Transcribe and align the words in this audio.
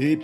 Et 0.00 0.20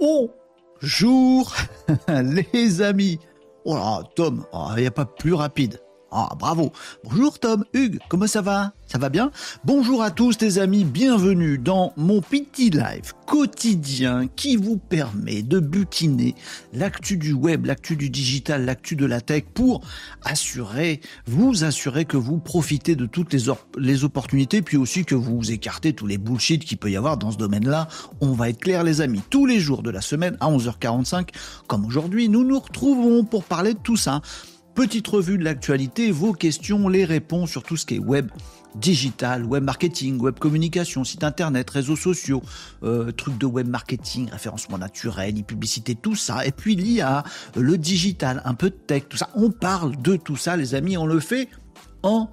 bonjour 0.00 1.54
les 2.08 2.80
amis. 2.80 3.18
Oh 3.66 3.74
là, 3.74 4.02
Tom, 4.16 4.46
il 4.74 4.80
n'y 4.80 4.86
a 4.86 4.90
pas 4.90 5.04
plus 5.04 5.34
rapide. 5.34 5.82
Ah, 6.10 6.30
bravo. 6.38 6.72
Bonjour 7.04 7.38
Tom, 7.38 7.62
Hugues, 7.74 7.98
comment 8.08 8.26
ça 8.26 8.40
va? 8.40 8.72
Ça 8.90 8.96
va 8.96 9.10
bien 9.10 9.30
Bonjour 9.66 10.02
à 10.02 10.10
tous 10.10 10.40
les 10.40 10.58
amis, 10.58 10.84
bienvenue 10.84 11.58
dans 11.58 11.92
mon 11.98 12.22
petit 12.22 12.70
live 12.70 13.12
quotidien 13.26 14.28
qui 14.34 14.56
vous 14.56 14.78
permet 14.78 15.42
de 15.42 15.60
butiner 15.60 16.34
l'actu 16.72 17.18
du 17.18 17.34
web, 17.34 17.66
l'actu 17.66 17.96
du 17.96 18.08
digital, 18.08 18.64
l'actu 18.64 18.96
de 18.96 19.04
la 19.04 19.20
tech 19.20 19.44
pour 19.52 19.82
assurer, 20.24 21.02
vous 21.26 21.64
assurer 21.64 22.06
que 22.06 22.16
vous 22.16 22.38
profitez 22.38 22.96
de 22.96 23.04
toutes 23.04 23.34
les, 23.34 24.04
opportunités, 24.04 24.62
puis 24.62 24.78
aussi 24.78 25.04
que 25.04 25.14
vous 25.14 25.52
écartez 25.52 25.92
tous 25.92 26.06
les 26.06 26.16
bullshit 26.16 26.64
qu'il 26.64 26.78
peut 26.78 26.90
y 26.90 26.96
avoir 26.96 27.18
dans 27.18 27.30
ce 27.30 27.36
domaine-là. 27.36 27.88
On 28.22 28.32
va 28.32 28.48
être 28.48 28.60
clair 28.60 28.84
les 28.84 29.02
amis, 29.02 29.20
tous 29.28 29.44
les 29.44 29.60
jours 29.60 29.82
de 29.82 29.90
la 29.90 30.00
semaine 30.00 30.38
à 30.40 30.50
11h45, 30.50 31.28
comme 31.66 31.84
aujourd'hui, 31.84 32.30
nous 32.30 32.42
nous 32.42 32.58
retrouvons 32.58 33.22
pour 33.24 33.44
parler 33.44 33.74
de 33.74 33.80
tout 33.80 33.96
ça. 33.98 34.22
Petite 34.74 35.08
revue 35.08 35.36
de 35.36 35.44
l'actualité, 35.44 36.10
vos 36.10 36.32
questions, 36.32 36.88
les 36.88 37.04
réponses 37.04 37.50
sur 37.50 37.64
tout 37.64 37.76
ce 37.76 37.84
qui 37.84 37.96
est 37.96 37.98
web 37.98 38.30
digital, 38.80 39.44
web 39.44 39.64
marketing, 39.64 40.20
web 40.20 40.38
communication, 40.38 41.04
site 41.04 41.24
internet, 41.24 41.68
réseaux 41.70 41.96
sociaux, 41.96 42.42
euh, 42.82 43.12
trucs 43.12 43.38
de 43.38 43.46
web 43.46 43.68
marketing, 43.68 44.30
référencement 44.30 44.78
naturel, 44.78 45.38
e-publicité, 45.38 45.94
tout 45.94 46.16
ça. 46.16 46.46
Et 46.46 46.52
puis 46.52 46.76
l'IA, 46.76 47.24
le 47.56 47.78
digital, 47.78 48.42
un 48.44 48.54
peu 48.54 48.70
de 48.70 48.76
tech, 48.76 49.04
tout 49.08 49.16
ça. 49.16 49.28
On 49.34 49.50
parle 49.50 50.00
de 50.00 50.16
tout 50.16 50.36
ça, 50.36 50.56
les 50.56 50.74
amis, 50.74 50.96
on 50.96 51.06
le 51.06 51.20
fait 51.20 51.48
en 52.02 52.28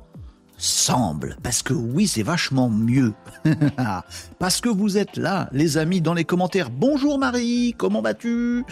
semble. 0.57 1.38
Parce 1.44 1.61
que 1.61 1.73
oui, 1.73 2.07
c'est 2.07 2.23
vachement 2.23 2.69
mieux. 2.69 3.13
Parce 4.39 4.61
que 4.61 4.69
vous 4.69 4.97
êtes 4.97 5.17
là, 5.17 5.50
les 5.51 5.78
amis, 5.78 6.01
dans 6.01 6.13
les 6.13 6.23
commentaires. 6.23 6.69
Bonjour 6.69 7.19
Marie, 7.19 7.73
comment 7.78 8.01
vas-tu? 8.01 8.63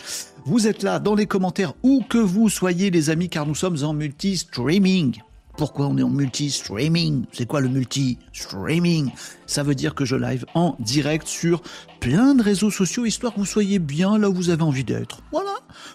Vous 0.46 0.68
êtes 0.68 0.84
là 0.84 1.00
dans 1.00 1.16
les 1.16 1.26
commentaires, 1.26 1.74
où 1.84 2.04
que 2.08 2.18
vous 2.18 2.50
soyez, 2.50 2.90
les 2.90 3.10
amis, 3.10 3.30
car 3.30 3.46
nous 3.46 3.56
sommes 3.56 3.84
en 3.84 3.94
multi-streaming. 3.94 5.20
Pourquoi 5.58 5.88
on 5.88 5.98
est 5.98 6.04
en 6.04 6.10
multi-streaming? 6.10 7.26
C'est 7.32 7.46
quoi 7.46 7.62
le 7.62 7.70
multi-streaming? 7.70 9.12
Ça 9.46 9.64
veut 9.64 9.76
dire 9.76 9.94
que 9.94 10.04
je 10.04 10.16
live 10.16 10.46
en 10.56 10.76
direct 10.80 11.28
sur 11.28 11.62
plein 12.00 12.34
de 12.34 12.42
réseaux 12.42 12.72
sociaux, 12.72 13.06
histoire 13.06 13.34
que 13.34 13.40
vous 13.40 13.46
soyez 13.46 13.80
bien 13.80 14.18
là 14.18 14.30
où 14.30 14.34
vous 14.34 14.50
avez 14.50 14.64
envie 14.64 14.84
d'être. 14.84 15.22
Voilà, 15.32 15.54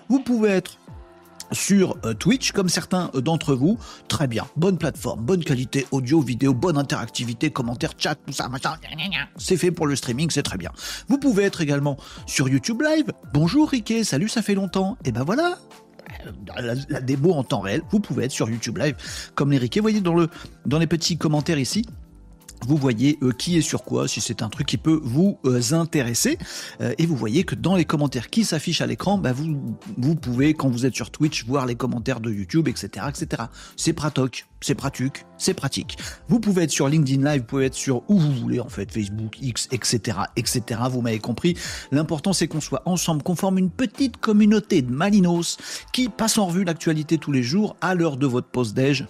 vous 0.09 0.21
pouvez 0.21 0.51
être 0.51 0.79
sur 1.53 1.97
euh, 2.05 2.15
Twitch, 2.15 2.53
comme 2.53 2.69
certains 2.69 3.11
euh, 3.15 3.21
d'entre 3.21 3.55
vous. 3.55 3.79
Très 4.09 4.27
bien, 4.27 4.47
bonne 4.57 4.79
plateforme, 4.79 5.21
bonne 5.21 5.43
qualité 5.43 5.87
audio, 5.91 6.21
vidéo, 6.21 6.55
bonne 6.55 6.79
interactivité, 6.79 7.51
commentaires, 7.51 7.93
chat, 7.97 8.15
tout 8.15 8.33
ça, 8.33 8.49
machin. 8.49 8.75
C'est 9.37 9.57
fait 9.57 9.71
pour 9.71 9.87
le 9.87 9.97
streaming, 9.97 10.31
c'est 10.31 10.43
très 10.43 10.59
bien. 10.59 10.71
Vous 11.09 11.19
pouvez 11.19 11.45
être 11.45 11.61
également 11.61 11.97
sur 12.27 12.49
YouTube 12.49 12.83
Live. 12.83 13.13
Bonjour 13.33 13.71
Riquet, 13.71 14.05
salut, 14.05 14.29
ça 14.29 14.43
fait 14.43 14.55
longtemps. 14.55 14.97
Et 15.05 15.13
ben 15.13 15.25
voilà, 15.25 15.59
la, 16.57 17.01
démo 17.01 17.33
en 17.33 17.45
temps 17.45 17.61
réel, 17.61 17.83
vous 17.91 18.01
pouvez 18.01 18.25
être 18.25 18.33
sur 18.33 18.49
YouTube 18.49 18.79
Live 18.79 18.97
comme 19.35 19.53
les 19.53 19.59
Riquet. 19.59 19.81
Vous 19.81 19.85
voyez 19.85 20.01
dans 20.01 20.79
les 20.79 20.87
petits 20.87 21.19
commentaires 21.19 21.59
ici, 21.59 21.87
vous 22.67 22.77
voyez 22.77 23.19
euh, 23.23 23.33
qui 23.33 23.57
est 23.57 23.63
sur 23.63 23.85
quoi, 23.85 24.09
si 24.09 24.21
c'est 24.21 24.43
un 24.43 24.49
truc 24.49 24.67
qui 24.67 24.77
peut 24.77 25.01
vous 25.03 25.39
euh, 25.45 25.61
intéresser. 25.73 26.39
Euh, 26.81 26.95
et 26.99 27.07
vous 27.07 27.17
voyez 27.17 27.45
que 27.45 27.55
dans 27.55 27.77
les 27.77 27.85
commentaires 27.85 28.31
qui 28.31 28.45
s'affichent 28.45 28.81
à 28.81 28.87
l'écran, 28.87 29.19
bah, 29.19 29.33
vous, 29.33 29.77
vous 29.97 30.15
pouvez, 30.15 30.55
quand 30.55 30.69
vous 30.69 30.87
êtes 30.87 30.95
sur 30.95 31.11
Twitch, 31.11 31.45
voir 31.47 31.67
les 31.67 31.75
commentaires 31.75 32.21
de 32.21 32.31
YouTube, 32.31 32.69
etc. 32.69 33.07
etc. 33.09 33.45
C'est 33.77 33.93
pratoc, 33.93 34.47
c'est 34.61 34.75
pratique, 34.75 35.25
c'est 35.37 35.55
pratique. 35.55 35.99
Vous 36.29 36.41
pouvez 36.41 36.65
être 36.65 36.71
sur 36.71 36.89
LinkedIn 36.89 37.31
Live, 37.31 37.43
vous 37.43 37.47
pouvez 37.47 37.67
être 37.67 37.75
sur 37.75 38.03
où 38.09 38.19
vous 38.19 38.33
voulez, 38.33 38.61
en 38.61 38.69
fait, 38.69 38.91
Facebook, 38.91 39.39
X, 39.41 39.69
etc. 39.71 40.19
etc. 40.37 40.81
Vous 40.91 41.01
m'avez 41.01 41.21
compris. 41.21 41.57
L'important, 41.93 42.33
c'est 42.33 42.49
qu'on 42.49 42.61
soit 42.61 42.83
ensemble, 42.87 43.23
qu'on 43.23 43.37
forme 43.37 43.59
une 43.59 43.71
petite 43.71 44.17
communauté 44.17 44.83
de 44.83 44.91
Malinos 44.91 45.59
qui 45.93 46.09
passe 46.09 46.39
en 46.39 46.47
revue 46.47 46.65
l'actualité 46.65 47.19
tous 47.19 47.33
les 47.33 47.43
jours 47.43 47.77
à 47.81 47.95
l'heure 47.95 48.17
de 48.17 48.27
votre 48.27 48.49
pause 48.49 48.75
déj 48.75 49.07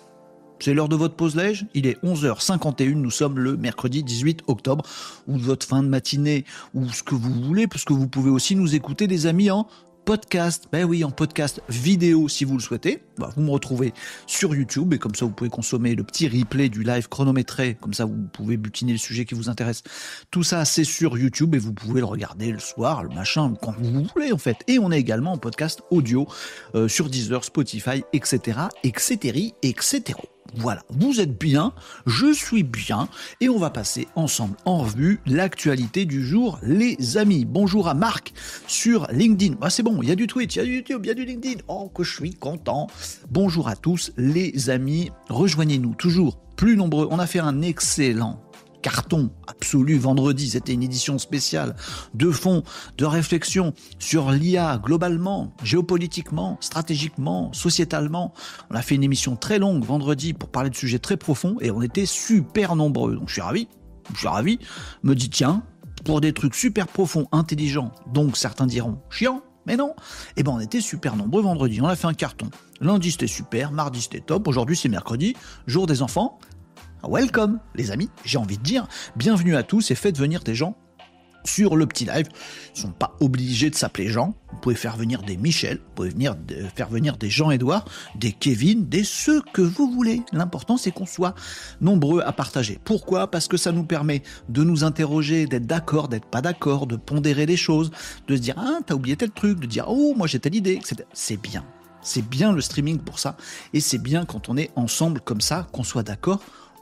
c'est 0.61 0.75
l'heure 0.75 0.89
de 0.89 0.97
votre 0.97 1.15
pause 1.15 1.37
lège. 1.37 1.67
Il 1.75 1.87
est 1.87 2.03
11h51. 2.05 2.95
Nous 2.95 3.11
sommes 3.11 3.39
le 3.39 3.57
mercredi 3.57 4.03
18 4.03 4.43
octobre. 4.47 4.85
Ou 5.27 5.39
votre 5.39 5.67
fin 5.67 5.83
de 5.83 5.89
matinée, 5.89 6.45
ou 6.75 6.89
ce 6.89 7.03
que 7.03 7.15
vous 7.15 7.33
voulez, 7.33 7.67
parce 7.67 7.85
que 7.85 7.93
vous 7.93 8.09
pouvez 8.09 8.31
aussi 8.31 8.57
nous 8.57 8.75
écouter, 8.75 9.07
des 9.07 9.27
amis, 9.27 9.51
en 9.51 9.69
podcast. 10.09 10.69
Ben 10.73 10.87
oui, 10.87 11.05
en 11.05 11.11
podcast 11.11 11.61
vidéo 11.69 12.29
si 12.29 12.47
vous 12.47 12.55
le 12.55 12.63
souhaitez. 12.63 13.03
Bah, 13.19 13.31
vous 13.37 13.43
me 13.43 13.51
retrouvez 13.51 13.93
sur 14.27 14.55
YouTube 14.55 14.95
et 14.95 14.99
comme 14.99 15.15
ça 15.15 15.27
vous 15.27 15.33
pouvez 15.33 15.51
consommer 15.51 15.95
le 15.95 16.03
petit 16.03 16.27
replay 16.27 16.71
du 16.71 16.83
live 16.83 17.11
chronométré. 17.11 17.77
Comme 17.79 17.93
ça 17.93 18.07
vous 18.07 18.27
pouvez 18.33 18.57
butiner 18.57 18.93
le 18.93 18.99
sujet 18.99 19.27
qui 19.27 19.35
vous 19.35 19.51
intéresse. 19.51 19.83
Tout 20.31 20.43
ça 20.43 20.65
c'est 20.65 20.85
sur 20.85 21.19
YouTube 21.19 21.55
et 21.55 21.59
vous 21.59 21.75
pouvez 21.75 22.01
le 22.01 22.07
regarder 22.07 22.53
le 22.53 22.59
soir, 22.59 23.03
le 23.03 23.11
machin, 23.11 23.53
quand 23.61 23.75
vous 23.79 24.05
voulez 24.05 24.33
en 24.33 24.39
fait. 24.39 24.57
Et 24.67 24.79
on 24.79 24.91
est 24.91 24.99
également 24.99 25.33
en 25.33 25.39
podcast 25.39 25.83
audio 25.91 26.27
euh, 26.75 26.89
sur 26.89 27.11
Deezer, 27.11 27.45
Spotify, 27.45 28.03
etc., 28.15 28.61
etc., 28.85 29.53
etc. 29.63 30.15
Voilà, 30.57 30.83
vous 30.89 31.21
êtes 31.21 31.39
bien, 31.39 31.73
je 32.07 32.33
suis 32.33 32.63
bien, 32.63 33.09
et 33.41 33.49
on 33.49 33.59
va 33.59 33.71
passer 33.71 34.09
ensemble 34.17 34.57
en 34.65 34.79
revue 34.79 35.21
l'actualité 35.27 36.07
du 36.07 36.25
jour, 36.25 36.59
les 36.63 37.17
amis. 37.17 37.45
Bonjour 37.45 37.89
à 37.89 37.95
Marc 37.95 38.33
sur 38.67 39.07
LinkedIn. 39.13 39.57
Ah, 39.61 39.71
c'est 39.71 39.83
bon, 39.83 40.01
il 40.03 40.09
y 40.09 40.13
a 40.13 40.17
du 40.17 40.27
Twitch, 40.27 40.57
il 40.57 40.59
y 40.59 40.63
a 40.63 40.65
du 40.65 40.77
YouTube, 40.77 41.01
il 41.05 41.09
y 41.09 41.11
a 41.11 41.15
du 41.15 41.25
LinkedIn. 41.25 41.61
Oh, 41.69 41.91
que 41.95 42.03
je 42.03 42.15
suis 42.15 42.35
content. 42.35 42.87
Bonjour 43.31 43.69
à 43.69 43.77
tous, 43.77 44.13
les 44.17 44.71
amis. 44.71 45.11
Rejoignez-nous 45.29 45.95
toujours 45.95 46.39
plus 46.57 46.77
nombreux. 46.77 47.09
On 47.11 47.19
a 47.19 47.27
fait 47.27 47.39
un 47.39 47.63
excellent 47.63 48.41
carton 48.83 49.31
absolu 49.47 49.99
vendredi. 49.99 50.51
C'était 50.51 50.73
une 50.73 50.83
édition 50.83 51.19
spéciale 51.19 51.77
de 52.15 52.31
fond, 52.31 52.63
de 52.97 53.05
réflexion 53.05 53.75
sur 53.99 54.31
l'IA 54.31 54.81
globalement, 54.83 55.53
géopolitiquement, 55.63 56.59
stratégiquement, 56.61 57.53
sociétalement. 57.53 58.33
On 58.71 58.75
a 58.75 58.83
fait 58.83 58.95
une 58.95 59.05
émission 59.05 59.37
très 59.37 59.59
longue 59.59 59.85
vendredi 59.85 60.33
pour 60.33 60.49
parler 60.49 60.71
de 60.71 60.77
sujets 60.77 60.99
très 60.99 61.17
profonds 61.17 61.57
et 61.61 61.71
on 61.71 61.83
était 61.83 62.07
super 62.07 62.77
nombreux. 62.77 63.15
Donc 63.15 63.29
je 63.29 63.35
suis 63.35 63.43
ravi. 63.43 63.69
Je 64.15 64.19
suis 64.19 64.29
ravi. 64.29 64.59
Me 65.03 65.15
dit 65.15 65.31
tiens, 65.31 65.63
pour 66.05 66.21
des 66.21 66.33
trucs 66.33 66.55
super 66.55 66.87
profonds, 66.87 67.27
intelligents, 67.33 67.93
donc 68.13 68.37
certains 68.37 68.67
diront 68.67 68.99
chiant, 69.11 69.43
mais 69.67 69.77
non. 69.77 69.95
Eh 70.37 70.43
ben 70.43 70.53
on 70.53 70.61
était 70.61 70.81
super 70.81 71.17
nombreux 71.17 71.43
vendredi. 71.43 71.81
On 71.83 71.87
a 71.87 71.97
fait 71.97 72.07
un 72.07 72.15
carton. 72.15 72.49
Lundi 72.81 73.13
c'était 73.13 73.27
super, 73.27 73.73
mardi 73.73 74.01
c'était 74.01 74.21
top, 74.21 74.49
aujourd'hui 74.49 74.77
c'est 74.77 74.89
mercredi, 74.89 75.37
jour 75.67 75.87
des 75.87 76.03
enfants. 76.03 76.39
Welcome, 77.07 77.61
les 77.77 77.93
amis, 77.93 78.11
j'ai 78.25 78.39
envie 78.39 78.59
de 78.59 78.63
dire, 78.63 78.89
bienvenue 79.15 79.55
à 79.57 79.63
tous 79.63 79.93
et 79.93 79.95
faites 79.95 80.19
venir 80.19 80.43
des 80.43 80.55
gens 80.55 80.77
sur 81.45 81.77
le 81.77 81.87
petit 81.87 82.05
live. 82.05 82.27
Ils 82.75 82.81
sont 82.81 82.91
pas 82.91 83.15
obligés 83.21 83.71
de 83.71 83.77
s'appeler 83.77 84.09
Jean. 84.09 84.35
Vous 84.51 84.59
pouvez 84.59 84.75
faire 84.75 84.97
venir 84.97 85.23
des 85.23 85.37
Michel, 85.37 85.77
vous 85.77 85.95
pouvez 85.95 86.09
venir 86.11 86.35
faire 86.75 86.89
venir 86.89 87.17
des 87.17 87.31
Jean-Édouard, 87.31 87.85
des 88.17 88.33
Kevin, 88.33 88.89
des 88.89 89.05
ceux 89.05 89.41
que 89.53 89.63
vous 89.63 89.91
voulez. 89.91 90.23
L'important 90.33 90.77
c'est 90.77 90.91
qu'on 90.91 91.07
soit 91.07 91.37
nombreux 91.81 92.21
à 92.23 92.33
partager. 92.33 92.81
Pourquoi? 92.85 93.31
Parce 93.31 93.47
que 93.47 93.57
ça 93.57 93.71
nous 93.71 93.85
permet 93.85 94.23
de 94.49 94.65
nous 94.65 94.83
interroger, 94.83 95.47
d'être 95.47 95.67
d'accord, 95.67 96.09
d'être 96.09 96.27
pas 96.27 96.43
d'accord, 96.43 96.89
de 96.89 96.97
pondérer 96.97 97.47
les 97.47 97.57
choses, 97.57 97.93
de 98.27 98.35
se 98.35 98.41
dire 98.41 98.57
ah 98.59 98.81
t'as 98.85 98.95
oublié 98.95 99.17
tel 99.17 99.31
truc, 99.31 99.61
de 99.61 99.67
dire 99.67 99.85
oh 99.89 100.15
moi 100.17 100.27
j'ai 100.27 100.41
telle 100.41 100.57
idée. 100.57 100.81
C'est 101.13 101.41
bien. 101.41 101.65
C'est 102.03 102.29
bien 102.29 102.53
le 102.53 102.61
streaming 102.61 102.99
pour 102.99 103.19
ça. 103.21 103.37
Et 103.73 103.81
c'est 103.81 103.99
bien 103.99 104.25
quand 104.25 104.49
on 104.49 104.57
est 104.57 104.71
ensemble 104.77 105.21
comme 105.21 105.41
ça, 105.41 105.69
qu'on 105.73 105.85
soit 105.85 106.03
d'accord 106.03 106.41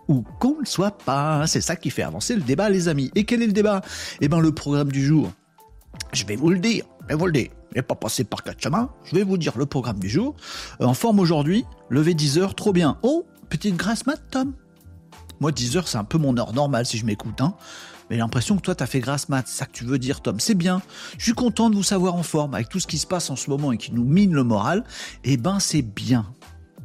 ou 0.08 0.22
qu'on 0.40 0.60
ne 0.60 0.66
soit 0.66 0.96
pas. 0.98 1.46
C'est 1.46 1.60
ça 1.60 1.76
qui 1.76 1.90
fait 1.90 2.02
avancer 2.02 2.34
le 2.34 2.42
débat, 2.42 2.68
les 2.68 2.88
amis. 2.88 3.10
Et 3.14 3.24
quel 3.24 3.42
est 3.42 3.46
le 3.46 3.52
débat? 3.52 3.80
Eh 4.20 4.28
bien, 4.28 4.40
le 4.40 4.52
programme 4.52 4.90
du 4.90 5.04
jour. 5.04 5.30
Je 6.12 6.24
vais 6.26 6.36
vous 6.36 6.50
le 6.50 6.58
dire. 6.58 6.84
Je 7.02 7.06
vais 7.08 7.14
vous 7.14 7.26
le 7.26 7.32
dire. 7.32 7.50
Je 7.74 7.82
pas 7.82 7.94
passer 7.94 8.24
par 8.24 8.42
quatre 8.42 8.62
chemins. 8.62 8.90
Je 9.04 9.14
vais 9.14 9.22
vous 9.22 9.36
dire 9.36 9.52
le 9.58 9.66
programme 9.66 9.98
du 9.98 10.08
jour. 10.08 10.34
En 10.80 10.94
forme 10.94 11.20
aujourd'hui, 11.20 11.66
levé 11.90 12.14
10 12.14 12.38
heures, 12.38 12.54
trop 12.54 12.72
bien. 12.72 12.98
Oh, 13.02 13.26
petite 13.50 13.76
grasse 13.76 14.06
mat, 14.06 14.18
Tom. 14.30 14.54
Moi, 15.40 15.52
10 15.52 15.76
heures, 15.76 15.88
c'est 15.88 15.98
un 15.98 16.04
peu 16.04 16.16
mon 16.16 16.36
heure 16.38 16.54
normale 16.54 16.86
si 16.86 16.96
je 16.96 17.04
m'écoute. 17.04 17.40
Hein. 17.42 17.54
Mais 18.08 18.16
l'impression 18.16 18.56
que 18.56 18.62
toi, 18.62 18.74
t'as 18.74 18.86
fait 18.86 19.00
grasse 19.00 19.28
mat. 19.28 19.44
C'est 19.46 19.58
ça 19.58 19.66
que 19.66 19.72
tu 19.72 19.84
veux 19.84 19.98
dire, 19.98 20.22
Tom. 20.22 20.40
C'est 20.40 20.54
bien. 20.54 20.80
Je 21.18 21.24
suis 21.24 21.34
content 21.34 21.68
de 21.68 21.74
vous 21.74 21.82
savoir 21.82 22.14
en 22.14 22.22
forme 22.22 22.54
avec 22.54 22.70
tout 22.70 22.80
ce 22.80 22.86
qui 22.86 22.98
se 22.98 23.06
passe 23.06 23.28
en 23.28 23.36
ce 23.36 23.50
moment 23.50 23.72
et 23.72 23.76
qui 23.76 23.92
nous 23.92 24.04
mine 24.04 24.32
le 24.32 24.42
moral. 24.42 24.84
Eh 25.24 25.36
ben, 25.36 25.60
c'est 25.60 25.82
bien 25.82 26.32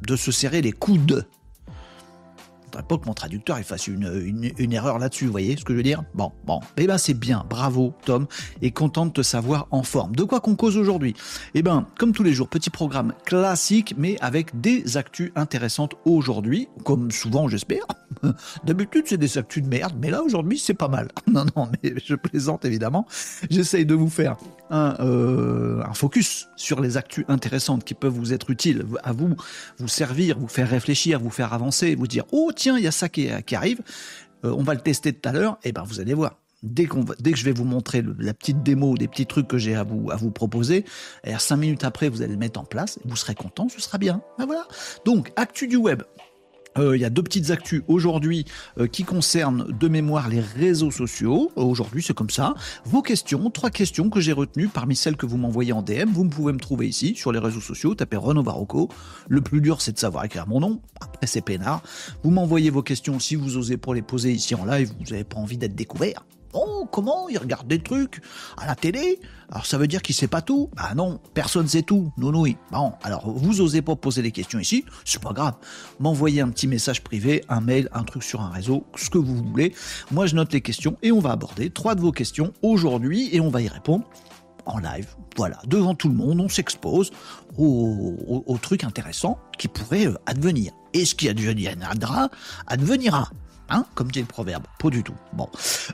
de 0.05 0.17
se 0.17 0.31
serrer 0.31 0.61
les 0.61 0.73
coudes 0.73 1.25
faudrait 2.71 2.87
pas 2.87 2.97
que 2.97 3.05
mon 3.05 3.13
traducteur 3.13 3.57
il 3.57 3.63
fasse 3.63 3.87
une, 3.87 4.73
erreur 4.73 4.99
là-dessus, 4.99 5.25
vous 5.25 5.31
voyez 5.31 5.57
ce 5.57 5.65
que 5.65 5.73
je 5.73 5.77
veux 5.77 5.83
dire? 5.83 6.03
Bon, 6.13 6.31
bon, 6.45 6.61
eh 6.77 6.87
ben 6.87 6.97
c'est 6.97 7.13
bien, 7.13 7.45
bravo 7.49 7.93
Tom, 8.05 8.27
et 8.61 8.71
content 8.71 9.05
de 9.05 9.11
te 9.11 9.21
savoir 9.21 9.67
en 9.71 9.83
forme. 9.83 10.15
De 10.15 10.23
quoi 10.23 10.39
qu'on 10.39 10.55
cause 10.55 10.77
aujourd'hui? 10.77 11.15
Eh 11.53 11.61
ben, 11.61 11.85
comme 11.97 12.13
tous 12.13 12.23
les 12.23 12.33
jours, 12.33 12.47
petit 12.47 12.69
programme 12.69 13.13
classique, 13.25 13.95
mais 13.97 14.17
avec 14.21 14.59
des 14.61 14.97
actus 14.97 15.31
intéressantes 15.35 15.95
aujourd'hui, 16.05 16.69
comme 16.85 17.11
souvent 17.11 17.47
j'espère. 17.47 17.83
D'habitude 18.63 19.05
c'est 19.07 19.17
des 19.17 19.37
actus 19.37 19.63
de 19.63 19.67
merde, 19.67 19.93
mais 19.99 20.09
là 20.09 20.23
aujourd'hui 20.23 20.57
c'est 20.57 20.73
pas 20.73 20.87
mal. 20.87 21.09
Non, 21.31 21.45
non, 21.55 21.69
mais 21.81 21.93
je 22.03 22.15
plaisante 22.15 22.65
évidemment. 22.65 23.07
J'essaye 23.49 23.85
de 23.85 23.95
vous 23.95 24.09
faire 24.09 24.35
un, 24.69 24.97
euh, 24.99 25.81
un 25.83 25.93
focus 25.93 26.49
sur 26.57 26.81
les 26.81 26.97
actus 26.97 27.23
intéressantes 27.29 27.85
qui 27.85 27.93
peuvent 27.93 28.11
vous 28.11 28.33
être 28.33 28.49
utiles, 28.49 28.85
à 29.03 29.13
vous, 29.13 29.35
vous 29.77 29.87
servir, 29.87 30.37
vous 30.37 30.49
faire 30.49 30.69
réfléchir, 30.69 31.21
vous 31.21 31.29
faire 31.29 31.53
avancer, 31.53 31.95
vous 31.95 32.07
dire, 32.07 32.25
oh 32.31 32.51
tiens, 32.61 32.77
il 32.77 32.83
y 32.83 32.87
a 32.87 32.91
ça 32.91 33.09
qui, 33.09 33.27
arrive, 33.55 33.81
euh, 34.45 34.53
on 34.55 34.61
va 34.61 34.75
le 34.75 34.81
tester 34.81 35.13
tout 35.13 35.27
à 35.27 35.31
l'heure, 35.31 35.57
et 35.63 35.71
ben 35.71 35.83
vous 35.83 35.99
allez 35.99 36.13
voir. 36.13 36.37
dès, 36.61 36.85
que 36.85 37.35
je 37.35 37.43
vais 37.43 37.51
vous 37.51 37.63
montrer 37.63 38.03
la 38.19 38.35
petite 38.35 38.61
démo, 38.61 38.95
des 38.95 39.07
petits 39.07 39.25
trucs 39.25 39.47
que 39.47 39.57
j'ai 39.57 39.75
à 39.75 39.83
vous, 39.83 40.31
proposer, 40.31 40.85
et 41.23 41.37
cinq 41.39 41.57
minutes 41.57 41.83
après, 41.83 42.07
vous 42.07 42.21
allez 42.21 42.33
le 42.33 42.39
mettre 42.39 42.59
en 42.59 42.63
place, 42.63 42.99
vous 43.03 43.15
serez 43.15 43.33
content, 43.33 43.67
ce 43.67 43.81
sera 43.81 43.97
bien. 43.97 44.21
Ben 44.37 44.45
voilà. 44.45 44.67
Donc, 45.05 45.31
actu 45.35 45.67
du 45.67 45.75
web. 45.75 46.03
Euh, 46.77 46.95
il 46.95 47.01
y 47.01 47.05
a 47.05 47.09
deux 47.09 47.23
petites 47.23 47.51
actus 47.51 47.81
aujourd'hui 47.87 48.45
euh, 48.79 48.87
qui 48.87 49.03
concernent 49.03 49.71
de 49.71 49.87
mémoire 49.87 50.29
les 50.29 50.39
réseaux 50.39 50.91
sociaux. 50.91 51.51
Euh, 51.57 51.61
aujourd'hui, 51.61 52.01
c'est 52.01 52.13
comme 52.13 52.29
ça. 52.29 52.53
Vos 52.85 53.01
questions, 53.01 53.49
trois 53.49 53.69
questions 53.69 54.09
que 54.09 54.21
j'ai 54.21 54.31
retenues 54.31 54.67
parmi 54.67 54.95
celles 54.95 55.17
que 55.17 55.25
vous 55.25 55.37
m'envoyez 55.37 55.73
en 55.73 55.81
DM. 55.81 56.09
Vous 56.11 56.25
pouvez 56.25 56.53
me 56.53 56.59
trouver 56.59 56.87
ici 56.87 57.15
sur 57.15 57.31
les 57.31 57.39
réseaux 57.39 57.61
sociaux. 57.61 57.95
Tapez 57.95 58.17
Renaud 58.17 58.43
Barocco. 58.43 58.89
Le 59.27 59.41
plus 59.41 59.61
dur, 59.61 59.81
c'est 59.81 59.91
de 59.91 59.99
savoir 59.99 60.23
écrire 60.23 60.47
mon 60.47 60.59
nom. 60.59 60.81
Après, 61.01 61.27
c'est 61.27 61.41
peinard. 61.41 61.81
Vous 62.23 62.31
m'envoyez 62.31 62.69
vos 62.69 62.83
questions 62.83 63.19
si 63.19 63.35
vous 63.35 63.57
osez 63.57 63.77
pour 63.77 63.93
les 63.93 64.01
poser 64.01 64.31
ici 64.31 64.55
en 64.55 64.65
live. 64.65 64.91
Vous 64.99 65.11
n'avez 65.11 65.23
pas 65.25 65.37
envie 65.37 65.57
d'être 65.57 65.75
découvert. 65.75 66.23
Oh, 66.53 66.87
comment 66.91 67.29
Il 67.29 67.37
regarde 67.37 67.67
des 67.67 67.79
trucs 67.79 68.21
à 68.57 68.65
la 68.65 68.75
télé? 68.75 69.19
Alors 69.49 69.65
ça 69.65 69.77
veut 69.77 69.87
dire 69.87 70.01
qu'il 70.01 70.15
sait 70.15 70.27
pas 70.27 70.41
tout 70.41 70.69
Ah 70.77 70.95
non, 70.95 71.19
personne 71.33 71.67
sait 71.67 71.81
tout. 71.81 72.11
Non, 72.17 72.31
oui. 72.39 72.57
Bon, 72.71 72.93
alors 73.03 73.29
vous 73.29 73.61
osez 73.61 73.81
pas 73.81 73.95
poser 73.95 74.21
des 74.21 74.31
questions 74.31 74.59
ici, 74.59 74.85
c'est 75.05 75.21
pas 75.21 75.33
grave. 75.33 75.55
M'envoyez 75.99 76.41
un 76.41 76.49
petit 76.49 76.67
message 76.67 77.03
privé, 77.03 77.43
un 77.49 77.61
mail, 77.61 77.89
un 77.93 78.03
truc 78.03 78.23
sur 78.23 78.41
un 78.41 78.49
réseau, 78.49 78.85
ce 78.95 79.09
que 79.09 79.17
vous 79.17 79.35
voulez. 79.35 79.73
Moi, 80.11 80.25
je 80.25 80.35
note 80.35 80.53
les 80.53 80.61
questions 80.61 80.97
et 81.01 81.11
on 81.11 81.19
va 81.19 81.31
aborder 81.31 81.69
trois 81.69 81.95
de 81.95 82.01
vos 82.01 82.11
questions 82.11 82.53
aujourd'hui 82.61 83.29
et 83.33 83.39
on 83.39 83.49
va 83.49 83.61
y 83.61 83.67
répondre 83.67 84.05
en 84.65 84.79
live. 84.79 85.07
Voilà, 85.37 85.59
devant 85.65 85.95
tout 85.95 86.09
le 86.09 86.15
monde, 86.15 86.39
on 86.39 86.49
s'expose 86.49 87.11
aux, 87.57 88.57
trucs 88.61 88.83
intéressants 88.83 89.39
qui 89.57 89.67
pourraient 89.67 90.07
euh, 90.07 90.17
advenir. 90.25 90.71
Et 90.93 91.05
ce 91.05 91.15
qui 91.15 91.29
adviendra, 91.29 92.29
advenira. 92.67 93.29
Hein, 93.71 93.85
comme 93.95 94.11
dit 94.11 94.19
le 94.19 94.25
proverbe. 94.25 94.63
Pas 94.79 94.89
du 94.89 95.01
tout. 95.01 95.15
Bon. 95.33 95.47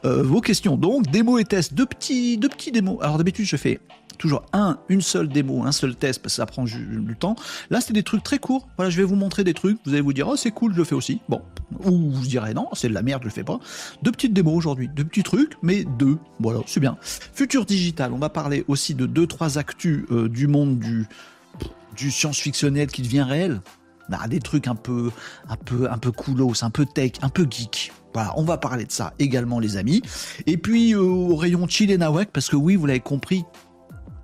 Euh, 0.03 0.24
vos 0.24 0.41
questions 0.41 0.77
donc, 0.77 1.07
démo 1.12 1.38
et 1.38 1.45
test, 1.45 1.74
deux 1.74 1.85
petits, 1.85 2.38
deux 2.38 2.50
petits 2.50 2.71
démos. 2.71 2.97
Alors 3.01 3.18
d'habitude 3.18 3.45
je 3.45 3.56
fais 3.56 3.79
toujours 4.18 4.44
un, 4.51 4.79
une 4.89 5.01
seule 5.01 5.29
démo, 5.29 5.63
un 5.63 5.71
seul 5.71 5.95
test, 5.95 6.21
parce 6.21 6.33
que 6.33 6.38
ça 6.38 6.45
prend 6.45 6.63
du 6.63 7.15
temps. 7.19 7.35
Là, 7.69 7.81
c'est 7.81 7.94
des 7.94 8.03
trucs 8.03 8.24
très 8.24 8.39
courts. 8.39 8.68
Voilà, 8.75 8.89
je 8.89 8.97
vais 8.97 9.03
vous 9.03 9.15
montrer 9.15 9.44
des 9.44 9.53
trucs. 9.53 9.77
Vous 9.85 9.94
allez 9.94 10.01
vous 10.01 10.13
dire, 10.13 10.27
oh, 10.27 10.35
c'est 10.35 10.50
cool, 10.50 10.74
je 10.74 10.79
le 10.79 10.83
fais 10.83 10.95
aussi. 10.95 11.21
Bon. 11.29 11.41
Ou 11.83 12.12
vous 12.12 12.25
direz, 12.25 12.53
non, 12.53 12.68
c'est 12.74 12.89
de 12.89 12.94
la 12.94 13.03
merde, 13.03 13.21
je 13.21 13.27
le 13.27 13.33
fais 13.33 13.44
pas. 13.44 13.59
Deux 14.01 14.12
petites 14.12 14.33
démos 14.33 14.56
aujourd'hui. 14.56 14.88
Deux 14.88 15.03
petits 15.03 15.23
trucs, 15.23 15.53
mais 15.62 15.83
deux. 16.00 16.18
Voilà, 16.39 16.62
c'est 16.65 16.80
bien. 16.80 16.97
Futur 17.01 17.65
digital, 17.65 18.12
on 18.13 18.18
va 18.18 18.30
parler 18.30 18.65
aussi 18.68 18.95
de 18.95 19.06
deux, 19.06 19.27
trois 19.27 19.57
actus 19.57 20.06
euh, 20.12 20.27
du 20.30 20.47
monde 20.47 20.80
du, 20.80 21.06
du 21.95 22.09
science-fictionnel 22.09 22.88
qui 22.88 23.03
devient 23.03 23.23
réel. 23.23 23.62
Bah, 24.09 24.27
des 24.27 24.39
trucs 24.39 24.68
un 24.68 24.75
peu, 24.75 25.12
un 25.50 25.56
peu, 25.56 25.92
un 25.92 25.98
peu 25.98 26.12
coolos, 26.12 26.63
un 26.63 26.69
peu 26.69 26.86
tech, 26.86 27.13
un 27.21 27.30
peu 27.30 27.45
geek. 27.50 27.92
Voilà, 28.13 28.33
on 28.38 28.44
va 28.44 28.57
parler 28.57 28.86
de 28.86 28.92
ça 28.92 29.13
également, 29.19 29.59
les 29.59 29.77
amis. 29.77 30.01
Et 30.45 30.57
puis 30.57 30.94
euh, 30.94 31.01
au 31.01 31.36
rayon 31.36 31.68
chill 31.68 31.92
et 31.92 31.98
nawak, 31.98 32.30
parce 32.31 32.50
que 32.50 32.56
oui, 32.56 32.75
vous 32.75 32.86
l'avez 32.86 33.00
compris, 33.00 33.45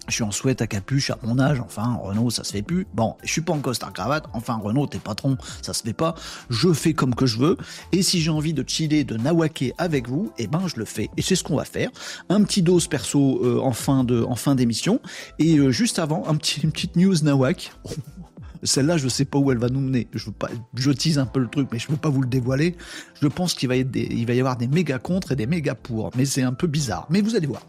je 0.08 0.16
suis 0.16 0.24
en 0.24 0.32
souhait 0.32 0.62
à 0.62 0.68
capuche 0.68 1.12
à 1.12 1.18
mon 1.24 1.40
âge, 1.40 1.62
enfin 1.62 1.98
Renault 2.02 2.30
ça 2.30 2.44
se 2.44 2.52
fait 2.52 2.62
plus. 2.62 2.86
Bon, 2.94 3.16
je 3.24 3.32
suis 3.32 3.42
pas 3.42 3.54
en 3.54 3.60
costard 3.60 3.94
cravate, 3.94 4.26
enfin 4.34 4.60
Renault 4.62 4.88
t'es 4.88 5.00
patron, 5.00 5.38
ça 5.62 5.74
se 5.74 5.82
fait 5.82 5.94
pas. 5.94 6.16
Je 6.50 6.74
fais 6.74 6.94
comme 6.94 7.16
que 7.16 7.26
je 7.26 7.38
veux 7.38 7.58
et 7.92 8.04
si 8.04 8.20
j'ai 8.20 8.30
envie 8.30 8.54
de 8.54 8.68
chiller, 8.68 9.06
de 9.06 9.16
nawaker 9.16 9.72
avec 9.78 10.10
vous, 10.10 10.32
eh 10.38 10.48
ben 10.48 10.68
je 10.68 10.78
le 10.78 10.86
fais 10.86 11.10
et 11.16 11.22
c'est 11.22 11.36
ce 11.36 11.44
qu'on 11.44 11.56
va 11.56 11.66
faire. 11.66 11.90
Un 12.30 12.44
petit 12.44 12.62
dose 12.62 12.88
perso 12.88 13.40
euh, 13.44 13.60
en 13.62 13.72
fin 13.72 14.06
en 14.28 14.36
fin 14.36 14.56
d'émission 14.56 15.00
et 15.40 15.58
euh, 15.58 15.72
juste 15.72 16.00
avant 16.00 16.28
un 16.28 16.36
petit 16.36 16.62
une 16.62 16.72
petite 16.72 16.96
news 16.96 17.16
nawak. 17.24 17.72
Celle-là, 18.64 18.98
je 18.98 19.06
ne 19.06 19.10
sais 19.10 19.26
pas 19.26 19.38
où 19.38 19.52
elle 19.52 19.58
va 19.58 19.70
nous 19.70 19.82
mener. 19.82 20.08
Je 20.14 20.90
veux 20.90 20.96
tease 20.96 21.20
un 21.20 21.26
peu 21.26 21.40
le 21.40 21.48
truc, 21.48 21.68
mais 21.72 21.80
je 21.80 21.88
ne 21.88 21.92
veux 21.94 21.98
pas 21.98 22.10
vous 22.10 22.22
le 22.22 22.28
dévoiler. 22.28 22.76
Je 23.22 23.28
pense 23.28 23.54
qu'il 23.54 23.68
va, 23.70 23.76
y 23.76 24.40
avoir 24.40 24.58
des 24.58 24.68
méga 24.68 25.00
contre 25.00 25.34
et 25.34 25.36
des 25.36 25.48
méga 25.48 25.76
pour. 25.76 26.12
Mais 26.16 26.26
c'est 26.26 26.44
un 26.44 26.54
peu 26.54 26.68
bizarre. 26.68 27.06
Mais 27.10 27.22
vous 27.22 27.36
allez 27.36 27.48
voir. 27.48 27.62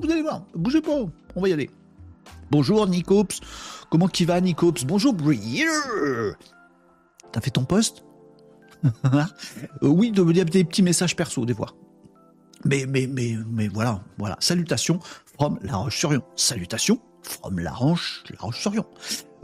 Vous 0.00 0.10
allez 0.10 0.22
voir. 0.22 0.44
Bougez 0.54 0.80
pas. 0.80 0.92
On 1.34 1.40
va 1.40 1.48
y 1.48 1.52
aller. 1.52 1.70
Bonjour 2.50 2.86
Nicops. 2.86 3.40
Comment 3.90 4.08
qui 4.08 4.24
va 4.24 4.40
Nicops? 4.40 4.84
Bonjour 4.84 5.14
Breer. 5.14 5.66
T'as 7.32 7.40
fait 7.40 7.50
ton 7.50 7.64
poste? 7.64 8.04
Euh, 9.84 9.88
Oui, 9.88 10.10
de 10.10 10.22
me 10.22 10.32
dire 10.32 10.44
des 10.44 10.64
petits 10.64 10.82
messages 10.82 11.14
perso 11.14 11.46
des 11.46 11.54
fois. 11.54 11.68
Mais, 12.64 12.84
mais, 12.88 13.06
mais, 13.06 13.68
voilà, 13.68 14.02
voilà. 14.18 14.36
Salutations 14.40 14.98
from 15.38 15.58
La 15.62 15.76
Roche-sur-Yon. 15.76 16.22
Salutations 16.36 17.00
from 17.22 17.58
La 17.58 17.72
Roche, 17.72 18.24
La 18.30 18.38
Roche-sur-Yon. 18.40 18.86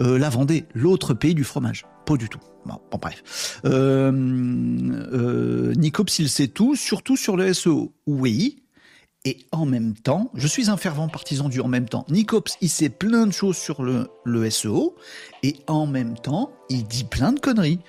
Euh, 0.01 0.19
la 0.19 0.29
Vendée, 0.29 0.67
l'autre 0.75 1.15
pays 1.15 1.35
du 1.35 1.45
fromage. 1.45 1.87
Pas 2.07 2.17
du 2.17 2.29
tout. 2.29 2.41
Bon, 2.65 2.99
bref. 2.99 3.61
Euh, 3.65 4.13
euh, 4.13 5.75
Nicops, 5.75 6.19
il 6.19 6.29
sait 6.29 6.49
tout, 6.49 6.77
surtout 6.77 7.17
sur 7.17 7.37
le 7.37 7.53
SEO. 7.53 7.93
Oui. 8.07 8.63
Et 9.25 9.47
en 9.53 9.67
même 9.67 9.95
temps, 9.95 10.31
je 10.35 10.47
suis 10.47 10.71
un 10.71 10.77
fervent 10.77 11.09
partisan 11.09 11.49
du 11.49 11.61
en 11.61 11.69
même 11.69 11.89
temps. 11.89 12.07
Nicops, 12.09 12.57
il 12.61 12.69
sait 12.69 12.89
plein 12.89 13.27
de 13.27 13.33
choses 13.33 13.57
sur 13.57 13.83
le, 13.83 14.09
le 14.25 14.49
SEO, 14.49 14.97
et 15.43 15.57
en 15.67 15.87
même 15.87 16.17
temps, 16.17 16.53
il 16.71 16.85
dit 16.85 17.05
plein 17.05 17.33
de 17.33 17.41
conneries. 17.41 17.81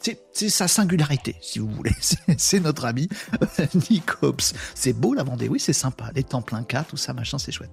C'est 0.00 0.48
sa 0.48 0.68
singularité, 0.68 1.36
si 1.40 1.58
vous 1.58 1.68
voulez. 1.68 1.94
C'est 2.38 2.60
notre 2.60 2.84
ami 2.84 3.08
Nicops. 3.90 4.54
C'est 4.74 4.92
beau 4.92 5.14
la 5.14 5.24
Vendée, 5.24 5.48
oui, 5.48 5.58
c'est 5.58 5.72
sympa. 5.72 6.10
Les 6.14 6.22
temps 6.22 6.42
plein 6.42 6.62
cas, 6.62 6.84
tout 6.84 6.96
ça, 6.96 7.12
machin, 7.12 7.38
c'est 7.38 7.52
chouette. 7.52 7.70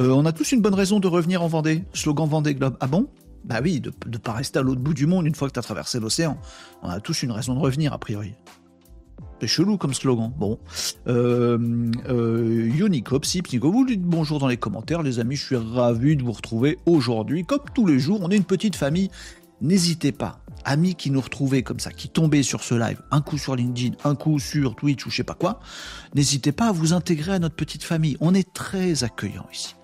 Euh, 0.00 0.10
on 0.10 0.24
a 0.24 0.32
tous 0.32 0.52
une 0.52 0.62
bonne 0.62 0.74
raison 0.74 1.00
de 1.00 1.06
revenir 1.06 1.42
en 1.42 1.48
Vendée. 1.48 1.84
Slogan 1.92 2.28
Vendée 2.28 2.54
Globe. 2.54 2.76
Ah 2.80 2.86
bon? 2.86 3.08
Bah 3.44 3.60
oui, 3.62 3.80
de 3.80 3.92
ne 4.06 4.16
pas 4.16 4.32
rester 4.32 4.58
à 4.58 4.62
l'autre 4.62 4.80
bout 4.80 4.94
du 4.94 5.06
monde 5.06 5.26
une 5.26 5.34
fois 5.34 5.48
que 5.48 5.52
tu 5.52 5.58
as 5.58 5.62
traversé 5.62 6.00
l'océan. 6.00 6.38
On 6.82 6.88
a 6.88 6.98
tous 7.00 7.22
une 7.22 7.30
raison 7.30 7.54
de 7.54 7.60
revenir, 7.60 7.92
a 7.92 7.98
priori. 7.98 8.32
C'est 9.40 9.46
chelou 9.46 9.76
comme 9.76 9.94
slogan. 9.94 10.32
Bon. 10.36 10.58
Euh, 11.06 11.58
euh, 12.08 12.70
Unicops, 12.78 13.36
vous 13.60 13.84
dites 13.84 14.02
bonjour 14.02 14.38
dans 14.38 14.48
les 14.48 14.56
commentaires, 14.56 15.02
les 15.02 15.20
amis. 15.20 15.36
Je 15.36 15.44
suis 15.44 15.56
ravi 15.56 16.16
de 16.16 16.22
vous 16.22 16.32
retrouver 16.32 16.78
aujourd'hui. 16.86 17.44
Comme 17.44 17.60
tous 17.74 17.86
les 17.86 17.98
jours, 17.98 18.20
on 18.22 18.30
est 18.30 18.36
une 18.36 18.44
petite 18.44 18.76
famille. 18.76 19.10
N'hésitez 19.60 20.12
pas 20.12 20.40
amis 20.66 20.94
qui 20.94 21.10
nous 21.10 21.20
retrouvaient 21.20 21.62
comme 21.62 21.80
ça, 21.80 21.90
qui 21.90 22.08
tombaient 22.08 22.42
sur 22.42 22.62
ce 22.62 22.74
live, 22.74 23.00
un 23.10 23.22
coup 23.22 23.38
sur 23.38 23.56
LinkedIn, 23.56 23.96
un 24.04 24.14
coup 24.14 24.38
sur 24.38 24.76
Twitch 24.76 25.06
ou 25.06 25.10
je 25.10 25.16
sais 25.16 25.24
pas 25.24 25.34
quoi, 25.34 25.60
n'hésitez 26.14 26.52
pas 26.52 26.68
à 26.68 26.72
vous 26.72 26.92
intégrer 26.92 27.32
à 27.32 27.38
notre 27.38 27.54
petite 27.54 27.84
famille. 27.84 28.16
On 28.20 28.34
est 28.34 28.52
très 28.52 29.04
accueillant 29.04 29.46
ici. 29.52 29.74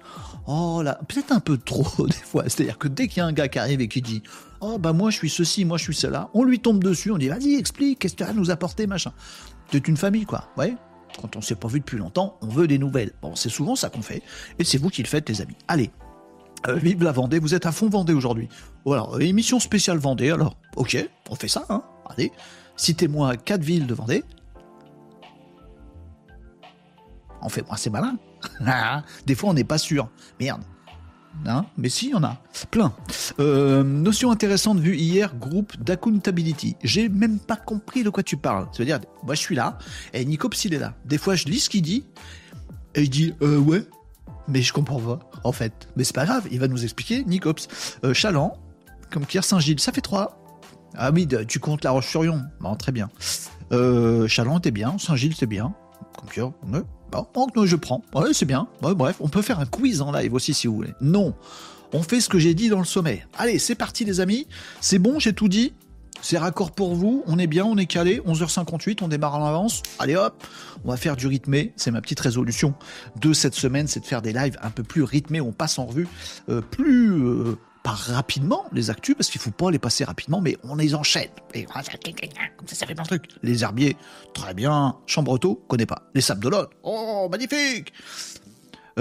Oh 0.46 0.82
là, 0.82 0.98
peut-être 1.08 1.32
un 1.32 1.40
peu 1.40 1.56
trop 1.56 2.06
des 2.06 2.12
fois. 2.12 2.44
C'est-à-dire 2.44 2.78
que 2.78 2.88
dès 2.88 3.08
qu'il 3.08 3.18
y 3.18 3.20
a 3.20 3.26
un 3.26 3.32
gars 3.32 3.48
qui 3.48 3.58
arrive 3.58 3.80
et 3.80 3.88
qui 3.88 4.02
dit 4.02 4.22
Oh 4.60 4.78
bah 4.78 4.92
moi 4.92 5.10
je 5.10 5.16
suis 5.16 5.30
ceci, 5.30 5.64
moi 5.64 5.78
je 5.78 5.84
suis 5.84 5.94
cela, 5.94 6.28
on 6.34 6.44
lui 6.44 6.60
tombe 6.60 6.82
dessus, 6.82 7.10
on 7.10 7.18
dit 7.18 7.28
Vas-y, 7.28 7.54
explique, 7.54 8.00
qu'est-ce 8.00 8.14
que 8.14 8.18
tu 8.18 8.24
as 8.24 8.30
à 8.30 8.32
nous 8.32 8.50
apporter, 8.50 8.86
machin? 8.86 9.12
C'est 9.70 9.88
une 9.88 9.96
famille, 9.96 10.26
quoi. 10.26 10.48
Ouais. 10.58 10.76
Quand 11.20 11.36
on 11.36 11.40
s'est 11.40 11.54
pas 11.54 11.68
vu 11.68 11.80
depuis 11.80 11.98
longtemps, 11.98 12.36
on 12.42 12.48
veut 12.48 12.66
des 12.66 12.78
nouvelles. 12.78 13.12
Bon, 13.22 13.34
c'est 13.34 13.48
souvent 13.48 13.76
ça 13.76 13.88
qu'on 13.88 14.02
fait. 14.02 14.22
Et 14.58 14.64
c'est 14.64 14.78
vous 14.78 14.88
qui 14.88 15.02
le 15.02 15.08
faites, 15.08 15.28
les 15.28 15.40
amis. 15.40 15.56
Allez, 15.68 15.90
euh, 16.68 16.74
vive 16.76 17.02
la 17.02 17.12
Vendée, 17.12 17.38
vous 17.38 17.54
êtes 17.54 17.66
à 17.66 17.72
fond 17.72 17.88
Vendée 17.88 18.12
aujourd'hui. 18.12 18.48
Voilà, 18.84 19.06
euh, 19.12 19.18
émission 19.18 19.58
spéciale 19.58 19.98
Vendée, 19.98 20.30
alors, 20.30 20.56
ok, 20.76 20.96
on 21.30 21.34
fait 21.34 21.48
ça, 21.48 21.64
hein. 21.68 21.82
Allez, 22.08 22.30
citez-moi 22.76 23.36
quatre 23.36 23.62
villes 23.62 23.86
de 23.86 23.94
Vendée. 23.94 24.24
On 27.40 27.48
fait, 27.48 27.66
moi, 27.66 27.76
c'est 27.76 27.90
malin. 27.90 28.16
Des 29.26 29.34
fois, 29.34 29.50
on 29.50 29.54
n'est 29.54 29.64
pas 29.64 29.78
sûr. 29.78 30.08
Merde. 30.38 30.62
Hein 31.46 31.64
mais 31.78 31.88
si, 31.88 32.08
il 32.08 32.10
y 32.10 32.14
en 32.14 32.22
a. 32.22 32.36
Plein. 32.70 32.92
Euh, 33.40 33.82
notion 33.82 34.30
intéressante 34.30 34.78
vue 34.78 34.96
hier, 34.96 35.34
groupe 35.34 35.76
d'accountability. 35.82 36.76
J'ai 36.84 37.08
même 37.08 37.38
pas 37.40 37.56
compris 37.56 38.04
de 38.04 38.10
quoi 38.10 38.22
tu 38.22 38.36
parles. 38.36 38.68
C'est-à-dire, 38.70 39.00
moi 39.24 39.34
je 39.34 39.40
suis 39.40 39.56
là, 39.56 39.78
et 40.12 40.24
Nico 40.24 40.48
il 40.64 40.74
est 40.74 40.78
là. 40.78 40.94
Des 41.04 41.18
fois, 41.18 41.34
je 41.34 41.46
lis 41.46 41.60
ce 41.60 41.70
qu'il 41.70 41.82
dit, 41.82 42.04
et 42.94 43.02
il 43.02 43.10
dit, 43.10 43.34
ouais, 43.40 43.86
mais 44.48 44.62
je 44.62 44.72
comprends 44.72 45.00
pas, 45.00 45.18
en 45.44 45.52
fait. 45.52 45.88
Mais 45.96 46.04
c'est 46.04 46.14
pas 46.14 46.24
grave, 46.24 46.46
il 46.50 46.60
va 46.60 46.68
nous 46.68 46.84
expliquer. 46.84 47.24
Nicops, 47.24 47.68
euh, 48.04 48.14
Chaland, 48.14 48.56
comme 49.10 49.26
Pierre 49.26 49.44
Saint-Gilles, 49.44 49.80
ça 49.80 49.92
fait 49.92 50.00
trois. 50.00 50.38
Ah 50.94 51.10
oui, 51.12 51.26
tu 51.48 51.58
comptes 51.58 51.84
La 51.84 51.90
Roche-sur-Yon. 51.90 52.42
Bon, 52.60 52.76
très 52.76 52.92
bien. 52.92 53.08
Euh, 53.72 54.28
Chaland, 54.28 54.60
t'es 54.60 54.70
bien. 54.70 54.98
Saint-Gilles, 54.98 55.34
c'est 55.36 55.46
bien. 55.46 55.74
Pierre, 56.30 56.52
ouais. 56.70 56.82
Bon, 57.10 57.48
je 57.64 57.76
prends. 57.76 58.02
Ouais, 58.14 58.32
c'est 58.32 58.46
bien. 58.46 58.68
bref, 58.80 59.16
on 59.20 59.28
peut 59.28 59.42
faire 59.42 59.60
un 59.60 59.66
quiz 59.66 60.00
en 60.00 60.12
live 60.12 60.32
aussi 60.34 60.54
si 60.54 60.66
vous 60.66 60.74
voulez. 60.74 60.94
Non. 61.00 61.34
On 61.92 62.02
fait 62.02 62.22
ce 62.22 62.28
que 62.28 62.38
j'ai 62.38 62.54
dit 62.54 62.70
dans 62.70 62.78
le 62.78 62.86
sommet. 62.86 63.26
Allez, 63.36 63.58
c'est 63.58 63.74
parti 63.74 64.04
les 64.04 64.20
amis. 64.20 64.46
C'est 64.80 64.98
bon, 64.98 65.18
j'ai 65.18 65.34
tout 65.34 65.48
dit. 65.48 65.74
C'est 66.22 66.38
raccord 66.38 66.70
pour 66.70 66.94
vous, 66.94 67.24
on 67.26 67.36
est 67.36 67.48
bien, 67.48 67.64
on 67.64 67.76
est 67.76 67.86
calé, 67.86 68.20
11h58, 68.20 68.98
on 69.02 69.08
démarre 69.08 69.34
en 69.34 69.44
avance. 69.44 69.82
Allez 69.98 70.14
hop, 70.14 70.46
on 70.84 70.90
va 70.90 70.96
faire 70.96 71.16
du 71.16 71.26
rythmé. 71.26 71.72
C'est 71.76 71.90
ma 71.90 72.00
petite 72.00 72.20
résolution 72.20 72.74
de 73.20 73.32
cette 73.32 73.54
semaine, 73.54 73.88
c'est 73.88 73.98
de 73.98 74.06
faire 74.06 74.22
des 74.22 74.32
lives 74.32 74.56
un 74.62 74.70
peu 74.70 74.84
plus 74.84 75.02
rythmés. 75.02 75.40
On 75.40 75.50
passe 75.50 75.80
en 75.80 75.86
revue 75.86 76.06
euh, 76.48 76.60
plus 76.60 77.10
euh, 77.24 77.58
pas 77.82 77.90
rapidement 77.90 78.66
les 78.72 78.88
actus 78.88 79.16
parce 79.16 79.30
qu'il 79.30 79.40
faut 79.40 79.50
pas 79.50 79.72
les 79.72 79.80
passer 79.80 80.04
rapidement, 80.04 80.40
mais 80.40 80.56
on 80.62 80.76
les 80.76 80.94
enchaîne. 80.94 81.28
Et 81.54 81.64
comme 81.64 81.82
ça, 81.82 82.76
ça 82.76 82.86
fait 82.86 82.94
plein 82.94 83.02
de. 83.02 83.20
Les 83.42 83.64
herbiers, 83.64 83.96
très 84.32 84.54
bien. 84.54 84.94
Chambretot, 85.06 85.64
connais 85.66 85.86
pas. 85.86 86.02
Les 86.14 86.20
sables 86.20 86.40
d'Olonne, 86.40 86.68
oh 86.84 87.28
magnifique. 87.32 87.92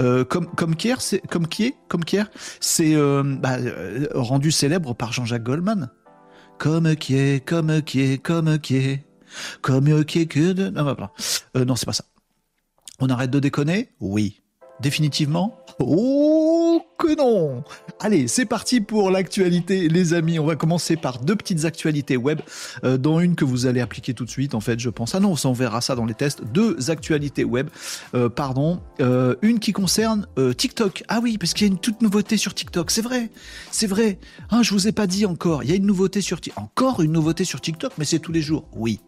Euh, 0.00 0.24
comme 0.24 0.48
comme 0.56 0.74
Kier, 0.74 0.96
c'est 0.98 1.20
comme 1.20 1.46
qui 1.46 1.66
est 1.66 1.74
comme 1.86 2.04
Kier, 2.04 2.24
c'est 2.58 2.96
bah, 2.96 3.58
rendu 4.12 4.50
célèbre 4.50 4.92
par 4.94 5.12
Jean-Jacques 5.12 5.44
Goldman. 5.44 5.88
Comme 6.62 6.94
qui 6.94 7.16
est, 7.16 7.44
comme 7.44 7.82
qui 7.82 8.02
est, 8.02 8.18
comme 8.22 8.60
qui 8.60 8.76
est, 8.76 9.04
comme 9.62 10.04
qui 10.04 10.20
est 10.20 10.26
que 10.26 10.52
de... 10.52 10.68
Non, 10.68 10.84
bah, 10.84 11.12
euh, 11.56 11.64
non 11.64 11.74
c'est 11.74 11.86
pas 11.86 11.92
ça. 11.92 12.04
On 13.00 13.08
arrête 13.08 13.32
de 13.32 13.40
déconner? 13.40 13.90
Oui. 13.98 14.41
Définitivement 14.82 15.56
Oh 15.78 16.82
que 16.98 17.16
non 17.16 17.62
Allez, 18.00 18.26
c'est 18.26 18.46
parti 18.46 18.80
pour 18.80 19.12
l'actualité, 19.12 19.88
les 19.88 20.12
amis. 20.12 20.40
On 20.40 20.44
va 20.44 20.56
commencer 20.56 20.96
par 20.96 21.20
deux 21.20 21.36
petites 21.36 21.64
actualités 21.64 22.16
web, 22.16 22.40
euh, 22.82 22.98
dont 22.98 23.20
une 23.20 23.36
que 23.36 23.44
vous 23.44 23.66
allez 23.66 23.80
appliquer 23.80 24.12
tout 24.12 24.24
de 24.24 24.30
suite, 24.30 24.56
en 24.56 24.60
fait, 24.60 24.80
je 24.80 24.90
pense. 24.90 25.14
Ah 25.14 25.20
non, 25.20 25.34
on 25.44 25.52
verra 25.52 25.80
ça 25.80 25.94
dans 25.94 26.04
les 26.04 26.14
tests. 26.14 26.42
Deux 26.44 26.90
actualités 26.90 27.44
web, 27.44 27.68
euh, 28.14 28.28
pardon. 28.28 28.80
Euh, 29.00 29.36
une 29.42 29.60
qui 29.60 29.72
concerne 29.72 30.26
TikTok. 30.56 31.04
Ah 31.06 31.20
oui, 31.22 31.38
parce 31.38 31.54
qu'il 31.54 31.66
y 31.66 31.70
a 31.70 31.72
une 31.72 31.78
toute 31.78 32.02
nouveauté 32.02 32.36
sur 32.36 32.52
TikTok. 32.52 32.90
C'est 32.90 33.02
vrai, 33.02 33.30
c'est 33.70 33.86
vrai. 33.86 34.18
Ah, 34.50 34.62
je 34.62 34.72
vous 34.72 34.88
ai 34.88 34.92
pas 34.92 35.06
dit 35.06 35.26
encore. 35.26 35.62
Il 35.62 35.70
y 35.70 35.72
a 35.72 35.76
une 35.76 35.86
nouveauté 35.86 36.20
sur 36.20 36.40
TikTok. 36.40 36.62
Encore 36.62 37.02
une 37.02 37.12
nouveauté 37.12 37.44
sur 37.44 37.60
TikTok, 37.60 37.92
mais 37.98 38.04
c'est 38.04 38.18
tous 38.18 38.32
les 38.32 38.42
jours. 38.42 38.68
Oui, 38.72 39.00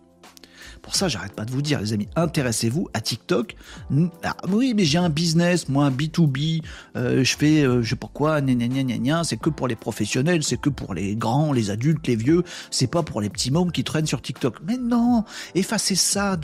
pour 0.85 0.95
ça, 0.95 1.09
j'arrête 1.09 1.33
pas 1.33 1.47
de 1.47 1.51
vous 1.51 1.63
dire, 1.63 1.81
les 1.81 1.95
amis, 1.95 2.09
intéressez-vous 2.15 2.89
à 2.93 3.01
TikTok. 3.01 3.57
Ah, 4.23 4.37
oui, 4.51 4.75
mais 4.77 4.85
j'ai 4.85 4.99
un 4.99 5.09
business, 5.09 5.71
moi, 5.71 5.87
un 5.87 5.91
B2B, 5.91 6.63
euh, 6.97 7.25
je 7.25 7.37
fais, 7.37 7.63
euh, 7.63 7.83
je 7.83 7.89
sais 7.89 7.97
pas 7.97 8.11
quoi, 8.13 8.41
c'est 9.25 9.37
que 9.39 9.49
pour 9.49 9.67
les 9.67 9.77
professionnels, 9.77 10.43
c'est 10.43 10.61
que 10.61 10.69
pour 10.69 10.93
les 10.93 11.17
grands, 11.17 11.55
les 11.55 11.71
adultes, 11.71 12.07
les 12.07 12.17
vieux, 12.17 12.45
c'est 12.71 12.87
pas 12.87 13.03
pour 13.03 13.23
les 13.23 13.31
petits 13.31 13.51
mômes 13.51 13.73
qui 13.73 13.83
traînent 13.83 14.07
sur 14.07 14.21
TikTok. 14.21 14.59
Mais 14.67 14.77
non, 14.77 15.25
effacez 15.55 15.95
ça. 15.95 16.37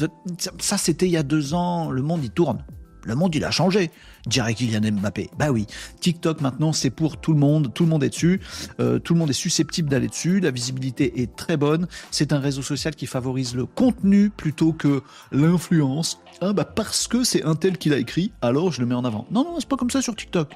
ça, 0.58 0.78
c'était 0.78 1.06
il 1.06 1.12
y 1.12 1.18
a 1.18 1.22
deux 1.22 1.52
ans, 1.52 1.90
le 1.90 2.00
monde, 2.00 2.24
il 2.24 2.30
tourne. 2.30 2.64
Le 3.04 3.14
monde, 3.14 3.34
il 3.34 3.44
a 3.44 3.50
changé 3.50 3.90
dirait 4.26 4.54
Kylian 4.54 4.92
Mbappé. 4.92 5.30
Bah 5.38 5.50
oui, 5.50 5.66
TikTok 6.00 6.40
maintenant 6.40 6.72
c'est 6.72 6.90
pour 6.90 7.18
tout 7.18 7.32
le 7.32 7.38
monde, 7.38 7.72
tout 7.74 7.84
le 7.84 7.90
monde 7.90 8.04
est 8.04 8.10
dessus, 8.10 8.40
euh, 8.80 8.98
tout 8.98 9.14
le 9.14 9.20
monde 9.20 9.30
est 9.30 9.34
susceptible 9.34 9.88
d'aller 9.88 10.08
dessus, 10.08 10.40
la 10.40 10.50
visibilité 10.50 11.22
est 11.22 11.34
très 11.36 11.56
bonne, 11.56 11.86
c'est 12.10 12.32
un 12.32 12.38
réseau 12.38 12.62
social 12.62 12.94
qui 12.94 13.06
favorise 13.06 13.54
le 13.54 13.66
contenu 13.66 14.30
plutôt 14.30 14.72
que 14.72 15.02
l'influence. 15.32 16.20
Ah 16.40 16.52
bah 16.52 16.64
parce 16.64 17.08
que 17.08 17.24
c'est 17.24 17.44
un 17.44 17.54
tel 17.54 17.78
qui 17.78 17.88
l'a 17.88 17.98
écrit, 17.98 18.32
alors 18.42 18.72
je 18.72 18.80
le 18.80 18.86
mets 18.86 18.94
en 18.94 19.04
avant. 19.04 19.26
Non, 19.30 19.44
non, 19.44 19.56
c'est 19.58 19.68
pas 19.68 19.76
comme 19.76 19.90
ça 19.90 20.02
sur 20.02 20.14
TikTok. 20.14 20.52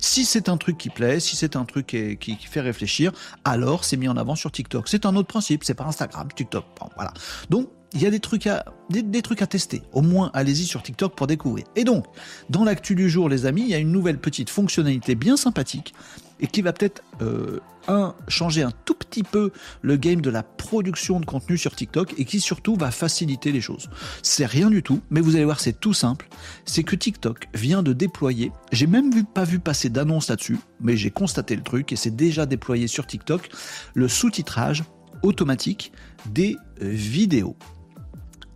Si 0.00 0.24
c'est 0.24 0.48
un 0.48 0.56
truc 0.56 0.78
qui 0.78 0.90
plaît, 0.90 1.18
si 1.18 1.34
c'est 1.34 1.56
un 1.56 1.64
truc 1.64 1.86
qui, 1.86 2.16
qui, 2.16 2.36
fait 2.46 2.60
réfléchir, 2.60 3.10
alors 3.44 3.84
c'est 3.84 3.96
mis 3.96 4.08
en 4.08 4.16
avant 4.16 4.36
sur 4.36 4.52
TikTok. 4.52 4.88
C'est 4.88 5.06
un 5.06 5.16
autre 5.16 5.26
principe, 5.26 5.64
c'est 5.64 5.74
pas 5.74 5.84
Instagram, 5.84 6.28
TikTok. 6.34 6.64
voilà. 6.96 7.12
Donc 7.50 7.68
il 7.94 8.02
y 8.02 8.06
a 8.06 8.10
des 8.10 8.20
trucs 8.20 8.46
à 8.46 8.64
des, 8.90 9.22
trucs 9.22 9.42
à 9.42 9.46
tester. 9.46 9.82
Au 9.92 10.02
moins, 10.02 10.30
allez-y 10.34 10.64
sur 10.64 10.82
TikTok 10.82 11.14
pour 11.14 11.26
découvrir. 11.26 11.64
Et 11.76 11.84
donc, 11.84 12.06
dans 12.48 12.64
l'actu 12.64 12.94
du 12.94 13.10
jour, 13.10 13.28
les 13.28 13.46
amis, 13.46 13.62
il 13.62 13.68
y 13.68 13.74
a 13.74 13.78
une 13.78 13.92
nouvelle 13.92 14.18
petite 14.18 14.50
fonctionnalité 14.50 15.14
bien 15.14 15.36
sympathique 15.36 15.94
et 16.40 16.46
qui 16.46 16.62
va 16.62 16.72
peut-être 16.72 17.02
euh, 17.20 17.60
un 17.88 18.14
changer 18.28 18.62
un 18.62 18.70
tout 18.84 18.94
petit 18.94 19.22
peu 19.22 19.50
le 19.82 19.96
game 19.96 20.20
de 20.20 20.30
la 20.30 20.42
production 20.42 21.20
de 21.20 21.26
contenu 21.26 21.58
sur 21.58 21.74
TikTok 21.74 22.14
et 22.18 22.24
qui 22.24 22.40
surtout 22.40 22.76
va 22.76 22.90
faciliter 22.90 23.52
les 23.52 23.60
choses. 23.60 23.90
C'est 24.22 24.46
rien 24.46 24.70
du 24.70 24.82
tout, 24.82 25.00
mais 25.10 25.20
vous 25.20 25.36
allez 25.36 25.44
voir, 25.44 25.60
c'est 25.60 25.78
tout 25.78 25.94
simple. 25.94 26.28
C'est 26.64 26.84
que 26.84 26.96
TikTok 26.96 27.48
vient 27.54 27.82
de 27.82 27.92
déployer. 27.92 28.52
J'ai 28.72 28.86
même 28.86 29.12
vu, 29.12 29.24
pas 29.24 29.44
vu 29.44 29.58
passer 29.58 29.90
d'annonce 29.90 30.28
là-dessus, 30.28 30.58
mais 30.80 30.96
j'ai 30.96 31.10
constaté 31.10 31.56
le 31.56 31.62
truc 31.62 31.92
et 31.92 31.96
c'est 31.96 32.14
déjà 32.14 32.46
déployé 32.46 32.86
sur 32.86 33.06
TikTok 33.06 33.48
le 33.94 34.08
sous-titrage 34.08 34.84
automatique 35.22 35.92
des 36.26 36.56
vidéos. 36.80 37.56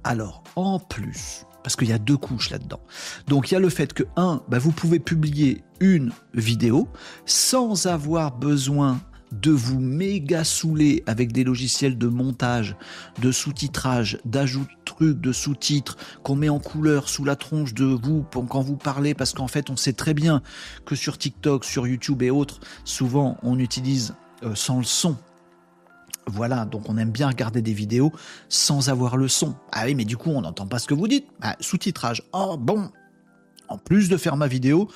Alors, 0.04 0.42
en 0.56 0.78
plus, 0.78 1.46
parce 1.62 1.76
qu'il 1.76 1.88
y 1.88 1.92
a 1.92 1.98
deux 1.98 2.16
couches 2.16 2.50
là-dedans. 2.50 2.80
Donc 3.28 3.50
il 3.50 3.54
y 3.54 3.56
a 3.56 3.60
le 3.60 3.68
fait 3.68 3.92
que, 3.92 4.02
un, 4.16 4.42
bah, 4.48 4.58
vous 4.58 4.72
pouvez 4.72 4.98
publier 4.98 5.62
une 5.80 6.12
vidéo 6.34 6.88
sans 7.24 7.86
avoir 7.86 8.36
besoin 8.36 9.00
de 9.32 9.50
vous 9.50 9.80
méga 9.80 10.44
saouler 10.44 11.02
avec 11.06 11.32
des 11.32 11.42
logiciels 11.42 11.96
de 11.96 12.06
montage, 12.06 12.76
de 13.20 13.32
sous-titrage, 13.32 14.18
d'ajout 14.26 14.64
de 14.64 14.84
trucs, 14.84 15.20
de 15.20 15.32
sous-titres 15.32 15.96
qu'on 16.22 16.36
met 16.36 16.50
en 16.50 16.58
couleur 16.58 17.08
sous 17.08 17.24
la 17.24 17.34
tronche 17.34 17.72
de 17.72 17.84
vous 17.84 18.24
quand 18.24 18.60
vous 18.60 18.76
parlez, 18.76 19.14
parce 19.14 19.32
qu'en 19.32 19.48
fait 19.48 19.70
on 19.70 19.76
sait 19.76 19.94
très 19.94 20.12
bien 20.12 20.42
que 20.84 20.94
sur 20.94 21.16
TikTok, 21.16 21.64
sur 21.64 21.86
YouTube 21.86 22.22
et 22.22 22.30
autres, 22.30 22.60
souvent 22.84 23.38
on 23.42 23.58
utilise 23.58 24.14
euh, 24.42 24.54
sans 24.54 24.78
le 24.78 24.84
son 24.84 25.16
voilà, 26.26 26.64
donc 26.64 26.88
on 26.88 26.96
aime 26.96 27.10
bien 27.10 27.28
regarder 27.28 27.62
des 27.62 27.72
vidéos 27.72 28.12
sans 28.48 28.88
avoir 28.88 29.16
le 29.16 29.28
son. 29.28 29.56
Ah 29.72 29.82
oui, 29.84 29.94
mais 29.94 30.04
du 30.04 30.16
coup, 30.16 30.30
on 30.30 30.42
n'entend 30.42 30.66
pas 30.66 30.78
ce 30.78 30.86
que 30.86 30.94
vous 30.94 31.08
dites. 31.08 31.26
Ah, 31.40 31.56
sous-titrage. 31.60 32.22
Oh, 32.32 32.56
bon. 32.58 32.90
En 33.68 33.78
plus 33.78 34.08
de 34.08 34.16
faire 34.16 34.36
ma 34.36 34.46
vidéo, 34.46 34.88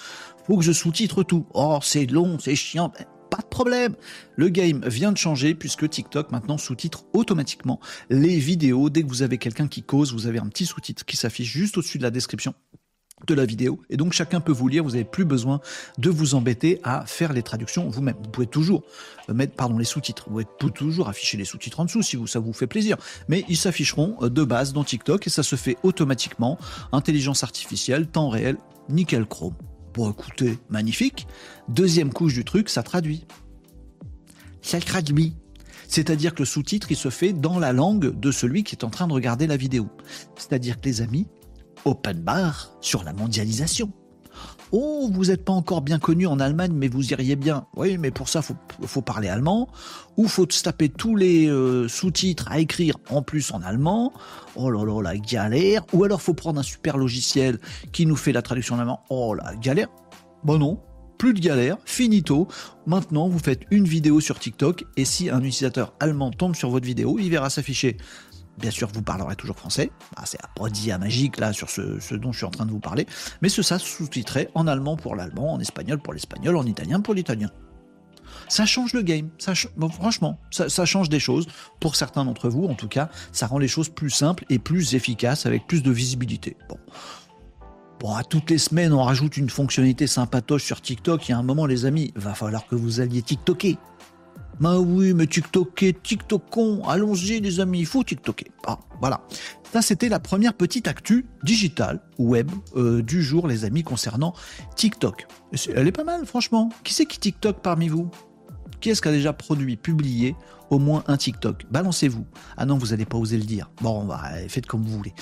faut 0.46 0.56
que 0.56 0.64
je 0.64 0.72
sous-titre 0.72 1.22
tout. 1.22 1.46
Oh, 1.54 1.78
c'est 1.82 2.06
long, 2.06 2.38
c'est 2.38 2.54
chiant. 2.54 2.92
Ben, 2.96 3.06
pas 3.30 3.42
de 3.42 3.46
problème. 3.46 3.96
Le 4.36 4.48
game 4.48 4.86
vient 4.86 5.12
de 5.12 5.18
changer 5.18 5.54
puisque 5.54 5.88
TikTok 5.88 6.30
maintenant 6.30 6.58
sous-titre 6.58 7.04
automatiquement 7.12 7.80
les 8.08 8.38
vidéos. 8.38 8.88
Dès 8.90 9.02
que 9.02 9.08
vous 9.08 9.22
avez 9.22 9.38
quelqu'un 9.38 9.66
qui 9.66 9.82
cause, 9.82 10.12
vous 10.12 10.26
avez 10.26 10.38
un 10.38 10.46
petit 10.48 10.66
sous-titre 10.66 11.04
qui 11.04 11.16
s'affiche 11.16 11.50
juste 11.50 11.76
au-dessus 11.76 11.98
de 11.98 12.04
la 12.04 12.10
description 12.10 12.54
de 13.26 13.34
la 13.34 13.46
vidéo. 13.46 13.80
Et 13.88 13.96
donc 13.96 14.12
chacun 14.12 14.40
peut 14.40 14.52
vous 14.52 14.68
lire, 14.68 14.84
vous 14.84 14.90
n'avez 14.90 15.04
plus 15.04 15.24
besoin 15.24 15.60
de 15.98 16.10
vous 16.10 16.34
embêter 16.34 16.80
à 16.84 17.06
faire 17.06 17.32
les 17.32 17.42
traductions 17.42 17.88
vous-même. 17.88 18.16
Vous 18.22 18.30
pouvez 18.30 18.46
toujours 18.46 18.82
euh, 19.30 19.34
mettre 19.34 19.54
pardon, 19.54 19.78
les 19.78 19.84
sous-titres, 19.84 20.28
vous 20.28 20.42
pouvez 20.58 20.72
toujours 20.72 21.08
afficher 21.08 21.38
les 21.38 21.46
sous-titres 21.46 21.80
en 21.80 21.86
dessous 21.86 22.02
si 22.02 22.18
ça 22.26 22.40
vous 22.40 22.52
fait 22.52 22.66
plaisir. 22.66 22.96
Mais 23.28 23.44
ils 23.48 23.56
s'afficheront 23.56 24.16
euh, 24.22 24.28
de 24.28 24.44
base 24.44 24.72
dans 24.72 24.84
TikTok 24.84 25.26
et 25.26 25.30
ça 25.30 25.42
se 25.42 25.56
fait 25.56 25.78
automatiquement. 25.82 26.58
Intelligence 26.92 27.42
artificielle, 27.42 28.06
temps 28.06 28.28
réel, 28.28 28.58
nickel 28.88 29.26
chrome. 29.26 29.54
Pour 29.94 30.10
écouter, 30.10 30.58
magnifique. 30.68 31.26
Deuxième 31.68 32.12
couche 32.12 32.34
du 32.34 32.44
truc, 32.44 32.68
ça 32.68 32.82
traduit. 32.82 33.24
Ça 34.60 34.78
traduit. 34.78 35.34
C'est-à-dire 35.88 36.34
que 36.34 36.40
le 36.40 36.44
sous-titre, 36.44 36.88
il 36.90 36.96
se 36.96 37.08
fait 37.08 37.32
dans 37.32 37.58
la 37.58 37.72
langue 37.72 38.18
de 38.18 38.30
celui 38.30 38.62
qui 38.62 38.74
est 38.74 38.84
en 38.84 38.90
train 38.90 39.06
de 39.06 39.14
regarder 39.14 39.46
la 39.46 39.56
vidéo. 39.56 39.88
C'est-à-dire 40.36 40.78
que 40.80 40.86
les 40.86 41.00
amis, 41.00 41.26
open 41.84 42.20
bar 42.20 42.72
sur 42.80 43.04
la 43.04 43.12
mondialisation. 43.12 43.92
Oh, 44.72 45.08
vous 45.12 45.26
n'êtes 45.26 45.44
pas 45.44 45.52
encore 45.52 45.80
bien 45.80 45.98
connu 45.98 46.26
en 46.26 46.40
Allemagne, 46.40 46.72
mais 46.74 46.88
vous 46.88 47.12
iriez 47.12 47.36
bien. 47.36 47.66
Oui, 47.76 47.98
mais 47.98 48.10
pour 48.10 48.28
ça, 48.28 48.42
faut, 48.42 48.56
faut 48.84 49.00
parler 49.00 49.28
allemand, 49.28 49.68
ou 50.16 50.26
faut 50.26 50.46
se 50.50 50.62
taper 50.62 50.88
tous 50.88 51.14
les 51.14 51.46
euh, 51.46 51.86
sous-titres 51.88 52.48
à 52.50 52.58
écrire 52.58 52.96
en 53.10 53.22
plus 53.22 53.52
en 53.52 53.62
allemand. 53.62 54.12
Oh 54.56 54.70
là 54.70 54.84
là, 54.84 55.02
la 55.02 55.16
galère. 55.16 55.84
Ou 55.92 56.02
alors 56.04 56.20
faut 56.20 56.34
prendre 56.34 56.58
un 56.58 56.64
super 56.64 56.96
logiciel 56.96 57.60
qui 57.92 58.06
nous 58.06 58.16
fait 58.16 58.32
la 58.32 58.42
traduction 58.42 58.74
en 58.74 58.80
allemand. 58.80 59.00
Oh 59.08 59.34
la 59.34 59.54
galère. 59.54 59.88
Bon 60.42 60.58
non, 60.58 60.80
plus 61.16 61.32
de 61.32 61.40
galère, 61.40 61.78
finito. 61.84 62.48
Maintenant, 62.86 63.28
vous 63.28 63.38
faites 63.38 63.62
une 63.70 63.84
vidéo 63.84 64.20
sur 64.20 64.38
TikTok 64.38 64.84
et 64.96 65.04
si 65.04 65.30
un 65.30 65.40
utilisateur 65.40 65.94
allemand 66.00 66.30
tombe 66.30 66.54
sur 66.54 66.70
votre 66.70 66.86
vidéo, 66.86 67.18
il 67.18 67.30
verra 67.30 67.50
s'afficher 67.50 67.96
Bien 68.58 68.70
sûr, 68.70 68.88
vous 68.92 69.02
parlerez 69.02 69.36
toujours 69.36 69.56
français. 69.56 69.90
Ah, 70.16 70.24
c'est 70.24 70.38
à 70.90 70.98
magique 70.98 71.38
là 71.38 71.52
sur 71.52 71.70
ce, 71.70 72.14
dont 72.14 72.32
je 72.32 72.38
suis 72.38 72.46
en 72.46 72.50
train 72.50 72.66
de 72.66 72.70
vous 72.70 72.80
parler. 72.80 73.06
Mais 73.42 73.48
ce 73.48 73.62
ça 73.62 73.78
sous-titré 73.78 74.48
en 74.54 74.66
allemand 74.66 74.96
pour 74.96 75.14
l'allemand, 75.14 75.52
en 75.52 75.60
espagnol 75.60 75.98
pour 75.98 76.12
l'espagnol, 76.14 76.56
en 76.56 76.64
italien 76.64 77.00
pour 77.00 77.14
l'italien. 77.14 77.50
Ça 78.48 78.64
change 78.64 78.92
le 78.92 79.02
game. 79.02 79.30
Franchement, 79.92 80.38
ça, 80.50 80.84
change 80.84 81.08
des 81.08 81.20
choses. 81.20 81.46
Pour 81.80 81.96
certains 81.96 82.24
d'entre 82.24 82.48
vous, 82.48 82.64
en 82.66 82.74
tout 82.74 82.88
cas, 82.88 83.10
ça 83.32 83.46
rend 83.46 83.58
les 83.58 83.68
choses 83.68 83.88
plus 83.88 84.10
simples 84.10 84.44
et 84.50 84.58
plus 84.58 84.94
efficaces 84.94 85.46
avec 85.46 85.66
plus 85.66 85.82
de 85.82 85.90
visibilité. 85.90 86.56
Bon. 86.68 86.78
Bon, 87.98 88.14
à 88.14 88.24
toutes 88.24 88.50
les 88.50 88.58
semaines, 88.58 88.92
on 88.92 89.02
rajoute 89.02 89.38
une 89.38 89.48
fonctionnalité 89.48 90.06
sympatoche 90.06 90.64
sur 90.64 90.82
TikTok. 90.82 91.28
Il 91.28 91.32
y 91.32 91.34
a 91.34 91.38
un 91.38 91.42
moment, 91.42 91.64
les 91.64 91.86
amis, 91.86 92.12
va 92.14 92.34
falloir 92.34 92.66
que 92.66 92.74
vous 92.74 93.00
alliez 93.00 93.22
TikToker. 93.22 93.78
Bah 94.60 94.78
oui, 94.78 95.12
mais 95.12 95.26
TikToker, 95.26 95.92
TikTokon, 96.02 96.82
allons-y 96.88 97.40
les 97.40 97.60
amis, 97.60 97.80
il 97.80 97.86
faut 97.86 98.02
TikToker. 98.02 98.50
Ah, 98.66 98.78
voilà. 99.00 99.20
Ça, 99.72 99.82
c'était 99.82 100.08
la 100.08 100.18
première 100.18 100.54
petite 100.54 100.88
actu 100.88 101.26
digitale, 101.42 102.00
web, 102.18 102.50
euh, 102.76 103.02
du 103.02 103.22
jour, 103.22 103.46
les 103.46 103.64
amis, 103.64 103.82
concernant 103.82 104.32
TikTok. 104.74 105.26
Elle 105.74 105.88
est 105.88 105.92
pas 105.92 106.04
mal, 106.04 106.24
franchement. 106.24 106.70
Qui 106.84 106.94
c'est 106.94 107.04
qui 107.04 107.18
TikTok 107.18 107.60
parmi 107.60 107.88
vous? 107.88 108.10
Qui 108.80 108.90
est-ce 108.90 109.02
qui 109.02 109.08
a 109.08 109.12
déjà 109.12 109.32
produit, 109.32 109.76
publié 109.76 110.36
au 110.70 110.78
moins 110.78 111.04
un 111.06 111.16
TikTok? 111.16 111.64
Balancez-vous. 111.70 112.26
Ah 112.56 112.66
non, 112.66 112.76
vous 112.76 112.88
n'allez 112.88 113.04
pas 113.04 113.18
oser 113.18 113.36
le 113.36 113.44
dire. 113.44 113.70
Bon, 113.80 114.08
faites 114.48 114.66
comme 114.66 114.82
vous 114.82 114.96
voulez. 114.96 115.14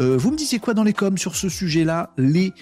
Euh, 0.00 0.16
vous 0.16 0.30
me 0.30 0.36
disiez 0.36 0.58
quoi 0.58 0.74
dans 0.74 0.84
les 0.84 0.92
coms 0.92 1.18
sur 1.18 1.36
ce 1.36 1.48
sujet-là? 1.48 2.10
Les 2.16 2.52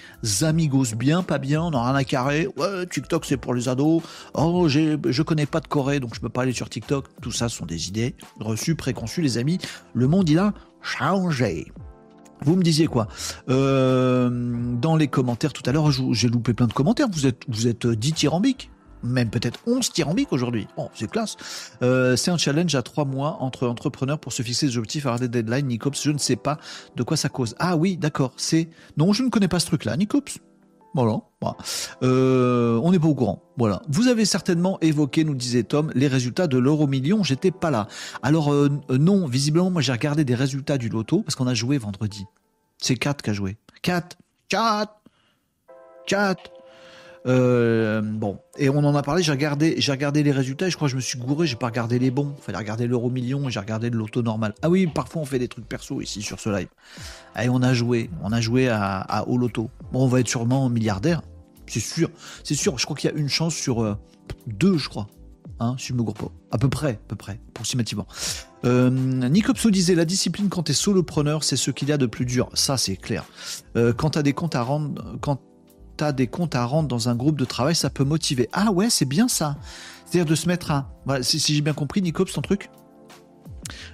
amigos, 0.41 0.95
bien, 0.95 1.23
pas 1.23 1.37
bien, 1.37 1.61
on 1.63 1.71
n'a 1.71 1.83
rien 1.83 1.95
à 1.95 2.03
carrer. 2.03 2.47
Ouais, 2.57 2.85
TikTok 2.85 3.25
c'est 3.25 3.37
pour 3.37 3.53
les 3.53 3.69
ados. 3.69 4.01
Oh, 4.33 4.67
je 4.67 5.21
connais 5.21 5.45
pas 5.45 5.59
de 5.59 5.67
Corée, 5.67 5.99
donc 5.99 6.15
je 6.15 6.19
peux 6.19 6.29
pas 6.29 6.41
aller 6.43 6.53
sur 6.53 6.69
TikTok. 6.69 7.05
Tout 7.21 7.31
ça 7.31 7.49
sont 7.49 7.65
des 7.65 7.87
idées 7.87 8.15
reçues, 8.39 8.75
préconçues, 8.75 9.21
les 9.21 9.37
amis. 9.37 9.59
Le 9.93 10.07
monde, 10.07 10.29
il 10.29 10.39
a 10.39 10.53
changé. 10.81 11.71
Vous 12.43 12.55
me 12.55 12.63
disiez 12.63 12.87
quoi? 12.87 13.07
Euh, 13.49 14.29
Dans 14.81 14.95
les 14.95 15.07
commentaires 15.07 15.53
tout 15.53 15.61
à 15.67 15.71
l'heure, 15.71 15.91
j'ai 15.91 16.27
loupé 16.27 16.55
plein 16.55 16.65
de 16.65 16.73
commentaires. 16.73 17.07
Vous 17.11 17.27
êtes, 17.27 17.43
vous 17.47 17.67
êtes 17.67 17.85
dithyrambique 17.85 18.71
même 19.03 19.29
peut-être 19.29 19.59
11 19.67 19.91
tyrambiques 19.91 20.33
aujourd'hui. 20.33 20.67
Oh, 20.77 20.89
c'est 20.93 21.09
classe. 21.09 21.35
Euh, 21.81 22.15
c'est 22.15 22.31
un 22.31 22.37
challenge 22.37 22.75
à 22.75 22.81
trois 22.81 23.05
mois 23.05 23.37
entre 23.39 23.67
entrepreneurs 23.67 24.19
pour 24.19 24.33
se 24.33 24.43
fixer 24.43 24.67
des 24.67 24.77
objectifs, 24.77 25.05
avoir 25.05 25.19
des 25.19 25.27
deadlines. 25.27 25.67
Nicops, 25.67 26.01
je 26.01 26.11
ne 26.11 26.17
sais 26.17 26.35
pas 26.35 26.59
de 26.95 27.03
quoi 27.03 27.17
ça 27.17 27.29
cause. 27.29 27.55
Ah 27.59 27.75
oui, 27.75 27.97
d'accord. 27.97 28.33
C'est 28.37 28.69
non, 28.97 29.13
je 29.13 29.23
ne 29.23 29.29
connais 29.29 29.47
pas 29.47 29.59
ce 29.59 29.67
truc-là, 29.67 29.97
Nicops. 29.97 30.39
Voilà. 30.93 31.21
Euh, 32.03 32.79
on 32.83 32.91
n'est 32.91 32.99
pas 32.99 33.07
au 33.07 33.15
courant. 33.15 33.41
Voilà. 33.57 33.81
Vous 33.87 34.07
avez 34.07 34.25
certainement 34.25 34.77
évoqué, 34.81 35.23
nous 35.23 35.35
disait 35.35 35.63
Tom, 35.63 35.91
les 35.95 36.07
résultats 36.07 36.47
de 36.47 36.57
l'euro 36.57 36.87
million. 36.87 37.23
J'étais 37.23 37.51
pas 37.51 37.71
là. 37.71 37.87
Alors 38.21 38.53
euh, 38.53 38.69
non, 38.89 39.25
visiblement, 39.25 39.69
moi 39.69 39.81
j'ai 39.81 39.93
regardé 39.93 40.25
des 40.25 40.35
résultats 40.35 40.77
du 40.77 40.89
loto 40.89 41.21
parce 41.21 41.35
qu'on 41.35 41.47
a 41.47 41.53
joué 41.53 41.77
vendredi. 41.77 42.25
C'est 42.77 42.95
4 42.95 43.21
qui 43.21 43.29
a 43.29 43.33
joué. 43.33 43.57
4 43.83 44.17
Chat 44.51 45.01
Chat 46.05 46.37
euh, 47.27 48.01
bon, 48.01 48.39
et 48.57 48.69
on 48.69 48.79
en 48.79 48.95
a 48.95 49.03
parlé, 49.03 49.21
j'ai 49.21 49.31
regardé, 49.31 49.75
j'ai 49.77 49.91
regardé 49.91 50.23
les 50.23 50.31
résultats 50.31 50.67
et 50.67 50.71
je 50.71 50.75
crois 50.75 50.87
que 50.87 50.91
je 50.91 50.95
me 50.95 51.01
suis 51.01 51.19
gouré, 51.19 51.45
j'ai 51.45 51.55
pas 51.55 51.67
regardé 51.67 51.99
les 51.99 52.11
bons. 52.11 52.33
Fallait 52.41 52.57
regarder 52.57 52.87
l'euro 52.87 53.09
million 53.09 53.47
et 53.47 53.51
j'ai 53.51 53.59
regardé 53.59 53.89
l'auto 53.89 54.21
normal. 54.21 54.53
Ah 54.61 54.69
oui, 54.69 54.87
parfois 54.87 55.21
on 55.21 55.25
fait 55.25 55.39
des 55.39 55.47
trucs 55.47 55.67
perso 55.67 56.01
ici 56.01 56.21
sur 56.21 56.39
ce 56.39 56.49
live. 56.49 56.67
Et 57.41 57.49
on 57.49 57.61
a 57.61 57.73
joué, 57.73 58.09
on 58.23 58.31
a 58.31 58.41
joué 58.41 58.69
à, 58.69 58.99
à 58.99 59.27
au 59.27 59.37
loto. 59.37 59.69
Bon, 59.91 60.03
on 60.03 60.07
va 60.07 60.19
être 60.19 60.27
sûrement 60.27 60.69
milliardaire, 60.69 61.21
c'est 61.67 61.79
sûr, 61.79 62.09
c'est 62.43 62.55
sûr. 62.55 62.77
Je 62.77 62.85
crois 62.85 62.97
qu'il 62.97 63.09
y 63.09 63.13
a 63.13 63.17
une 63.17 63.29
chance 63.29 63.55
sur 63.55 63.83
euh, 63.83 63.95
deux, 64.47 64.77
je 64.77 64.89
crois. 64.89 65.07
Hein, 65.59 65.75
si 65.77 65.89
je 65.89 65.93
me 65.93 66.01
gourre 66.01 66.15
pas. 66.15 66.31
À 66.49 66.57
peu 66.57 66.69
près, 66.69 66.93
à 66.93 67.07
peu 67.07 67.15
près, 67.15 67.39
approximativement. 67.49 68.07
Euh, 68.65 68.89
Nicopso 68.89 69.69
disait 69.69 69.93
la 69.93 70.05
discipline 70.05 70.49
quand 70.49 70.63
t'es 70.63 70.73
solopreneur, 70.73 71.43
c'est 71.43 71.55
ce 71.55 71.69
qu'il 71.69 71.89
y 71.89 71.91
a 71.91 71.97
de 71.97 72.07
plus 72.07 72.25
dur. 72.25 72.49
Ça, 72.55 72.77
c'est 72.77 72.95
clair. 72.95 73.25
Euh, 73.77 73.93
quand 73.93 74.11
t'as 74.11 74.23
des 74.23 74.33
comptes 74.33 74.55
à 74.55 74.63
rendre, 74.63 75.19
quand 75.21 75.39
des 76.11 76.27
comptes 76.27 76.55
à 76.55 76.65
rendre 76.65 76.87
dans 76.87 77.09
un 77.09 77.15
groupe 77.15 77.37
de 77.37 77.45
travail, 77.45 77.75
ça 77.75 77.89
peut 77.89 78.03
motiver. 78.03 78.49
Ah 78.51 78.71
ouais, 78.71 78.89
c'est 78.89 79.05
bien 79.05 79.27
ça. 79.27 79.57
C'est-à-dire 80.05 80.29
de 80.29 80.35
se 80.35 80.47
mettre 80.47 80.71
à. 80.71 80.89
si, 81.21 81.39
j'ai 81.39 81.61
bien 81.61 81.73
compris, 81.73 82.01
Nicops, 82.01 82.33
ton 82.33 82.41
truc? 82.41 82.69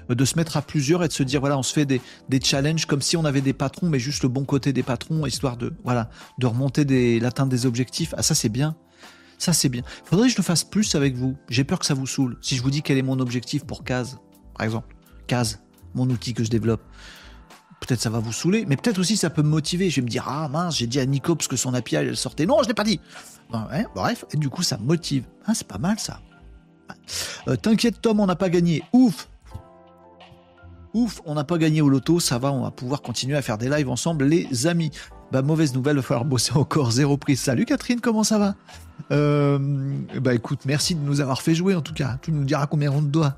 De 0.09 0.25
se 0.25 0.37
mettre 0.37 0.57
à 0.57 0.61
plusieurs 0.61 1.03
et 1.03 1.07
de 1.07 1.13
se 1.13 1.21
dire 1.21 1.39
voilà 1.39 1.57
on 1.57 1.61
se 1.61 1.71
fait 1.71 1.85
des, 1.85 2.01
des, 2.29 2.39
challenges 2.41 2.85
comme 2.85 3.01
si 3.01 3.15
on 3.15 3.25
avait 3.25 3.41
des 3.41 3.53
patrons 3.53 3.89
mais 3.89 3.99
juste 3.99 4.23
le 4.23 4.29
bon 4.29 4.43
côté 4.43 4.73
des 4.73 4.81
patrons 4.81 5.25
histoire 5.27 5.55
de 5.55 5.73
voilà 5.83 6.09
de 6.39 6.47
remonter 6.47 6.83
des 6.83 7.19
l'atteinte 7.19 7.49
des 7.49 7.67
objectifs 7.67 8.15
ah 8.17 8.23
ça 8.23 8.33
c'est 8.33 8.49
bien 8.49 8.75
ça, 9.37 9.53
c'est 9.53 9.69
bien. 9.69 9.83
Faudrait 10.03 10.27
que 10.27 10.33
je 10.33 10.37
le 10.37 10.43
fasse 10.43 10.63
plus 10.63 10.95
avec 10.95 11.15
vous. 11.15 11.37
J'ai 11.49 11.63
peur 11.63 11.79
que 11.79 11.85
ça 11.85 11.93
vous 11.93 12.07
saoule. 12.07 12.37
Si 12.41 12.55
je 12.55 12.63
vous 12.63 12.71
dis 12.71 12.81
quel 12.81 12.97
est 12.97 13.03
mon 13.03 13.19
objectif 13.19 13.65
pour 13.65 13.83
Case, 13.83 14.17
par 14.55 14.65
exemple. 14.65 14.95
Case, 15.27 15.61
mon 15.93 16.09
outil 16.09 16.33
que 16.33 16.43
je 16.43 16.49
développe. 16.49 16.81
Peut-être 17.79 18.01
ça 18.01 18.09
va 18.09 18.19
vous 18.19 18.33
saouler, 18.33 18.65
mais 18.67 18.75
peut-être 18.75 18.97
aussi 18.99 19.17
ça 19.17 19.29
peut 19.29 19.43
me 19.43 19.49
motiver. 19.49 19.89
Je 19.89 19.97
vais 19.97 20.01
me 20.05 20.09
dire, 20.09 20.25
ah 20.27 20.49
mince, 20.49 20.77
j'ai 20.77 20.87
dit 20.87 20.99
à 20.99 21.05
Nicops 21.05 21.47
que 21.47 21.55
son 21.55 21.73
API 21.73 21.95
elle 21.95 22.17
sortait. 22.17 22.45
Non, 22.45 22.61
je 22.63 22.67
l'ai 22.67 22.73
pas 22.73 22.83
dit. 22.83 22.99
bref, 23.95 24.25
et 24.33 24.37
du 24.37 24.49
coup 24.49 24.63
ça 24.63 24.77
me 24.77 24.83
motive. 24.83 25.23
Ah, 25.45 25.53
c'est 25.53 25.67
pas 25.67 25.77
mal 25.77 25.99
ça. 25.99 26.19
Euh, 27.47 27.55
t'inquiète 27.55 28.01
Tom, 28.01 28.19
on 28.19 28.25
n'a 28.25 28.35
pas 28.35 28.49
gagné. 28.49 28.83
Ouf 28.93 29.29
Ouf, 30.93 31.21
on 31.25 31.35
n'a 31.35 31.43
pas 31.43 31.57
gagné 31.57 31.81
au 31.81 31.89
loto, 31.89 32.19
ça 32.19 32.39
va, 32.39 32.51
on 32.51 32.63
va 32.63 32.71
pouvoir 32.71 33.01
continuer 33.01 33.37
à 33.37 33.41
faire 33.41 33.57
des 33.57 33.69
lives 33.69 33.89
ensemble, 33.89 34.25
les 34.25 34.65
amis. 34.67 34.91
Bah 35.31 35.41
mauvaise 35.41 35.73
nouvelle, 35.73 35.95
il 35.97 35.99
va 35.99 36.01
falloir 36.01 36.25
bosser 36.25 36.53
encore, 36.55 36.91
zéro 36.91 37.17
prise. 37.17 37.41
Salut 37.41 37.65
Catherine, 37.65 37.99
comment 37.99 38.23
ça 38.23 38.39
va? 38.39 38.55
Euh, 39.11 39.59
Bah 40.21 40.33
écoute, 40.33 40.61
merci 40.65 40.95
de 40.95 41.01
nous 41.01 41.19
avoir 41.21 41.41
fait 41.41 41.53
jouer 41.53 41.75
en 41.75 41.81
tout 41.81 41.93
cas. 41.93 42.17
Tu 42.21 42.31
nous 42.31 42.45
diras 42.45 42.65
combien 42.65 42.91
on 42.91 43.01
te 43.01 43.07
doit. 43.07 43.35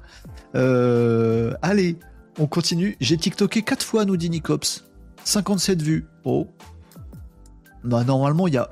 Euh, 0.55 1.53
allez, 1.61 1.97
on 2.39 2.47
continue. 2.47 2.97
J'ai 2.99 3.17
TikToké 3.17 3.61
4 3.61 3.85
fois, 3.85 4.05
nous 4.05 4.17
dit 4.17 4.29
Nicops. 4.29 4.85
57 5.23 5.81
vues. 5.81 6.07
Oh. 6.23 6.47
Bah, 7.83 8.03
normalement, 8.03 8.47
il 8.47 8.55
y 8.55 8.57
a. 8.57 8.69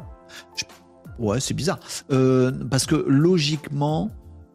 Ouais, 1.19 1.39
c'est 1.39 1.53
bizarre. 1.53 1.80
Euh, 2.12 2.51
parce 2.69 2.86
que 2.86 2.95
logiquement, 2.95 4.12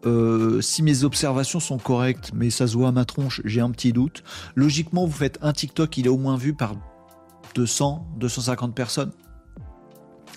euh, 0.07 0.61
si 0.61 0.83
mes 0.83 1.05
observations 1.05 1.61
sont 1.61 1.79
correctes, 1.79 2.31
mais 2.35 2.51
ça 2.51 2.67
se 2.67 2.77
voit 2.77 2.89
à 2.89 2.93
ma 2.93 3.05
tronche, 3.05 3.41
j'ai 3.45 3.61
un 3.61 3.71
petit 3.71 3.93
doute. 3.93 4.23
Logiquement, 4.55 5.07
vous 5.07 5.13
faites 5.13 5.39
un 5.43 5.53
TikTok, 5.53 5.97
il 5.99 6.07
est 6.07 6.11
au 6.11 6.19
moins 6.19 6.37
vu 6.37 6.55
par 6.55 6.75
200, 7.55 8.07
250 8.17 8.75
personnes. 8.75 9.13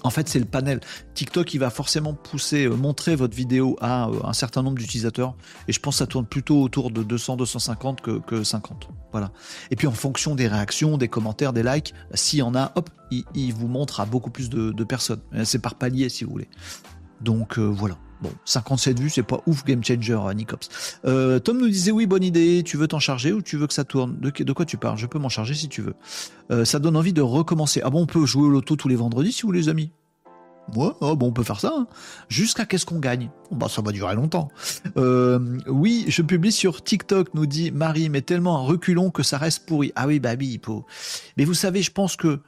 En 0.05 0.11
fait, 0.11 0.29
c'est 0.29 0.37
le 0.37 0.45
panel. 0.45 0.81
TikTok, 1.15 1.55
il 1.55 1.57
va 1.57 1.71
forcément 1.71 2.13
pousser, 2.13 2.65
euh, 2.65 2.75
montrer 2.75 3.15
votre 3.15 3.35
vidéo 3.35 3.75
à 3.81 4.07
euh, 4.07 4.19
un 4.23 4.33
certain 4.33 4.61
nombre 4.61 4.77
d'utilisateurs. 4.77 5.35
Et 5.67 5.73
je 5.73 5.79
pense 5.79 5.95
que 5.95 5.97
ça 5.97 6.05
tourne 6.05 6.27
plutôt 6.27 6.61
autour 6.61 6.91
de 6.91 7.01
200, 7.01 7.37
250 7.37 8.01
que, 8.01 8.19
que 8.19 8.43
50. 8.43 8.87
Voilà. 9.11 9.31
Et 9.71 9.75
puis 9.75 9.87
en 9.87 9.93
fonction 9.93 10.35
des 10.35 10.47
réactions, 10.47 10.99
des 10.99 11.07
commentaires, 11.07 11.53
des 11.53 11.63
likes, 11.63 11.95
s'il 12.13 12.37
y 12.37 12.43
en 12.43 12.53
a, 12.53 12.71
hop, 12.75 12.91
il, 13.09 13.53
vous 13.55 13.67
montre 13.67 13.99
à 13.99 14.05
beaucoup 14.05 14.29
plus 14.29 14.47
de, 14.51 14.71
de 14.71 14.83
personnes. 14.83 15.21
C'est 15.43 15.59
par 15.59 15.73
palier, 15.73 16.07
si 16.09 16.23
vous 16.23 16.29
voulez. 16.29 16.49
Donc 17.21 17.57
voilà. 17.57 17.97
Bon, 18.21 18.32
57 18.45 18.99
vues, 18.99 19.10
c'est 19.10 19.23
pas 19.23 19.41
ouf 19.45 19.65
game 19.65 19.84
changer, 19.84 20.13
euh, 20.13 20.34
Nicops. 20.34 20.69
Euh, 21.06 21.39
Tom 21.39 21.58
nous 21.58 21.67
disait 21.67 21.91
oui, 21.91 22.06
bonne 22.06 22.23
idée, 22.23 22.63
tu 22.65 22.78
veux 22.78 22.88
t'en 22.88 22.99
charger 22.99 23.34
ou 23.34 23.41
tu 23.41 23.58
veux 23.58 23.67
que 23.67 23.73
ça 23.73 23.84
tourne? 23.84 24.17
De, 24.19 24.54
quoi 24.54 24.65
tu 24.65 24.78
parles? 24.78 24.97
Je 24.97 25.06
peux 25.06 25.19
m'en 25.19 25.30
charger 25.30 25.54
si 25.54 25.67
tu 25.67 25.82
veux. 25.82 25.95
Euh, 26.51 26.65
ça 26.65 26.80
donne 26.80 26.95
envie 26.95 27.13
de 27.13 27.21
recommencer. 27.21 27.82
Ah 27.84 27.89
bon, 27.89 28.04
on 28.04 28.06
peut 28.06 28.25
jouer 28.25 28.43
au 28.43 28.49
loto 28.49 28.75
tous 28.75 28.88
les 28.88 28.95
vendredis 28.95 29.34
si 29.34 29.41
vous 29.43 29.51
les 29.51 29.69
amis? 29.69 29.91
Moi, 30.73 30.97
oh, 31.01 31.15
bon, 31.15 31.28
on 31.28 31.32
peut 31.32 31.43
faire 31.43 31.60
ça. 31.60 31.73
Hein. 31.78 31.88
Jusqu'à 32.28 32.65
qu'est-ce 32.65 32.88
qu'on 32.88 32.99
gagne? 32.99 33.30
Bah, 33.51 33.67
Ça 33.69 33.82
va 33.82 33.91
durer 33.91 34.15
longtemps. 34.15 34.47
oui, 34.95 36.06
je 36.08 36.21
publie 36.21 36.51
sur 36.51 36.84
TikTok, 36.84 37.34
nous 37.34 37.45
dit 37.45 37.71
Marie, 37.71 38.10
mais 38.10 38.21
tellement 38.21 38.58
un 38.58 38.63
reculon 38.63 39.12
que 39.12 39.23
ça 39.23 39.38
reste 39.38 39.67
pourri. 39.67 39.91
Ah 39.95 40.08
oui, 40.08 40.19
bah 40.19 40.32
oui, 40.39 40.60
Mais 41.38 41.45
vous 41.45 41.54
savez, 41.54 41.82
je 41.82 41.91
pense 41.91 42.15
que 42.15 42.39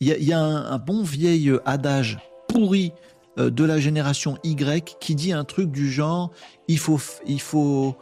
il 0.00 0.08
y 0.08 0.32
a, 0.32 0.40
un, 0.40 0.78
bon 0.78 1.04
vieil 1.04 1.52
adage 1.64 2.18
pourri 2.48 2.92
de 3.36 3.64
la 3.64 3.78
génération 3.78 4.36
Y 4.44 4.96
qui 5.00 5.14
dit 5.14 5.32
un 5.32 5.44
truc 5.44 5.70
du 5.70 5.90
genre 5.90 6.30
il 6.68 6.78
faut 6.78 7.00
il 7.26 7.40
faut 7.40 7.96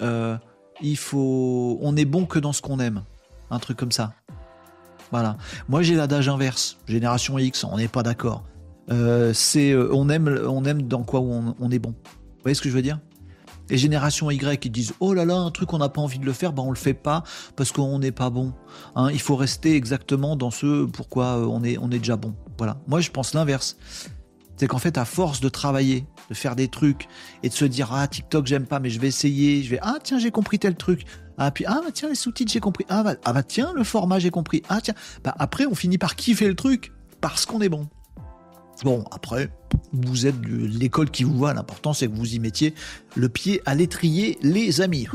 euh, 0.00 0.36
il 0.82 0.96
faut 0.96 1.78
on 1.80 1.96
est 1.96 2.04
bon 2.04 2.26
que 2.26 2.38
dans 2.38 2.52
ce 2.52 2.62
qu'on 2.62 2.80
aime. 2.80 3.02
Un 3.50 3.58
truc 3.58 3.76
comme 3.76 3.92
ça. 3.92 4.14
Voilà. 5.10 5.36
Moi 5.68 5.82
j'ai 5.82 5.94
l'adage 5.94 6.28
inverse. 6.28 6.78
Génération 6.86 7.38
X 7.38 7.64
on 7.64 7.76
n'est 7.76 7.88
pas 7.88 8.02
d'accord. 8.02 8.44
Euh, 8.90 9.32
c'est 9.32 9.74
on 9.74 10.08
aime 10.08 10.40
on 10.46 10.64
aime 10.64 10.82
dans 10.82 11.02
quoi 11.02 11.20
on, 11.20 11.54
on, 11.58 11.70
est 11.70 11.78
bon. 11.78 11.90
Vous 11.90 12.42
voyez 12.42 12.54
ce 12.54 12.60
que 12.60 12.68
je 12.68 12.74
veux 12.74 12.82
dire? 12.82 12.98
Et 13.70 13.78
génération 13.78 14.30
Y 14.30 14.60
qui 14.60 14.68
disent 14.68 14.92
oh 15.00 15.14
là 15.14 15.24
là 15.24 15.36
un 15.36 15.50
truc 15.50 15.72
on 15.72 15.78
n'a 15.78 15.88
pas 15.88 16.02
envie 16.02 16.18
de 16.18 16.26
le 16.26 16.34
faire 16.34 16.52
ben 16.52 16.62
on 16.62 16.70
le 16.70 16.76
fait 16.76 16.92
pas 16.92 17.22
parce 17.56 17.72
qu'on 17.72 17.98
n'est 17.98 18.12
pas 18.12 18.28
bon. 18.28 18.52
Hein, 18.94 19.10
il 19.10 19.20
faut 19.20 19.36
rester 19.36 19.74
exactement 19.74 20.36
dans 20.36 20.50
ce 20.50 20.84
pourquoi 20.84 21.38
on 21.48 21.62
est 21.62 21.78
on 21.78 21.90
est 21.90 21.98
déjà 21.98 22.16
bon. 22.16 22.34
Voilà. 22.58 22.76
Moi 22.86 23.00
je 23.00 23.10
pense 23.10 23.32
l'inverse 23.32 23.78
c'est 24.56 24.66
qu'en 24.66 24.78
fait, 24.78 24.98
à 24.98 25.04
force 25.04 25.40
de 25.40 25.48
travailler, 25.48 26.06
de 26.28 26.34
faire 26.34 26.56
des 26.56 26.68
trucs 26.68 27.08
et 27.42 27.48
de 27.48 27.54
se 27.54 27.64
dire 27.64 27.92
ah 27.92 28.06
TikTok 28.06 28.46
j'aime 28.46 28.66
pas 28.66 28.80
mais 28.80 28.90
je 28.90 29.00
vais 29.00 29.08
essayer, 29.08 29.62
je 29.62 29.70
vais 29.70 29.78
ah 29.82 29.98
tiens 30.02 30.18
j'ai 30.18 30.30
compris 30.30 30.58
tel 30.58 30.76
truc, 30.76 31.04
ah 31.38 31.50
puis 31.50 31.64
ah 31.66 31.82
tiens 31.92 32.08
les 32.08 32.14
sous-titres 32.14 32.52
j'ai 32.52 32.60
compris, 32.60 32.84
ah 32.88 33.02
bah, 33.02 33.14
ah 33.24 33.32
bah 33.32 33.42
tiens 33.42 33.72
le 33.74 33.84
format 33.84 34.18
j'ai 34.18 34.30
compris, 34.30 34.62
ah 34.68 34.80
tiens. 34.80 34.94
Bah 35.22 35.34
après 35.38 35.66
on 35.66 35.74
finit 35.74 35.98
par 35.98 36.16
kiffer 36.16 36.48
le 36.48 36.54
truc 36.54 36.92
parce 37.20 37.46
qu'on 37.46 37.60
est 37.60 37.68
bon. 37.68 37.88
Bon 38.82 39.04
après 39.12 39.50
vous 39.92 40.26
êtes 40.26 40.34
l'école 40.44 41.10
qui 41.10 41.24
vous 41.24 41.36
voit, 41.36 41.54
l'important 41.54 41.92
c'est 41.92 42.08
que 42.08 42.14
vous 42.14 42.34
y 42.34 42.38
mettiez 42.38 42.74
le 43.14 43.28
pied 43.28 43.62
à 43.66 43.74
l'étrier 43.74 44.38
les 44.42 44.80
amis 44.80 45.06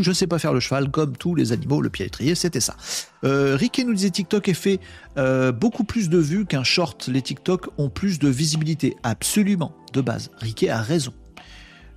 je 0.00 0.12
sais 0.12 0.26
pas 0.26 0.38
faire 0.38 0.52
le 0.52 0.60
cheval 0.60 0.90
comme 0.90 1.16
tous 1.16 1.34
les 1.34 1.52
animaux, 1.52 1.80
le 1.80 1.90
pied 1.90 2.06
étrier, 2.06 2.34
c'était 2.34 2.60
ça. 2.60 2.76
Euh, 3.24 3.58
nous 3.78 3.94
disait 3.94 4.10
TikTok 4.10 4.48
est 4.48 4.54
fait 4.54 4.80
euh, 5.16 5.52
beaucoup 5.52 5.84
plus 5.84 6.08
de 6.08 6.18
vues 6.18 6.46
qu'un 6.46 6.64
short. 6.64 7.08
Les 7.08 7.22
TikTok 7.22 7.68
ont 7.78 7.88
plus 7.88 8.18
de 8.18 8.28
visibilité, 8.28 8.96
absolument, 9.02 9.74
de 9.92 10.00
base. 10.00 10.30
Ricky 10.38 10.68
a 10.68 10.80
raison. 10.80 11.12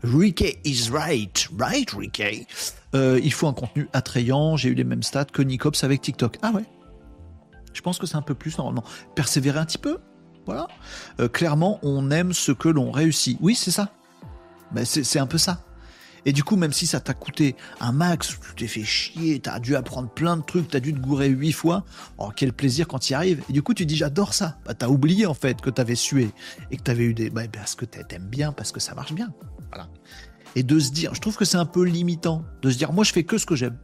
Ricky 0.03 0.57
is 0.63 0.89
right, 0.91 1.47
right 1.57 1.89
Ricky. 1.91 2.47
Euh, 2.95 3.19
il 3.23 3.33
faut 3.33 3.47
un 3.47 3.53
contenu 3.53 3.87
attrayant, 3.93 4.57
j'ai 4.57 4.69
eu 4.69 4.73
les 4.73 4.83
mêmes 4.83 5.03
stats 5.03 5.25
que 5.25 5.41
Nicops 5.41 5.83
avec 5.83 6.01
TikTok. 6.01 6.37
Ah 6.41 6.51
ouais 6.51 6.65
Je 7.73 7.81
pense 7.81 7.99
que 7.99 8.07
c'est 8.07 8.17
un 8.17 8.21
peu 8.21 8.35
plus 8.35 8.57
normalement. 8.57 8.83
Persévérer 9.15 9.59
un 9.59 9.65
petit 9.65 9.77
peu, 9.77 9.97
voilà. 10.45 10.67
Euh, 11.19 11.27
clairement, 11.27 11.79
on 11.83 12.11
aime 12.11 12.33
ce 12.33 12.51
que 12.51 12.69
l'on 12.69 12.91
réussit. 12.91 13.37
Oui, 13.41 13.55
c'est 13.55 13.71
ça. 13.71 13.89
Ben, 14.71 14.85
c'est 14.85 15.19
un 15.19 15.27
peu 15.27 15.37
ça. 15.37 15.63
Et 16.25 16.33
du 16.33 16.43
coup, 16.43 16.55
même 16.55 16.73
si 16.73 16.85
ça 16.85 16.99
t'a 16.99 17.13
coûté 17.13 17.55
un 17.79 17.91
max, 17.91 18.37
tu 18.39 18.55
t'es 18.55 18.67
fait 18.67 18.83
chier, 18.83 19.39
t'as 19.39 19.59
dû 19.59 19.75
apprendre 19.75 20.09
plein 20.09 20.37
de 20.37 20.43
trucs, 20.43 20.67
t'as 20.67 20.79
dû 20.79 20.93
te 20.93 20.99
gourer 20.99 21.27
huit 21.27 21.51
fois, 21.51 21.83
oh 22.17 22.29
quel 22.35 22.53
plaisir 22.53 22.87
quand 22.87 22.99
tu 22.99 23.13
y 23.13 23.15
arrives. 23.15 23.43
Et 23.49 23.53
du 23.53 23.63
coup, 23.63 23.73
tu 23.73 23.85
dis 23.85 23.95
j'adore 23.95 24.33
ça. 24.33 24.57
Bah, 24.65 24.73
t'as 24.73 24.87
oublié 24.87 25.25
en 25.25 25.33
fait 25.33 25.61
que 25.61 25.69
t'avais 25.69 25.95
sué 25.95 26.29
et 26.69 26.77
que 26.77 26.83
t'avais 26.83 27.05
eu 27.05 27.13
des. 27.13 27.29
Bah, 27.29 27.43
parce 27.51 27.75
que 27.75 27.85
t'aimes 27.85 28.27
bien, 28.27 28.51
parce 28.51 28.71
que 28.71 28.79
ça 28.79 28.93
marche 28.93 29.13
bien. 29.13 29.33
Voilà. 29.71 29.89
Et 30.55 30.63
de 30.63 30.79
se 30.79 30.91
dire, 30.91 31.15
je 31.15 31.21
trouve 31.21 31.37
que 31.37 31.45
c'est 31.45 31.57
un 31.57 31.65
peu 31.65 31.83
limitant, 31.83 32.43
de 32.61 32.69
se 32.69 32.77
dire 32.77 32.91
moi 32.91 33.03
je 33.03 33.13
fais 33.13 33.23
que 33.23 33.37
ce 33.37 33.45
que 33.45 33.55
j'aime. 33.55 33.77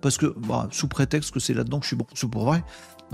Parce 0.00 0.18
que, 0.18 0.26
bah, 0.26 0.68
sous 0.70 0.86
prétexte 0.86 1.30
que 1.30 1.40
c'est 1.40 1.54
là-dedans 1.54 1.78
que 1.78 1.84
je 1.84 1.88
suis 1.88 1.96
bon, 1.96 2.06
c'est 2.12 2.28
pour 2.28 2.44
vrai. 2.44 2.62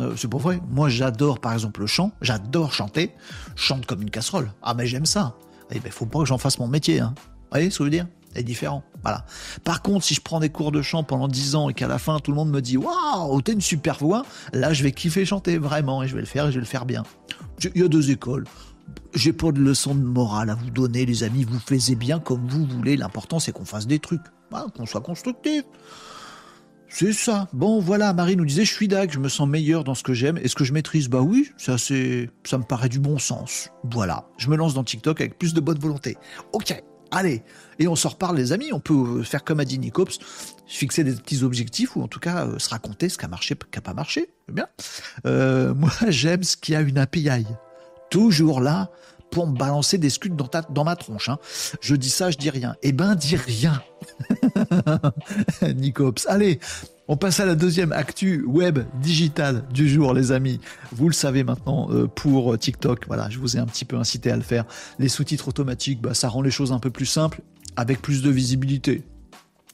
Euh, 0.00 0.14
c'est 0.16 0.26
pour 0.26 0.40
vrai. 0.40 0.60
Moi, 0.70 0.88
j'adore, 0.88 1.38
par 1.38 1.52
exemple, 1.52 1.80
le 1.80 1.86
chant. 1.86 2.10
J'adore 2.20 2.72
chanter. 2.72 3.14
Je 3.54 3.62
chante 3.62 3.86
comme 3.86 4.02
une 4.02 4.10
casserole. 4.10 4.50
Ah, 4.62 4.74
mais 4.74 4.86
j'aime 4.86 5.06
ça. 5.06 5.36
Eh 5.70 5.78
ben, 5.78 5.92
faut 5.92 6.06
pas 6.06 6.18
que 6.18 6.24
j'en 6.24 6.38
fasse 6.38 6.58
mon 6.58 6.66
métier. 6.66 6.98
Hein. 6.98 7.14
Vous 7.16 7.46
voyez 7.52 7.70
ce 7.70 7.78
que 7.78 7.84
je 7.84 7.86
veux 7.86 7.90
dire? 7.90 8.06
Est 8.34 8.42
différent. 8.42 8.82
Voilà. 9.02 9.24
Par 9.64 9.82
contre, 9.82 10.04
si 10.04 10.14
je 10.14 10.20
prends 10.20 10.40
des 10.40 10.50
cours 10.50 10.72
de 10.72 10.82
chant 10.82 11.02
pendant 11.02 11.28
10 11.28 11.54
ans 11.54 11.68
et 11.68 11.74
qu'à 11.74 11.88
la 11.88 11.98
fin 11.98 12.18
tout 12.18 12.30
le 12.30 12.36
monde 12.36 12.50
me 12.50 12.60
dit 12.60 12.76
Waouh, 12.76 13.40
t'as 13.42 13.52
une 13.52 13.60
super 13.60 13.98
voix, 13.98 14.24
là 14.52 14.72
je 14.72 14.82
vais 14.82 14.92
kiffer 14.92 15.24
chanter 15.24 15.58
vraiment 15.58 16.02
et 16.02 16.08
je 16.08 16.14
vais 16.14 16.20
le 16.20 16.26
faire 16.26 16.46
et 16.46 16.50
je 16.50 16.56
vais 16.56 16.60
le 16.60 16.66
faire 16.66 16.86
bien. 16.86 17.02
Il 17.74 17.80
y 17.80 17.84
a 17.84 17.88
deux 17.88 18.10
écoles. 18.10 18.44
J'ai 19.14 19.32
pas 19.32 19.52
de 19.52 19.60
leçon 19.60 19.94
de 19.94 20.00
morale 20.00 20.50
à 20.50 20.54
vous 20.54 20.70
donner, 20.70 21.06
les 21.06 21.22
amis. 21.22 21.44
Vous 21.44 21.58
faisiez 21.58 21.96
bien 21.96 22.18
comme 22.20 22.46
vous 22.46 22.64
voulez. 22.66 22.96
L'important 22.96 23.38
c'est 23.38 23.52
qu'on 23.52 23.64
fasse 23.64 23.86
des 23.86 23.98
trucs, 23.98 24.22
qu'on 24.74 24.86
soit 24.86 25.00
constructif. 25.00 25.64
C'est 26.92 27.12
ça. 27.12 27.46
Bon, 27.52 27.78
voilà, 27.78 28.12
Marie 28.12 28.36
nous 28.36 28.44
disait, 28.44 28.64
je 28.64 28.72
suis 28.72 28.88
dac, 28.88 29.12
je 29.12 29.20
me 29.20 29.28
sens 29.28 29.48
meilleur 29.48 29.84
dans 29.84 29.94
ce 29.94 30.02
que 30.02 30.12
j'aime. 30.12 30.36
Est-ce 30.38 30.56
que 30.56 30.64
je 30.64 30.72
maîtrise? 30.72 31.08
Bah 31.08 31.20
oui, 31.20 31.48
ça 31.56 31.78
c'est, 31.78 32.28
ça 32.42 32.58
me 32.58 32.64
paraît 32.64 32.88
du 32.88 32.98
bon 32.98 33.16
sens. 33.18 33.70
Voilà, 33.84 34.26
je 34.38 34.48
me 34.48 34.56
lance 34.56 34.74
dans 34.74 34.82
TikTok 34.82 35.20
avec 35.20 35.38
plus 35.38 35.54
de 35.54 35.60
bonne 35.60 35.78
volonté. 35.78 36.18
Ok, 36.52 36.82
Allez, 37.10 37.42
et 37.78 37.88
on 37.88 37.96
s'en 37.96 38.10
reparle 38.10 38.36
les 38.36 38.52
amis, 38.52 38.72
on 38.72 38.80
peut 38.80 39.22
faire 39.22 39.44
comme 39.44 39.60
a 39.60 39.64
dit 39.64 39.78
Nicops, 39.78 40.18
fixer 40.66 41.04
des 41.04 41.12
petits 41.12 41.42
objectifs 41.42 41.96
ou 41.96 42.02
en 42.02 42.08
tout 42.08 42.20
cas 42.20 42.46
se 42.58 42.68
raconter 42.68 43.08
ce 43.08 43.18
qui 43.18 43.24
a 43.24 43.28
marché, 43.28 43.56
ce 43.60 43.66
qui 43.66 43.76
n'a 43.76 43.82
pas 43.82 43.94
marché. 43.94 44.30
Bien. 44.48 44.66
moi 45.24 45.90
j'aime 46.08 46.42
ce 46.44 46.56
qui 46.56 46.74
a 46.74 46.80
une 46.80 46.98
API. 46.98 47.46
Toujours 48.10 48.60
là 48.60 48.90
pour 49.30 49.46
me 49.46 49.56
balancer 49.56 49.98
des 49.98 50.10
scuds 50.10 50.30
dans, 50.30 50.48
dans 50.70 50.84
ma 50.84 50.96
tronche. 50.96 51.28
Hein. 51.28 51.38
Je 51.80 51.94
dis 51.94 52.10
ça, 52.10 52.30
je 52.30 52.36
dis 52.36 52.50
rien. 52.50 52.76
Eh 52.82 52.92
ben, 52.92 53.14
dis 53.14 53.36
rien. 53.36 53.82
Nicops. 55.62 56.26
Allez, 56.26 56.60
on 57.10 57.16
passe 57.16 57.40
à 57.40 57.44
la 57.44 57.56
deuxième 57.56 57.90
actu 57.90 58.44
web 58.44 58.78
digitale 59.02 59.64
du 59.72 59.88
jour, 59.88 60.14
les 60.14 60.30
amis. 60.30 60.60
Vous 60.92 61.08
le 61.08 61.12
savez 61.12 61.42
maintenant 61.42 61.88
euh, 61.90 62.06
pour 62.06 62.56
TikTok. 62.56 63.08
Voilà, 63.08 63.28
je 63.28 63.40
vous 63.40 63.56
ai 63.56 63.58
un 63.58 63.66
petit 63.66 63.84
peu 63.84 63.96
incité 63.96 64.30
à 64.30 64.36
le 64.36 64.42
faire. 64.42 64.64
Les 65.00 65.08
sous-titres 65.08 65.48
automatiques, 65.48 66.00
bah, 66.00 66.14
ça 66.14 66.28
rend 66.28 66.40
les 66.40 66.52
choses 66.52 66.70
un 66.70 66.78
peu 66.78 66.90
plus 66.90 67.06
simples, 67.06 67.40
avec 67.74 68.00
plus 68.00 68.22
de 68.22 68.30
visibilité. 68.30 69.02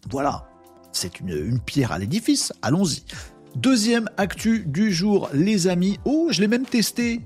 Voilà, 0.09 0.49
c'est 0.93 1.21
une, 1.21 1.61
pierre 1.61 1.93
à 1.93 1.99
l'édifice. 1.99 2.55
Allons-y. 2.63 3.03
Deuxième 3.55 4.09
actu 4.17 4.65
du 4.67 4.91
jour, 4.91 5.29
les 5.35 5.69
amis. 5.69 5.99
Oh, 6.07 6.29
je 6.31 6.41
l'ai 6.41 6.49
même 6.49 6.65
testé. 6.65 7.21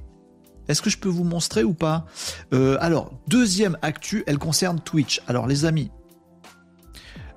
Est-ce 0.66 0.82
que 0.82 0.90
je 0.90 0.98
peux 0.98 1.08
vous 1.08 1.22
montrer 1.22 1.62
ou 1.62 1.72
pas? 1.72 2.04
Euh, 2.52 2.76
Alors, 2.80 3.12
deuxième 3.28 3.78
actu, 3.80 4.24
elle 4.26 4.38
concerne 4.38 4.80
Twitch. 4.80 5.22
Alors 5.28 5.46
les 5.46 5.66
amis, 5.66 5.92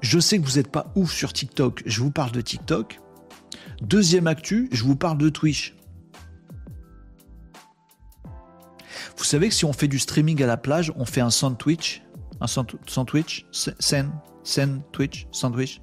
je 0.03 0.19
sais 0.19 0.37
que 0.37 0.45
vous 0.45 0.57
n'êtes 0.57 0.69
pas 0.69 0.91
ouf 0.95 1.11
sur 1.11 1.31
TikTok, 1.31 1.81
je 1.85 2.01
vous 2.01 2.11
parle 2.11 2.33
de 2.33 2.41
TikTok. 2.41 2.99
Deuxième 3.81 4.27
actu, 4.27 4.67
je 4.71 4.83
vous 4.83 4.97
parle 4.97 5.17
de 5.17 5.29
Twitch. 5.29 5.75
Vous 9.17 9.23
savez 9.23 9.47
que 9.47 9.55
si 9.55 9.63
on 9.63 9.71
fait 9.71 9.87
du 9.87 9.99
streaming 9.99 10.43
à 10.43 10.45
la 10.45 10.57
plage, 10.57 10.91
on 10.97 11.05
fait 11.05 11.21
un 11.21 11.29
sandwich, 11.29 12.03
un 12.41 12.47
sandwich, 12.47 13.45
sandwich, 13.77 15.27
sandwich. 15.31 15.81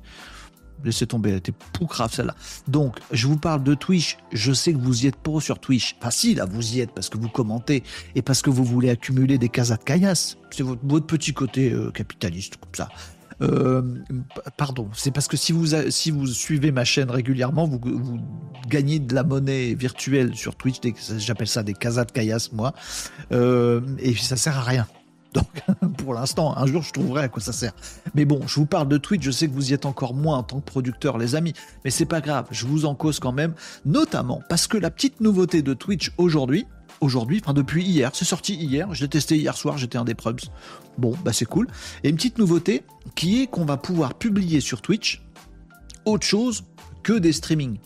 Laissez 0.84 1.06
tomber, 1.06 1.30
elle 1.30 1.36
était 1.36 1.52
grave 1.82 2.12
celle-là. 2.12 2.34
Donc, 2.68 2.98
je 3.12 3.26
vous 3.26 3.36
parle 3.36 3.62
de 3.62 3.74
Twitch. 3.74 4.18
Je 4.32 4.52
sais 4.52 4.72
que 4.72 4.78
vous 4.78 5.04
y 5.04 5.06
êtes 5.06 5.16
pas 5.16 5.40
sur 5.40 5.58
Twitch. 5.58 5.96
Enfin, 5.98 6.10
si, 6.10 6.34
là, 6.34 6.44
vous 6.46 6.74
y 6.74 6.80
êtes 6.80 6.92
parce 6.92 7.08
que 7.08 7.18
vous 7.18 7.28
commentez 7.28 7.82
et 8.14 8.22
parce 8.22 8.40
que 8.42 8.50
vous 8.50 8.64
voulez 8.64 8.90
accumuler 8.90 9.38
des 9.38 9.48
casas 9.48 9.76
de 9.76 9.84
caillasse. 9.84 10.36
C'est 10.50 10.62
votre, 10.62 11.06
petit 11.06 11.34
côté 11.34 11.70
euh, 11.70 11.90
capitaliste, 11.90 12.56
comme 12.56 12.74
ça. 12.74 12.88
Euh, 13.42 13.82
pardon, 14.56 14.88
c'est 14.94 15.10
parce 15.10 15.28
que 15.28 15.36
si 15.36 15.52
vous, 15.52 15.68
si 15.90 16.10
vous 16.10 16.26
suivez 16.26 16.72
ma 16.72 16.84
chaîne 16.84 17.10
régulièrement, 17.10 17.66
vous, 17.66 17.80
gagnez 18.68 18.98
de 18.98 19.14
la 19.14 19.24
monnaie 19.24 19.74
virtuelle 19.74 20.34
sur 20.34 20.56
Twitch. 20.56 20.78
J'appelle 21.18 21.48
ça 21.48 21.62
des 21.62 21.74
casas 21.74 22.04
de 22.04 22.12
caillasse, 22.12 22.52
moi. 22.52 22.72
Euh, 23.32 23.80
et 23.98 24.14
ça 24.14 24.36
sert 24.36 24.58
à 24.58 24.62
rien. 24.62 24.86
Donc, 25.34 25.62
pour 25.98 26.14
l'instant, 26.14 26.56
un 26.56 26.66
jour, 26.66 26.82
je 26.82 26.92
trouverai 26.92 27.22
à 27.22 27.28
quoi 27.28 27.40
ça 27.40 27.52
sert. 27.52 27.72
Mais 28.14 28.24
bon, 28.24 28.40
je 28.46 28.56
vous 28.56 28.66
parle 28.66 28.88
de 28.88 28.98
Twitch, 28.98 29.22
je 29.22 29.30
sais 29.30 29.46
que 29.46 29.52
vous 29.52 29.70
y 29.70 29.74
êtes 29.74 29.86
encore 29.86 30.12
moins 30.14 30.38
en 30.38 30.42
tant 30.42 30.58
que 30.58 30.64
producteur, 30.64 31.18
les 31.18 31.36
amis, 31.36 31.52
mais 31.84 31.90
c'est 31.90 32.04
pas 32.04 32.20
grave, 32.20 32.46
je 32.50 32.66
vous 32.66 32.84
en 32.84 32.96
cause 32.96 33.20
quand 33.20 33.30
même, 33.30 33.54
notamment 33.84 34.42
parce 34.48 34.66
que 34.66 34.76
la 34.76 34.90
petite 34.90 35.20
nouveauté 35.20 35.62
de 35.62 35.72
Twitch 35.72 36.12
aujourd'hui, 36.18 36.66
aujourd'hui, 37.00 37.40
enfin 37.42 37.54
depuis 37.54 37.84
hier, 37.84 38.10
c'est 38.12 38.24
sorti 38.24 38.54
hier, 38.54 38.92
je 38.92 39.02
l'ai 39.02 39.08
testé 39.08 39.36
hier 39.36 39.56
soir, 39.56 39.78
j'étais 39.78 39.98
un 39.98 40.04
des 40.04 40.14
prubs. 40.14 40.40
Bon, 40.98 41.14
bah 41.24 41.32
c'est 41.32 41.46
cool. 41.46 41.68
Et 42.04 42.10
une 42.10 42.16
petite 42.16 42.38
nouveauté 42.38 42.82
qui 43.14 43.42
est 43.42 43.46
qu'on 43.46 43.64
va 43.64 43.76
pouvoir 43.76 44.14
publier 44.14 44.60
sur 44.60 44.82
Twitch 44.82 45.22
autre 46.04 46.26
chose 46.26 46.64
que 47.02 47.12
des 47.12 47.32
streamings. 47.32 47.78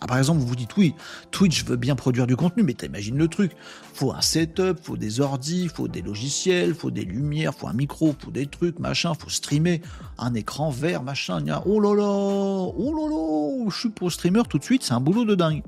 Ah, 0.00 0.06
par 0.06 0.18
exemple, 0.18 0.40
vous 0.40 0.46
vous 0.46 0.56
dites 0.56 0.76
oui, 0.76 0.94
Twitch 1.30 1.64
veut 1.64 1.76
bien 1.76 1.96
produire 1.96 2.26
du 2.26 2.36
contenu, 2.36 2.62
mais 2.62 2.74
t'imagines 2.74 3.18
le 3.18 3.28
truc. 3.28 3.52
Faut 3.92 4.12
un 4.12 4.20
setup, 4.20 4.78
faut 4.82 4.96
des 4.96 5.20
ordis, 5.20 5.68
faut 5.68 5.88
des 5.88 6.00
logiciels, 6.00 6.74
faut 6.74 6.90
des 6.90 7.04
lumières, 7.04 7.54
faut 7.54 7.66
un 7.66 7.72
micro, 7.72 8.14
faut 8.18 8.30
des 8.30 8.46
trucs, 8.46 8.78
machin, 8.78 9.12
faut 9.14 9.28
streamer, 9.28 9.82
un 10.16 10.32
écran 10.34 10.70
vert, 10.70 11.02
machin. 11.02 11.44
Oh 11.66 11.80
là 11.80 11.94
là, 11.94 12.04
oh 12.04 12.94
là 12.94 13.08
là, 13.10 13.70
je 13.70 13.78
suis 13.78 13.90
pour 13.90 14.10
streamer 14.12 14.42
tout 14.48 14.58
de 14.58 14.64
suite, 14.64 14.84
c'est 14.84 14.94
un 14.94 15.00
boulot 15.00 15.24
de 15.24 15.34
dingue. 15.34 15.62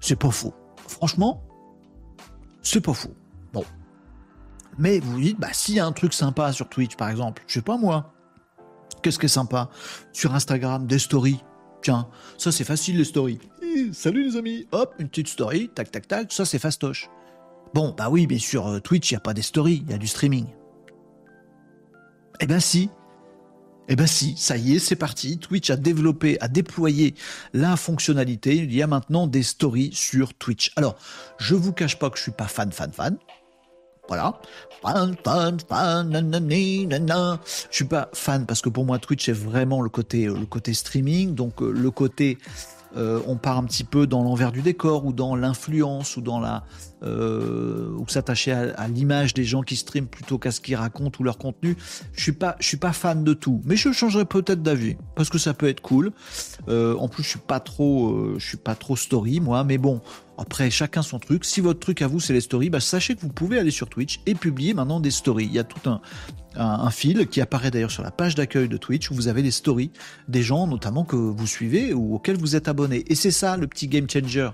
C'est 0.00 0.16
pas 0.16 0.30
faux. 0.30 0.52
Franchement, 0.86 1.42
c'est 2.60 2.82
pas 2.82 2.92
faux. 2.92 3.14
Bon. 3.52 3.64
Mais 4.78 4.98
vous 4.98 5.20
dites, 5.20 5.38
bah 5.38 5.52
s'il 5.52 5.76
y 5.76 5.80
a 5.80 5.86
un 5.86 5.92
truc 5.92 6.12
sympa 6.12 6.52
sur 6.52 6.68
Twitch, 6.68 6.96
par 6.96 7.10
exemple, 7.10 7.42
je 7.46 7.54
sais 7.54 7.62
pas 7.62 7.76
moi, 7.76 8.12
qu'est-ce 9.02 9.18
qui 9.18 9.26
est 9.26 9.28
sympa? 9.28 9.70
Sur 10.12 10.34
Instagram, 10.34 10.86
des 10.86 10.98
stories 10.98 11.40
Tiens, 11.82 12.08
ça 12.38 12.50
c'est 12.50 12.64
facile 12.64 12.96
les 12.96 13.04
stories. 13.04 13.38
Eh, 13.62 13.92
salut 13.92 14.24
les 14.24 14.36
amis, 14.38 14.66
hop, 14.72 14.94
une 14.98 15.08
petite 15.08 15.28
story, 15.28 15.70
tac 15.74 15.90
tac 15.90 16.08
tac, 16.08 16.32
ça 16.32 16.46
c'est 16.46 16.58
fastoche. 16.58 17.10
Bon, 17.74 17.94
bah 17.94 18.08
oui, 18.08 18.26
bien 18.26 18.38
sûr, 18.38 18.66
euh, 18.66 18.80
Twitch, 18.80 19.10
il 19.10 19.14
n'y 19.14 19.18
a 19.18 19.20
pas 19.20 19.34
des 19.34 19.42
stories, 19.42 19.82
il 19.84 19.90
y 19.90 19.94
a 19.94 19.98
du 19.98 20.06
streaming. 20.06 20.46
Eh 22.40 22.46
ben 22.46 22.58
si. 22.58 22.88
Eh 23.88 23.96
ben 23.96 24.06
si, 24.06 24.34
ça 24.38 24.56
y 24.56 24.76
est, 24.76 24.78
c'est 24.78 24.96
parti. 24.96 25.38
Twitch 25.38 25.68
a 25.68 25.76
développé, 25.76 26.40
a 26.40 26.48
déployé 26.48 27.14
la 27.52 27.76
fonctionnalité. 27.76 28.56
Il 28.56 28.74
y 28.74 28.80
a 28.80 28.86
maintenant 28.86 29.26
des 29.26 29.42
stories 29.42 29.90
sur 29.92 30.32
Twitch. 30.32 30.72
Alors, 30.76 30.96
je 31.36 31.54
vous 31.54 31.72
cache 31.74 31.98
pas 31.98 32.08
que 32.08 32.16
je 32.16 32.22
suis 32.22 32.32
pas 32.32 32.46
fan, 32.46 32.72
fan, 32.72 32.92
fan. 32.92 33.18
Voilà. 34.08 34.40
Je 37.70 37.76
suis 37.76 37.84
pas 37.86 38.10
fan 38.12 38.44
parce 38.46 38.60
que 38.60 38.68
pour 38.68 38.84
moi 38.84 38.98
Twitch 38.98 39.28
est 39.28 39.32
vraiment 39.32 39.80
le 39.80 39.88
côté, 39.88 40.26
euh, 40.26 40.72
streaming, 40.72 41.34
donc 41.34 41.62
euh, 41.62 41.70
le 41.70 41.90
côté 41.90 42.38
euh, 42.96 43.20
on 43.26 43.36
part 43.36 43.58
un 43.58 43.64
petit 43.64 43.82
peu 43.82 44.06
dans 44.06 44.22
l'envers 44.22 44.52
du 44.52 44.62
décor 44.62 45.04
ou 45.04 45.12
dans 45.12 45.34
l'influence 45.34 46.16
ou 46.16 46.20
dans 46.20 46.38
la 46.38 46.64
ou 47.06 48.08
s'attacher 48.08 48.52
à, 48.52 48.88
l'image 48.88 49.34
des 49.34 49.44
gens 49.44 49.60
qui 49.60 49.76
streament 49.76 50.06
plutôt 50.06 50.38
qu'à 50.38 50.50
ce 50.50 50.62
qu'ils 50.62 50.76
racontent 50.76 51.18
ou 51.20 51.22
leur 51.22 51.36
contenu. 51.36 51.76
Je 52.14 52.22
suis 52.22 52.32
pas, 52.32 52.56
suis 52.60 52.78
pas 52.78 52.94
fan 52.94 53.24
de 53.24 53.34
tout, 53.34 53.60
mais 53.66 53.76
je 53.76 53.92
changerai 53.92 54.24
peut-être 54.24 54.62
d'avis 54.62 54.96
parce 55.14 55.28
que 55.28 55.36
ça 55.36 55.52
peut 55.52 55.68
être 55.68 55.82
cool. 55.82 56.12
En 56.66 57.08
plus, 57.08 57.22
je 57.22 57.28
suis 57.28 57.38
pas 57.38 57.60
trop, 57.60 58.38
je 58.38 58.46
suis 58.46 58.56
pas 58.56 58.74
trop 58.74 58.96
story 58.96 59.40
moi, 59.40 59.64
mais 59.64 59.76
bon, 59.76 60.00
après, 60.38 60.70
chacun 60.70 61.02
son 61.02 61.18
truc. 61.18 61.44
Si 61.44 61.60
votre 61.60 61.80
truc 61.80 62.02
à 62.02 62.06
vous, 62.06 62.20
c'est 62.20 62.32
les 62.32 62.40
stories, 62.40 62.70
bah, 62.70 62.80
sachez 62.80 63.14
que 63.14 63.20
vous 63.20 63.28
pouvez 63.28 63.58
aller 63.58 63.70
sur 63.70 63.88
Twitch 63.88 64.20
et 64.26 64.34
publier 64.34 64.74
maintenant 64.74 65.00
des 65.00 65.10
stories. 65.10 65.46
Il 65.46 65.52
y 65.52 65.58
a 65.58 65.64
tout 65.64 65.88
un, 65.88 66.00
fil 66.90 67.26
qui 67.26 67.40
apparaît 67.40 67.72
d'ailleurs 67.72 67.90
sur 67.90 68.04
la 68.04 68.12
page 68.12 68.36
d'accueil 68.36 68.68
de 68.68 68.76
Twitch 68.76 69.10
où 69.10 69.14
vous 69.14 69.26
avez 69.26 69.42
les 69.42 69.50
stories 69.50 69.90
des 70.28 70.44
gens 70.44 70.68
notamment 70.68 71.02
que 71.04 71.16
vous 71.16 71.48
suivez 71.48 71.92
ou 71.92 72.14
auxquels 72.14 72.38
vous 72.38 72.54
êtes 72.54 72.68
abonné. 72.68 73.02
Et 73.08 73.16
c'est 73.16 73.32
ça 73.32 73.56
le 73.56 73.66
petit 73.66 73.88
game 73.88 74.08
changer 74.08 74.50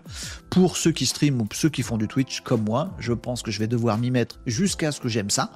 pour 0.48 0.78
ceux 0.78 0.92
qui 0.92 1.04
streament 1.04 1.42
ou 1.42 1.48
ceux 1.52 1.68
qui 1.68 1.82
font 1.82 1.98
du 1.98 2.08
Twitch 2.08 2.40
comme 2.40 2.64
moi. 2.64 2.96
Je 2.98 3.12
pense 3.12 3.42
que 3.42 3.50
je 3.50 3.58
vais 3.58 3.66
devoir 3.66 3.98
m'y 3.98 4.10
mettre 4.10 4.40
jusqu'à 4.46 4.92
ce 4.92 5.00
que 5.00 5.10
j'aime 5.10 5.28
ça. 5.28 5.52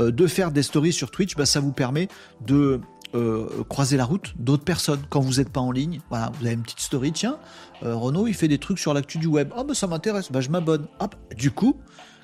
Euh, 0.00 0.10
de 0.10 0.26
faire 0.26 0.50
des 0.50 0.64
stories 0.64 0.92
sur 0.92 1.12
Twitch, 1.12 1.36
bah, 1.36 1.46
ça 1.46 1.60
vous 1.60 1.72
permet 1.72 2.08
de 2.44 2.80
euh, 3.14 3.64
croiser 3.68 3.96
la 3.96 4.04
route 4.04 4.34
d'autres 4.38 4.64
personnes 4.64 5.02
quand 5.08 5.20
vous 5.20 5.34
n'êtes 5.34 5.50
pas 5.50 5.60
en 5.60 5.70
ligne. 5.70 6.00
Voilà, 6.10 6.32
vous 6.38 6.46
avez 6.46 6.54
une 6.54 6.62
petite 6.62 6.80
story, 6.80 7.12
tiens, 7.12 7.38
euh, 7.82 7.94
Renaud 7.94 8.26
il 8.26 8.34
fait 8.34 8.48
des 8.48 8.58
trucs 8.58 8.78
sur 8.78 8.94
l'actu 8.94 9.18
du 9.18 9.26
web. 9.26 9.52
Oh 9.56 9.64
bah 9.64 9.74
ça 9.74 9.86
m'intéresse, 9.86 10.32
bah 10.32 10.40
je 10.40 10.50
m'abonne. 10.50 10.86
Hop, 11.00 11.14
du 11.36 11.50
coup, 11.50 11.76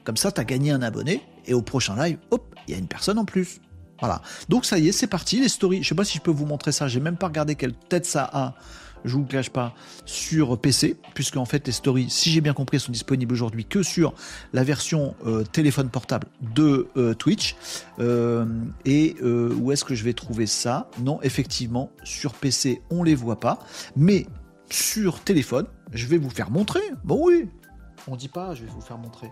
comme 0.05 0.17
ça 0.17 0.33
tu 0.33 0.41
as 0.41 0.45
gagné 0.45 0.71
un 0.71 0.83
abonné 0.83 1.23
et 1.47 1.55
au 1.55 1.63
prochain 1.63 1.97
live, 1.97 2.19
hop, 2.31 2.55
il 2.67 2.73
y 2.73 2.75
a 2.75 2.79
une 2.79 2.89
personne 2.89 3.19
en 3.19 3.25
plus. 3.25 3.61
Voilà. 4.01 4.23
Donc 4.49 4.65
ça 4.65 4.79
y 4.79 4.89
est, 4.89 4.93
c'est 4.93 5.07
parti, 5.07 5.41
les 5.41 5.49
stories. 5.49 5.83
Je 5.83 5.89
sais 5.89 5.95
pas 5.95 6.05
si 6.05 6.19
je 6.19 6.23
peux 6.23 6.31
vous 6.31 6.47
montrer 6.47 6.73
ça, 6.73 6.89
j'ai 6.89 7.01
même 7.01 7.17
pas 7.17 7.29
regardé 7.29 7.55
quelle 7.55 7.75
tête 7.75 8.07
ça 8.07 8.29
a 8.33 8.55
je 9.05 9.15
vous 9.15 9.25
cache 9.25 9.51
pas, 9.51 9.75
sur 10.05 10.59
PC, 10.59 10.97
puisque 11.15 11.37
en 11.37 11.45
fait 11.45 11.67
les 11.67 11.73
stories, 11.73 12.11
si 12.11 12.31
j'ai 12.31 12.41
bien 12.41 12.53
compris, 12.53 12.81
sont 12.81 12.93
disponibles 12.93 13.33
aujourd'hui 13.33 13.65
que 13.65 13.83
sur 13.83 14.15
la 14.53 14.65
version 14.65 15.15
euh, 15.27 15.45
téléphone 15.45 15.89
portable 15.89 16.27
de 16.55 16.89
euh, 16.97 17.15
Twitch. 17.15 17.57
Euh, 17.99 18.47
et 18.85 19.17
où 19.23 19.73
est-ce 19.73 19.85
que 19.85 19.95
je 19.95 20.05
vais 20.05 20.15
trouver 20.15 20.47
ça? 20.47 20.91
Non, 21.03 21.21
effectivement, 21.23 21.91
sur 22.05 22.35
PC, 22.35 22.83
on 22.91 23.03
les 23.03 23.15
voit 23.15 23.41
pas, 23.41 23.59
mais 23.97 24.27
sur 24.71 25.21
téléphone, 25.21 25.67
je 25.93 26.07
vais 26.07 26.19
vous 26.19 26.31
faire 26.31 26.51
montrer. 26.51 26.81
Bon 27.05 27.21
oui, 27.23 27.49
on 28.07 28.17
dit 28.17 28.29
pas, 28.29 28.55
je 28.55 28.63
vais 28.63 28.71
vous 28.71 28.81
faire 28.81 28.99
montrer. 28.99 29.31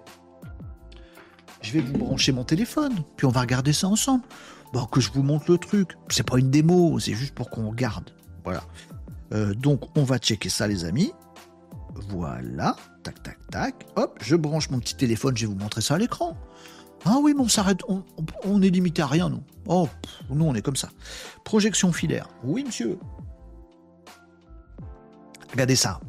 Je 1.63 1.73
vais 1.73 1.81
vous 1.81 1.99
brancher 1.99 2.33
mon 2.33 2.45
téléphone, 2.45 2.95
puis 3.17 3.27
on 3.27 3.31
va 3.31 3.41
regarder 3.41 3.73
ça 3.73 3.89
ensemble. 3.89 4.25
Bon, 4.73 4.85
que 4.85 5.01
je 5.01 5.11
vous 5.11 5.23
montre 5.23 5.51
le 5.51 5.59
truc. 5.59 5.97
C'est 6.09 6.29
pas 6.29 6.39
une 6.39 6.51
démo, 6.51 6.99
c'est 6.99 7.15
juste 7.15 7.35
pour 7.35 7.51
qu'on 7.51 7.71
regarde. 7.71 8.11
Voilà. 8.45 8.63
Euh, 9.33 9.55
donc 9.55 9.97
on 9.97 10.05
va 10.05 10.19
checker 10.19 10.49
ça 10.49 10.67
les 10.67 10.85
amis. 10.85 11.13
Voilà, 12.09 12.77
tac 13.03 13.23
tac 13.23 13.39
tac. 13.51 13.87
Hop, 13.97 14.19
je 14.23 14.37
branche 14.37 14.71
mon 14.71 14.79
petit 14.79 14.95
téléphone, 14.95 15.37
je 15.37 15.47
vais 15.47 15.53
vous 15.53 15.59
montrer 15.59 15.81
ça 15.81 15.95
à 15.95 15.99
l'écran. 15.99 16.37
Ah 17.05 17.19
oui, 17.21 17.33
mais 17.35 17.43
on 17.43 17.49
s'arrête, 17.49 17.81
on, 18.45 18.63
est 18.63 18.71
limité 18.71 19.03
à 19.03 19.07
rien 19.07 19.29
nous. 19.29 19.43
Oh, 19.67 19.89
nous 20.31 20.45
on 20.45 20.55
est 20.55 20.63
comme 20.63 20.77
ça. 20.77 20.89
Projection 21.45 21.93
filaire. 21.93 22.29
Oui 22.45 22.65
monsieur. 22.65 22.99
Regardez 25.53 25.77
ça. 25.77 26.01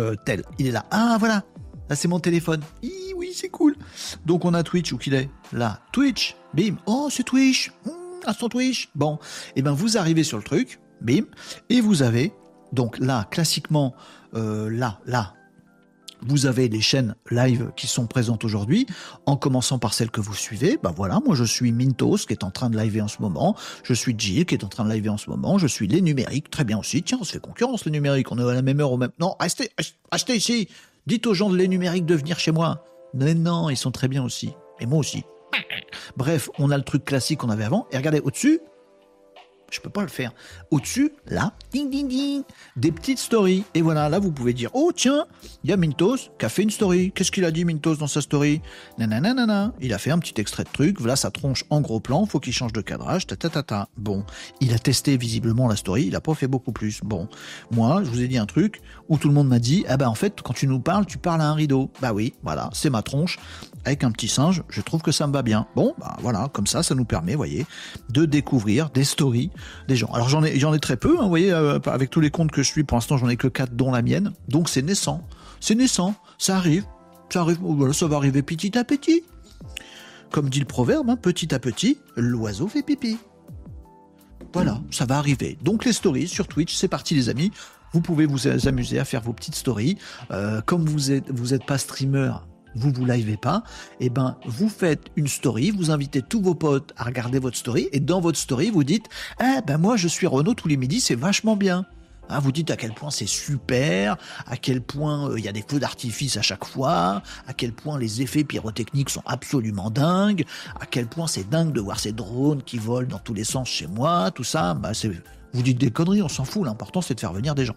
Euh, 0.00 0.14
tel, 0.24 0.42
il 0.58 0.68
est 0.68 0.72
là. 0.72 0.84
Ah 0.90 1.16
voilà, 1.18 1.44
là 1.88 1.96
c'est 1.96 2.08
mon 2.08 2.20
téléphone. 2.20 2.62
oui, 3.16 3.32
c'est 3.34 3.48
cool. 3.48 3.76
Donc 4.26 4.44
on 4.44 4.54
a 4.54 4.62
Twitch, 4.62 4.92
où 4.92 4.98
qu'il 4.98 5.14
est 5.14 5.28
Là, 5.52 5.80
Twitch. 5.92 6.36
Bim. 6.54 6.76
Oh, 6.86 7.08
c'est 7.10 7.24
Twitch. 7.24 7.72
Mmh, 7.84 7.90
instant 8.26 8.48
Twitch. 8.48 8.90
Bon, 8.94 9.18
eh 9.56 9.62
ben 9.62 9.72
vous 9.72 9.96
arrivez 9.96 10.24
sur 10.24 10.36
le 10.36 10.44
truc 10.44 10.78
bim, 11.00 11.24
et 11.70 11.80
vous 11.80 12.02
avez, 12.02 12.32
donc 12.72 12.98
là, 12.98 13.26
classiquement, 13.30 13.94
euh, 14.34 14.70
là, 14.70 15.00
là, 15.06 15.34
Vous 16.20 16.46
avez 16.46 16.68
les 16.68 16.80
chaînes 16.80 17.14
live 17.30 17.70
qui 17.76 17.86
sont 17.86 18.06
présentes 18.06 18.44
aujourd'hui, 18.44 18.86
en 19.26 19.36
commençant 19.36 19.78
par 19.78 19.94
celle 19.94 20.10
que 20.10 20.20
vous 20.20 20.34
suivez. 20.34 20.78
Ben 20.82 20.90
voilà, 20.90 21.20
moi 21.24 21.36
je 21.36 21.44
suis 21.44 21.70
Mintos 21.70 22.16
qui 22.26 22.32
est 22.32 22.42
en 22.42 22.50
train 22.50 22.70
de 22.70 22.78
live 22.78 23.00
en 23.00 23.08
ce 23.08 23.22
moment. 23.22 23.54
Je 23.84 23.94
suis 23.94 24.14
Jill 24.18 24.44
qui 24.44 24.54
est 24.54 24.64
en 24.64 24.68
train 24.68 24.84
de 24.84 24.92
live 24.92 25.08
en 25.10 25.16
ce 25.16 25.30
moment. 25.30 25.58
Je 25.58 25.68
suis 25.68 25.86
les 25.86 26.00
numériques, 26.00 26.50
très 26.50 26.64
bien 26.64 26.78
aussi. 26.78 27.02
Tiens, 27.02 27.18
on 27.20 27.24
se 27.24 27.32
fait 27.32 27.40
concurrence 27.40 27.84
les 27.84 27.92
numériques. 27.92 28.32
On 28.32 28.38
est 28.38 28.42
à 28.42 28.52
la 28.52 28.62
même 28.62 28.80
heure 28.80 28.92
au 28.92 28.96
même. 28.96 29.12
Non, 29.20 29.36
restez, 29.38 29.70
achetez 30.10 30.34
ici. 30.34 30.68
Dites 31.06 31.26
aux 31.26 31.34
gens 31.34 31.50
de 31.50 31.56
les 31.56 31.68
numériques 31.68 32.06
de 32.06 32.16
venir 32.16 32.38
chez 32.38 32.50
moi. 32.50 32.84
Mais 33.14 33.34
non, 33.34 33.70
ils 33.70 33.76
sont 33.76 33.92
très 33.92 34.08
bien 34.08 34.24
aussi. 34.24 34.50
Et 34.80 34.86
moi 34.86 34.98
aussi. 34.98 35.22
Bref, 36.16 36.50
on 36.58 36.70
a 36.70 36.76
le 36.76 36.84
truc 36.84 37.04
classique 37.04 37.38
qu'on 37.38 37.50
avait 37.50 37.64
avant. 37.64 37.86
Et 37.92 37.96
regardez 37.96 38.20
au-dessus, 38.20 38.60
je 39.70 39.80
peux 39.80 39.90
pas 39.90 40.02
le 40.02 40.08
faire. 40.08 40.32
Au-dessus, 40.70 41.12
là, 41.26 41.52
ding 41.72 41.90
ding 41.90 42.08
ding, 42.08 42.42
des 42.76 42.92
petites 42.92 43.18
stories. 43.18 43.64
Et 43.74 43.82
voilà, 43.82 44.08
là 44.08 44.18
vous 44.18 44.32
pouvez 44.32 44.52
dire, 44.52 44.70
oh 44.74 44.92
tiens, 44.94 45.26
il 45.64 45.70
y 45.70 45.72
a 45.72 45.76
Mintos 45.76 46.16
qui 46.38 46.44
a 46.44 46.48
fait 46.48 46.62
une 46.62 46.70
story. 46.70 47.12
Qu'est-ce 47.14 47.30
qu'il 47.30 47.44
a 47.44 47.50
dit 47.50 47.64
Mintos 47.64 47.96
dans 47.96 48.06
sa 48.06 48.20
story? 48.20 48.60
Nanana, 48.98 49.72
il 49.80 49.92
a 49.92 49.98
fait 49.98 50.10
un 50.10 50.18
petit 50.18 50.40
extrait 50.40 50.64
de 50.64 50.70
truc. 50.70 50.98
Voilà 50.98 51.16
sa 51.16 51.30
tronche 51.30 51.64
en 51.70 51.80
gros 51.80 52.00
plan. 52.00 52.26
Faut 52.26 52.40
qu'il 52.40 52.52
change 52.52 52.72
de 52.72 52.80
cadrage. 52.80 53.26
Ta 53.26 53.36
ta 53.36 53.50
ta 53.50 53.62
ta. 53.62 53.88
Bon, 53.96 54.24
il 54.60 54.72
a 54.74 54.78
testé 54.78 55.16
visiblement 55.16 55.68
la 55.68 55.76
story. 55.76 56.06
Il 56.06 56.16
a 56.16 56.20
pas 56.20 56.34
fait 56.34 56.48
beaucoup 56.48 56.72
plus. 56.72 57.00
Bon, 57.02 57.28
moi, 57.70 58.02
je 58.04 58.10
vous 58.10 58.22
ai 58.22 58.28
dit 58.28 58.38
un 58.38 58.46
truc 58.46 58.80
où 59.08 59.18
tout 59.18 59.28
le 59.28 59.34
monde 59.34 59.48
m'a 59.48 59.58
dit, 59.58 59.84
ah 59.88 59.96
ben 59.96 60.08
en 60.08 60.14
fait, 60.14 60.40
quand 60.42 60.54
tu 60.54 60.66
nous 60.66 60.80
parles, 60.80 61.06
tu 61.06 61.18
parles 61.18 61.40
à 61.40 61.48
un 61.48 61.54
rideau. 61.54 61.90
Bah 62.00 62.12
oui, 62.12 62.34
voilà, 62.42 62.70
c'est 62.72 62.90
ma 62.90 63.02
tronche 63.02 63.38
avec 63.84 64.04
un 64.04 64.10
petit 64.10 64.28
singe, 64.28 64.62
je 64.68 64.80
trouve 64.80 65.00
que 65.00 65.12
ça 65.12 65.26
me 65.26 65.32
va 65.32 65.42
bien. 65.42 65.66
Bon, 65.74 65.94
bah 65.98 66.16
voilà, 66.20 66.48
comme 66.52 66.66
ça, 66.66 66.82
ça 66.82 66.94
nous 66.94 67.04
permet, 67.04 67.34
voyez, 67.34 67.64
de 68.10 68.26
découvrir 68.26 68.90
des 68.90 69.04
stories 69.04 69.50
Alors 70.12 70.28
j'en 70.28 70.42
ai, 70.44 70.78
très 70.78 70.96
peu, 70.96 71.16
hein, 71.18 71.22
vous 71.22 71.28
voyez, 71.28 71.52
euh, 71.52 71.78
avec 71.86 72.10
tous 72.10 72.20
les 72.20 72.30
comptes 72.30 72.50
que 72.50 72.62
je 72.62 72.70
suis, 72.70 72.84
pour 72.84 72.96
l'instant, 72.96 73.16
j'en 73.16 73.28
ai 73.28 73.36
que 73.36 73.48
4 73.48 73.74
dont 73.74 73.92
la 73.92 74.02
mienne. 74.02 74.32
Donc 74.48 74.68
c'est 74.68 74.82
naissant, 74.82 75.26
c'est 75.60 75.74
naissant, 75.74 76.14
ça 76.38 76.56
arrive, 76.56 76.84
ça 77.30 77.40
arrive, 77.40 77.58
voilà, 77.60 77.92
ça 77.92 78.06
va 78.06 78.16
arriver 78.16 78.42
petit 78.42 78.76
à 78.78 78.84
petit. 78.84 79.24
Comme 80.30 80.50
dit 80.50 80.60
le 80.60 80.66
proverbe, 80.66 81.08
hein, 81.08 81.16
petit 81.16 81.54
à 81.54 81.58
petit, 81.58 81.98
l'oiseau 82.16 82.68
fait 82.68 82.82
pipi. 82.82 83.18
Voilà, 84.52 84.80
ça 84.90 85.04
va 85.04 85.18
arriver. 85.18 85.58
Donc 85.62 85.84
les 85.84 85.92
stories 85.92 86.28
sur 86.28 86.48
Twitch, 86.48 86.74
c'est 86.74 86.88
parti 86.88 87.14
les 87.14 87.28
amis. 87.28 87.50
Vous 87.92 88.00
pouvez 88.00 88.26
vous 88.26 88.46
amuser 88.66 88.98
à 88.98 89.04
faire 89.04 89.22
vos 89.22 89.32
petites 89.32 89.54
stories. 89.54 89.96
Euh, 90.30 90.60
comme 90.62 90.84
vous 90.84 91.10
êtes, 91.10 91.30
vous 91.30 91.54
êtes 91.54 91.64
pas 91.64 91.78
streamer, 91.78 92.32
vous 92.74 92.92
vous 92.92 93.04
livez 93.04 93.36
pas, 93.36 93.62
eh 94.00 94.10
ben 94.10 94.36
vous 94.46 94.68
faites 94.68 95.06
une 95.16 95.28
story, 95.28 95.70
vous 95.70 95.90
invitez 95.90 96.22
tous 96.22 96.40
vos 96.40 96.54
potes 96.54 96.92
à 96.96 97.04
regarder 97.04 97.38
votre 97.38 97.56
story 97.56 97.88
et 97.92 98.00
dans 98.00 98.20
votre 98.20 98.38
story 98.38 98.70
vous 98.70 98.84
dites 98.84 99.06
eh 99.40 99.60
ben 99.66 99.78
moi 99.78 99.96
je 99.96 100.08
suis 100.08 100.26
Renault 100.26 100.54
tous 100.54 100.68
les 100.68 100.76
midis, 100.76 101.00
c'est 101.00 101.14
vachement 101.14 101.56
bien. 101.56 101.86
Hein, 102.30 102.40
vous 102.40 102.52
dites 102.52 102.70
à 102.70 102.76
quel 102.76 102.92
point 102.92 103.10
c'est 103.10 103.26
super, 103.26 104.18
à 104.46 104.56
quel 104.56 104.82
point 104.82 105.30
euh, 105.30 105.38
il 105.38 105.44
y 105.44 105.48
a 105.48 105.52
des 105.52 105.64
feux 105.66 105.80
d'artifice 105.80 106.36
à 106.36 106.42
chaque 106.42 106.64
fois, 106.64 107.22
à 107.46 107.54
quel 107.56 107.72
point 107.72 107.98
les 107.98 108.20
effets 108.20 108.44
pyrotechniques 108.44 109.08
sont 109.08 109.22
absolument 109.24 109.90
dingues, 109.90 110.44
à 110.78 110.84
quel 110.84 111.06
point 111.06 111.26
c'est 111.26 111.48
dingue 111.48 111.72
de 111.72 111.80
voir 111.80 111.98
ces 111.98 112.12
drones 112.12 112.62
qui 112.62 112.76
volent 112.76 113.08
dans 113.08 113.18
tous 113.18 113.32
les 113.32 113.44
sens 113.44 113.68
chez 113.68 113.86
moi, 113.86 114.30
tout 114.30 114.44
ça. 114.44 114.74
Bah, 114.74 114.92
vous 115.54 115.62
dites 115.62 115.78
des 115.78 115.90
conneries, 115.90 116.20
on 116.20 116.28
s'en 116.28 116.44
fout. 116.44 116.66
L'important 116.66 117.00
c'est 117.00 117.14
de 117.14 117.20
faire 117.20 117.32
venir 117.32 117.54
des 117.54 117.64
gens. 117.64 117.76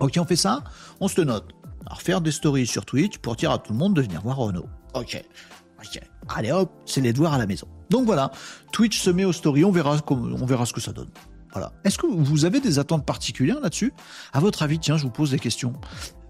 Ok, 0.00 0.18
on 0.18 0.24
fait 0.26 0.36
ça, 0.36 0.64
on 1.00 1.08
se 1.08 1.22
note. 1.22 1.54
Alors 1.86 2.00
faire 2.00 2.20
des 2.20 2.32
stories 2.32 2.66
sur 2.66 2.84
Twitch 2.84 3.18
pour 3.18 3.36
dire 3.36 3.50
à 3.50 3.58
tout 3.58 3.72
le 3.72 3.78
monde 3.78 3.94
de 3.94 4.02
venir 4.02 4.22
voir 4.22 4.36
Renault. 4.36 4.68
Ok. 4.94 5.22
Ok. 5.78 6.00
Allez 6.28 6.52
hop, 6.52 6.70
c'est 6.86 7.00
les 7.00 7.12
devoirs 7.12 7.34
à 7.34 7.38
la 7.38 7.46
maison. 7.46 7.66
Donc 7.90 8.06
voilà, 8.06 8.30
Twitch 8.72 9.00
se 9.00 9.10
met 9.10 9.24
aux 9.24 9.32
stories, 9.32 9.64
on 9.64 9.72
verra, 9.72 9.98
on 10.08 10.46
verra 10.46 10.64
ce 10.64 10.72
que 10.72 10.80
ça 10.80 10.92
donne. 10.92 11.10
Voilà. 11.52 11.72
Est-ce 11.84 11.98
que 11.98 12.06
vous 12.06 12.44
avez 12.44 12.60
des 12.60 12.78
attentes 12.78 13.04
particulières 13.04 13.60
là-dessus? 13.60 13.92
À 14.32 14.40
votre 14.40 14.62
avis, 14.62 14.78
tiens, 14.78 14.96
je 14.96 15.02
vous 15.02 15.10
pose 15.10 15.32
des 15.32 15.38
questions. 15.38 15.74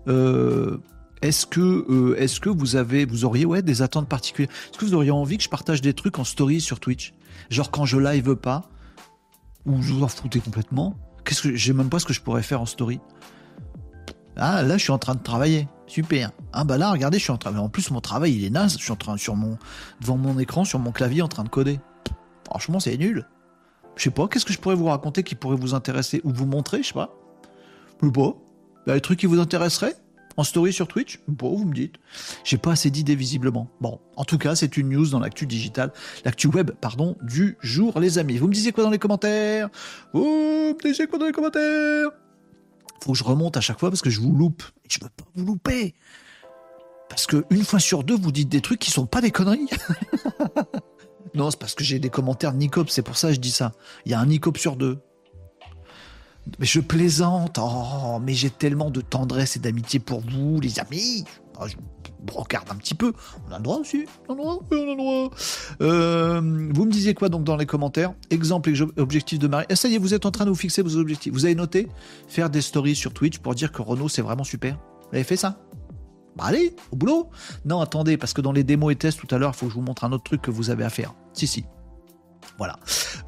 Euh, 0.08 0.78
est-ce 1.20 1.46
que, 1.46 1.60
euh, 1.60 2.20
est-ce 2.20 2.40
que 2.40 2.48
vous 2.48 2.74
avez, 2.74 3.04
vous 3.04 3.24
auriez 3.24 3.44
ouais 3.44 3.62
des 3.62 3.82
attentes 3.82 4.08
particulières? 4.08 4.50
Est-ce 4.70 4.78
que 4.78 4.84
vous 4.84 4.94
auriez 4.94 5.12
envie 5.12 5.38
que 5.38 5.44
je 5.44 5.48
partage 5.48 5.80
des 5.80 5.94
trucs 5.94 6.18
en 6.18 6.24
story 6.24 6.60
sur 6.60 6.80
Twitch, 6.80 7.14
genre 7.48 7.70
quand 7.70 7.84
je 7.84 7.98
live 7.98 8.34
pas, 8.34 8.62
ou 9.64 9.80
je 9.80 9.92
vous 9.92 10.02
en 10.02 10.08
foutez 10.08 10.40
complètement? 10.40 10.96
Qu'est-ce 11.24 11.42
que, 11.42 11.54
j'ai 11.54 11.72
même 11.72 11.88
pas 11.88 12.00
ce 12.00 12.06
que 12.06 12.12
je 12.12 12.20
pourrais 12.20 12.42
faire 12.42 12.60
en 12.60 12.66
story. 12.66 12.98
Ah, 14.36 14.62
là, 14.62 14.76
je 14.76 14.82
suis 14.82 14.92
en 14.92 14.98
train 14.98 15.14
de 15.14 15.22
travailler. 15.22 15.68
Super. 15.86 16.30
Ah, 16.52 16.64
bah 16.64 16.78
là, 16.78 16.90
regardez, 16.90 17.18
je 17.18 17.24
suis 17.24 17.32
en 17.32 17.38
train. 17.38 17.56
En 17.56 17.68
plus, 17.68 17.90
mon 17.90 18.00
travail, 18.00 18.34
il 18.34 18.44
est 18.44 18.50
naze. 18.50 18.76
Je 18.78 18.82
suis 18.82 18.92
en 18.92 18.96
train, 18.96 19.16
sur 19.16 19.36
mon, 19.36 19.58
devant 20.00 20.16
mon 20.16 20.38
écran, 20.38 20.64
sur 20.64 20.78
mon 20.78 20.90
clavier, 20.90 21.22
en 21.22 21.28
train 21.28 21.44
de 21.44 21.48
coder. 21.48 21.80
Franchement, 22.46 22.80
c'est 22.80 22.96
nul. 22.96 23.26
Je 23.96 24.04
sais 24.04 24.10
pas, 24.10 24.26
qu'est-ce 24.26 24.46
que 24.46 24.54
je 24.54 24.58
pourrais 24.58 24.74
vous 24.74 24.86
raconter 24.86 25.22
qui 25.22 25.34
pourrait 25.34 25.56
vous 25.56 25.74
intéresser 25.74 26.22
ou 26.24 26.30
vous 26.32 26.46
montrer, 26.46 26.82
je 26.82 26.88
sais 26.88 26.94
pas. 26.94 27.10
Je 28.00 28.06
sais 28.06 28.12
pas. 28.12 28.34
Bah, 28.86 28.94
les 28.94 29.00
trucs 29.02 29.18
qui 29.20 29.26
vous 29.26 29.38
intéresseraient 29.38 29.96
en 30.38 30.44
story 30.44 30.72
sur 30.72 30.88
Twitch? 30.88 31.20
Bon, 31.28 31.54
vous 31.54 31.66
me 31.66 31.74
dites. 31.74 31.96
J'ai 32.42 32.56
pas 32.56 32.72
assez 32.72 32.90
d'idées 32.90 33.14
visiblement. 33.14 33.68
Bon, 33.82 34.00
en 34.16 34.24
tout 34.24 34.38
cas, 34.38 34.54
c'est 34.54 34.78
une 34.78 34.88
news 34.88 35.08
dans 35.08 35.20
l'actu 35.20 35.46
digital, 35.46 35.92
l'actu 36.24 36.46
web, 36.46 36.70
pardon, 36.80 37.16
du 37.22 37.58
jour, 37.60 38.00
les 38.00 38.18
amis. 38.18 38.38
Vous 38.38 38.48
me 38.48 38.54
disiez 38.54 38.72
quoi 38.72 38.82
dans 38.82 38.90
les 38.90 38.98
commentaires? 38.98 39.68
Vous 40.14 40.24
me 40.24 40.82
disiez 40.82 41.06
quoi 41.06 41.18
dans 41.18 41.26
les 41.26 41.32
commentaires? 41.32 42.08
Faut 43.02 43.12
que 43.12 43.18
je 43.18 43.24
remonte 43.24 43.56
à 43.56 43.60
chaque 43.60 43.80
fois 43.80 43.90
parce 43.90 44.02
que 44.02 44.10
je 44.10 44.20
vous 44.20 44.32
loupe. 44.32 44.62
Et 44.84 44.88
je 44.88 44.98
peux 44.98 45.08
pas 45.08 45.24
vous 45.34 45.44
louper. 45.44 45.94
Parce 47.08 47.26
que 47.26 47.44
une 47.50 47.64
fois 47.64 47.80
sur 47.80 48.04
deux, 48.04 48.16
vous 48.16 48.32
dites 48.32 48.48
des 48.48 48.60
trucs 48.60 48.80
qui 48.80 48.90
sont 48.90 49.06
pas 49.06 49.20
des 49.20 49.30
conneries. 49.30 49.68
non, 51.34 51.50
c'est 51.50 51.58
parce 51.58 51.74
que 51.74 51.84
j'ai 51.84 51.98
des 51.98 52.10
commentaires 52.10 52.52
de 52.52 52.58
Nicop, 52.58 52.88
c'est 52.88 53.02
pour 53.02 53.16
ça 53.16 53.28
que 53.28 53.34
je 53.34 53.40
dis 53.40 53.50
ça. 53.50 53.72
Il 54.06 54.12
y 54.12 54.14
a 54.14 54.20
un 54.20 54.26
Nicop 54.26 54.56
sur 54.56 54.76
deux. 54.76 54.98
Mais 56.58 56.66
je 56.66 56.80
plaisante. 56.80 57.58
Oh, 57.60 58.18
mais 58.20 58.34
j'ai 58.34 58.50
tellement 58.50 58.90
de 58.90 59.00
tendresse 59.00 59.56
et 59.56 59.60
d'amitié 59.60 60.00
pour 60.00 60.20
vous, 60.20 60.60
les 60.60 60.80
amis. 60.80 61.24
Oh, 61.60 61.66
je 61.66 61.76
brocarde 62.22 62.68
un 62.70 62.76
petit 62.76 62.94
peu. 62.94 63.12
On 63.48 63.52
a 63.52 63.58
le 63.58 63.62
droit 63.62 63.78
aussi. 63.78 64.06
On 64.28 64.32
a 64.32 64.36
le 64.36 64.42
droit. 64.42 64.58
on 64.70 64.74
a 64.74 64.84
le 64.84 64.96
droit. 64.96 65.30
Euh, 65.80 66.40
vous 66.40 66.84
me 66.84 66.90
disiez 66.90 67.14
quoi 67.14 67.28
donc 67.28 67.44
dans 67.44 67.56
les 67.56 67.66
commentaires? 67.66 68.14
Exemple 68.30 68.70
et 68.70 68.80
objectif 69.00 69.38
de 69.38 69.48
Marie. 69.48 69.66
Ça 69.74 69.88
y 69.88 69.94
est, 69.94 69.98
vous 69.98 70.14
êtes 70.14 70.26
en 70.26 70.30
train 70.30 70.44
de 70.44 70.50
vous 70.50 70.56
fixer 70.56 70.82
vos 70.82 70.96
objectifs. 70.96 71.32
Vous 71.32 71.44
avez 71.44 71.54
noté 71.54 71.88
faire 72.28 72.50
des 72.50 72.60
stories 72.60 72.94
sur 72.94 73.12
Twitch 73.12 73.38
pour 73.38 73.54
dire 73.54 73.72
que 73.72 73.82
Renault 73.82 74.08
c'est 74.08 74.22
vraiment 74.22 74.44
super. 74.44 74.78
Vous 75.10 75.16
avez 75.16 75.24
fait 75.24 75.36
ça? 75.36 75.58
Bah 76.36 76.44
allez, 76.46 76.74
au 76.90 76.96
boulot 76.96 77.28
Non, 77.66 77.80
attendez, 77.80 78.16
parce 78.16 78.32
que 78.32 78.40
dans 78.40 78.52
les 78.52 78.64
démos 78.64 78.92
et 78.92 78.96
tests 78.96 79.20
tout 79.20 79.34
à 79.34 79.38
l'heure, 79.38 79.52
il 79.54 79.58
faut 79.58 79.66
que 79.66 79.72
je 79.72 79.76
vous 79.76 79.84
montre 79.84 80.04
un 80.04 80.12
autre 80.12 80.24
truc 80.24 80.40
que 80.40 80.50
vous 80.50 80.70
avez 80.70 80.84
à 80.84 80.88
faire. 80.90 81.14
Si, 81.34 81.46
si. 81.46 81.64
Voilà. 82.58 82.78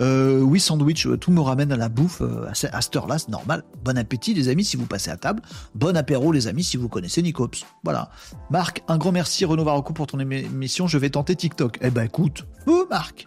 Euh, 0.00 0.40
oui, 0.40 0.60
sandwich, 0.60 1.06
euh, 1.06 1.16
tout 1.16 1.32
me 1.32 1.40
ramène 1.40 1.72
à 1.72 1.76
la 1.76 1.88
bouffe 1.88 2.20
euh, 2.20 2.46
à 2.48 2.80
cette 2.80 2.96
heure-là, 2.96 3.18
c'est 3.18 3.30
normal. 3.30 3.64
Bon 3.84 3.96
appétit, 3.96 4.34
les 4.34 4.48
amis, 4.48 4.64
si 4.64 4.76
vous 4.76 4.86
passez 4.86 5.10
à 5.10 5.16
table. 5.16 5.42
Bon 5.74 5.96
apéro, 5.96 6.32
les 6.32 6.46
amis, 6.46 6.64
si 6.64 6.76
vous 6.76 6.88
connaissez 6.88 7.22
Nicops. 7.22 7.64
Voilà. 7.84 8.10
Marc, 8.50 8.82
un 8.88 8.98
grand 8.98 9.12
merci, 9.12 9.44
Renaud 9.44 9.64
Varocco, 9.64 9.92
pour 9.92 10.06
ton 10.06 10.18
émission. 10.18 10.86
Je 10.86 10.98
vais 10.98 11.10
tenter 11.10 11.36
TikTok. 11.36 11.78
Eh 11.80 11.90
ben, 11.90 12.04
écoute, 12.04 12.46
oh, 12.66 12.86
Marc, 12.90 13.24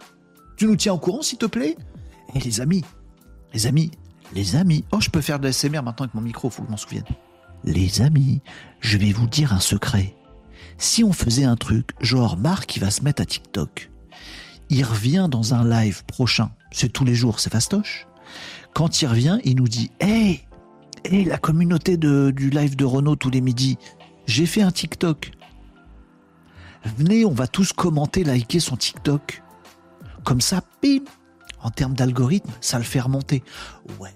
tu 0.56 0.66
nous 0.66 0.76
tiens 0.76 0.94
au 0.94 0.98
courant, 0.98 1.22
s'il 1.22 1.38
te 1.38 1.46
plaît? 1.46 1.76
Eh, 2.34 2.40
les 2.40 2.60
amis, 2.60 2.84
les 3.52 3.66
amis, 3.66 3.90
les 4.34 4.56
amis. 4.56 4.84
Oh, 4.92 5.00
je 5.00 5.10
peux 5.10 5.20
faire 5.20 5.38
de 5.38 5.44
la 5.44 5.52
SMR 5.52 5.82
maintenant 5.82 6.04
avec 6.04 6.14
mon 6.14 6.20
micro, 6.20 6.50
faut 6.50 6.62
que 6.62 6.68
je 6.68 6.72
m'en 6.72 6.76
souvienne. 6.76 7.04
Les 7.64 8.02
amis, 8.02 8.40
je 8.80 8.98
vais 8.98 9.12
vous 9.12 9.26
dire 9.26 9.52
un 9.52 9.60
secret. 9.60 10.14
Si 10.76 11.02
on 11.02 11.12
faisait 11.12 11.44
un 11.44 11.56
truc, 11.56 11.90
genre 12.00 12.36
Marc, 12.36 12.76
il 12.76 12.80
va 12.80 12.90
se 12.90 13.02
mettre 13.02 13.22
à 13.22 13.24
TikTok 13.24 13.90
il 14.70 14.84
revient 14.84 15.28
dans 15.30 15.54
un 15.54 15.68
live 15.68 16.04
prochain, 16.04 16.50
c'est 16.70 16.92
tous 16.92 17.04
les 17.04 17.14
jours, 17.14 17.40
c'est 17.40 17.50
fastoche. 17.50 18.06
Quand 18.74 19.02
il 19.02 19.06
revient, 19.06 19.38
il 19.44 19.56
nous 19.56 19.68
dit 19.68 19.90
Hey, 20.00 20.46
hey 21.04 21.24
la 21.24 21.38
communauté 21.38 21.96
du 21.96 22.50
live 22.50 22.76
de 22.76 22.84
Renault 22.84 23.16
tous 23.16 23.30
les 23.30 23.40
midis, 23.40 23.78
j'ai 24.26 24.46
fait 24.46 24.62
un 24.62 24.70
TikTok. 24.70 25.32
Venez, 26.96 27.24
on 27.24 27.32
va 27.32 27.46
tous 27.46 27.72
commenter, 27.72 28.24
liker 28.24 28.60
son 28.60 28.76
TikTok. 28.76 29.42
Comme 30.24 30.40
ça, 30.40 30.62
bim 30.82 31.04
En 31.62 31.70
termes 31.70 31.94
d'algorithme, 31.94 32.50
ça 32.60 32.78
le 32.78 32.84
fait 32.84 33.00
remonter. 33.00 33.42
Ouais, 33.98 34.14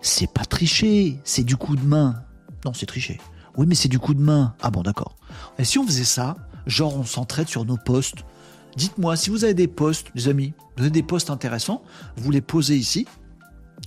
c'est 0.00 0.32
pas 0.32 0.44
tricher, 0.44 1.20
c'est 1.24 1.44
du 1.44 1.56
coup 1.56 1.76
de 1.76 1.84
main. 1.84 2.22
Non, 2.64 2.72
c'est 2.72 2.86
tricher. 2.86 3.20
Oui, 3.56 3.66
mais 3.66 3.74
c'est 3.74 3.88
du 3.88 3.98
coup 3.98 4.14
de 4.14 4.20
main. 4.20 4.54
Ah 4.62 4.70
bon, 4.70 4.82
d'accord. 4.82 5.16
Et 5.58 5.64
si 5.64 5.78
on 5.78 5.86
faisait 5.86 6.04
ça, 6.04 6.36
genre 6.66 6.96
on 6.96 7.04
s'entraide 7.04 7.48
sur 7.48 7.64
nos 7.64 7.76
posts, 7.76 8.24
Dites-moi, 8.76 9.16
si 9.16 9.30
vous 9.30 9.44
avez 9.44 9.54
des 9.54 9.68
posts, 9.68 10.08
les 10.14 10.28
amis, 10.28 10.52
vous 10.76 10.82
avez 10.82 10.90
des 10.90 11.02
posts 11.02 11.30
intéressants, 11.30 11.82
vous 12.16 12.30
les 12.30 12.40
posez 12.40 12.76
ici. 12.76 13.06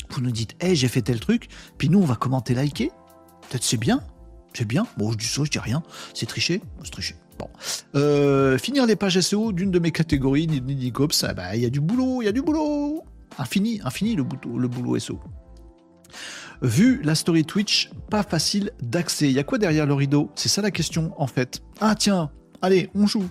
Vous 0.09 0.21
nous 0.21 0.31
dites, 0.31 0.55
hey, 0.59 0.75
j'ai 0.75 0.87
fait 0.87 1.01
tel 1.01 1.19
truc. 1.19 1.49
Puis 1.77 1.89
nous, 1.89 1.99
on 1.99 2.05
va 2.05 2.15
commenter, 2.15 2.53
liker. 2.53 2.91
Peut-être 3.49 3.63
c'est 3.63 3.77
bien. 3.77 4.01
C'est 4.53 4.65
bien. 4.65 4.87
Bon, 4.97 5.11
je 5.11 5.17
dis 5.17 5.25
ça, 5.25 5.43
je 5.43 5.51
dis 5.51 5.59
rien. 5.59 5.83
C'est 6.13 6.25
tricher. 6.25 6.61
C'est 6.83 6.91
tricher. 6.91 7.15
Bon. 7.37 7.49
Euh, 7.95 8.57
finir 8.57 8.85
les 8.85 8.95
pages 8.95 9.19
SEO 9.19 9.51
d'une 9.51 9.71
de 9.71 9.79
mes 9.79 9.91
catégories, 9.91 10.47
Nini 10.47 10.91
Cops, 10.91 11.23
ah 11.23 11.33
bah, 11.33 11.55
il 11.55 11.61
y 11.61 11.65
a 11.65 11.69
du 11.69 11.79
boulot, 11.79 12.21
il 12.21 12.25
y 12.25 12.27
a 12.27 12.31
du 12.31 12.41
boulot. 12.41 13.03
Infini, 13.37 13.79
infini 13.83 14.15
le, 14.15 14.23
boulot, 14.23 14.57
le 14.57 14.67
boulot 14.67 14.97
SEO. 14.97 15.19
Vu 16.63 17.01
la 17.03 17.13
story 17.13 17.45
Twitch, 17.45 17.91
pas 18.09 18.23
facile 18.23 18.71
d'accès. 18.81 19.29
Il 19.29 19.33
y 19.33 19.39
a 19.39 19.43
quoi 19.43 19.59
derrière 19.59 19.85
le 19.85 19.93
rideau? 19.93 20.31
C'est 20.33 20.49
ça 20.49 20.63
la 20.63 20.71
question, 20.71 21.13
en 21.17 21.27
fait. 21.27 21.61
Ah 21.79 21.93
tiens, 21.93 22.31
allez, 22.61 22.89
on 22.95 23.05
joue. 23.05 23.29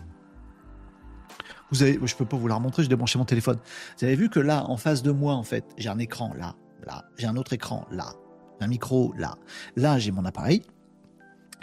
Vous 1.70 1.83
avez, 1.83 1.98
je 2.02 2.16
peux 2.16 2.24
pas 2.24 2.37
vous 2.37 2.48
la 2.48 2.55
remontrer, 2.55 2.83
j'ai 2.83 2.88
débranché 2.88 3.18
mon 3.18 3.24
téléphone. 3.24 3.59
Vous 3.98 4.05
avez 4.05 4.16
vu 4.16 4.31
que 4.31 4.40
là, 4.40 4.64
en 4.68 4.76
face 4.76 5.02
de 5.02 5.11
moi, 5.11 5.35
en 5.35 5.42
fait, 5.42 5.64
j'ai 5.76 5.88
un 5.88 5.98
écran 5.98 6.33
là, 6.38 6.55
là, 6.85 7.05
j'ai 7.16 7.26
un 7.26 7.37
autre 7.37 7.52
écran 7.52 7.87
là, 7.90 8.14
un 8.61 8.66
micro 8.66 9.12
là. 9.16 9.37
Là, 9.76 9.98
j'ai 9.98 10.12
mon 10.12 10.24
appareil. 10.24 10.62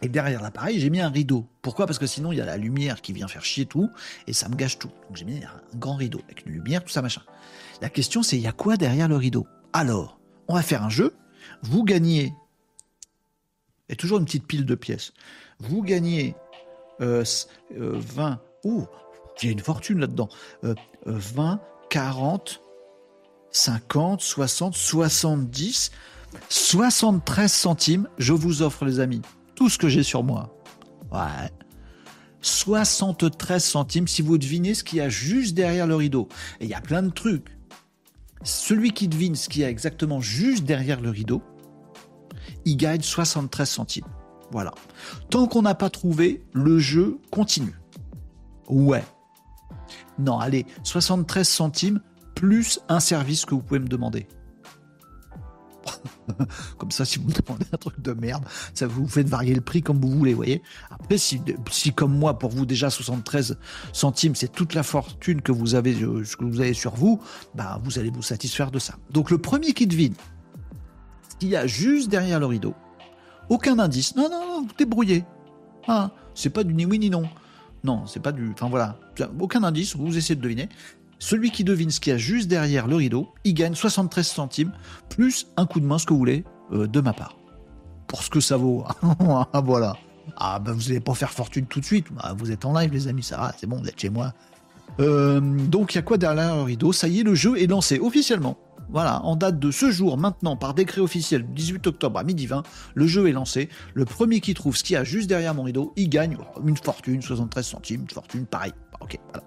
Et 0.02 0.10
derrière 0.10 0.42
l'appareil, 0.42 0.80
j'ai 0.80 0.90
mis 0.90 1.00
un 1.00 1.10
rideau. 1.10 1.48
Pourquoi? 1.62 1.86
Parce 1.86 1.98
que 1.98 2.08
sinon, 2.08 2.34
il 2.34 2.38
y 2.38 2.42
a 2.42 2.46
la 2.46 2.58
lumière 2.58 3.02
qui 3.02 3.14
vient 3.14 3.30
faire 3.30 3.46
chier 3.46 3.66
tout 3.66 3.90
et 4.28 4.34
ça 4.34 4.50
me 4.50 4.56
gâche 4.56 4.78
tout. 4.78 4.90
Donc 5.08 5.16
j'ai 5.16 5.24
mis 5.24 5.42
un 5.44 5.78
grand 5.78 5.96
rideau 5.96 6.20
avec 6.26 6.46
une 6.46 6.52
lumière, 6.52 6.84
tout 6.84 6.92
ça, 6.92 7.02
machin. 7.02 7.22
La 7.82 7.90
question, 7.90 8.22
c'est 8.22 8.36
il 8.36 8.42
y 8.42 8.48
a 8.48 8.52
quoi 8.52 8.76
derrière 8.76 9.08
le 9.08 9.16
rideau? 9.16 9.48
Alors, 9.72 10.20
on 10.50 10.56
va 10.56 10.62
faire 10.62 10.84
un 10.84 10.90
jeu. 10.90 11.16
Vous 11.62 11.84
gagnez. 11.84 12.34
Et 13.88 13.96
toujours 13.96 14.20
une 14.20 14.26
petite 14.26 14.46
pile 14.46 14.66
de 14.66 14.76
pièces. 14.76 15.14
Vous 15.60 15.82
gagnez 15.82 16.36
20. 17.00 17.06
Euh, 17.80 18.36
oh, 18.66 18.88
il 19.13 19.13
y 19.44 19.48
a 19.48 19.52
une 19.52 19.60
fortune 19.60 20.00
là-dedans. 20.00 20.30
20, 21.06 21.60
40, 21.90 22.62
50, 23.52 24.22
60, 24.22 24.76
70, 24.76 25.92
73 26.50 27.52
centimes. 27.52 28.08
Je 28.18 28.34
vous 28.34 28.62
offre, 28.62 28.86
les 28.86 29.00
amis, 29.00 29.22
tout 29.56 29.70
ce 29.70 29.78
que 29.78 29.90
j'ai 29.90 30.04
sur 30.04 30.24
moi. 30.24 30.56
Ouais. 31.12 31.50
73 32.42 33.64
centimes 33.64 34.08
si 34.08 34.22
vous 34.22 34.38
devinez 34.38 34.74
ce 34.74 34.84
qu'il 34.84 34.98
y 34.98 35.02
a 35.02 35.10
juste 35.10 35.54
derrière 35.54 35.88
le 35.88 35.96
rideau. 35.96 36.28
Et 36.60 36.66
il 36.66 36.70
y 36.70 36.74
a 36.74 36.82
plein 36.82 37.04
de 37.04 37.10
trucs. 37.10 37.48
Celui 38.44 38.92
qui 38.92 39.08
devine 39.08 39.36
ce 39.36 39.48
qu'il 39.48 39.62
y 39.62 39.66
a 39.66 39.70
exactement 39.70 40.20
juste 40.20 40.66
derrière 40.66 41.00
le 41.00 41.10
rideau, 41.10 41.42
il 42.66 42.76
gagne 42.76 43.02
73 43.02 43.70
centimes. 43.70 44.08
Voilà. 44.52 44.74
Tant 45.30 45.48
qu'on 45.48 45.62
n'a 45.62 45.76
pas 45.76 45.90
trouvé, 45.90 46.44
le 46.52 46.80
jeu 46.80 47.20
continue. 47.32 47.76
Ouais. 48.68 49.04
Non, 50.20 50.40
allez, 50.40 50.66
73 50.84 51.48
centimes 51.48 52.02
plus 52.36 52.80
un 52.90 53.00
service 53.00 53.46
que 53.46 53.56
vous 53.56 53.62
pouvez 53.62 53.80
me 53.80 53.88
demander. 53.88 54.28
comme 56.78 56.92
ça, 56.92 57.06
si 57.06 57.20
vous 57.20 57.28
me 57.28 57.34
demandez 57.34 57.66
un 57.72 57.78
truc 57.78 58.00
de 58.02 58.14
merde, 58.14 58.44
ça 58.74 58.88
vous 58.88 59.08
fait 59.08 59.24
varier 59.24 59.54
le 59.54 59.62
prix 59.62 59.82
comme 59.82 60.00
vous 60.00 60.10
voulez, 60.10 60.34
voyez. 60.34 60.62
Après, 60.90 61.18
si, 61.18 61.42
comme 61.96 62.18
moi, 62.18 62.40
pour 62.40 62.52
vous 62.52 62.66
déjà 62.66 62.90
73 62.90 63.58
centimes, 63.92 64.36
c'est 64.36 64.52
toute 64.52 64.74
la 64.74 64.84
fortune 64.84 65.42
que 65.42 65.52
vous 65.52 65.76
avez, 65.76 65.94
euh, 66.02 66.24
que 66.38 66.46
vous 66.46 66.62
avez 66.62 66.74
sur 66.74 66.96
vous, 66.96 67.22
bah, 67.56 67.80
vous 67.84 68.00
allez 68.00 68.10
vous 68.10 68.22
satisfaire 68.22 68.72
de 68.72 68.80
ça. 68.80 68.96
Donc 69.12 69.32
le 69.32 69.38
premier 69.38 69.74
qui 69.74 69.88
devine 69.88 70.14
ce 71.30 71.36
qu'il 71.38 71.50
y 71.50 71.56
a 71.56 71.68
juste 71.68 72.10
derrière 72.10 72.40
le 72.40 72.46
rideau, 72.46 72.74
aucun 73.50 73.80
indice. 73.80 74.16
Non, 74.16 74.30
non, 74.30 74.48
non, 74.48 74.62
vous 74.62 74.74
débrouillez. 74.78 75.26
Ah, 75.88 76.12
c'est 76.34 76.50
pas 76.50 76.64
du 76.64 76.74
ni 76.74 76.86
oui 76.86 77.00
ni 77.00 77.10
non. 77.10 77.24
Non, 77.84 78.06
c'est 78.08 78.22
pas 78.22 78.32
du. 78.32 78.52
Enfin 78.54 78.70
voilà, 78.70 78.98
aucun 79.40 79.64
indice, 79.64 79.96
vous 79.96 80.18
essayez 80.18 80.36
de 80.36 80.42
deviner. 80.42 80.70
Celui 81.20 81.52
qui 81.52 81.64
devine 81.64 81.90
ce 81.90 82.00
qu'il 82.00 82.12
y 82.12 82.14
a 82.14 82.18
juste 82.18 82.48
derrière 82.50 82.88
le 82.88 82.96
rideau, 82.96 83.30
il 83.44 83.54
gagne 83.54 83.76
73 83.76 84.28
centimes, 84.28 84.72
plus 85.10 85.48
un 85.56 85.66
coup 85.66 85.80
de 85.80 85.86
main, 85.86 85.98
ce 85.98 86.06
que 86.06 86.14
vous 86.14 86.20
voulez, 86.20 86.44
euh, 86.74 86.88
de 86.88 87.00
ma 87.00 87.14
part. 87.14 87.38
Pour 88.08 88.24
ce 88.24 88.30
que 88.30 88.40
ça 88.40 88.58
vaut. 88.58 88.84
Ah, 89.02 89.62
voilà. 89.64 89.96
Ah, 90.38 90.60
ben 90.60 90.74
vous 90.74 90.90
n'allez 90.90 91.00
pas 91.00 91.14
faire 91.14 91.32
fortune 91.32 91.66
tout 91.66 91.80
de 91.80 91.86
suite. 91.86 92.08
Ah, 92.20 92.34
vous 92.34 92.52
êtes 92.52 92.66
en 92.66 92.74
live, 92.74 92.92
les 92.92 93.08
amis, 93.08 93.24
ça 93.24 93.38
va, 93.38 93.54
c'est 93.58 93.68
bon, 93.68 93.80
vous 93.80 93.88
êtes 93.88 94.00
chez 94.00 94.10
moi. 94.10 94.34
Euh, 95.00 95.40
donc, 95.40 95.94
il 95.94 95.98
y 95.98 96.00
a 96.00 96.02
quoi 96.02 96.18
derrière 96.18 96.56
le 96.56 96.64
rideau? 96.64 96.92
Ça 96.92 97.08
y 97.08 97.20
est, 97.20 97.24
le 97.24 97.36
jeu 97.36 97.58
est 97.58 97.68
lancé 97.68 98.00
officiellement. 98.00 98.58
Voilà, 98.90 99.24
en 99.24 99.36
date 99.36 99.60
de 99.60 99.72
ce 99.72 99.92
jour, 99.92 100.18
maintenant, 100.18 100.56
par 100.56 100.74
décret 100.74 101.02
officiel, 101.02 101.46
18 101.54 101.88
octobre 101.88 102.20
à 102.20 102.24
midi 102.24 102.48
20, 102.48 102.64
le 102.94 103.08
jeu 103.08 103.28
est 103.28 103.32
lancé. 103.32 103.70
Le 103.94 104.06
premier 104.06 104.40
qui 104.40 104.54
trouve 104.54 104.78
ce 104.78 104.84
qu'il 104.84 104.94
y 104.94 104.98
a 104.98 105.04
juste 105.04 105.28
derrière 105.28 105.56
mon 105.56 105.64
rideau, 105.64 105.94
il 105.96 106.10
gagne 106.10 106.38
une 106.66 106.78
fortune, 106.78 107.22
73 107.22 107.66
centimes, 107.66 108.02
une 108.02 108.10
fortune, 108.10 108.46
pareil. 108.46 108.74
Ok, 109.04 109.20
voilà. 109.32 109.46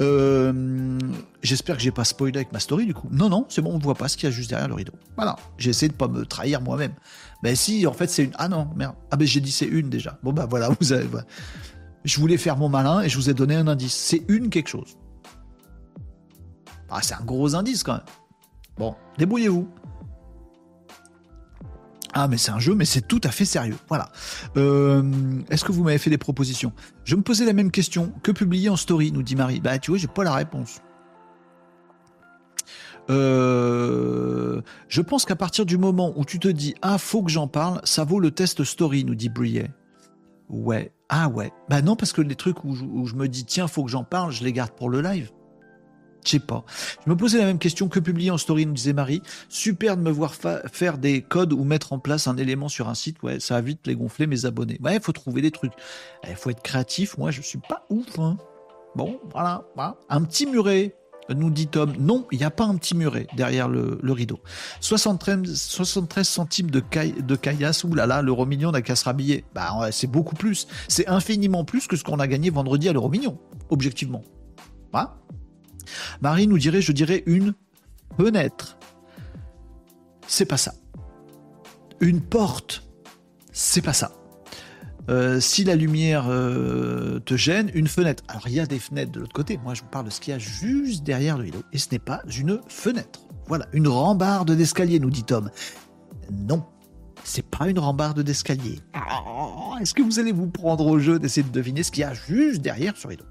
Euh, 0.00 0.98
j'espère 1.42 1.76
que 1.76 1.82
j'ai 1.82 1.90
pas 1.90 2.04
spoilé 2.04 2.36
avec 2.38 2.52
ma 2.52 2.58
story 2.58 2.86
du 2.86 2.94
coup. 2.94 3.08
Non, 3.10 3.28
non, 3.28 3.44
c'est 3.50 3.60
bon, 3.60 3.72
on 3.74 3.78
voit 3.78 3.94
pas 3.94 4.08
ce 4.08 4.16
qu'il 4.16 4.28
y 4.28 4.32
a 4.32 4.34
juste 4.34 4.48
derrière 4.48 4.68
le 4.68 4.74
rideau. 4.74 4.94
Voilà, 5.16 5.36
j'ai 5.58 5.70
essayé 5.70 5.90
de 5.90 5.94
pas 5.94 6.08
me 6.08 6.24
trahir 6.24 6.62
moi-même. 6.62 6.94
Ben 7.42 7.54
si, 7.54 7.86
en 7.86 7.92
fait, 7.92 8.08
c'est 8.08 8.24
une. 8.24 8.32
Ah 8.36 8.48
non, 8.48 8.68
merde. 8.74 8.94
Ah 9.10 9.16
ben 9.16 9.26
j'ai 9.26 9.40
dit 9.40 9.52
c'est 9.52 9.66
une 9.66 9.90
déjà. 9.90 10.18
Bon 10.22 10.32
bah 10.32 10.46
voilà, 10.48 10.70
vous 10.80 10.92
avez. 10.92 11.06
Je 12.04 12.18
voulais 12.18 12.38
faire 12.38 12.56
mon 12.56 12.68
malin 12.68 13.02
et 13.02 13.08
je 13.08 13.16
vous 13.16 13.28
ai 13.28 13.34
donné 13.34 13.54
un 13.54 13.68
indice. 13.68 13.94
C'est 13.94 14.22
une 14.28 14.48
quelque 14.48 14.68
chose. 14.68 14.96
Ah, 16.88 17.00
c'est 17.02 17.14
un 17.14 17.24
gros 17.24 17.54
indice 17.54 17.82
quand 17.82 17.94
même. 17.94 18.02
Bon, 18.78 18.94
débrouillez-vous. 19.18 19.68
Ah, 22.12 22.28
mais 22.28 22.38
c'est 22.38 22.52
un 22.52 22.60
jeu, 22.60 22.74
mais 22.74 22.84
c'est 22.84 23.06
tout 23.06 23.20
à 23.24 23.30
fait 23.30 23.44
sérieux. 23.44 23.76
Voilà. 23.88 24.08
Euh, 24.56 25.02
est-ce 25.50 25.64
que 25.64 25.72
vous 25.72 25.82
m'avez 25.82 25.98
fait 25.98 26.10
des 26.10 26.18
propositions? 26.18 26.72
Je 27.04 27.16
me 27.16 27.22
posais 27.22 27.44
la 27.44 27.52
même 27.52 27.72
question. 27.72 28.12
Que 28.22 28.30
publier 28.30 28.68
en 28.68 28.76
story? 28.76 29.10
nous 29.10 29.24
dit 29.24 29.34
Marie. 29.34 29.60
Bah, 29.60 29.78
tu 29.78 29.90
vois, 29.90 29.98
j'ai 29.98 30.06
pas 30.06 30.22
la 30.22 30.32
réponse. 30.32 30.80
Euh, 33.10 34.62
je 34.88 35.02
pense 35.02 35.24
qu'à 35.24 35.36
partir 35.36 35.66
du 35.66 35.76
moment 35.76 36.14
où 36.16 36.24
tu 36.24 36.38
te 36.38 36.48
dis 36.48 36.74
ah 36.80 36.96
faut 36.96 37.22
que 37.22 37.30
j'en 37.30 37.48
parle, 37.48 37.80
ça 37.84 38.04
vaut 38.04 38.18
le 38.18 38.30
test 38.30 38.64
story, 38.64 39.04
nous 39.04 39.14
dit 39.14 39.28
Briet. 39.28 39.70
Ouais. 40.48 40.90
Ah 41.10 41.28
ouais. 41.28 41.52
Bah 41.68 41.82
non 41.82 41.96
parce 41.96 42.12
que 42.12 42.22
les 42.22 42.34
trucs 42.34 42.64
où 42.64 42.74
je, 42.74 42.84
où 42.84 43.06
je 43.06 43.14
me 43.14 43.28
dis 43.28 43.44
tiens 43.44 43.68
faut 43.68 43.84
que 43.84 43.90
j'en 43.90 44.04
parle, 44.04 44.32
je 44.32 44.42
les 44.42 44.52
garde 44.52 44.70
pour 44.70 44.88
le 44.88 45.02
live. 45.02 45.30
Je 46.24 46.30
sais 46.30 46.38
pas. 46.38 46.64
Je 47.04 47.10
me 47.10 47.16
posais 47.16 47.38
la 47.38 47.44
même 47.44 47.58
question 47.58 47.88
que 47.88 48.00
publier 48.00 48.30
en 48.30 48.38
story, 48.38 48.66
nous 48.66 48.72
disait 48.72 48.92
Marie. 48.92 49.22
Super 49.48 49.96
de 49.96 50.02
me 50.02 50.10
voir 50.10 50.34
faire 50.34 50.98
des 50.98 51.22
codes 51.22 51.52
ou 51.52 51.64
mettre 51.64 51.92
en 51.92 51.98
place 51.98 52.26
un 52.26 52.36
élément 52.36 52.68
sur 52.68 52.88
un 52.88 52.94
site. 52.94 53.22
Ouais, 53.22 53.40
ça 53.40 53.54
va 53.54 53.60
vite 53.60 53.86
les 53.86 53.94
gonfler 53.94 54.26
mes 54.26 54.46
abonnés. 54.46 54.78
Ouais, 54.82 54.96
il 54.96 55.02
faut 55.02 55.12
trouver 55.12 55.42
des 55.42 55.50
trucs. 55.50 55.72
Il 56.24 56.30
eh, 56.32 56.34
faut 56.34 56.50
être 56.50 56.62
créatif. 56.62 57.18
Moi, 57.18 57.30
je 57.30 57.42
suis 57.42 57.58
pas 57.58 57.84
ouf. 57.90 58.18
Hein. 58.18 58.36
Bon, 58.94 59.20
voilà, 59.32 59.64
Un 60.08 60.22
petit 60.22 60.46
muret, 60.46 60.94
nous 61.28 61.50
dit 61.50 61.66
Tom. 61.66 61.92
Non, 61.98 62.26
il 62.30 62.38
n'y 62.38 62.44
a 62.44 62.50
pas 62.50 62.64
un 62.64 62.76
petit 62.76 62.96
muret 62.96 63.26
derrière 63.36 63.68
le, 63.68 63.98
rideau. 64.04 64.38
73, 64.80 65.52
73 65.52 66.26
centimes 66.26 66.70
de, 66.70 66.82
de 67.20 67.36
caillasse. 67.36 67.84
Là, 67.84 68.22
l'euro 68.22 68.46
million 68.46 68.70
n'a 68.70 68.82
qu'à 68.82 68.96
se 68.96 69.04
rhabiller. 69.04 69.44
Bah, 69.54 69.88
c'est 69.90 70.06
beaucoup 70.06 70.36
plus. 70.36 70.68
C'est 70.88 71.08
infiniment 71.08 71.64
plus 71.64 71.86
que 71.86 71.96
ce 71.96 72.04
qu'on 72.04 72.18
a 72.18 72.26
gagné 72.26 72.50
vendredi 72.50 72.88
à 72.88 72.92
l'euro 72.92 73.08
million, 73.08 73.38
objectivement. 73.68 74.22
Marie 76.20 76.46
nous 76.46 76.58
dirait, 76.58 76.82
je 76.82 76.92
dirais, 76.92 77.22
une 77.26 77.54
fenêtre. 78.18 78.78
C'est 80.26 80.46
pas 80.46 80.56
ça. 80.56 80.74
Une 82.00 82.20
porte. 82.20 82.84
C'est 83.52 83.82
pas 83.82 83.92
ça. 83.92 84.12
Euh, 85.10 85.38
si 85.38 85.64
la 85.64 85.76
lumière 85.76 86.26
euh, 86.28 87.20
te 87.20 87.36
gêne, 87.36 87.70
une 87.74 87.88
fenêtre. 87.88 88.22
Alors 88.28 88.48
il 88.48 88.54
y 88.54 88.60
a 88.60 88.66
des 88.66 88.78
fenêtres 88.78 89.12
de 89.12 89.20
l'autre 89.20 89.34
côté. 89.34 89.58
Moi 89.62 89.74
je 89.74 89.82
vous 89.82 89.88
parle 89.88 90.06
de 90.06 90.10
ce 90.10 90.20
qu'il 90.20 90.32
y 90.32 90.34
a 90.34 90.38
juste 90.38 91.04
derrière 91.04 91.36
le 91.36 91.44
rideau. 91.44 91.62
Et 91.72 91.78
ce 91.78 91.88
n'est 91.92 91.98
pas 91.98 92.22
une 92.36 92.60
fenêtre. 92.68 93.20
Voilà, 93.46 93.66
une 93.72 93.88
rambarde 93.88 94.50
d'escalier, 94.50 94.98
nous 94.98 95.10
dit 95.10 95.24
Tom. 95.24 95.50
Non, 96.32 96.64
c'est 97.22 97.44
pas 97.44 97.68
une 97.68 97.78
rambarde 97.78 98.20
d'escalier. 98.20 98.80
Ah, 98.94 99.74
est-ce 99.80 99.92
que 99.92 100.02
vous 100.02 100.18
allez 100.18 100.32
vous 100.32 100.48
prendre 100.48 100.86
au 100.86 100.98
jeu 100.98 101.18
d'essayer 101.18 101.46
de 101.46 101.52
deviner 101.52 101.82
ce 101.82 101.90
qu'il 101.90 102.00
y 102.00 102.04
a 102.04 102.14
juste 102.14 102.62
derrière 102.62 102.96
ce 102.96 103.06
rideau? 103.06 103.24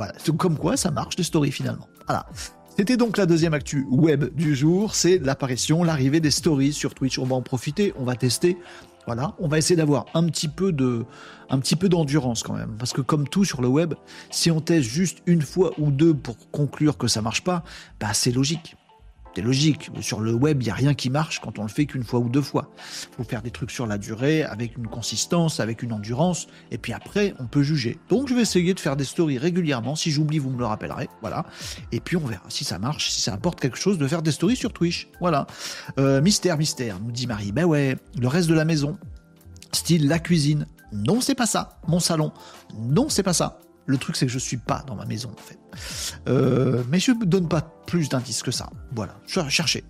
Voilà, 0.00 0.14
comme 0.38 0.56
quoi 0.56 0.78
ça 0.78 0.90
marche 0.90 1.18
les 1.18 1.24
stories 1.24 1.52
finalement. 1.52 1.86
Voilà. 2.06 2.24
C'était 2.74 2.96
donc 2.96 3.18
la 3.18 3.26
deuxième 3.26 3.52
actu 3.52 3.86
web 3.90 4.34
du 4.34 4.56
jour, 4.56 4.94
c'est 4.94 5.18
l'apparition, 5.18 5.84
l'arrivée 5.84 6.20
des 6.20 6.30
stories 6.30 6.72
sur 6.72 6.94
Twitch. 6.94 7.18
On 7.18 7.26
va 7.26 7.36
en 7.36 7.42
profiter, 7.42 7.92
on 7.98 8.04
va 8.04 8.14
tester. 8.14 8.56
Voilà, 9.04 9.34
on 9.38 9.46
va 9.46 9.58
essayer 9.58 9.76
d'avoir 9.76 10.06
un 10.14 10.24
petit 10.24 10.48
peu 10.48 10.72
de, 10.72 11.04
petit 11.50 11.76
peu 11.76 11.90
d'endurance 11.90 12.42
quand 12.42 12.54
même, 12.54 12.76
parce 12.78 12.94
que 12.94 13.02
comme 13.02 13.28
tout 13.28 13.44
sur 13.44 13.60
le 13.60 13.68
web, 13.68 13.92
si 14.30 14.50
on 14.50 14.62
teste 14.62 14.88
juste 14.88 15.18
une 15.26 15.42
fois 15.42 15.72
ou 15.76 15.90
deux 15.90 16.14
pour 16.14 16.50
conclure 16.50 16.96
que 16.96 17.06
ça 17.06 17.20
marche 17.20 17.44
pas, 17.44 17.62
bah 18.00 18.14
c'est 18.14 18.32
logique. 18.32 18.76
C'est 19.34 19.42
logique. 19.42 19.90
Sur 20.00 20.20
le 20.20 20.32
web, 20.32 20.60
il 20.62 20.66
n'y 20.66 20.70
a 20.70 20.74
rien 20.74 20.94
qui 20.94 21.08
marche 21.08 21.40
quand 21.40 21.58
on 21.58 21.62
le 21.62 21.68
fait 21.68 21.86
qu'une 21.86 22.02
fois 22.02 22.20
ou 22.20 22.28
deux 22.28 22.42
fois. 22.42 22.70
Il 23.12 23.16
faut 23.16 23.24
faire 23.24 23.42
des 23.42 23.50
trucs 23.50 23.70
sur 23.70 23.86
la 23.86 23.98
durée, 23.98 24.42
avec 24.42 24.76
une 24.76 24.88
consistance, 24.88 25.60
avec 25.60 25.82
une 25.82 25.92
endurance, 25.92 26.48
et 26.70 26.78
puis 26.78 26.92
après, 26.92 27.34
on 27.38 27.46
peut 27.46 27.62
juger. 27.62 27.98
Donc, 28.08 28.28
je 28.28 28.34
vais 28.34 28.42
essayer 28.42 28.74
de 28.74 28.80
faire 28.80 28.96
des 28.96 29.04
stories 29.04 29.38
régulièrement. 29.38 29.94
Si 29.94 30.10
j'oublie, 30.10 30.38
vous 30.38 30.50
me 30.50 30.58
le 30.58 30.66
rappellerez. 30.66 31.08
Voilà. 31.20 31.46
Et 31.92 32.00
puis, 32.00 32.16
on 32.16 32.26
verra 32.26 32.44
si 32.48 32.64
ça 32.64 32.78
marche, 32.78 33.10
si 33.10 33.20
ça 33.20 33.34
apporte 33.34 33.60
quelque 33.60 33.78
chose 33.78 33.98
de 33.98 34.06
faire 34.08 34.22
des 34.22 34.32
stories 34.32 34.56
sur 34.56 34.72
Twitch. 34.72 35.08
Voilà. 35.20 35.46
Euh, 35.98 36.20
mystère, 36.20 36.58
mystère, 36.58 36.98
nous 37.00 37.12
dit 37.12 37.26
Marie. 37.26 37.52
Ben 37.52 37.64
ouais, 37.64 37.96
le 38.18 38.28
reste 38.28 38.48
de 38.48 38.54
la 38.54 38.64
maison. 38.64 38.98
Style 39.72 40.08
la 40.08 40.18
cuisine. 40.18 40.66
Non, 40.92 41.20
c'est 41.20 41.36
pas 41.36 41.46
ça. 41.46 41.80
Mon 41.86 42.00
salon. 42.00 42.32
Non, 42.76 43.08
c'est 43.08 43.22
pas 43.22 43.32
ça. 43.32 43.60
Le 43.90 43.98
truc, 43.98 44.14
c'est 44.14 44.26
que 44.26 44.32
je 44.32 44.38
suis 44.38 44.56
pas 44.56 44.84
dans 44.86 44.94
ma 44.94 45.04
maison, 45.04 45.32
en 45.36 45.42
fait. 45.42 45.58
Euh, 46.28 46.84
mais 46.90 47.00
je 47.00 47.10
ne 47.10 47.24
donne 47.24 47.48
pas 47.48 47.62
plus 47.88 48.08
d'indices 48.08 48.44
que 48.44 48.52
ça. 48.52 48.70
Voilà, 48.94 49.16
cherchez. 49.26 49.82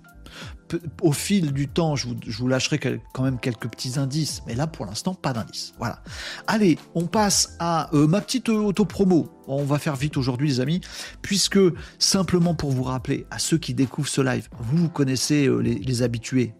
Au 1.02 1.12
fil 1.12 1.52
du 1.52 1.68
temps, 1.68 1.96
je 1.96 2.06
vous, 2.06 2.48
lâcherai 2.48 2.78
quand 3.12 3.22
même 3.22 3.38
quelques 3.38 3.68
petits 3.68 3.98
indices, 3.98 4.42
mais 4.46 4.54
là 4.54 4.66
pour 4.66 4.86
l'instant, 4.86 5.12
pas 5.12 5.34
d'indices. 5.34 5.74
Voilà. 5.78 6.02
Allez, 6.46 6.78
on 6.94 7.08
passe 7.08 7.56
à 7.58 7.94
euh, 7.94 8.06
ma 8.06 8.22
petite 8.22 8.48
euh, 8.48 8.62
auto-promo. 8.62 9.28
On 9.46 9.64
va 9.64 9.78
faire 9.78 9.96
vite 9.96 10.16
aujourd'hui, 10.16 10.48
les 10.48 10.60
amis, 10.60 10.80
puisque 11.20 11.58
simplement 11.98 12.54
pour 12.54 12.70
vous 12.70 12.84
rappeler 12.84 13.26
à 13.30 13.38
ceux 13.38 13.58
qui 13.58 13.74
découvrent 13.74 14.08
ce 14.08 14.22
live, 14.22 14.48
vous, 14.60 14.88
connaissez 14.88 15.46
les 15.60 16.02
habitués. 16.02 16.54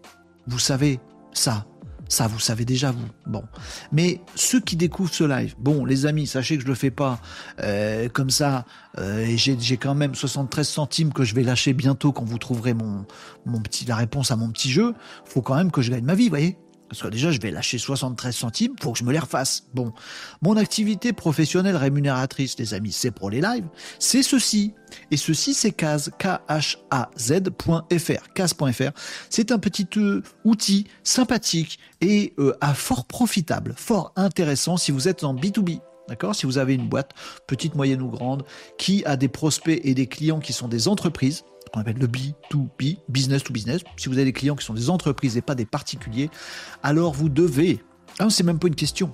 Vous 0.46 0.58
savez 0.58 1.00
ça, 1.32 1.64
ça, 2.10 2.26
vous 2.26 2.40
savez 2.40 2.64
déjà, 2.64 2.90
vous. 2.90 3.06
Bon. 3.26 3.44
Mais 3.92 4.20
ceux 4.34 4.60
qui 4.60 4.74
découvrent 4.74 5.14
ce 5.14 5.22
live, 5.22 5.54
bon, 5.58 5.84
les 5.84 6.06
amis, 6.06 6.26
sachez 6.26 6.56
que 6.56 6.62
je 6.64 6.68
le 6.68 6.74
fais 6.74 6.90
pas 6.90 7.20
euh, 7.62 8.08
comme 8.08 8.30
ça. 8.30 8.66
Euh, 8.98 9.20
et 9.20 9.36
j'ai 9.36 9.76
quand 9.76 9.94
même 9.94 10.16
73 10.16 10.68
centimes 10.68 11.12
que 11.12 11.22
je 11.22 11.36
vais 11.36 11.44
lâcher 11.44 11.72
bientôt 11.72 12.10
quand 12.10 12.24
vous 12.24 12.38
trouverez 12.38 12.74
mon, 12.74 13.06
mon 13.46 13.60
petit, 13.60 13.84
la 13.84 13.94
réponse 13.94 14.32
à 14.32 14.36
mon 14.36 14.50
petit 14.50 14.70
jeu. 14.70 14.92
Faut 15.24 15.40
quand 15.40 15.54
même 15.54 15.70
que 15.70 15.82
je 15.82 15.92
gagne 15.92 16.04
ma 16.04 16.16
vie, 16.16 16.24
vous 16.24 16.30
voyez 16.30 16.58
Parce 16.90 17.02
que 17.02 17.08
déjà, 17.08 17.30
je 17.30 17.40
vais 17.40 17.52
lâcher 17.52 17.78
73 17.78 18.34
centimes 18.34 18.74
pour 18.74 18.94
que 18.94 18.98
je 18.98 19.04
me 19.04 19.12
les 19.12 19.20
refasse. 19.20 19.62
Bon, 19.74 19.92
mon 20.42 20.56
activité 20.56 21.12
professionnelle 21.12 21.76
rémunératrice, 21.76 22.58
les 22.58 22.74
amis, 22.74 22.90
c'est 22.90 23.12
pour 23.12 23.30
les 23.30 23.40
lives, 23.40 23.68
c'est 24.00 24.24
ceci. 24.24 24.74
Et 25.12 25.16
ceci, 25.16 25.54
c'est 25.54 25.70
Kaz, 25.70 26.10
K-H-A-Z.fr. 26.18 26.80
C'est 29.30 29.52
un 29.52 29.58
petit 29.60 29.86
euh, 29.98 30.20
outil 30.44 30.88
sympathique 31.04 31.78
et 32.00 32.34
euh, 32.40 32.56
à 32.60 32.74
fort 32.74 33.04
profitable, 33.04 33.74
fort 33.76 34.12
intéressant 34.16 34.76
si 34.76 34.90
vous 34.90 35.06
êtes 35.06 35.22
en 35.22 35.32
B2B. 35.32 35.78
D'accord? 36.08 36.34
Si 36.34 36.44
vous 36.44 36.58
avez 36.58 36.74
une 36.74 36.88
boîte, 36.88 37.12
petite, 37.46 37.76
moyenne 37.76 38.02
ou 38.02 38.08
grande, 38.08 38.42
qui 38.78 39.04
a 39.04 39.16
des 39.16 39.28
prospects 39.28 39.80
et 39.84 39.94
des 39.94 40.08
clients 40.08 40.40
qui 40.40 40.52
sont 40.52 40.66
des 40.66 40.88
entreprises, 40.88 41.44
qu'on 41.72 41.80
appelle 41.80 41.98
le 41.98 42.06
B2B, 42.06 42.98
business 43.08 43.44
to 43.44 43.52
business, 43.52 43.82
si 43.96 44.08
vous 44.08 44.16
avez 44.16 44.24
des 44.24 44.32
clients 44.32 44.56
qui 44.56 44.64
sont 44.64 44.74
des 44.74 44.90
entreprises 44.90 45.36
et 45.36 45.42
pas 45.42 45.54
des 45.54 45.66
particuliers, 45.66 46.30
alors 46.82 47.12
vous 47.12 47.28
devez, 47.28 47.80
ah, 48.18 48.28
c'est 48.30 48.44
même 48.44 48.58
pas 48.58 48.68
une 48.68 48.74
question, 48.74 49.12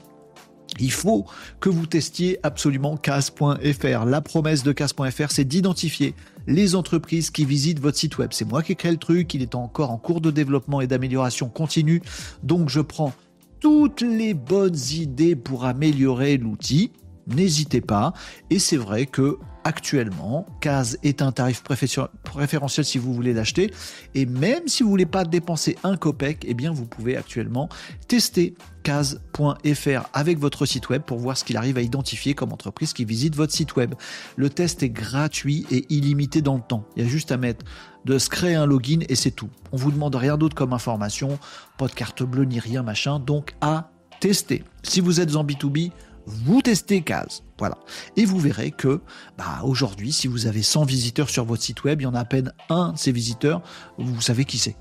il 0.79 0.93
faut 0.93 1.25
que 1.61 1.69
vous 1.69 1.87
testiez 1.87 2.39
absolument 2.43 2.97
CAS.fr. 2.97 4.05
La 4.05 4.21
promesse 4.21 4.63
de 4.63 4.73
CAS.fr, 4.73 5.31
c'est 5.31 5.45
d'identifier 5.45 6.15
les 6.47 6.75
entreprises 6.75 7.31
qui 7.31 7.45
visitent 7.45 7.81
votre 7.81 7.97
site 7.97 8.19
web. 8.19 8.31
C'est 8.33 8.45
moi 8.45 8.63
qui 8.63 8.73
ai 8.73 8.75
créé 8.75 8.93
le 8.93 8.99
truc, 8.99 9.33
il 9.35 9.43
est 9.43 9.55
encore 9.55 9.91
en 9.91 9.99
cours 9.99 10.21
de 10.21 10.31
développement 10.31 10.81
et 10.81 10.87
d'amélioration 10.87 11.49
continue. 11.49 12.03
Donc 12.43 12.69
je 12.69 12.81
prends 12.81 13.13
toutes 13.61 14.03
les 14.03 14.35
bonnes 14.35 14.79
idées 14.93 15.37
pour 15.37 15.65
améliorer 15.65 16.37
l'outil. 16.37 16.93
N'hésitez 17.27 17.81
pas. 17.81 18.13
Et 18.51 18.59
c'est 18.59 18.77
vrai 18.77 19.07
que 19.07 19.39
actuellement, 19.67 20.47
CAS 20.61 20.97
est 21.03 21.23
un 21.23 21.33
tarif 21.33 21.65
préférentiel 21.65 22.85
si 22.85 22.99
vous 22.99 23.13
voulez 23.13 23.33
l'acheter. 23.33 23.75
Et 24.15 24.25
même 24.25 24.69
si 24.69 24.85
vous 24.85 24.89
voulez 24.89 25.07
pas 25.07 25.25
dépenser 25.25 25.77
un 25.83 25.97
copec, 25.97 26.47
eh 26.47 26.55
vous 26.69 26.87
pouvez 26.87 27.17
actuellement 27.17 27.69
tester 28.07 28.55
CAS.fr 28.85 30.09
avec 30.13 30.39
votre 30.39 30.67
site 30.67 30.89
web 30.89 31.03
pour 31.03 31.19
voir 31.19 31.37
ce 31.37 31.43
qu'il 31.43 31.57
arrive 31.57 31.79
à 31.79 31.83
identifier 31.83 32.35
comme 32.35 32.53
entreprise 32.53 32.93
qui 32.93 33.05
visite 33.05 33.35
votre 33.35 33.53
site 33.53 33.75
web. 33.75 33.95
Le 34.37 34.51
test 34.51 34.85
est 34.85 34.89
gratuit 34.89 35.67
et 35.73 35.85
illimité 35.93 36.43
dans 36.43 36.55
le 36.55 36.63
temps. 36.63 36.85
Il 36.95 37.03
y 37.03 37.07
a 37.07 37.09
juste 37.09 37.33
à 37.33 37.37
mettre 37.37 37.65
de 38.05 38.19
se 38.19 38.31
créer 38.31 38.55
un 38.55 38.67
login 38.67 39.01
et 39.09 39.17
c'est 39.17 39.33
tout. 39.33 39.51
On 39.73 39.77
vous 39.77 39.91
demande 39.91 40.15
rien 40.15 40.39
d'autre 40.39 40.55
comme 40.55 40.75
information, 40.75 41.41
pas 41.77 41.89
de 41.89 41.93
carte 41.93 42.23
bleue 42.23 42.45
ni 42.45 42.61
rien 42.61 42.85
machin, 42.85 43.19
donc 43.19 43.57
à 43.61 43.91
tester. 44.21 44.63
Si 44.85 45.01
vous 45.01 45.21
êtes 45.21 45.35
en 45.35 45.45
B2B, 45.45 45.91
vous 46.27 46.61
testez 46.61 47.03
CAS. 47.03 47.43
Voilà. 47.59 47.79
Et 48.17 48.25
vous 48.25 48.39
verrez 48.39 48.71
que 48.71 49.01
bah, 49.39 49.61
aujourd'hui, 49.65 50.13
si 50.13 50.27
vous 50.27 50.47
avez 50.47 50.63
100 50.63 50.85
visiteurs 50.85 51.31
sur 51.31 51.45
votre 51.45 51.63
site 51.63 51.85
web, 51.85 52.01
il 52.01 52.05
y 52.05 52.07
en 52.07 52.15
a 52.15 52.21
à 52.21 52.25
peine 52.25 52.53
un 52.69 52.93
de 52.93 52.99
ces 52.99 53.13
visiteurs, 53.13 53.63
vous 53.99 54.21
savez 54.21 54.45
qui 54.45 54.59
c'est. 54.59 54.77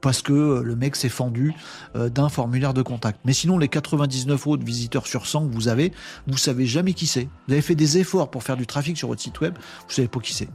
Parce 0.00 0.20
que 0.20 0.32
euh, 0.32 0.62
le 0.62 0.74
mec 0.74 0.96
s'est 0.96 1.08
fendu 1.08 1.54
euh, 1.94 2.08
d'un 2.08 2.28
formulaire 2.28 2.74
de 2.74 2.82
contact. 2.82 3.20
Mais 3.24 3.32
sinon, 3.32 3.56
les 3.56 3.68
99 3.68 4.46
autres 4.48 4.64
visiteurs 4.64 5.06
sur 5.06 5.26
100 5.26 5.48
que 5.48 5.54
vous 5.54 5.68
avez, 5.68 5.92
vous 6.26 6.36
savez 6.36 6.66
jamais 6.66 6.92
qui 6.92 7.06
c'est. 7.06 7.28
Vous 7.46 7.52
avez 7.52 7.62
fait 7.62 7.76
des 7.76 7.98
efforts 7.98 8.30
pour 8.30 8.42
faire 8.42 8.56
du 8.56 8.66
trafic 8.66 8.96
sur 8.96 9.08
votre 9.08 9.22
site 9.22 9.40
web, 9.40 9.56
vous 9.56 9.94
savez 9.94 10.08
pas 10.08 10.20
qui 10.20 10.34
c'est. 10.34 10.48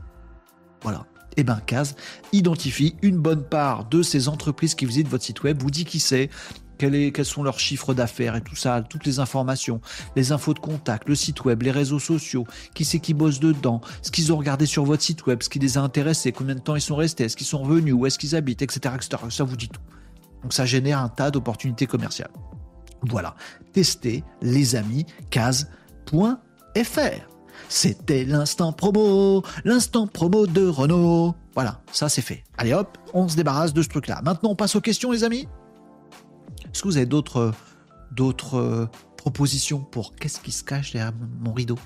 Voilà. 0.81 1.05
Et 1.37 1.41
eh 1.41 1.43
bien, 1.43 1.61
CAS 1.67 1.93
identifie 2.33 2.95
une 3.03 3.17
bonne 3.17 3.43
part 3.43 3.85
de 3.85 4.01
ces 4.01 4.27
entreprises 4.27 4.73
qui 4.73 4.87
visitent 4.87 5.07
votre 5.07 5.23
site 5.23 5.43
web, 5.43 5.61
vous 5.61 5.69
dit 5.69 5.85
qui 5.85 5.99
c'est, 5.99 6.31
quels 6.77 7.25
sont 7.25 7.43
leurs 7.43 7.59
chiffres 7.59 7.93
d'affaires 7.93 8.35
et 8.35 8.41
tout 8.41 8.55
ça, 8.55 8.81
toutes 8.81 9.05
les 9.05 9.19
informations, 9.19 9.81
les 10.15 10.31
infos 10.31 10.53
de 10.53 10.59
contact, 10.59 11.09
le 11.09 11.15
site 11.15 11.43
web, 11.45 11.63
les 11.63 11.71
réseaux 11.71 11.99
sociaux, 11.99 12.45
qui 12.73 12.85
c'est 12.85 12.99
qui 12.99 13.13
bosse 13.13 13.39
dedans, 13.39 13.81
ce 14.01 14.11
qu'ils 14.11 14.31
ont 14.31 14.37
regardé 14.37 14.65
sur 14.65 14.85
votre 14.85 15.03
site 15.03 15.25
web, 15.25 15.41
ce 15.41 15.49
qui 15.49 15.59
les 15.59 15.77
a 15.77 15.81
intéressés, 15.81 16.31
combien 16.31 16.55
de 16.55 16.59
temps 16.59 16.75
ils 16.75 16.81
sont 16.81 16.95
restés, 16.95 17.25
est-ce 17.25 17.35
qu'ils 17.35 17.47
sont 17.47 17.59
revenus, 17.59 17.93
où 17.93 18.05
est-ce 18.05 18.19
qu'ils 18.19 18.35
habitent, 18.35 18.61
etc., 18.61 18.95
etc. 18.95 19.23
Ça 19.29 19.43
vous 19.43 19.57
dit 19.57 19.69
tout. 19.69 19.81
Donc 20.43 20.53
ça 20.53 20.65
génère 20.65 20.99
un 20.99 21.09
tas 21.09 21.31
d'opportunités 21.31 21.87
commerciales. 21.87 22.31
Voilà. 23.01 23.35
Testez, 23.73 24.23
les 24.41 24.75
amis, 24.75 25.05
case.fr. 25.29 26.27
C'était 27.69 28.23
l'instant 28.23 28.71
promo, 28.71 29.43
l'instant 29.65 30.07
promo 30.07 30.47
de 30.47 30.67
Renault. 30.67 31.35
Voilà, 31.55 31.81
ça 31.91 32.07
c'est 32.07 32.21
fait. 32.21 32.43
Allez 32.57 32.73
hop, 32.73 32.97
on 33.13 33.27
se 33.27 33.35
débarrasse 33.35 33.73
de 33.73 33.81
ce 33.81 33.89
truc-là. 33.89 34.21
Maintenant, 34.23 34.51
on 34.51 34.55
passe 34.55 34.75
aux 34.75 34.81
questions, 34.81 35.11
les 35.11 35.23
amis. 35.23 35.47
Est-ce 36.77 36.83
que 36.83 36.89
vous 36.89 36.97
avez 36.97 37.07
d'autres 37.07 37.53
d'autres 38.11 38.59
euh, 38.59 38.85
propositions 39.17 39.79
pour 39.79 40.13
qu'est-ce 40.13 40.39
qui 40.39 40.51
se 40.51 40.63
cache 40.63 40.91
derrière 40.91 41.11
mon 41.39 41.51
rideau? 41.51 41.79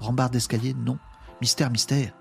Rambarde 0.00 0.32
d'escalier 0.32 0.72
Non. 0.72 0.96
Mystère, 1.42 1.70
mystère. 1.70 2.14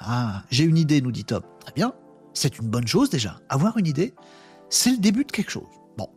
Ah, 0.00 0.42
j'ai 0.50 0.64
une 0.64 0.76
idée, 0.76 1.00
nous 1.00 1.12
dit 1.12 1.24
Tom. 1.24 1.42
Très 1.60 1.72
bien. 1.72 1.92
C'est 2.34 2.58
une 2.58 2.66
bonne 2.66 2.88
chose 2.88 3.10
déjà. 3.10 3.38
Avoir 3.48 3.78
une 3.78 3.86
idée, 3.86 4.12
c'est 4.70 4.90
le 4.90 4.96
début 4.96 5.24
de 5.24 5.30
quelque 5.30 5.52
chose. 5.52 5.68
Bon. 5.96 6.08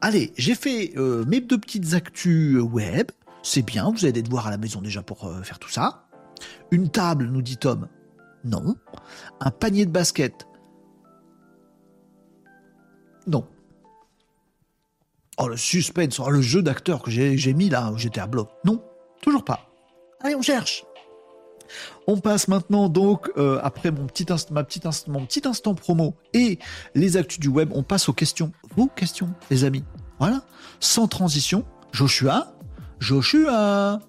Allez, 0.00 0.32
j'ai 0.36 0.54
fait 0.54 0.92
euh, 0.96 1.24
mes 1.24 1.40
deux 1.40 1.58
petites 1.58 1.94
actus 1.94 2.60
web. 2.60 3.10
C'est 3.42 3.62
bien, 3.62 3.90
vous 3.90 4.04
avez 4.04 4.12
des 4.12 4.22
devoirs 4.22 4.46
à 4.46 4.50
la 4.52 4.56
maison 4.56 4.80
déjà 4.82 5.02
pour 5.02 5.24
euh, 5.24 5.42
faire 5.42 5.58
tout 5.58 5.68
ça. 5.68 6.06
Une 6.70 6.90
table, 6.90 7.26
nous 7.26 7.42
dit 7.42 7.56
Tom. 7.56 7.88
Non. 8.44 8.76
Un 9.40 9.50
panier 9.50 9.84
de 9.84 9.90
basket. 9.90 10.46
Non. 13.26 13.48
Oh, 15.38 15.48
le 15.48 15.56
suspense, 15.56 16.18
oh, 16.18 16.30
le 16.30 16.40
jeu 16.40 16.62
d'acteur 16.62 17.02
que 17.02 17.10
j'ai 17.10 17.54
mis 17.54 17.68
là, 17.68 17.90
où 17.92 17.98
j'étais 17.98 18.20
à 18.20 18.26
bloc. 18.26 18.48
Non, 18.64 18.82
toujours 19.20 19.44
pas. 19.44 19.68
Allez, 20.20 20.34
on 20.34 20.42
cherche. 20.42 20.84
On 22.06 22.18
passe 22.18 22.48
maintenant 22.48 22.88
donc, 22.88 23.30
euh, 23.36 23.58
après 23.62 23.90
mon 23.90 24.06
petit, 24.06 24.24
ma 24.50 24.64
petite 24.64 24.86
mon 25.08 25.26
petit 25.26 25.46
instant 25.46 25.74
promo 25.74 26.14
et 26.32 26.58
les 26.94 27.16
actus 27.16 27.40
du 27.40 27.48
web, 27.48 27.70
on 27.74 27.82
passe 27.82 28.08
aux 28.08 28.12
questions. 28.12 28.52
Vos 28.76 28.86
questions, 28.86 29.28
les 29.50 29.64
amis. 29.64 29.84
Voilà. 30.18 30.42
Sans 30.80 31.08
transition, 31.08 31.64
Joshua. 31.92 32.54
Joshua. 32.98 34.00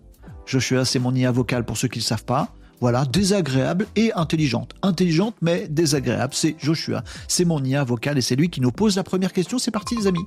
Joshua, 0.46 0.86
c'est 0.86 1.00
mon 1.00 1.14
IA 1.14 1.32
vocal 1.32 1.66
pour 1.66 1.78
ceux 1.78 1.88
qui 1.88 2.00
ne 2.00 2.04
le 2.04 2.08
savent 2.08 2.26
pas. 2.26 2.54
Voilà, 2.80 3.06
désagréable 3.06 3.88
et 3.96 4.14
intelligente. 4.14 4.76
Intelligente 4.84 5.36
mais 5.42 5.68
désagréable, 5.68 6.34
c'est 6.36 6.56
Joshua. 6.60 7.04
C'est 7.28 7.46
mon 7.46 7.64
IA 7.64 7.84
vocal 7.84 8.18
et 8.18 8.22
c'est 8.22 8.36
lui 8.36 8.50
qui 8.50 8.62
nous 8.62 8.72
pose 8.72 8.96
la 8.96 9.04
première 9.04 9.34
question. 9.34 9.58
C'est 9.58 9.72
parti 9.72 9.96
les 9.96 10.06
amis. 10.06 10.24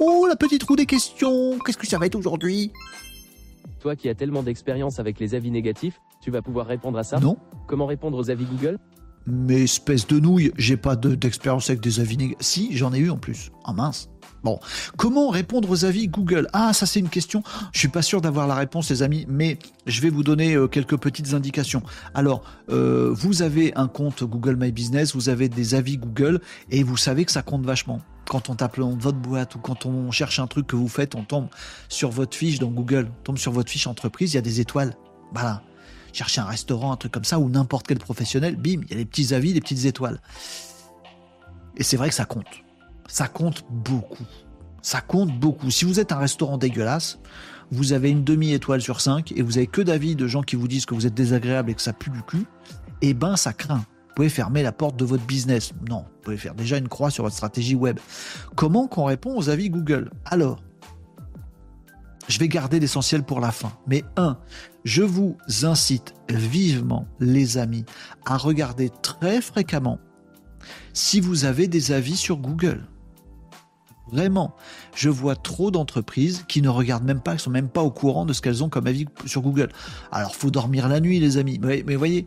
Oh, 0.00 0.26
la 0.28 0.36
petite 0.36 0.64
roue 0.64 0.76
des 0.76 0.86
questions. 0.86 1.58
Qu'est-ce 1.64 1.78
que 1.78 1.86
ça 1.86 1.98
va 1.98 2.06
être 2.06 2.16
aujourd'hui? 2.16 2.72
Toi 3.80 3.94
qui 3.94 4.08
as 4.08 4.14
tellement 4.14 4.42
d'expérience 4.42 4.98
avec 4.98 5.20
les 5.20 5.34
avis 5.34 5.50
négatifs, 5.50 6.00
tu 6.20 6.30
vas 6.30 6.42
pouvoir 6.42 6.66
répondre 6.66 6.98
à 6.98 7.04
ça? 7.04 7.20
Non. 7.20 7.36
Comment 7.66 7.86
répondre 7.86 8.18
aux 8.18 8.30
avis 8.30 8.44
Google? 8.44 8.78
Mais 9.26 9.62
espèce 9.62 10.06
de 10.08 10.18
nouille, 10.18 10.52
j'ai 10.56 10.76
pas 10.76 10.96
d'expérience 10.96 11.70
avec 11.70 11.80
des 11.80 12.00
avis 12.00 12.16
négatifs. 12.16 12.46
Si, 12.46 12.76
j'en 12.76 12.92
ai 12.92 12.98
eu 12.98 13.10
en 13.10 13.18
plus. 13.18 13.52
Ah 13.64 13.72
mince. 13.72 14.08
Bon, 14.44 14.58
comment 14.96 15.28
répondre 15.28 15.70
aux 15.70 15.84
avis 15.84 16.08
Google? 16.08 16.48
Ah, 16.52 16.72
ça 16.72 16.84
c'est 16.84 16.98
une 16.98 17.08
question. 17.08 17.44
Je 17.72 17.78
suis 17.78 17.88
pas 17.88 18.02
sûr 18.02 18.20
d'avoir 18.20 18.48
la 18.48 18.56
réponse, 18.56 18.90
les 18.90 19.02
amis, 19.04 19.24
mais 19.28 19.56
je 19.86 20.00
vais 20.00 20.10
vous 20.10 20.24
donner 20.24 20.54
euh, 20.54 20.66
quelques 20.66 20.96
petites 20.96 21.32
indications. 21.32 21.82
Alors, 22.14 22.42
euh, 22.68 23.10
vous 23.12 23.42
avez 23.42 23.72
un 23.76 23.86
compte 23.86 24.24
Google 24.24 24.56
My 24.56 24.72
Business, 24.72 25.14
vous 25.14 25.28
avez 25.28 25.48
des 25.48 25.76
avis 25.76 25.96
Google, 25.96 26.40
et 26.70 26.82
vous 26.82 26.96
savez 26.96 27.24
que 27.24 27.30
ça 27.30 27.42
compte 27.42 27.64
vachement. 27.64 28.00
Quand 28.28 28.50
on 28.50 28.56
tape 28.56 28.78
le 28.78 28.84
nom 28.84 28.96
de 28.96 29.02
votre 29.02 29.18
boîte 29.18 29.54
ou 29.54 29.58
quand 29.60 29.86
on 29.86 30.10
cherche 30.10 30.40
un 30.40 30.48
truc 30.48 30.66
que 30.66 30.76
vous 30.76 30.88
faites, 30.88 31.14
on 31.14 31.22
tombe 31.22 31.46
sur 31.88 32.10
votre 32.10 32.36
fiche 32.36 32.58
dans 32.58 32.70
Google, 32.70 33.10
on 33.20 33.22
tombe 33.22 33.38
sur 33.38 33.52
votre 33.52 33.70
fiche 33.70 33.86
entreprise, 33.86 34.32
il 34.32 34.36
y 34.36 34.38
a 34.38 34.42
des 34.42 34.60
étoiles. 34.60 34.96
Voilà. 35.32 35.62
Cherchez 36.12 36.40
un 36.40 36.46
restaurant, 36.46 36.92
un 36.92 36.96
truc 36.96 37.12
comme 37.12 37.24
ça, 37.24 37.38
ou 37.38 37.48
n'importe 37.48 37.86
quel 37.86 37.98
professionnel, 37.98 38.56
bim, 38.56 38.80
il 38.82 38.90
y 38.90 38.94
a 38.94 38.96
des 38.96 39.04
petits 39.04 39.34
avis, 39.34 39.52
des 39.52 39.60
petites 39.60 39.84
étoiles. 39.84 40.20
Et 41.76 41.84
c'est 41.84 41.96
vrai 41.96 42.08
que 42.08 42.14
ça 42.14 42.24
compte 42.24 42.62
ça 43.12 43.28
compte 43.28 43.66
beaucoup. 43.68 44.24
Ça 44.80 45.02
compte 45.02 45.38
beaucoup. 45.38 45.70
Si 45.70 45.84
vous 45.84 46.00
êtes 46.00 46.12
un 46.12 46.18
restaurant 46.18 46.56
dégueulasse, 46.56 47.18
vous 47.70 47.92
avez 47.92 48.08
une 48.08 48.24
demi-étoile 48.24 48.80
sur 48.80 49.02
5 49.02 49.32
et 49.32 49.42
vous 49.42 49.58
avez 49.58 49.66
que 49.66 49.82
d'avis 49.82 50.16
de 50.16 50.26
gens 50.26 50.40
qui 50.40 50.56
vous 50.56 50.66
disent 50.66 50.86
que 50.86 50.94
vous 50.94 51.06
êtes 51.06 51.12
désagréable 51.12 51.70
et 51.70 51.74
que 51.74 51.82
ça 51.82 51.92
pue 51.92 52.08
du 52.08 52.22
cul, 52.22 52.46
eh 53.02 53.12
ben 53.12 53.36
ça 53.36 53.52
craint. 53.52 53.84
Vous 54.08 54.14
pouvez 54.16 54.30
fermer 54.30 54.62
la 54.62 54.72
porte 54.72 54.96
de 54.96 55.04
votre 55.04 55.24
business. 55.26 55.72
Non, 55.90 55.98
vous 55.98 56.22
pouvez 56.22 56.38
faire 56.38 56.54
déjà 56.54 56.78
une 56.78 56.88
croix 56.88 57.10
sur 57.10 57.24
votre 57.24 57.36
stratégie 57.36 57.74
web. 57.74 58.00
Comment 58.56 58.86
qu'on 58.86 59.04
répond 59.04 59.36
aux 59.36 59.50
avis 59.50 59.68
Google? 59.68 60.10
Alors, 60.24 60.62
je 62.28 62.38
vais 62.38 62.48
garder 62.48 62.80
l'essentiel 62.80 63.24
pour 63.24 63.40
la 63.40 63.52
fin. 63.52 63.74
Mais 63.86 64.04
un, 64.16 64.38
je 64.84 65.02
vous 65.02 65.36
incite 65.64 66.14
vivement, 66.30 67.06
les 67.20 67.58
amis, 67.58 67.84
à 68.24 68.38
regarder 68.38 68.88
très 69.02 69.42
fréquemment 69.42 69.98
si 70.94 71.20
vous 71.20 71.44
avez 71.44 71.68
des 71.68 71.92
avis 71.92 72.16
sur 72.16 72.38
Google. 72.38 72.86
Vraiment, 74.12 74.54
je 74.94 75.08
vois 75.08 75.36
trop 75.36 75.70
d'entreprises 75.70 76.44
qui 76.46 76.60
ne 76.60 76.68
regardent 76.68 77.04
même 77.04 77.20
pas, 77.20 77.36
qui 77.36 77.42
sont 77.42 77.50
même 77.50 77.70
pas 77.70 77.82
au 77.82 77.90
courant 77.90 78.26
de 78.26 78.34
ce 78.34 78.42
qu'elles 78.42 78.62
ont 78.62 78.68
comme 78.68 78.86
avis 78.86 79.06
sur 79.24 79.40
Google. 79.40 79.70
Alors, 80.10 80.36
faut 80.36 80.50
dormir 80.50 80.88
la 80.88 81.00
nuit, 81.00 81.18
les 81.18 81.38
amis. 81.38 81.58
Mais, 81.58 81.96
voyez, 81.96 82.26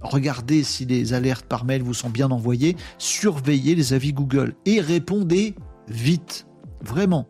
regardez 0.00 0.62
si 0.62 0.84
les 0.86 1.12
alertes 1.12 1.46
par 1.46 1.64
mail 1.64 1.82
vous 1.82 1.92
sont 1.92 2.08
bien 2.08 2.30
envoyées, 2.30 2.76
surveillez 2.98 3.74
les 3.74 3.92
avis 3.92 4.12
Google 4.12 4.54
et 4.64 4.80
répondez 4.80 5.56
vite. 5.88 6.46
Vraiment, 6.82 7.26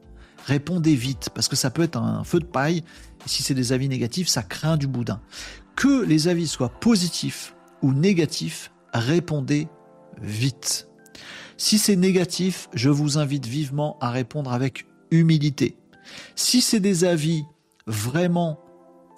répondez 0.47 0.95
vite 0.95 1.31
parce 1.35 1.49
que 1.49 1.57
ça 1.57 1.71
peut 1.71 1.83
être 1.83 1.97
un 1.97 2.25
feu 2.25 2.41
de 2.41 2.45
paille. 2.45 2.85
Si 3.25 3.43
c'est 3.43 3.55
des 3.55 3.73
avis 3.73 3.89
négatifs, 3.89 4.29
ça 4.29 4.43
craint 4.43 4.77
du 4.77 4.87
boudin. 4.87 5.23
Que 5.77 6.05
les 6.05 6.29
avis 6.29 6.47
soient 6.47 6.69
positifs 6.69 7.55
ou 7.81 7.95
négatifs, 7.95 8.71
répondez 8.93 9.67
vite. 10.21 10.89
Si 11.65 11.79
c'est 11.79 11.97
négatif, 11.97 12.69
je 12.75 12.91
vous 12.91 13.17
invite 13.17 13.47
vivement 13.47 13.97
à 14.03 14.11
répondre 14.11 14.53
avec 14.53 14.85
humilité. 15.11 15.79
Si 16.37 16.61
c'est 16.61 16.79
des 16.79 17.05
avis 17.05 17.45
vraiment 17.87 18.61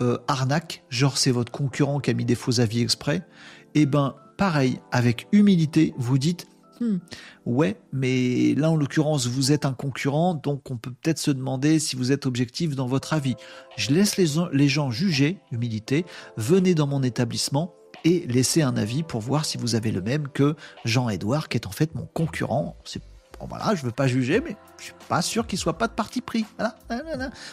euh, 0.00 0.18
arnaque, 0.28 0.84
genre 0.88 1.18
c'est 1.18 1.32
votre 1.32 1.50
concurrent 1.50 1.98
qui 1.98 2.10
a 2.10 2.14
mis 2.14 2.24
des 2.24 2.36
faux 2.36 2.60
avis 2.60 2.82
exprès, 2.82 3.26
eh 3.74 3.84
ben 3.84 4.14
pareil, 4.36 4.78
avec 4.92 5.26
humilité, 5.32 5.92
vous 5.98 6.18
dites 6.18 6.46
hmm, 6.80 6.98
ouais, 7.46 7.80
mais 7.92 8.54
là 8.54 8.70
en 8.70 8.76
l'occurrence 8.76 9.26
vous 9.26 9.50
êtes 9.50 9.66
un 9.66 9.72
concurrent, 9.72 10.34
donc 10.34 10.70
on 10.70 10.76
peut 10.76 10.92
peut-être 10.92 11.18
se 11.18 11.32
demander 11.32 11.80
si 11.80 11.96
vous 11.96 12.12
êtes 12.12 12.26
objectif 12.26 12.76
dans 12.76 12.86
votre 12.86 13.12
avis. 13.12 13.34
Je 13.76 13.90
laisse 13.90 14.16
les 14.18 14.68
gens 14.68 14.92
juger, 14.92 15.40
humilité, 15.50 16.06
venez 16.36 16.76
dans 16.76 16.86
mon 16.86 17.02
établissement 17.02 17.74
et 18.06 18.24
laissez 18.28 18.62
un 18.62 18.76
avis 18.76 19.02
pour 19.02 19.20
voir 19.20 19.44
si 19.44 19.58
vous 19.58 19.74
avez 19.74 19.90
le 19.90 20.00
même 20.00 20.28
que 20.28 20.54
Jean-Edouard, 20.84 21.48
qui 21.48 21.56
est 21.56 21.66
en 21.66 21.72
fait 21.72 21.92
mon 21.96 22.06
concurrent. 22.06 22.76
C'est 22.84 23.02
Bon, 23.38 23.46
voilà, 23.46 23.74
je 23.74 23.82
veux 23.82 23.90
pas 23.90 24.06
juger, 24.06 24.40
mais 24.40 24.56
je 24.78 24.84
suis 24.84 24.94
pas 25.10 25.20
sûr 25.20 25.46
qu'il 25.46 25.58
soit 25.58 25.76
pas 25.76 25.88
de 25.88 25.92
parti 25.92 26.22
pris. 26.22 26.46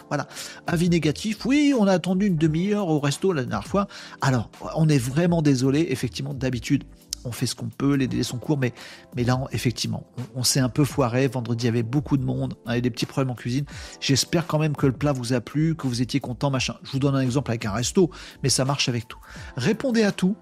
Voilà. 0.08 0.28
Avis 0.66 0.90
négatif. 0.90 1.46
Oui, 1.46 1.74
on 1.78 1.88
a 1.88 1.92
attendu 1.92 2.28
une 2.28 2.38
demi-heure 2.38 2.88
au 2.88 3.02
resto 3.02 3.34
la 3.34 3.42
dernière 3.42 3.68
fois. 3.68 3.88
Alors, 4.22 4.50
on 4.78 4.88
est 4.88 4.98
vraiment 4.98 5.42
désolé. 5.42 5.88
Effectivement, 5.90 6.34
d'habitude, 6.34 6.86
on 7.26 7.32
fait 7.32 7.46
ce 7.46 7.56
qu'on 7.56 7.70
peut, 7.70 7.96
les 7.96 8.08
délais 8.08 8.24
sont 8.24 8.38
courts, 8.38 8.58
mais, 8.58 8.74
mais 9.16 9.24
là, 9.24 9.40
effectivement, 9.52 10.06
on, 10.36 10.44
s'est 10.44 10.60
un 10.60 10.70
peu 10.70 10.84
foiré. 10.84 11.28
Vendredi, 11.28 11.66
il 11.66 11.68
y 11.68 11.70
avait 11.70 11.84
beaucoup 11.84 12.18
de 12.18 12.24
monde, 12.24 12.56
on 12.66 12.70
avait 12.70 12.82
des 12.82 12.90
petits 12.90 13.06
problèmes 13.06 13.32
en 13.32 13.36
cuisine. 13.36 13.66
J'espère 14.00 14.48
quand 14.48 14.60
même 14.60 14.76
que 14.76 14.86
le 14.86 14.94
plat 14.94 15.14
vous 15.14 15.34
a 15.34 15.42
plu, 15.42 15.76
que 15.76 15.88
vous 15.88 16.02
étiez 16.02 16.20
content, 16.20 16.50
machin. 16.50 16.76
Je 16.84 16.92
vous 16.92 17.00
donne 17.00 17.16
un 17.16 17.22
exemple 17.22 17.52
avec 17.52 17.66
un 17.66 17.72
resto, 17.72 18.10
mais 18.44 18.50
ça 18.50 18.66
marche 18.66 18.90
avec 18.90 19.08
tout. 19.08 19.20
Répondez 19.56 20.04
à 20.04 20.12
tout, 20.12 20.36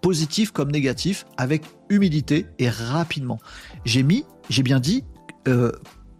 positif 0.00 0.50
comme 0.50 0.70
négatif, 0.70 1.26
avec 1.36 1.62
humilité 1.88 2.46
et 2.58 2.68
rapidement. 2.68 3.38
J'ai 3.84 4.02
mis, 4.02 4.24
j'ai 4.50 4.62
bien 4.62 4.80
dit, 4.80 5.04
euh, 5.48 5.72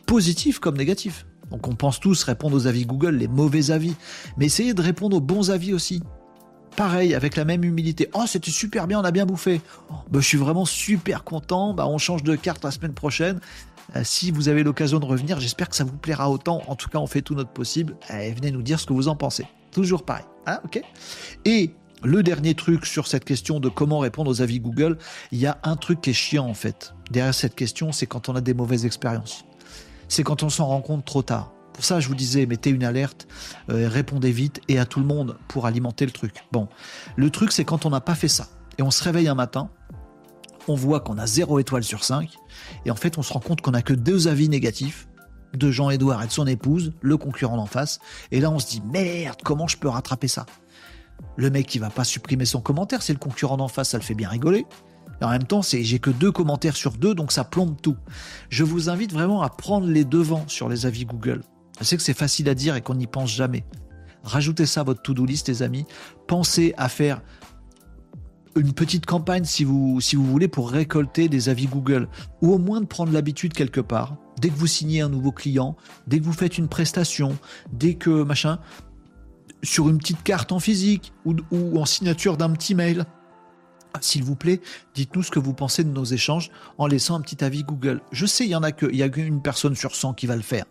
positif 0.07 0.59
comme 0.59 0.77
négatif. 0.77 1.27
Donc 1.51 1.69
on 1.69 1.75
pense 1.75 2.01
tous 2.01 2.25
répondre 2.25 2.57
aux 2.57 2.67
avis 2.67 2.87
Google, 2.87 3.17
les 3.17 3.29
mauvais 3.29 3.71
avis, 3.71 3.95
mais 4.37 4.47
essayez 4.47 4.75
de 4.75 4.83
répondre 4.83 5.17
aux 5.17 5.21
bons 5.21 5.51
avis 5.51 5.73
aussi. 5.73 6.03
Pareil, 6.77 7.15
avec 7.15 7.37
la 7.37 7.47
même 7.47 7.65
humilité. 7.65 8.11
Oh, 8.13 8.25
c'était 8.27 8.51
super 8.51 8.87
bien, 8.87 9.01
on 9.01 9.05
a 9.05 9.11
bien 9.11 9.25
bouffé. 9.25 9.63
bah, 10.11 10.21
je 10.21 10.27
suis 10.27 10.37
vraiment 10.37 10.67
super 10.67 11.25
content. 11.25 11.73
Bah, 11.73 11.87
on 11.87 11.97
change 11.97 12.23
de 12.23 12.37
carte 12.37 12.63
la 12.65 12.71
semaine 12.71 12.93
prochaine. 12.93 13.41
Euh, 13.95 14.03
si 14.05 14.31
vous 14.31 14.49
avez 14.49 14.63
l'occasion 14.63 15.01
de 15.01 15.07
revenir, 15.07 15.41
j'espère 15.41 15.71
que 15.71 15.77
ça 15.77 15.85
vous 15.85 15.97
plaira 15.97 16.31
autant. 16.31 16.63
En 16.67 16.77
tout 16.77 16.91
cas, 16.91 16.99
on 16.99 17.07
fait 17.07 17.23
tout 17.23 17.35
notre 17.35 17.51
possible. 17.51 17.97
Et 18.13 18.31
venez 18.33 18.51
nous 18.51 18.61
dire 18.61 18.79
ce 18.79 18.85
que 18.85 18.93
vous 18.93 19.09
en 19.09 19.17
pensez. 19.17 19.47
Toujours 19.71 20.05
pareil. 20.05 20.25
Ok? 20.65 20.83
Et 21.47 21.71
le 22.03 22.23
dernier 22.23 22.55
truc 22.55 22.85
sur 22.85 23.07
cette 23.07 23.25
question 23.25 23.59
de 23.59 23.71
comment 23.71 23.99
répondre 23.99 24.31
aux 24.31 24.43
avis 24.43 24.61
Google, 24.61 24.99
il 25.33 25.39
y 25.39 25.47
a 25.47 25.59
un 25.63 25.77
truc 25.77 26.03
qui 26.03 26.11
est 26.11 26.15
chiant 26.15 26.47
en 26.47 26.55
fait. 26.55 26.95
Derrière 27.11 27.35
cette 27.35 27.55
question, 27.55 27.91
c'est 27.91 28.07
quand 28.07 28.29
on 28.29 28.37
a 28.37 28.43
des 28.43 28.55
mauvaises 28.55 28.85
expériences. 28.85 29.47
C'est 30.09 30.23
quand 30.23 30.43
on 30.43 30.51
s'en 30.51 30.67
rend 30.67 30.83
compte 30.83 31.05
trop 31.07 31.23
tard. 31.23 31.56
Pour 31.77 31.85
ça, 31.85 32.01
je 32.01 32.09
vous 32.09 32.15
disais, 32.15 32.47
mettez 32.47 32.71
une 32.71 32.85
alerte, 32.85 33.29
euh, 33.69 33.87
répondez 33.87 34.33
vite 34.33 34.63
et 34.67 34.79
à 34.79 34.87
tout 34.87 34.99
le 34.99 35.05
monde 35.05 35.37
pour 35.47 35.67
alimenter 35.67 36.07
le 36.07 36.11
truc. 36.11 36.47
Bon, 36.51 36.69
le 37.17 37.29
truc, 37.29 37.53
c'est 37.53 37.67
quand 37.67 37.85
on 37.85 37.91
n'a 37.91 38.01
pas 38.01 38.15
fait 38.15 38.29
ça 38.29 38.49
et 38.79 38.83
on 38.83 38.91
se 38.91 39.05
réveille 39.05 39.29
un 39.29 39.35
matin, 39.35 39.69
on 40.69 40.75
voit 40.75 41.01
qu'on 41.01 41.19
a 41.19 41.27
0 41.27 41.59
étoile 41.59 41.85
sur 41.85 42.03
5 42.03 42.35
et 42.87 42.91
en 42.91 42.97
fait, 42.97 43.19
on 43.19 43.23
se 43.23 43.31
rend 43.31 43.41
compte 43.41 43.61
qu'on 43.61 43.75
a 43.75 43.83
que 43.83 43.93
deux 43.93 44.27
avis 44.27 44.49
négatifs 44.49 45.07
de 45.53 45.71
Jean-Edouard 45.71 46.23
et 46.23 46.27
de 46.27 46.33
son 46.33 46.47
épouse, 46.47 46.95
le 47.03 47.19
concurrent 47.19 47.59
d'en 47.59 47.67
face. 47.67 47.99
Et 48.33 48.41
là, 48.41 48.51
on 48.51 48.59
se 48.59 48.69
dit 48.69 48.83
merde, 48.91 49.37
comment 49.45 49.69
je 49.69 49.77
peux 49.77 49.89
rattraper 49.89 50.29
ça? 50.29 50.47
Le 51.37 51.51
mec, 51.51 51.75
il 51.75 51.81
va 51.81 51.91
pas 51.91 52.05
supprimer 52.05 52.47
son 52.47 52.63
commentaire, 52.63 53.03
c'est 53.03 53.13
le 53.13 53.19
concurrent 53.19 53.59
d'en 53.59 53.69
face, 53.69 53.91
ça 53.91 53.99
le 53.99 54.03
fait 54.03 54.15
bien 54.15 54.31
rigoler. 54.31 54.65
Et 55.21 55.25
en 55.25 55.31
même 55.31 55.45
temps, 55.45 55.61
j'ai 55.63 55.99
que 55.99 56.11
deux 56.11 56.33
commentaires 56.33 56.77
sur 56.77 56.93
deux, 56.93 57.15
donc 57.15 57.33
ça 57.33 57.45
plombe 57.45 57.77
tout. 57.83 57.97
Je 58.49 58.65
vous 58.65 58.89
invite 58.89 59.13
vraiment 59.13 59.43
à 59.43 59.51
prendre 59.51 59.87
les 59.87 60.07
devants 60.07 60.45
sur 60.49 60.71
les 60.71 60.87
avis 60.87 61.05
Google. 61.05 61.43
Je 61.79 61.85
sais 61.85 61.97
que 61.97 62.03
c'est 62.03 62.15
facile 62.15 62.49
à 62.49 62.55
dire 62.55 62.77
et 62.77 62.81
qu'on 62.81 62.95
n'y 62.95 63.07
pense 63.07 63.31
jamais. 63.31 63.65
Rajoutez 64.23 64.67
ça 64.67 64.81
à 64.81 64.85
votre 64.85 65.03
to-do 65.03 65.25
list, 65.25 65.49
les 65.49 65.63
amis. 65.63 65.85
Pensez 66.27 66.75
à 66.77 66.89
faire 66.89 67.23
une 68.57 68.73
petite 68.73 69.07
campagne 69.07 69.45
si 69.45 69.65
vous, 69.65 70.01
voulez 70.15 70.49
pour 70.49 70.71
récolter 70.71 71.29
des 71.29 71.49
avis 71.49 71.67
Google 71.67 72.09
ou 72.41 72.53
au 72.53 72.59
moins 72.59 72.81
de 72.81 72.87
prendre 72.87 73.13
l'habitude 73.13 73.53
quelque 73.53 73.81
part. 73.81 74.17
Dès 74.41 74.49
que 74.49 74.57
vous 74.57 74.67
signez 74.67 75.01
un 75.01 75.09
nouveau 75.09 75.33
client, 75.33 75.77
dès 76.07 76.19
que 76.19 76.25
vous 76.25 76.33
faites 76.33 76.59
une 76.59 76.69
prestation, 76.69 77.39
dès 77.73 77.95
que 77.95 78.23
machin, 78.23 78.59
sur 79.63 79.89
une 79.89 79.99
petite 79.99 80.23
carte 80.23 80.53
en 80.53 80.61
physique 80.61 81.13
ou, 81.25 81.37
en 81.79 81.85
signature 81.85 82.37
d'un 82.37 82.51
petit 82.51 82.75
mail. 82.75 83.05
S'il 84.01 84.25
vous 84.25 84.37
plaît, 84.37 84.61
dites-nous 84.95 85.23
ce 85.23 85.31
que 85.31 85.39
vous 85.39 85.55
pensez 85.55 85.83
de 85.83 85.89
nos 85.89 86.05
échanges 86.05 86.51
en 86.77 86.87
laissant 86.87 87.15
un 87.15 87.21
petit 87.23 87.43
avis 87.43 87.65
Google. 87.65 88.03
Je 88.13 88.27
sais, 88.27 88.45
il 88.45 88.51
y 88.51 88.55
en 88.55 88.63
a 88.63 88.73
que, 88.73 88.87
il 88.87 88.97
y 88.97 89.03
a 89.03 89.09
qu'une 89.09 89.41
personne 89.41 89.75
sur 89.75 89.95
100 89.95 90.15
qui 90.15 90.27
va 90.27 90.37
le 90.37 90.43
faire. 90.43 90.67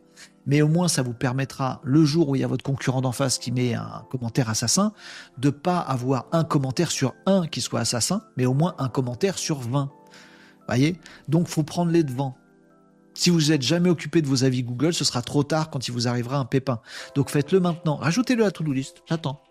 Mais 0.45 0.61
au 0.61 0.67
moins, 0.67 0.87
ça 0.87 1.01
vous 1.01 1.13
permettra, 1.13 1.81
le 1.83 2.05
jour 2.05 2.29
où 2.29 2.35
il 2.35 2.41
y 2.41 2.43
a 2.43 2.47
votre 2.47 2.63
concurrent 2.63 3.01
d'en 3.01 3.11
face 3.11 3.37
qui 3.37 3.51
met 3.51 3.73
un 3.73 4.05
commentaire 4.11 4.49
assassin, 4.49 4.93
de 5.37 5.49
pas 5.49 5.79
avoir 5.79 6.25
un 6.31 6.43
commentaire 6.43 6.91
sur 6.91 7.13
un 7.25 7.47
qui 7.47 7.61
soit 7.61 7.79
assassin, 7.79 8.21
mais 8.37 8.45
au 8.45 8.53
moins 8.53 8.75
un 8.77 8.89
commentaire 8.89 9.37
sur 9.37 9.59
20. 9.59 9.89
Voyez? 10.67 10.99
Donc, 11.27 11.47
faut 11.47 11.63
prendre 11.63 11.91
les 11.91 12.03
devants. 12.03 12.37
Si 13.15 13.29
vous 13.29 13.49
n'êtes 13.49 13.61
jamais 13.61 13.89
occupé 13.89 14.21
de 14.21 14.27
vos 14.27 14.43
avis 14.43 14.61
Google, 14.61 14.93
ce 14.93 15.05
sera 15.05 15.21
trop 15.21 15.43
tard 15.43 15.69
quand 15.69 15.87
il 15.87 15.91
vous 15.91 16.07
arrivera 16.07 16.37
un 16.37 16.45
pépin. 16.45 16.81
Donc 17.15 17.29
faites-le 17.29 17.61
maintenant. 17.61 17.95
Rajoutez-le 17.95 18.45
à 18.45 18.51
To-Do 18.51 18.73
List. 18.73 19.03
J'attends. 19.07 19.41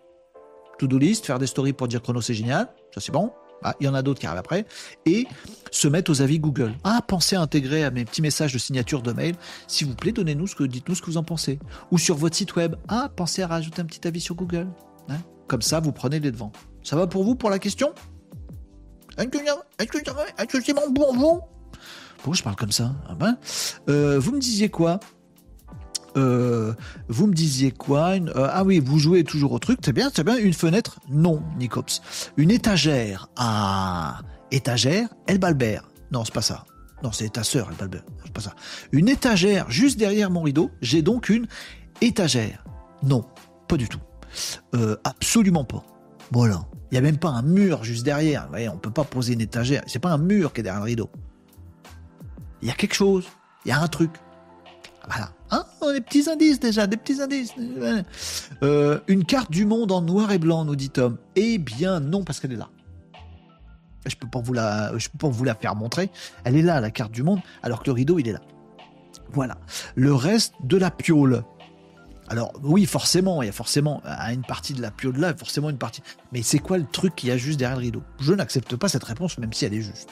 To-Do 0.77 0.99
List, 0.99 1.25
faire 1.25 1.39
des 1.39 1.47
stories 1.47 1.73
pour 1.73 1.87
dire 1.87 2.01
chrono 2.01 2.21
c'est 2.21 2.35
génial. 2.35 2.69
Ça 2.93 3.01
c'est 3.01 3.11
bon. 3.11 3.31
Ah, 3.63 3.73
il 3.79 3.85
y 3.85 3.89
en 3.89 3.93
a 3.93 4.01
d'autres 4.01 4.19
qui 4.19 4.27
arrivent 4.27 4.39
après. 4.39 4.65
Et 5.05 5.25
se 5.71 5.87
mettre 5.87 6.11
aux 6.11 6.21
avis 6.21 6.39
Google. 6.39 6.73
Ah, 6.83 7.01
pensez 7.07 7.35
à 7.35 7.41
intégrer 7.41 7.83
à 7.83 7.91
mes 7.91 8.05
petits 8.05 8.21
messages 8.21 8.53
de 8.53 8.57
signature 8.59 9.01
de 9.01 9.11
mail. 9.11 9.35
S'il 9.67 9.87
vous 9.87 9.95
plaît, 9.95 10.11
donnez-nous 10.11 10.47
ce 10.47 10.55
que, 10.55 10.63
dites-nous 10.63 10.95
ce 10.95 11.01
que 11.01 11.07
vous 11.07 11.17
en 11.17 11.23
pensez. 11.23 11.59
Ou 11.91 11.97
sur 11.97 12.15
votre 12.15 12.35
site 12.35 12.55
web. 12.55 12.75
Ah, 12.87 13.09
pensez 13.15 13.41
à 13.41 13.47
rajouter 13.47 13.81
un 13.81 13.85
petit 13.85 14.07
avis 14.07 14.21
sur 14.21 14.35
Google. 14.35 14.67
Hein? 15.09 15.17
Comme 15.47 15.61
ça, 15.61 15.79
vous 15.79 15.91
prenez 15.91 16.19
les 16.19 16.31
devants. 16.31 16.51
Ça 16.83 16.95
va 16.95 17.07
pour 17.07 17.23
vous 17.23 17.35
pour 17.35 17.49
la 17.49 17.59
question? 17.59 17.93
Est-ce 19.17 20.45
que 20.47 20.61
c'est 20.61 20.73
bon 20.73 20.93
pour 20.93 21.15
vous 21.15 21.41
je 22.33 22.41
parle 22.41 22.55
comme 22.55 22.71
ça? 22.71 22.95
Ah 23.07 23.13
ben. 23.13 23.37
euh, 23.87 24.17
Vous 24.19 24.31
me 24.31 24.39
disiez 24.39 24.69
quoi? 24.69 24.99
Euh, 26.17 26.73
vous 27.07 27.27
me 27.27 27.33
disiez 27.33 27.71
quoi 27.71 28.11
euh, 28.11 28.49
Ah 28.51 28.63
oui, 28.63 28.79
vous 28.79 28.99
jouez 28.99 29.23
toujours 29.23 29.51
au 29.51 29.59
truc, 29.59 29.79
c'est 29.83 29.93
bien, 29.93 30.09
c'est 30.13 30.23
bien. 30.23 30.37
Une 30.37 30.53
fenêtre 30.53 30.99
Non, 31.09 31.41
Nicops. 31.57 32.01
Une 32.37 32.51
étagère 32.51 33.29
Ah, 33.35 34.19
étagère, 34.51 35.09
El 35.27 35.37
Balbert. 35.39 35.89
Non, 36.11 36.23
c'est 36.25 36.33
pas 36.33 36.41
ça. 36.41 36.65
Non, 37.03 37.11
c'est 37.11 37.29
ta 37.29 37.43
sœur, 37.43 37.69
El 37.69 37.77
Balbert. 37.77 38.03
C'est 38.23 38.33
pas 38.33 38.41
ça. 38.41 38.55
Une 38.91 39.09
étagère 39.09 39.69
juste 39.69 39.97
derrière 39.97 40.31
mon 40.31 40.41
rideau. 40.41 40.71
J'ai 40.81 41.01
donc 41.01 41.29
une 41.29 41.47
étagère. 42.01 42.63
Non, 43.03 43.25
pas 43.67 43.77
du 43.77 43.87
tout. 43.87 43.99
absolument 45.03 45.63
pas. 45.63 45.83
Voilà. 46.31 46.65
Il 46.91 46.95
n'y 46.95 46.97
a 46.99 47.01
même 47.01 47.17
pas 47.17 47.29
un 47.29 47.41
mur 47.41 47.83
juste 47.83 48.05
derrière. 48.05 48.43
Vous 48.43 48.49
voyez, 48.49 48.69
on 48.69 48.77
peut 48.77 48.91
pas 48.91 49.03
poser 49.03 49.33
une 49.33 49.41
étagère. 49.41 49.83
C'est 49.87 49.99
pas 49.99 50.11
un 50.11 50.17
mur 50.17 50.53
qui 50.53 50.61
est 50.61 50.63
derrière 50.63 50.81
le 50.81 50.85
rideau 50.85 51.09
il 52.65 52.69
y 52.69 52.71
a 52.71 52.73
quelque 52.73 52.95
chose, 52.95 53.27
il 53.63 53.69
y 53.69 53.71
a 53.71 53.79
un 53.79 53.87
truc. 53.87 54.09
Voilà. 55.07 55.31
Hein 55.51 55.65
des 55.93 56.01
petits 56.01 56.29
indices 56.29 56.59
déjà, 56.59 56.87
des 56.87 56.97
petits 56.97 57.21
indices. 57.21 57.53
Euh, 58.63 58.99
une 59.07 59.25
carte 59.25 59.51
du 59.51 59.65
monde 59.65 59.91
en 59.91 60.01
noir 60.01 60.31
et 60.31 60.39
blanc, 60.39 60.65
nous 60.65 60.75
dit 60.75 60.89
Tom. 60.89 61.17
Eh 61.35 61.57
bien 61.57 61.99
non, 61.99 62.23
parce 62.23 62.39
qu'elle 62.39 62.53
est 62.53 62.57
là. 62.57 62.69
Je 64.05 64.15
peux 64.15 64.27
pas 64.27 64.39
vous 64.39 64.53
la, 64.53 64.91
peux 64.91 65.17
pas 65.17 65.29
vous 65.29 65.43
la 65.43 65.55
faire 65.55 65.75
montrer. 65.75 66.11
Elle 66.43 66.55
est 66.55 66.61
là, 66.61 66.79
la 66.79 66.91
carte 66.91 67.11
du 67.11 67.23
monde, 67.23 67.39
alors 67.63 67.81
que 67.81 67.87
le 67.87 67.93
rideau, 67.93 68.19
il 68.19 68.27
est 68.27 68.33
là. 68.33 68.41
Voilà. 69.33 69.57
Le 69.95 70.13
reste 70.13 70.53
de 70.63 70.77
la 70.77 70.91
piole. 70.91 71.43
Alors 72.27 72.53
oui, 72.63 72.85
forcément, 72.85 73.41
il 73.43 73.45
y 73.45 73.49
a 73.49 73.53
forcément 73.53 74.01
une 74.31 74.41
partie 74.41 74.73
de 74.73 74.81
la 74.81 74.89
piole 74.89 75.17
là, 75.17 75.35
forcément 75.35 75.69
une 75.69 75.77
partie. 75.77 76.01
Mais 76.31 76.41
c'est 76.41 76.59
quoi 76.59 76.77
le 76.77 76.85
truc 76.85 77.15
qu'il 77.15 77.29
y 77.29 77.31
a 77.31 77.37
juste 77.37 77.59
derrière 77.59 77.77
le 77.77 77.83
rideau? 77.83 78.03
Je 78.19 78.33
n'accepte 78.33 78.75
pas 78.75 78.87
cette 78.87 79.03
réponse, 79.03 79.37
même 79.37 79.53
si 79.53 79.65
elle 79.65 79.73
est 79.73 79.81
juste. 79.81 80.09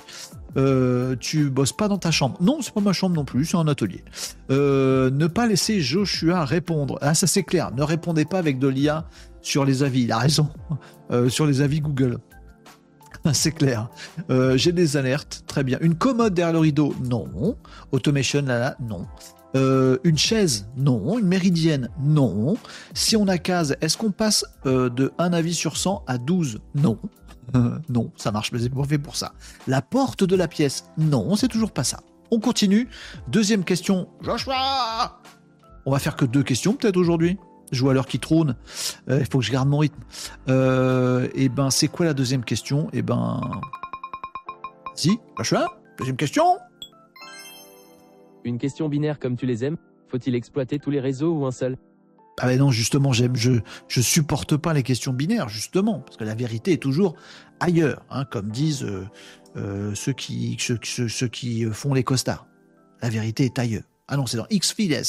Euh, 0.55 1.15
tu 1.19 1.49
bosses 1.49 1.73
pas 1.73 1.87
dans 1.87 1.97
ta 1.97 2.11
chambre 2.11 2.37
Non, 2.39 2.59
c'est 2.61 2.73
pas 2.73 2.81
ma 2.81 2.93
chambre 2.93 3.15
non 3.15 3.25
plus, 3.25 3.45
c'est 3.45 3.57
un 3.57 3.67
atelier. 3.67 4.03
Euh, 4.51 5.09
ne 5.09 5.25
pas 5.25 5.47
laisser 5.47 5.81
Joshua 5.81 6.45
répondre. 6.45 6.99
Ah, 7.01 7.15
ça 7.15 7.25
c'est 7.25 7.43
clair. 7.43 7.71
Ne 7.73 7.81
répondez 7.81 8.25
pas 8.25 8.37
avec 8.37 8.59
de 8.59 8.67
l'IA 8.67 9.07
sur 9.41 9.65
les 9.65 9.81
avis. 9.81 10.03
Il 10.03 10.11
a 10.11 10.19
raison. 10.19 10.49
Euh, 11.11 11.29
sur 11.29 11.45
les 11.45 11.61
avis 11.61 11.81
Google. 11.81 12.17
c'est 13.33 13.51
clair. 13.51 13.89
J'ai 14.55 14.71
des 14.71 14.97
alertes, 14.97 15.43
très 15.45 15.63
bien. 15.63 15.77
Une 15.81 15.95
commode 15.95 16.33
derrière 16.33 16.53
le 16.53 16.59
rideau, 16.59 16.95
non. 17.03 17.57
Automation, 17.91 18.41
là, 18.41 18.57
là, 18.57 18.77
non. 18.79 19.05
Une 19.55 20.17
chaise, 20.17 20.67
non. 20.77 21.17
Une 21.19 21.27
méridienne, 21.27 21.89
non. 21.99 22.57
Si 22.93 23.15
on 23.15 23.27
a 23.27 23.37
case, 23.37 23.75
est-ce 23.81 23.97
qu'on 23.97 24.11
passe 24.11 24.45
de 24.65 25.11
1 25.17 25.33
avis 25.33 25.53
sur 25.53 25.77
100 25.77 26.03
à 26.07 26.17
12 26.17 26.59
Non. 26.75 26.97
non, 27.89 28.11
ça 28.15 28.31
marche, 28.31 28.51
mais 28.51 28.59
c'est 28.59 28.69
pas 28.69 28.83
fait 28.83 28.97
pour 28.97 29.15
ça. 29.15 29.33
La 29.67 29.81
porte 29.81 30.23
de 30.23 30.35
la 30.35 30.47
pièce, 30.47 30.85
non, 30.97 31.35
c'est 31.35 31.47
toujours 31.47 31.71
pas 31.71 31.83
ça. 31.83 31.99
On 32.33 32.39
continue. 32.39 32.87
Deuxième 33.27 33.63
question. 33.63 34.09
Joshua 34.21 35.21
On 35.85 35.91
va 35.91 35.99
faire 35.99 36.15
que 36.15 36.25
deux 36.25 36.41
questions 36.41 36.73
peut-être 36.73 36.97
aujourd'hui. 36.97 37.37
Je 37.71 37.79
vois 37.81 37.93
l'heure 37.93 38.07
qui 38.07 38.17
trône. 38.17 38.55
Euh, 39.07 39.19
il 39.19 39.27
faut 39.27 39.37
que 39.37 39.45
je 39.45 39.51
garde 39.51 39.69
mon 39.69 39.77
rythme. 39.77 40.01
Euh, 40.49 41.27
et 41.35 41.43
eh 41.43 41.49
ben, 41.49 41.69
c'est 41.69 41.87
quoi 41.87 42.07
la 42.07 42.15
deuxième 42.15 42.43
question? 42.43 42.87
Et 42.87 42.99
eh 42.99 43.01
ben, 43.03 43.39
si, 44.95 45.19
Joshua, 45.37 45.67
deuxième 45.99 46.17
question. 46.17 46.57
Une 48.43 48.57
question 48.57 48.89
binaire 48.89 49.19
comme 49.19 49.35
tu 49.35 49.45
les 49.45 49.63
aimes 49.63 49.77
Faut-il 50.09 50.35
exploiter 50.35 50.79
tous 50.79 50.91
les 50.91 50.99
réseaux 50.99 51.33
ou 51.33 51.45
un 51.45 51.51
seul? 51.51 51.77
Ah 52.39 52.47
ben 52.47 52.57
non, 52.57 52.71
justement, 52.71 53.13
j'aime, 53.13 53.35
je, 53.35 53.51
je 53.87 54.01
supporte 54.01 54.57
pas 54.57 54.73
les 54.73 54.81
questions 54.81 55.13
binaires, 55.13 55.49
justement, 55.49 55.99
parce 55.99 56.17
que 56.17 56.23
la 56.23 56.33
vérité 56.33 56.73
est 56.73 56.81
toujours 56.81 57.15
ailleurs, 57.59 58.03
hein, 58.09 58.25
comme 58.25 58.49
disent 58.49 58.83
euh, 58.83 59.05
euh, 59.55 59.93
ceux, 59.93 60.13
qui, 60.13 60.57
qui 60.57 61.65
font 61.71 61.93
les 61.93 62.03
costards. 62.03 62.47
La 63.03 63.09
vérité 63.09 63.45
est 63.45 63.59
ailleurs. 63.59 63.83
Ah 64.07 64.17
non, 64.17 64.25
c'est 64.25 64.37
dans 64.37 64.47
X-Files. 64.49 65.01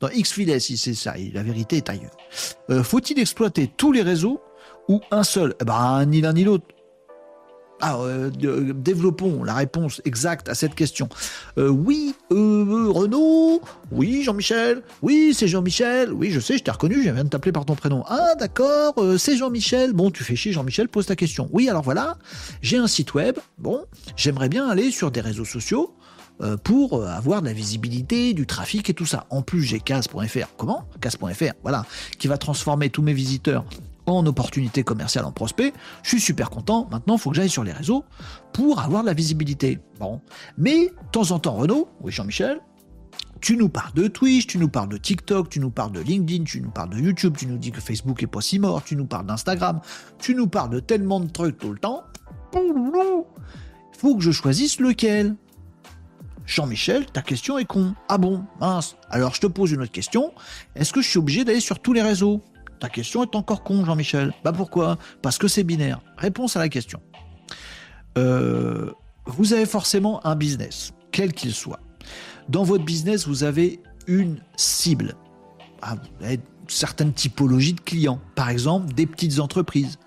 Dans 0.00 0.10
X-Files, 0.10 0.60
c'est 0.60 0.94
ça, 0.94 1.14
la 1.32 1.42
vérité 1.42 1.78
est 1.78 1.88
ailleurs. 1.88 2.16
Euh, 2.70 2.82
Faut-il 2.82 3.18
exploiter 3.18 3.68
tous 3.74 3.92
les 3.92 4.02
réseaux 4.02 4.40
ou 4.88 5.00
un 5.10 5.24
seul? 5.24 5.54
Eh 5.60 5.64
ben, 5.64 6.04
ni 6.04 6.20
l'un 6.20 6.34
ni 6.34 6.44
l'autre. 6.44 6.66
Ah, 7.80 7.98
euh, 7.98 8.30
développons 8.30 9.44
la 9.44 9.54
réponse 9.54 10.00
exacte 10.04 10.48
à 10.48 10.54
cette 10.54 10.74
question. 10.74 11.08
Euh, 11.58 11.68
oui, 11.68 12.14
euh, 12.32 12.86
Renaud. 12.88 13.60
Oui, 13.92 14.22
Jean-Michel. 14.22 14.82
Oui, 15.02 15.34
c'est 15.34 15.46
Jean-Michel. 15.46 16.12
Oui, 16.12 16.30
je 16.30 16.40
sais, 16.40 16.56
je 16.56 16.62
t'ai 16.62 16.70
reconnu, 16.70 17.02
je 17.04 17.10
viens 17.10 17.24
de 17.24 17.28
t'appeler 17.28 17.52
par 17.52 17.66
ton 17.66 17.74
prénom. 17.74 18.02
Ah, 18.08 18.34
d'accord, 18.38 18.94
c'est 19.18 19.36
Jean-Michel. 19.36 19.92
Bon, 19.92 20.10
tu 20.10 20.24
fais 20.24 20.36
chier, 20.36 20.52
Jean-Michel, 20.52 20.88
pose 20.88 21.06
ta 21.06 21.16
question. 21.16 21.50
Oui, 21.52 21.68
alors 21.68 21.82
voilà, 21.82 22.16
j'ai 22.62 22.78
un 22.78 22.86
site 22.86 23.12
web. 23.14 23.36
Bon, 23.58 23.84
j'aimerais 24.16 24.48
bien 24.48 24.68
aller 24.68 24.90
sur 24.90 25.10
des 25.10 25.20
réseaux 25.20 25.44
sociaux 25.44 25.94
pour 26.64 27.02
avoir 27.06 27.40
de 27.40 27.46
la 27.46 27.54
visibilité, 27.54 28.34
du 28.34 28.46
trafic 28.46 28.90
et 28.90 28.94
tout 28.94 29.06
ça. 29.06 29.26
En 29.30 29.40
plus, 29.40 29.62
j'ai 29.62 29.80
Case.fr. 29.80 30.48
Comment? 30.58 30.86
Case.fr, 31.00 31.52
voilà, 31.62 31.86
qui 32.18 32.28
va 32.28 32.36
transformer 32.36 32.90
tous 32.90 33.02
mes 33.02 33.14
visiteurs 33.14 33.64
en 34.06 34.24
opportunités 34.26 34.82
commerciales, 34.82 35.24
en 35.24 35.32
prospects. 35.32 35.74
Je 36.02 36.08
suis 36.08 36.20
super 36.20 36.50
content. 36.50 36.88
Maintenant, 36.90 37.16
il 37.16 37.20
faut 37.20 37.30
que 37.30 37.36
j'aille 37.36 37.50
sur 37.50 37.64
les 37.64 37.72
réseaux 37.72 38.04
pour 38.52 38.80
avoir 38.80 39.02
de 39.02 39.06
la 39.06 39.14
visibilité. 39.14 39.78
Bon. 39.98 40.20
Mais, 40.56 40.86
de 40.86 41.10
temps 41.12 41.30
en 41.32 41.38
temps, 41.38 41.54
Renaud, 41.54 41.88
oui, 42.00 42.12
Jean-Michel, 42.12 42.60
tu 43.40 43.56
nous 43.56 43.68
parles 43.68 43.92
de 43.94 44.08
Twitch, 44.08 44.46
tu 44.46 44.58
nous 44.58 44.68
parles 44.68 44.88
de 44.88 44.96
TikTok, 44.96 45.50
tu 45.50 45.60
nous 45.60 45.70
parles 45.70 45.92
de 45.92 46.00
LinkedIn, 46.00 46.44
tu 46.44 46.60
nous 46.60 46.70
parles 46.70 46.90
de 46.90 46.98
YouTube, 46.98 47.36
tu 47.36 47.46
nous 47.46 47.58
dis 47.58 47.70
que 47.70 47.80
Facebook 47.80 48.22
est 48.22 48.26
pas 48.26 48.40
si 48.40 48.58
mort, 48.58 48.82
tu 48.82 48.96
nous 48.96 49.06
parles 49.06 49.26
d'Instagram, 49.26 49.80
tu 50.18 50.34
nous 50.34 50.46
parles 50.46 50.70
de 50.70 50.80
tellement 50.80 51.20
de 51.20 51.28
trucs 51.28 51.58
tout 51.58 51.72
le 51.72 51.78
temps. 51.78 52.04
Faut 53.98 54.16
que 54.16 54.22
je 54.22 54.30
choisisse 54.30 54.80
lequel. 54.80 55.36
Jean-Michel, 56.46 57.06
ta 57.06 57.22
question 57.22 57.58
est 57.58 57.64
con. 57.64 57.94
Ah 58.08 58.18
bon, 58.18 58.44
mince. 58.60 58.96
Alors 59.10 59.34
je 59.34 59.40
te 59.40 59.46
pose 59.46 59.72
une 59.72 59.82
autre 59.82 59.92
question. 59.92 60.32
Est-ce 60.74 60.92
que 60.92 61.02
je 61.02 61.08
suis 61.08 61.18
obligé 61.18 61.44
d'aller 61.44 61.60
sur 61.60 61.80
tous 61.80 61.92
les 61.92 62.02
réseaux? 62.02 62.40
Ta 62.78 62.88
question 62.88 63.22
est 63.22 63.34
encore 63.34 63.62
con, 63.62 63.84
Jean-Michel. 63.84 64.32
Bah 64.44 64.52
pourquoi? 64.52 64.98
Parce 65.22 65.38
que 65.38 65.48
c'est 65.48 65.64
binaire. 65.64 66.00
Réponse 66.18 66.56
à 66.56 66.60
la 66.60 66.68
question. 66.68 67.00
Euh, 68.18 68.90
vous 69.26 69.52
avez 69.52 69.66
forcément 69.66 70.24
un 70.26 70.36
business, 70.36 70.92
quel 71.12 71.32
qu'il 71.32 71.52
soit. 71.52 71.80
Dans 72.48 72.62
votre 72.62 72.84
business, 72.84 73.26
vous 73.26 73.44
avez 73.44 73.80
une 74.06 74.40
cible. 74.56 75.14
Ah, 75.82 75.96
certaines 76.68 77.12
typologies 77.12 77.74
de 77.74 77.80
clients. 77.80 78.20
Par 78.34 78.50
exemple, 78.50 78.92
des 78.94 79.06
petites 79.06 79.40
entreprises. 79.40 79.98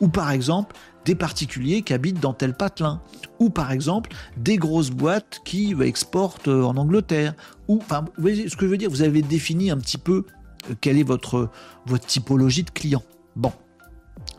Ou 0.00 0.08
par 0.08 0.30
exemple, 0.30 0.76
des 1.04 1.14
particuliers 1.14 1.82
qui 1.82 1.94
habitent 1.94 2.20
dans 2.20 2.34
tel 2.34 2.54
patelin. 2.54 3.00
Ou 3.38 3.50
par 3.50 3.72
exemple, 3.72 4.10
des 4.36 4.56
grosses 4.56 4.90
boîtes 4.90 5.40
qui 5.44 5.74
exportent 5.80 6.48
euh, 6.48 6.64
en 6.64 6.76
Angleterre. 6.76 7.34
Enfin, 7.68 8.04
ce 8.18 8.56
que 8.56 8.66
je 8.66 8.70
veux 8.70 8.78
dire? 8.78 8.90
Vous 8.90 9.02
avez 9.02 9.22
défini 9.22 9.70
un 9.70 9.78
petit 9.78 9.98
peu 9.98 10.24
quelle 10.80 10.98
est 10.98 11.02
votre, 11.02 11.50
typologie 12.06 12.64
de 12.64 12.70
clients. 12.70 13.02
Bon. 13.34 13.52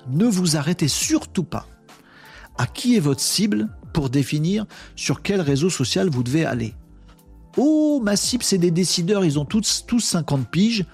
Ne 0.09 0.25
vous 0.25 0.57
arrêtez 0.57 0.87
surtout 0.87 1.43
pas 1.43 1.67
à 2.57 2.65
qui 2.65 2.95
est 2.95 2.99
votre 2.99 3.21
cible 3.21 3.69
pour 3.93 4.09
définir 4.09 4.65
sur 4.95 5.21
quel 5.21 5.41
réseau 5.41 5.69
social 5.69 6.09
vous 6.09 6.23
devez 6.23 6.45
aller. 6.45 6.73
Oh, 7.55 7.99
ma 8.03 8.15
cible, 8.15 8.43
c'est 8.43 8.57
des 8.57 8.71
décideurs, 8.71 9.25
ils 9.25 9.39
ont 9.39 9.45
tous, 9.45 9.85
tous 9.87 9.99
50 9.99 10.49
piges, 10.49 10.85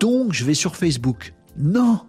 donc 0.00 0.32
je 0.32 0.44
vais 0.44 0.54
sur 0.54 0.76
Facebook. 0.76 1.34
Non, 1.56 2.00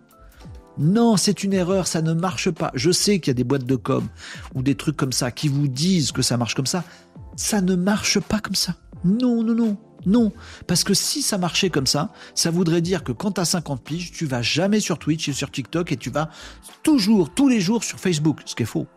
non, 0.78 1.18
c'est 1.18 1.44
une 1.44 1.54
erreur, 1.54 1.88
ça 1.88 2.02
ne 2.02 2.14
marche 2.14 2.50
pas. 2.50 2.72
Je 2.74 2.92
sais 2.92 3.20
qu'il 3.20 3.30
y 3.30 3.32
a 3.32 3.36
des 3.36 3.44
boîtes 3.44 3.66
de 3.66 3.76
com 3.76 4.08
ou 4.56 4.64
des 4.64 4.76
trucs 4.76 4.98
comme 4.98 5.14
ça 5.14 5.32
qui 5.32 5.48
vous 5.48 5.68
disent 5.68 6.12
que 6.12 6.22
ça 6.22 6.38
marche 6.38 6.56
comme 6.56 6.66
ça. 6.66 6.84
Ça 7.36 7.62
ne 7.62 7.76
marche 7.76 8.20
pas 8.20 8.40
comme 8.40 8.56
ça. 8.56 8.76
Non, 9.04 9.44
non, 9.44 9.54
non, 9.54 9.78
non. 10.06 10.32
Parce 10.68 10.84
que 10.84 10.94
si 10.94 11.22
ça 11.22 11.38
marchait 11.38 11.70
comme 11.70 11.88
ça, 11.88 12.12
ça 12.36 12.52
voudrait 12.52 12.82
dire 12.82 13.04
que 13.04 13.12
quand 13.12 13.34
tu 13.34 13.42
as 13.42 13.46
50 13.46 13.84
piges, 13.84 14.12
tu 14.12 14.26
vas 14.26 14.42
jamais 14.42 14.80
sur 14.80 15.00
Twitch 15.00 15.30
et 15.30 15.34
sur 15.34 15.52
TikTok 15.52 15.92
et 15.92 15.98
tu 15.98 16.10
vas 16.10 16.30
toujours, 16.84 17.34
tous 17.34 17.48
les 17.48 17.60
jours 17.60 17.84
sur 17.84 18.00
Facebook. 18.00 18.42
Ce 18.46 18.56
qui 18.56 18.64
est 18.64 18.68
faux. 18.68 18.88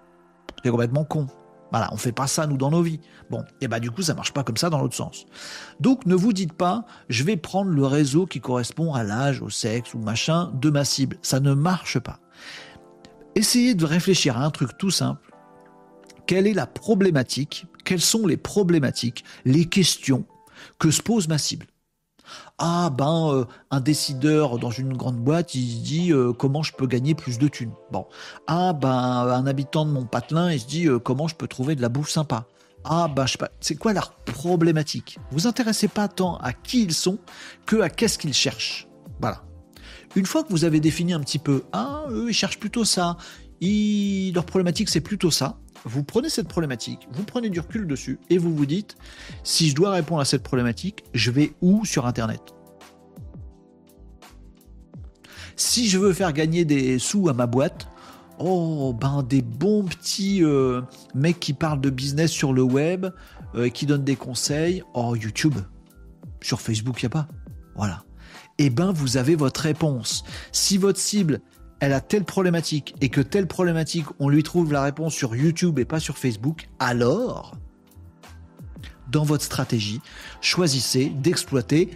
C'est 0.63 0.71
complètement 0.71 1.05
con. 1.05 1.27
Voilà, 1.71 1.89
on 1.93 1.97
fait 1.97 2.13
pas 2.13 2.27
ça 2.27 2.47
nous 2.47 2.57
dans 2.57 2.71
nos 2.71 2.83
vies. 2.83 3.01
Bon, 3.29 3.45
et 3.61 3.69
bah 3.69 3.81
du 3.81 3.91
coup 3.91 4.03
ça 4.03 4.15
marche 4.15 4.33
pas 4.33 4.45
comme 4.45 4.57
ça 4.57 4.71
dans 4.71 4.79
l'autre 4.79 4.95
sens. 4.95 5.27
Donc 5.81 6.07
ne 6.07 6.15
vous 6.15 6.33
dites 6.33 6.53
pas, 6.53 6.85
je 7.09 7.25
vais 7.25 7.37
prendre 7.37 7.71
le 7.71 7.85
réseau 7.85 8.27
qui 8.27 8.41
correspond 8.41 8.95
à 8.95 9.03
l'âge, 9.03 9.43
au 9.43 9.51
sexe 9.51 9.95
ou 9.95 9.99
machin 9.99 10.53
de 10.55 10.71
ma 10.71 10.85
cible. 10.85 11.19
Ça 11.23 11.41
ne 11.41 11.55
marche 11.55 11.99
pas. 11.99 12.21
Essayez 13.35 13.75
de 13.75 13.85
réfléchir 13.85 14.39
à 14.39 14.45
un 14.45 14.51
truc 14.51 14.79
tout 14.79 14.91
simple. 14.91 15.33
Quelle 16.27 16.47
est 16.47 16.55
la 16.55 16.67
problématique? 16.67 17.67
Quelles 17.85 18.01
sont 18.01 18.27
les 18.27 18.37
problématiques, 18.37 19.25
les 19.45 19.67
questions 19.67 20.25
que 20.79 20.91
se 20.91 21.03
pose 21.03 21.29
ma 21.29 21.39
cible. 21.39 21.67
Ah 22.59 22.91
ben 22.91 23.31
euh, 23.33 23.45
un 23.71 23.81
décideur 23.81 24.59
dans 24.59 24.71
une 24.71 24.97
grande 24.97 25.19
boîte 25.19 25.55
il 25.55 25.71
se 25.71 25.83
dit 25.85 26.13
euh, 26.13 26.33
comment 26.33 26.63
je 26.63 26.73
peux 26.73 26.87
gagner 26.87 27.15
plus 27.15 27.39
de 27.39 27.49
thunes. 27.49 27.73
Bon. 27.93 28.07
Ah 28.47 28.73
ben 28.73 28.89
un 28.89 29.47
habitant 29.47 29.85
de 29.87 29.91
mon 29.91 30.05
patelin 30.05 30.53
il 30.53 30.61
se 30.61 30.67
dit 30.67 30.87
euh, 30.87 30.99
comment 30.99 31.29
je 31.29 31.35
peux 31.35 31.47
trouver 31.47 31.77
de 31.77 31.83
la 31.83 31.89
bouffe 31.89 32.11
sympa. 32.11 32.47
Ah 32.85 33.09
ben 33.15 33.27
je 33.27 33.33
sais 33.33 33.39
pas 33.39 33.51
c'est 33.61 33.77
quoi 33.77 33.93
leur 33.93 34.13
problématique? 34.13 35.19
Vous 35.31 35.47
intéressez 35.47 35.89
pas 35.89 36.09
tant 36.09 36.37
à 36.39 36.53
qui 36.53 36.83
ils 36.83 36.95
sont 36.95 37.19
que 37.65 37.81
à 37.81 37.91
qu'est-ce 37.91 38.19
qu'ils 38.19 38.35
cherchent. 38.35 38.89
Voilà. 39.21 39.45
Une 40.15 40.27
fois 40.27 40.43
que 40.43 40.51
vous 40.51 40.65
avez 40.65 40.81
défini 40.81 41.13
un 41.13 41.21
petit 41.21 41.39
peu 41.39 41.65
ah 41.73 42.05
eux 42.11 42.31
ils 42.31 42.35
cherchent 42.35 42.59
plutôt 42.59 42.85
ça. 42.85 43.17
Leur 43.61 44.45
problématique 44.45 44.89
c'est 44.89 45.01
plutôt 45.01 45.31
ça 45.31 45.59
vous 45.87 46.03
prenez 46.03 46.29
cette 46.29 46.49
problématique, 46.49 47.07
vous 47.13 47.23
prenez 47.23 47.49
du 47.49 47.61
recul 47.61 47.87
dessus 47.87 48.19
et 48.29 48.39
vous 48.39 48.55
vous 48.55 48.67
dites, 48.67 48.97
si 49.45 49.71
je 49.71 49.75
dois 49.75 49.93
répondre 49.93 50.21
à 50.21 50.25
cette 50.25 50.43
problématique, 50.43 51.05
je 51.15 51.31
vais 51.31 51.53
où 51.63 51.85
sur 51.85 52.07
Internet? 52.07 52.41
Si 55.55 55.89
je 55.89 55.99
veux 55.99 56.13
faire 56.13 56.33
gagner 56.33 56.65
des 56.65 56.99
sous 56.99 57.29
à 57.29 57.33
ma 57.33 57.47
boîte, 57.47 57.89
oh 58.39 58.95
ben 59.01 59.23
des 59.23 59.43
bons 59.43 59.85
petits 59.85 60.43
euh, 60.43 60.83
mecs 61.15 61.39
qui 61.39 61.53
parlent 61.53 61.81
de 61.81 61.89
business 61.89 62.33
sur 62.33 62.53
le 62.53 62.63
web, 62.63 63.07
euh, 63.55 63.69
qui 63.69 63.87
donnent 63.87 64.05
des 64.05 64.17
conseils, 64.17 64.83
oh 64.93 65.15
YouTube, 65.15 65.55
sur 66.43 66.61
Facebook 66.61 67.01
il 67.01 67.05
y 67.05 67.07
a 67.07 67.11
pas, 67.11 67.29
voilà. 67.77 68.03
Eh 68.59 68.71
ben 68.71 68.91
vous 68.91 69.19
avez 69.19 69.37
votre 69.37 69.61
réponse. 69.61 70.25
Si 70.51 70.79
votre 70.79 70.99
cible 70.99 71.41
elle 71.81 71.93
a 71.93 72.01
telle 72.01 72.25
problématique 72.25 72.95
et 73.01 73.09
que 73.09 73.21
telle 73.21 73.47
problématique, 73.47 74.07
on 74.19 74.29
lui 74.29 74.43
trouve 74.43 74.73
la 74.73 74.83
réponse 74.83 75.15
sur 75.15 75.37
YouTube 75.37 75.79
et 75.79 75.85
pas 75.85 76.01
sur 76.01 76.19
Facebook, 76.19 76.69
alors, 76.79 77.57
dans 79.11 79.25
votre 79.25 79.45
stratégie, 79.45 80.01
choisissez 80.41 81.07
d'exploiter 81.07 81.91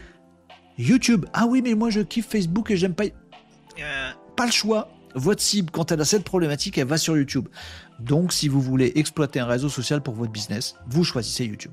YouTube. 0.78 1.26
Ah 1.32 1.46
oui, 1.46 1.62
mais 1.62 1.74
moi 1.74 1.90
je 1.90 2.00
kiffe 2.00 2.28
Facebook 2.28 2.70
et 2.70 2.76
j'aime 2.76 2.94
pas. 2.94 3.04
Euh, 3.04 4.10
pas 4.36 4.46
le 4.46 4.52
choix. 4.52 4.88
Votre 5.16 5.42
cible, 5.42 5.70
quand 5.72 5.90
elle 5.90 6.00
a 6.00 6.04
cette 6.04 6.22
problématique, 6.22 6.78
elle 6.78 6.86
va 6.86 6.96
sur 6.96 7.16
YouTube. 7.16 7.48
Donc, 7.98 8.32
si 8.32 8.46
vous 8.46 8.60
voulez 8.60 8.92
exploiter 8.94 9.40
un 9.40 9.46
réseau 9.46 9.68
social 9.68 10.02
pour 10.02 10.14
votre 10.14 10.30
business, 10.30 10.76
vous 10.86 11.02
choisissez 11.02 11.44
YouTube. 11.44 11.72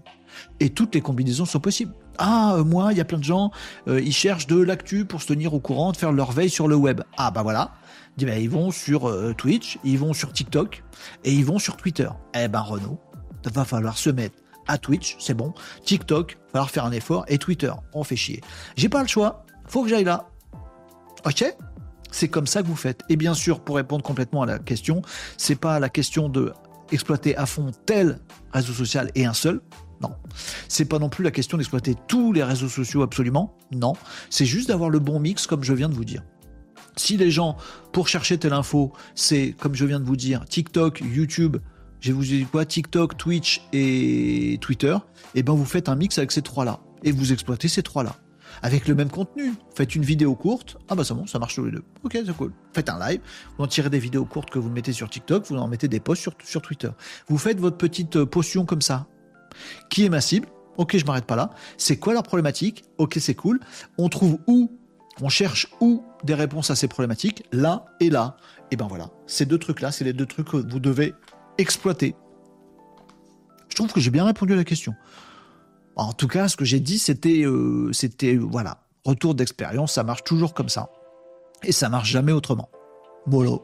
Et 0.59 0.71
toutes 0.71 0.95
les 0.95 1.01
combinaisons 1.01 1.45
sont 1.45 1.59
possibles. 1.59 1.93
Ah, 2.17 2.55
euh, 2.55 2.63
moi, 2.63 2.91
il 2.93 2.97
y 2.97 3.01
a 3.01 3.05
plein 3.05 3.19
de 3.19 3.23
gens, 3.23 3.51
euh, 3.87 4.01
ils 4.01 4.13
cherchent 4.13 4.47
de 4.47 4.59
l'actu 4.59 5.05
pour 5.05 5.21
se 5.21 5.27
tenir 5.27 5.53
au 5.53 5.59
courant, 5.59 5.91
de 5.91 5.97
faire 5.97 6.11
leur 6.11 6.31
veille 6.31 6.49
sur 6.49 6.67
le 6.67 6.75
web. 6.75 7.01
Ah, 7.15 7.29
bah 7.29 7.43
voilà. 7.43 7.73
Ben, 8.25 8.41
ils 8.41 8.49
vont 8.49 8.71
sur 8.71 9.07
euh, 9.07 9.33
Twitch, 9.33 9.77
ils 9.83 9.99
vont 9.99 10.13
sur 10.13 10.33
TikTok 10.33 10.83
et 11.23 11.33
ils 11.33 11.45
vont 11.45 11.59
sur 11.59 11.77
Twitter. 11.77 12.09
Eh 12.33 12.47
ben, 12.47 12.61
Renault, 12.61 12.99
va 13.53 13.63
falloir 13.63 13.97
se 13.97 14.09
mettre 14.09 14.35
à 14.67 14.77
Twitch, 14.77 15.15
c'est 15.19 15.33
bon. 15.33 15.53
TikTok, 15.85 16.33
va 16.33 16.51
falloir 16.51 16.69
faire 16.71 16.85
un 16.85 16.91
effort. 16.91 17.25
Et 17.27 17.37
Twitter, 17.37 17.71
on 17.93 18.03
fait 18.03 18.15
chier. 18.15 18.41
J'ai 18.75 18.89
pas 18.89 19.01
le 19.01 19.07
choix, 19.07 19.45
faut 19.67 19.83
que 19.83 19.89
j'aille 19.89 20.03
là. 20.03 20.27
Ok? 21.25 21.45
C'est 22.11 22.27
comme 22.27 22.47
ça 22.47 22.61
que 22.61 22.67
vous 22.67 22.75
faites. 22.75 23.03
Et 23.09 23.15
bien 23.17 23.33
sûr, 23.33 23.59
pour 23.59 23.75
répondre 23.75 24.03
complètement 24.03 24.41
à 24.41 24.45
la 24.45 24.59
question, 24.59 25.01
c'est 25.37 25.55
pas 25.55 25.79
la 25.79 25.89
question 25.89 26.29
de 26.29 26.53
exploiter 26.91 27.35
à 27.35 27.45
fond 27.45 27.71
tel 27.85 28.19
réseau 28.53 28.73
social 28.73 29.11
et 29.13 29.25
un 29.25 29.33
seul. 29.33 29.61
Non. 30.01 30.15
C'est 30.67 30.85
pas 30.85 30.99
non 30.99 31.09
plus 31.09 31.23
la 31.23 31.31
question 31.31 31.57
d'exploiter 31.57 31.95
tous 32.07 32.31
les 32.31 32.43
réseaux 32.43 32.69
sociaux 32.69 33.01
absolument. 33.01 33.55
Non. 33.71 33.93
C'est 34.29 34.45
juste 34.45 34.69
d'avoir 34.69 34.89
le 34.89 34.99
bon 34.99 35.19
mix 35.19 35.47
comme 35.47 35.63
je 35.63 35.73
viens 35.73 35.89
de 35.89 35.95
vous 35.95 36.05
dire. 36.05 36.23
Si 36.97 37.15
les 37.15 37.31
gens, 37.31 37.57
pour 37.93 38.07
chercher 38.07 38.37
telle 38.37 38.53
info, 38.53 38.91
c'est, 39.15 39.55
comme 39.59 39.75
je 39.75 39.85
viens 39.85 39.99
de 39.99 40.05
vous 40.05 40.15
dire, 40.15 40.43
TikTok, 40.45 41.01
YouTube, 41.01 41.57
je 41.99 42.11
vous 42.11 42.33
ai 42.33 42.39
dit 42.39 42.45
quoi, 42.45 42.65
TikTok, 42.65 43.17
Twitch 43.17 43.61
et 43.71 44.57
Twitter, 44.61 44.97
et 45.35 45.43
ben 45.43 45.53
vous 45.53 45.65
faites 45.65 45.89
un 45.89 45.95
mix 45.95 46.17
avec 46.17 46.31
ces 46.31 46.41
trois-là. 46.41 46.79
Et 47.03 47.11
vous 47.11 47.31
exploitez 47.31 47.67
ces 47.67 47.83
trois-là 47.83 48.15
avec 48.63 48.87
le 48.87 48.95
même 48.95 49.09
contenu. 49.09 49.53
Faites 49.75 49.93
une 49.93 50.03
vidéo 50.03 50.33
courte, 50.33 50.77
ah 50.89 50.95
bah 50.95 51.03
c'est 51.03 51.13
bon, 51.13 51.27
ça 51.27 51.37
marche 51.37 51.55
tous 51.55 51.65
les 51.65 51.71
deux. 51.71 51.83
Ok, 52.03 52.17
c'est 52.25 52.35
cool. 52.35 52.51
Faites 52.73 52.89
un 52.89 52.99
live, 52.99 53.19
vous 53.57 53.63
en 53.63 53.67
tirez 53.67 53.91
des 53.91 53.99
vidéos 53.99 54.25
courtes 54.25 54.49
que 54.49 54.57
vous 54.57 54.69
mettez 54.69 54.93
sur 54.93 55.09
TikTok, 55.09 55.45
vous 55.47 55.57
en 55.57 55.67
mettez 55.67 55.87
des 55.87 55.99
posts 55.99 56.23
sur, 56.23 56.33
sur 56.43 56.61
Twitter. 56.63 56.89
Vous 57.27 57.37
faites 57.37 57.59
votre 57.59 57.77
petite 57.77 58.15
euh, 58.15 58.25
potion 58.25 58.65
comme 58.65 58.81
ça. 58.81 59.05
Qui 59.89 60.05
est 60.05 60.09
ma 60.09 60.21
cible? 60.21 60.47
Ok, 60.77 60.97
je 60.97 61.05
m'arrête 61.05 61.25
pas 61.25 61.35
là. 61.35 61.51
C'est 61.77 61.97
quoi 61.97 62.13
leur 62.13 62.23
problématique? 62.23 62.83
Ok, 62.97 63.17
c'est 63.19 63.35
cool. 63.35 63.59
On 63.99 64.09
trouve 64.09 64.39
où? 64.47 64.71
On 65.21 65.29
cherche 65.29 65.67
où 65.81 66.03
des 66.23 66.33
réponses 66.33 66.69
à 66.71 66.75
ces 66.75 66.87
problématiques 66.87 67.43
Là 67.51 67.85
et 67.99 68.09
là. 68.09 68.37
Et 68.71 68.75
ben 68.75 68.87
voilà, 68.87 69.09
ces 69.27 69.45
deux 69.45 69.57
trucs-là, 69.57 69.91
c'est 69.91 70.03
les 70.03 70.13
deux 70.13 70.25
trucs 70.25 70.49
que 70.49 70.57
vous 70.57 70.79
devez 70.79 71.13
exploiter. 71.57 72.15
Je 73.69 73.75
trouve 73.75 73.91
que 73.91 73.99
j'ai 73.99 74.11
bien 74.11 74.25
répondu 74.25 74.53
à 74.53 74.55
la 74.55 74.63
question. 74.63 74.95
En 75.95 76.13
tout 76.13 76.27
cas, 76.27 76.47
ce 76.47 76.55
que 76.55 76.65
j'ai 76.65 76.79
dit, 76.79 76.99
c'était, 76.99 77.43
euh, 77.43 77.91
c'était, 77.93 78.35
voilà, 78.35 78.83
retour 79.05 79.35
d'expérience. 79.35 79.93
Ça 79.93 80.03
marche 80.03 80.23
toujours 80.23 80.53
comme 80.53 80.69
ça, 80.69 80.91
et 81.63 81.71
ça 81.71 81.89
marche 81.89 82.09
jamais 82.09 82.31
autrement. 82.31 82.69
Voilà. 83.25 83.57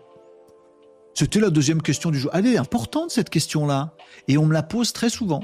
C'était 1.13 1.39
la 1.39 1.51
deuxième 1.51 1.81
question 1.81 2.09
du 2.09 2.19
jour. 2.19 2.31
Elle 2.33 2.47
est 2.47 2.57
importante 2.57 3.11
cette 3.11 3.29
question-là, 3.29 3.93
et 4.27 4.37
on 4.37 4.45
me 4.45 4.53
la 4.53 4.63
pose 4.63 4.93
très 4.93 5.09
souvent. 5.09 5.43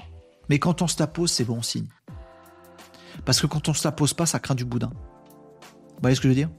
Mais 0.49 0.57
quand 0.57 0.81
on 0.81 0.87
se 0.87 0.99
la 0.99 1.07
pose, 1.07 1.31
c'est 1.31 1.45
bon 1.45 1.61
signe. 1.61 1.87
Parce 3.25 3.39
que 3.39 3.47
quand 3.47 3.69
on 3.69 3.73
se 3.73 3.87
la 3.87 3.91
pose 3.91 4.13
pas, 4.13 4.25
ça 4.25 4.39
craint 4.39 4.55
du 4.55 4.65
boudin. 4.65 4.91
Vous 4.91 6.01
voyez 6.01 6.15
ce 6.15 6.21
que 6.21 6.27
je 6.27 6.29
veux 6.29 6.35
dire? 6.35 6.49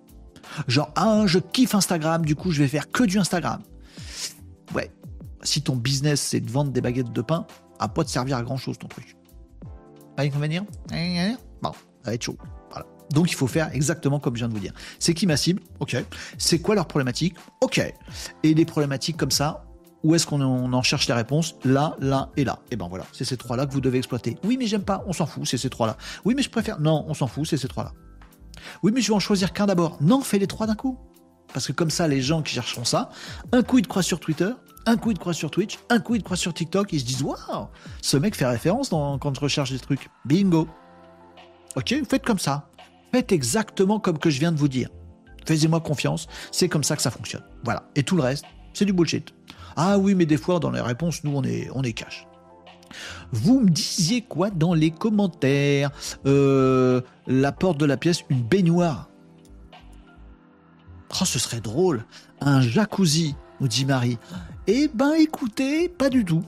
Genre, 0.68 0.90
ah, 0.96 1.22
je 1.26 1.38
kiffe 1.38 1.74
Instagram, 1.74 2.24
du 2.24 2.36
coup, 2.36 2.50
je 2.50 2.62
vais 2.62 2.68
faire 2.68 2.90
que 2.90 3.04
du 3.04 3.18
Instagram. 3.18 3.62
Ouais. 4.74 4.90
Si 5.42 5.62
ton 5.62 5.76
business, 5.76 6.20
c'est 6.20 6.40
de 6.40 6.50
vendre 6.50 6.70
des 6.70 6.80
baguettes 6.80 7.12
de 7.12 7.22
pain, 7.22 7.46
à 7.78 7.88
pas 7.88 8.04
te 8.04 8.10
servir 8.10 8.36
à 8.36 8.42
grand 8.42 8.58
chose 8.58 8.78
ton 8.78 8.88
truc. 8.88 9.16
Pas 10.16 10.24
d'inconvénient? 10.24 10.66
Bon, 11.62 11.72
ça 11.72 12.10
va 12.10 12.14
être 12.14 12.22
chaud. 12.22 12.36
Voilà. 12.70 12.86
Donc 13.10 13.30
il 13.30 13.34
faut 13.34 13.46
faire 13.46 13.74
exactement 13.74 14.20
comme 14.20 14.34
je 14.34 14.40
viens 14.40 14.48
de 14.48 14.52
vous 14.52 14.60
dire. 14.60 14.74
C'est 14.98 15.14
qui 15.14 15.26
ma 15.26 15.36
cible? 15.36 15.62
Ok. 15.78 15.96
C'est 16.36 16.58
quoi 16.58 16.74
leur 16.74 16.86
problématique? 16.86 17.36
Ok. 17.62 17.80
Et 18.42 18.54
les 18.54 18.64
problématiques 18.66 19.16
comme 19.16 19.30
ça, 19.30 19.64
où 20.02 20.14
est-ce 20.14 20.26
qu'on 20.26 20.40
en 20.40 20.82
cherche 20.82 21.08
les 21.08 21.14
réponses? 21.14 21.56
Là, 21.64 21.96
là 22.00 22.30
et 22.36 22.44
là. 22.44 22.58
Et 22.70 22.76
ben 22.76 22.88
voilà, 22.88 23.04
c'est 23.12 23.24
ces 23.24 23.36
trois-là 23.36 23.66
que 23.66 23.72
vous 23.72 23.80
devez 23.80 23.98
exploiter. 23.98 24.36
Oui, 24.44 24.56
mais 24.58 24.66
j'aime 24.66 24.82
pas, 24.82 25.02
on 25.06 25.12
s'en 25.12 25.26
fout, 25.26 25.46
c'est 25.46 25.58
ces 25.58 25.70
trois-là. 25.70 25.96
Oui, 26.24 26.34
mais 26.34 26.42
je 26.42 26.50
préfère. 26.50 26.80
Non, 26.80 27.04
on 27.08 27.14
s'en 27.14 27.26
fout, 27.26 27.46
c'est 27.46 27.56
ces 27.56 27.68
trois-là. 27.68 27.92
Oui, 28.82 28.92
mais 28.94 29.00
je 29.00 29.08
vais 29.08 29.14
en 29.14 29.20
choisir 29.20 29.52
qu'un 29.52 29.66
d'abord. 29.66 29.98
Non, 30.00 30.20
fais 30.20 30.38
les 30.38 30.46
trois 30.46 30.66
d'un 30.66 30.74
coup. 30.74 30.98
Parce 31.52 31.66
que 31.66 31.72
comme 31.72 31.90
ça, 31.90 32.06
les 32.06 32.20
gens 32.20 32.42
qui 32.42 32.54
chercheront 32.54 32.84
ça, 32.84 33.10
un 33.52 33.62
coup 33.62 33.78
ils 33.78 33.82
te 33.82 33.88
croient 33.88 34.02
sur 34.02 34.20
Twitter, 34.20 34.50
un 34.86 34.96
coup 34.96 35.10
ils 35.10 35.14
te 35.14 35.20
croient 35.20 35.34
sur 35.34 35.50
Twitch, 35.50 35.78
un 35.88 35.98
coup 35.98 36.14
ils 36.14 36.20
te 36.20 36.24
croient 36.24 36.36
sur 36.36 36.54
TikTok, 36.54 36.92
ils 36.92 37.00
se 37.00 37.04
disent 37.04 37.22
Waouh, 37.22 37.68
ce 38.02 38.16
mec 38.16 38.36
fait 38.36 38.46
référence 38.46 38.90
quand 38.90 39.34
je 39.34 39.40
recherche 39.40 39.72
des 39.72 39.78
trucs. 39.78 40.08
Bingo. 40.24 40.68
Ok, 41.76 41.94
faites 42.08 42.24
comme 42.24 42.38
ça. 42.38 42.68
Faites 43.12 43.32
exactement 43.32 43.98
comme 43.98 44.18
que 44.18 44.30
je 44.30 44.38
viens 44.38 44.52
de 44.52 44.58
vous 44.58 44.68
dire. 44.68 44.88
Faites-moi 45.46 45.80
confiance, 45.80 46.28
c'est 46.52 46.68
comme 46.68 46.84
ça 46.84 46.96
que 46.96 47.02
ça 47.02 47.10
fonctionne. 47.10 47.42
Voilà. 47.64 47.88
Et 47.96 48.02
tout 48.02 48.16
le 48.16 48.22
reste, 48.22 48.44
c'est 48.72 48.84
du 48.84 48.92
bullshit. 48.92 49.34
Ah 49.76 49.98
oui, 49.98 50.14
mais 50.14 50.26
des 50.26 50.36
fois, 50.36 50.60
dans 50.60 50.70
les 50.70 50.80
réponses, 50.80 51.24
nous, 51.24 51.32
on 51.34 51.42
est, 51.42 51.68
on 51.74 51.82
est 51.82 51.92
cash. 51.92 52.26
Vous 53.32 53.60
me 53.60 53.70
disiez 53.70 54.22
quoi 54.22 54.50
dans 54.50 54.74
les 54.74 54.90
commentaires? 54.90 55.90
Euh, 56.26 57.00
La 57.32 57.52
porte 57.52 57.78
de 57.78 57.86
la 57.86 57.96
pièce, 57.96 58.24
une 58.28 58.42
baignoire. 58.42 59.08
Oh, 61.12 61.24
ce 61.24 61.38
serait 61.38 61.60
drôle. 61.60 62.04
Un 62.40 62.60
jacuzzi, 62.60 63.36
nous 63.60 63.68
dit 63.68 63.84
Marie. 63.84 64.18
Eh 64.66 64.88
ben, 64.92 65.12
écoutez, 65.12 65.88
pas 65.88 66.10
du 66.10 66.24
tout. 66.24 66.42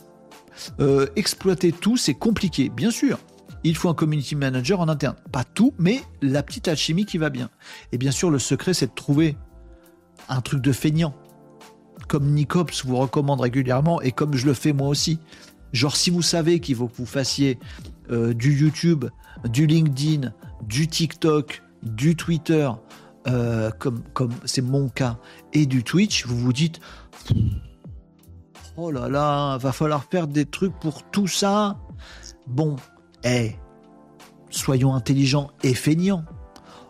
Euh, 0.80 1.06
exploiter 1.14 1.70
tout, 1.70 1.96
c'est 1.96 2.14
compliqué, 2.14 2.68
bien 2.68 2.90
sûr. 2.90 3.20
Il 3.62 3.76
faut 3.76 3.90
un 3.90 3.94
community 3.94 4.34
manager 4.34 4.80
en 4.80 4.88
interne. 4.88 5.14
Pas 5.30 5.44
tout, 5.44 5.72
mais 5.78 6.02
la 6.20 6.42
petite 6.42 6.66
alchimie 6.66 7.06
qui 7.06 7.16
va 7.16 7.30
bien. 7.30 7.48
Et 7.92 7.98
bien 7.98 8.10
sûr, 8.10 8.28
le 8.28 8.40
secret, 8.40 8.74
c'est 8.74 8.88
de 8.88 8.94
trouver 8.94 9.36
un 10.28 10.40
truc 10.40 10.60
de 10.60 10.72
feignant. 10.72 11.14
Comme 12.08 12.26
Nicops 12.32 12.84
vous 12.84 12.96
recommande 12.96 13.40
régulièrement 13.40 14.00
et 14.00 14.10
comme 14.10 14.34
je 14.34 14.46
le 14.46 14.54
fais 14.54 14.72
moi 14.72 14.88
aussi. 14.88 15.20
Genre, 15.72 15.96
si 15.96 16.10
vous 16.10 16.22
savez 16.22 16.60
qu'il 16.60 16.76
faut 16.76 16.88
que 16.88 16.96
vous 16.96 17.06
fassiez 17.06 17.58
euh, 18.10 18.34
du 18.34 18.54
YouTube, 18.54 19.06
du 19.48 19.66
LinkedIn, 19.66 20.32
du 20.66 20.86
TikTok, 20.86 21.62
du 21.82 22.14
Twitter, 22.14 22.70
euh, 23.26 23.70
comme 23.70 24.02
c'est 24.44 24.62
mon 24.62 24.88
cas, 24.88 25.18
et 25.52 25.66
du 25.66 25.82
Twitch, 25.82 26.26
vous 26.26 26.36
vous 26.36 26.52
dites 26.52 26.80
Oh 28.76 28.90
là 28.90 29.08
là, 29.08 29.58
va 29.58 29.72
falloir 29.72 30.04
faire 30.04 30.26
des 30.26 30.46
trucs 30.46 30.78
pour 30.80 31.02
tout 31.10 31.26
ça. 31.26 31.78
Bon, 32.46 32.76
eh, 33.24 33.52
soyons 34.50 34.94
intelligents 34.94 35.50
et 35.62 35.74
feignants. 35.74 36.24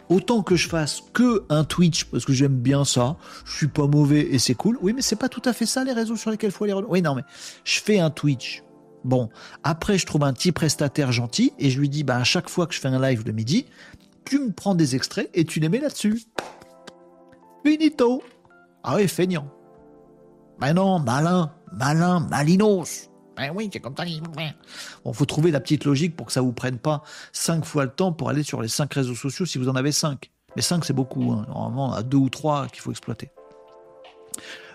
Autant 0.09 0.43
que 0.43 0.57
je 0.57 0.69
fasse 0.69 1.03
que 1.13 1.45
un 1.49 1.65
Twitch 1.65 2.05
parce 2.05 2.25
que 2.25 2.33
j'aime 2.33 2.57
bien 2.57 2.85
ça, 2.85 3.17
je 3.45 3.57
suis 3.57 3.69
pas 3.69 3.87
mauvais 3.87 4.21
et 4.21 4.39
c'est 4.39 4.55
cool. 4.55 4.79
Oui, 4.83 4.93
mais 4.95 5.03
c'est 5.03 5.17
pas 5.17 5.29
tout 5.29 5.43
à 5.45 5.53
fait 5.53 5.67
ça 5.67 5.85
les 5.85 5.93
réseaux 5.93 6.17
sur 6.17 6.31
lesquels 6.31 6.51
il 6.51 6.53
faut 6.53 6.65
aller. 6.65 6.75
Oui, 6.75 7.03
non, 7.03 7.15
mais 7.15 7.23
je 7.65 7.81
fais 7.81 7.99
un 7.99 8.11
Twitch 8.11 8.63
Bon, 9.05 9.29
après, 9.63 9.99
je 9.99 10.07
trouve 10.07 10.25
un 10.25 10.33
petit 10.33 10.53
prestataire 10.53 11.13
gentil 11.13 11.53
et 11.59 11.71
je 11.71 11.81
lui 11.81 11.89
dis, 11.89 12.05
bah, 12.05 12.17
à 12.17 12.25
chaque 12.25 12.49
fois 12.49 12.67
que 12.67 12.75
je 12.75 12.81
fais 12.81 12.89
un 12.89 13.01
live 13.01 13.25
le 13.27 13.33
midi, 13.33 13.67
tu 14.25 14.39
me 14.39 14.53
prends 14.53 14.75
des 14.75 14.95
extraits 14.95 15.31
et 15.35 15.45
tu 15.45 15.61
les 15.61 15.69
mets 15.69 15.81
là-dessus. 15.81 16.23
Finito. 17.65 18.23
Ah 18.85 18.97
oui, 18.97 19.09
feignant. 19.09 19.49
Ben 20.61 20.75
non, 20.75 20.99
malin, 21.01 21.53
malin, 21.73 22.21
malinos. 22.21 23.09
Ben 23.37 23.53
oui, 23.55 23.71
c'est 23.73 23.81
comme 23.81 23.97
ça. 23.97 24.05
Bon, 25.05 25.13
faut 25.13 25.25
trouver 25.25 25.51
la 25.51 25.61
petite 25.61 25.85
logique 25.85 26.17
pour 26.17 26.27
que 26.27 26.33
ça 26.33 26.41
vous 26.41 26.53
prenne 26.53 26.79
pas 26.79 27.03
cinq 27.33 27.65
fois 27.65 27.85
le 27.85 27.91
temps 27.91 28.13
pour 28.13 28.29
aller 28.29 28.43
sur 28.43 28.61
les 28.61 28.69
cinq 28.69 28.95
réseaux 28.95 29.15
sociaux 29.15 29.47
si 29.47 29.59
vous 29.59 29.69
en 29.69 29.75
avez 29.75 29.93
cinq. 29.93 30.31
Mais 30.55 30.63
cinq, 30.63 30.85
c'est 30.85 30.93
beaucoup. 30.93 31.33
Hein. 31.33 31.47
Normalement, 31.49 31.93
à 31.95 32.03
deux 32.03 32.19
ou 32.19 32.29
trois 32.29 32.67
qu'il 32.69 32.83
faut 32.83 32.91
exploiter. 32.91 33.31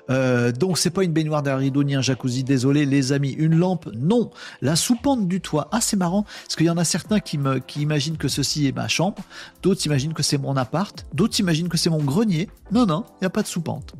Euh, 0.09 0.51
donc 0.51 0.77
c'est 0.77 0.89
pas 0.89 1.03
une 1.03 1.11
baignoire 1.11 1.43
d'un 1.43 1.55
rideau 1.57 1.83
ni 1.83 1.95
un 1.95 2.01
jacuzzi, 2.01 2.43
désolé 2.43 2.85
les 2.85 3.11
amis. 3.11 3.31
Une 3.31 3.55
lampe, 3.55 3.89
non. 3.93 4.31
La 4.61 4.75
soupente 4.75 5.27
du 5.27 5.41
toit, 5.41 5.67
ah 5.71 5.81
c'est 5.81 5.97
marrant, 5.97 6.23
parce 6.23 6.55
qu'il 6.55 6.65
y 6.65 6.69
en 6.69 6.77
a 6.77 6.83
certains 6.83 7.19
qui, 7.19 7.37
me, 7.37 7.59
qui 7.59 7.81
imaginent 7.81 8.17
que 8.17 8.27
ceci 8.27 8.67
est 8.67 8.71
ma 8.71 8.87
chambre, 8.87 9.23
d'autres 9.61 9.85
imaginent 9.85 10.13
que 10.13 10.23
c'est 10.23 10.37
mon 10.37 10.55
appart, 10.55 11.05
d'autres 11.13 11.39
imaginent 11.39 11.69
que 11.69 11.77
c'est 11.77 11.89
mon 11.89 12.03
grenier. 12.03 12.49
Non, 12.71 12.85
non, 12.85 13.05
il 13.15 13.23
n'y 13.23 13.27
a 13.27 13.31
pas 13.31 13.43
de 13.43 13.47
soupente. 13.47 13.93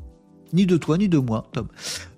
Ni 0.54 0.66
de 0.66 0.78
toi, 0.78 0.98
ni 0.98 1.10
de 1.10 1.18
moi, 1.18 1.50
Tom. 1.52 1.68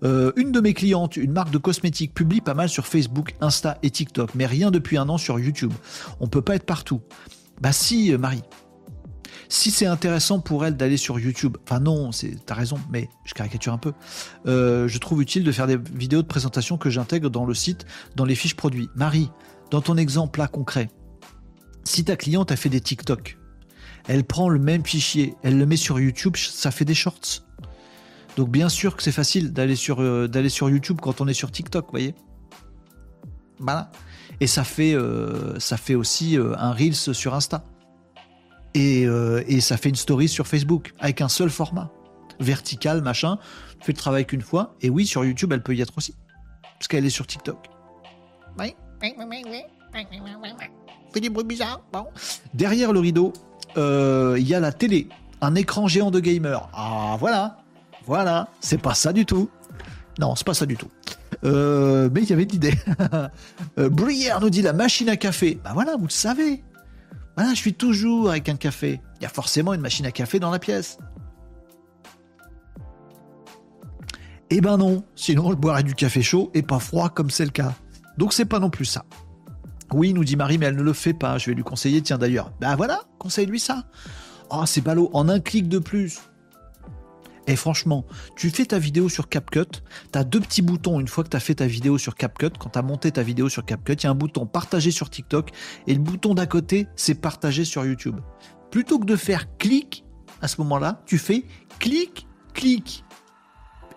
Euh, 0.04 0.32
une 0.36 0.52
de 0.52 0.60
mes 0.60 0.76
clientes, 0.76 1.18
une 1.18 1.32
marque 1.32 1.50
de 1.50 1.58
cosmétiques, 1.58 2.14
publie 2.14 2.42
pas 2.42 2.54
mal 2.54 2.70
sur 2.70 2.86
Facebook, 2.86 3.34
Insta 3.42 3.80
et 3.82 3.90
TikTok, 3.90 4.36
mais 4.36 4.46
rien 4.46 4.70
depuis 4.70 4.98
un 4.98 5.10
an 5.10 5.18
sur 5.18 5.40
YouTube. 5.40 5.74
On 6.20 6.28
peut 6.28 6.44
pas 6.44 6.56
être 6.56 6.66
partout. 6.66 7.02
Bah 7.60 7.72
si, 7.72 8.14
euh, 8.14 8.20
Marie, 8.20 8.44
si 9.48 9.72
c'est 9.72 9.86
intéressant 9.86 10.40
pour 10.40 10.66
elle 10.66 10.76
d'aller 10.76 10.98
sur 10.98 11.20
YouTube, 11.20 11.58
enfin 11.64 11.80
non, 11.80 12.12
t'as 12.46 12.56
raison, 12.56 12.78
mais 12.90 13.10
je 13.26 13.34
caricature 13.34 13.74
un 13.74 13.78
peu, 13.78 13.94
euh, 14.48 14.88
je 14.88 14.98
trouve 14.98 15.22
utile 15.22 15.44
de 15.44 15.52
faire 15.52 15.68
des 15.68 15.78
vidéos 15.78 16.22
de 16.22 16.28
présentation 16.28 16.78
que 16.78 16.90
j'intègre 16.90 17.30
dans 17.30 17.46
le 17.46 17.54
site, 17.54 17.86
dans 18.16 18.26
les 18.26 18.36
fiches 18.36 18.56
produits. 18.56 18.90
Marie, 18.96 19.32
dans 19.72 19.82
ton 19.82 19.98
exemple 19.98 20.40
là 20.40 20.48
concret, 20.48 20.90
si 21.84 22.04
ta 22.04 22.16
cliente 22.16 22.52
a 22.52 22.56
fait 22.56 22.70
des 22.70 22.82
TikTok, 22.82 23.38
elle 24.08 24.24
prend 24.24 24.50
le 24.50 24.60
même 24.60 24.86
fichier, 24.86 25.36
elle 25.44 25.58
le 25.58 25.66
met 25.66 25.78
sur 25.78 26.00
YouTube, 26.00 26.36
ça 26.36 26.72
fait 26.72 26.86
des 26.86 26.96
shorts. 26.96 27.44
Donc 28.36 28.50
bien 28.50 28.70
sûr 28.70 28.96
que 28.96 29.04
c'est 29.04 29.12
facile 29.12 29.54
d'aller 29.54 29.76
sur, 29.76 30.02
euh, 30.02 30.30
sur 30.50 30.70
YouTube 30.70 31.00
quand 31.02 31.22
on 31.22 31.28
est 31.28 31.34
sur 31.34 31.52
TikTok, 31.52 31.86
vous 31.86 31.92
voyez 31.92 32.16
Voilà. 33.60 33.92
Et 34.42 34.48
ça 34.48 34.64
fait, 34.64 34.94
euh, 34.94 35.60
ça 35.60 35.76
fait 35.76 35.96
aussi 35.96 36.38
un 36.38 36.72
Reels 36.72 37.14
sur 37.14 37.34
Insta. 37.34 37.66
Euh, 38.78 39.44
et, 39.48 39.62
ça 39.62 39.78
fait 39.78 39.90
une 39.90 39.96
story 39.96 40.28
sur 40.28 40.48
Facebook 40.48 40.94
avec 41.00 41.22
un 41.22 41.30
seul 41.30 41.50
format. 41.50 41.92
Vertical 42.40 43.02
machin. 43.02 43.38
Tu 43.80 43.86
fais 43.86 43.92
le 43.92 43.98
travail 43.98 44.26
qu'une 44.26 44.42
fois. 44.42 44.76
Et 44.82 44.90
oui 44.90 45.06
sur 45.06 45.26
YouTube 45.26 45.52
elle 45.54 45.64
peut 45.64 45.76
y 45.76 45.82
être 45.82 45.98
aussi. 45.98 46.16
Parce 46.78 46.88
qu'elle 46.88 47.06
est 47.06 47.10
sur 47.10 47.28
TikTok. 47.28 47.58
Oui. 48.58 48.76
Fait 51.14 51.20
des 51.20 51.30
bruits 51.30 51.46
bizarres. 51.46 51.82
Bon. 51.92 52.06
derrière 52.54 52.94
le 52.94 53.00
rideau 53.00 53.34
euh, 53.78 54.38
il 54.40 54.48
y 54.48 54.56
a 54.56 54.60
la 54.60 54.72
télé. 54.72 55.10
Un 55.42 55.56
écran 55.56 55.88
géant 55.88 56.12
de 56.12 56.20
gamer. 56.20 56.70
Ah 56.74 57.16
voilà. 57.20 57.58
Voilà. 58.06 58.50
C'est 58.60 58.82
pas 58.82 58.94
ça 58.94 59.14
du 59.14 59.26
tout. 59.26 59.50
Non 60.20 60.36
c'est 60.36 60.46
pas 60.46 60.54
ça 60.54 60.66
du 60.66 60.76
tout. 60.76 60.90
Euh, 61.44 62.10
mais 62.14 62.22
il 62.22 62.30
y 62.30 62.34
avait 62.34 62.46
l'idée. 62.46 62.74
Brière 63.78 64.42
nous 64.42 64.50
dit 64.50 64.62
la 64.62 64.74
machine 64.74 65.10
à 65.10 65.18
café. 65.18 65.60
Bah 65.64 65.72
voilà 65.74 65.96
vous 65.98 66.06
le 66.06 66.12
savez 66.12 66.64
je 67.38 67.56
suis 67.56 67.74
toujours 67.74 68.30
avec 68.30 68.50
un 68.50 68.56
café. 68.56 69.02
Il 69.20 69.24
y 69.24 69.26
a 69.26 69.30
forcément 69.30 69.74
une 69.74 69.82
machine 69.82 70.06
à 70.06 70.12
café 70.12 70.40
dans 70.40 70.52
la 70.52 70.60
pièce. 70.60 70.98
Eh 74.50 74.62
ben 74.62 74.78
non, 74.78 75.04
sinon 75.16 75.52
je 75.52 75.56
boirais 75.56 75.84
du 75.84 75.94
café 75.94 76.22
chaud 76.22 76.50
et 76.54 76.64
pas 76.64 76.80
froid 76.80 77.10
comme 77.10 77.30
c'est 77.30 77.46
le 77.46 77.52
cas. 77.52 77.74
Donc 78.18 78.34
c'est 78.34 78.46
pas 78.46 78.60
non 78.60 78.70
plus 78.70 78.86
ça. 78.86 79.06
Oui, 79.94 80.14
nous 80.14 80.24
dit 80.24 80.36
Marie, 80.36 80.58
mais 80.58 80.68
elle 80.68 80.76
ne 80.76 80.84
le 80.84 80.94
fait 80.94 81.14
pas. 81.14 81.38
Je 81.38 81.48
vais 81.50 81.56
lui 81.56 81.64
conseiller, 81.64 82.02
tiens 82.02 82.18
d'ailleurs. 82.18 82.52
Ben 82.60 82.76
voilà, 82.76 83.02
conseille-lui 83.18 83.60
ça. 83.60 83.86
Oh, 84.52 84.64
c'est 84.66 84.82
ballot, 84.82 85.10
en 85.14 85.30
un 85.30 85.40
clic 85.40 85.68
de 85.68 85.80
plus. 85.80 86.20
Et 87.50 87.56
franchement, 87.56 88.06
tu 88.36 88.52
fais 88.52 88.68
ta 88.68 88.78
vidéo 88.78 89.10
sur 89.10 89.28
CapCut, 89.28 89.82
tu 90.14 90.20
as 90.20 90.24
deux 90.24 90.40
petits 90.40 90.62
boutons 90.62 91.00
une 91.00 91.08
fois 91.08 91.24
que 91.24 91.30
tu 91.30 91.36
as 91.36 91.40
fait 91.40 91.56
ta 91.56 91.66
vidéo 91.66 91.98
sur 91.98 92.14
CapCut, 92.14 92.52
quand 92.60 92.70
tu 92.70 92.78
as 92.78 92.84
monté 92.84 93.12
ta 93.12 93.24
vidéo 93.24 93.50
sur 93.50 93.66
CapCut, 93.66 93.94
il 93.94 94.04
y 94.04 94.06
a 94.06 94.12
un 94.12 94.16
bouton 94.16 94.46
partager 94.46 94.92
sur 94.92 95.10
TikTok 95.10 95.50
et 95.88 95.96
le 95.96 96.00
bouton 96.00 96.36
d'à 96.36 96.46
côté, 96.46 96.88
c'est 96.96 97.16
partager 97.16 97.66
sur 97.66 97.84
YouTube. 97.84 98.18
Plutôt 98.70 99.00
que 99.00 99.06
de 99.06 99.16
faire 99.16 99.58
clic, 99.58 100.06
à 100.44 100.48
ce 100.48 100.62
moment-là, 100.62 101.02
tu 101.08 101.18
fais 101.18 101.44
clic, 101.80 102.28
clic. 102.54 103.04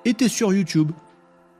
Et 0.06 0.14
tu 0.14 0.24
es 0.24 0.28
sur 0.28 0.54
YouTube. 0.54 0.90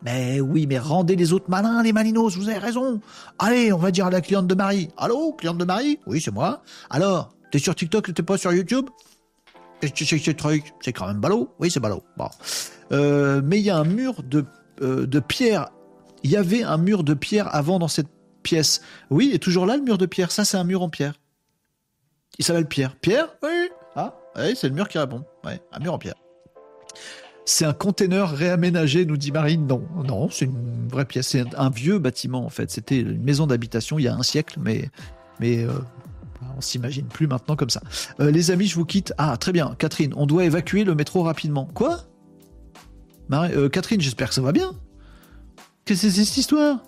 Mais 0.02 0.40
oui, 0.40 0.66
mais 0.66 0.78
rendez 0.78 1.14
les 1.14 1.34
autres 1.34 1.50
malins, 1.50 1.82
les 1.82 1.92
malinos, 1.92 2.38
vous 2.38 2.48
avez 2.48 2.58
raison. 2.58 3.02
Allez, 3.38 3.70
on 3.70 3.78
va 3.78 3.90
dire 3.90 4.06
à 4.06 4.10
la 4.10 4.22
cliente 4.22 4.46
de 4.46 4.54
Marie. 4.54 4.88
Allô, 4.96 5.34
cliente 5.34 5.58
de 5.58 5.64
Marie? 5.66 6.00
Oui, 6.06 6.22
c'est 6.22 6.32
moi. 6.32 6.62
Alors, 6.88 7.34
t'es 7.50 7.58
sur 7.58 7.74
TikTok, 7.74 8.14
t'es 8.14 8.22
pas 8.22 8.38
sur 8.38 8.50
YouTube? 8.54 8.88
C'est 9.82 10.92
quand 10.92 11.06
même 11.06 11.20
ballot 11.20 11.54
Oui, 11.58 11.70
c'est 11.70 11.80
ballot. 11.80 12.02
Bon. 12.16 12.28
Euh, 12.92 13.40
mais 13.44 13.58
il 13.58 13.64
y 13.64 13.70
a 13.70 13.76
un 13.76 13.84
mur 13.84 14.22
de, 14.22 14.44
euh, 14.80 15.06
de 15.06 15.20
pierre. 15.20 15.70
Il 16.22 16.30
y 16.30 16.36
avait 16.36 16.62
un 16.62 16.78
mur 16.78 17.02
de 17.02 17.14
pierre 17.14 17.52
avant 17.54 17.78
dans 17.78 17.88
cette 17.88 18.08
pièce. 18.42 18.82
Oui, 19.10 19.30
et 19.32 19.38
toujours 19.38 19.66
là 19.66 19.76
le 19.76 19.82
mur 19.82 19.98
de 19.98 20.06
pierre. 20.06 20.30
Ça, 20.30 20.44
c'est 20.44 20.56
un 20.56 20.64
mur 20.64 20.82
en 20.82 20.88
pierre. 20.88 21.14
Il 22.38 22.44
s'appelle 22.44 22.66
Pierre. 22.66 22.96
Pierre? 22.96 23.28
Oui. 23.42 23.70
Ah, 23.96 24.14
oui, 24.36 24.54
c'est 24.56 24.68
le 24.68 24.74
mur 24.74 24.88
qui 24.88 24.98
répond. 24.98 25.24
Ouais, 25.44 25.60
un 25.72 25.80
mur 25.80 25.94
en 25.94 25.98
pierre. 25.98 26.14
C'est 27.44 27.64
un 27.64 27.72
container 27.72 28.30
réaménagé, 28.30 29.04
nous 29.04 29.16
dit 29.16 29.32
Marine. 29.32 29.66
Non, 29.66 29.82
non, 30.04 30.30
c'est 30.30 30.44
une 30.44 30.88
vraie 30.88 31.04
pièce. 31.04 31.28
C'est 31.28 31.44
un 31.56 31.70
vieux 31.70 31.98
bâtiment, 31.98 32.44
en 32.44 32.48
fait. 32.48 32.70
C'était 32.70 33.00
une 33.00 33.22
maison 33.22 33.46
d'habitation 33.46 33.98
il 33.98 34.02
y 34.04 34.08
a 34.08 34.14
un 34.14 34.22
siècle, 34.22 34.58
mais, 34.62 34.88
mais 35.40 35.64
euh, 35.64 35.72
on 36.56 36.60
s'imagine 36.60 37.06
plus 37.06 37.26
maintenant 37.26 37.56
comme 37.56 37.70
ça. 37.70 37.80
Euh, 38.20 38.30
les 38.30 38.50
amis, 38.50 38.66
je 38.66 38.76
vous 38.76 38.84
quitte. 38.84 39.12
Ah, 39.18 39.36
très 39.36 39.52
bien. 39.52 39.74
Catherine, 39.78 40.12
on 40.16 40.26
doit 40.26 40.44
évacuer 40.44 40.84
le 40.84 40.94
métro 40.94 41.22
rapidement. 41.22 41.68
Quoi? 41.74 42.00
Euh, 43.32 43.68
Catherine, 43.68 44.00
j'espère 44.00 44.28
que 44.28 44.34
ça 44.34 44.42
va 44.42 44.52
bien. 44.52 44.72
Qu'est-ce 45.84 46.02
que 46.02 46.10
c'est 46.10 46.24
cette 46.24 46.36
histoire? 46.36 46.82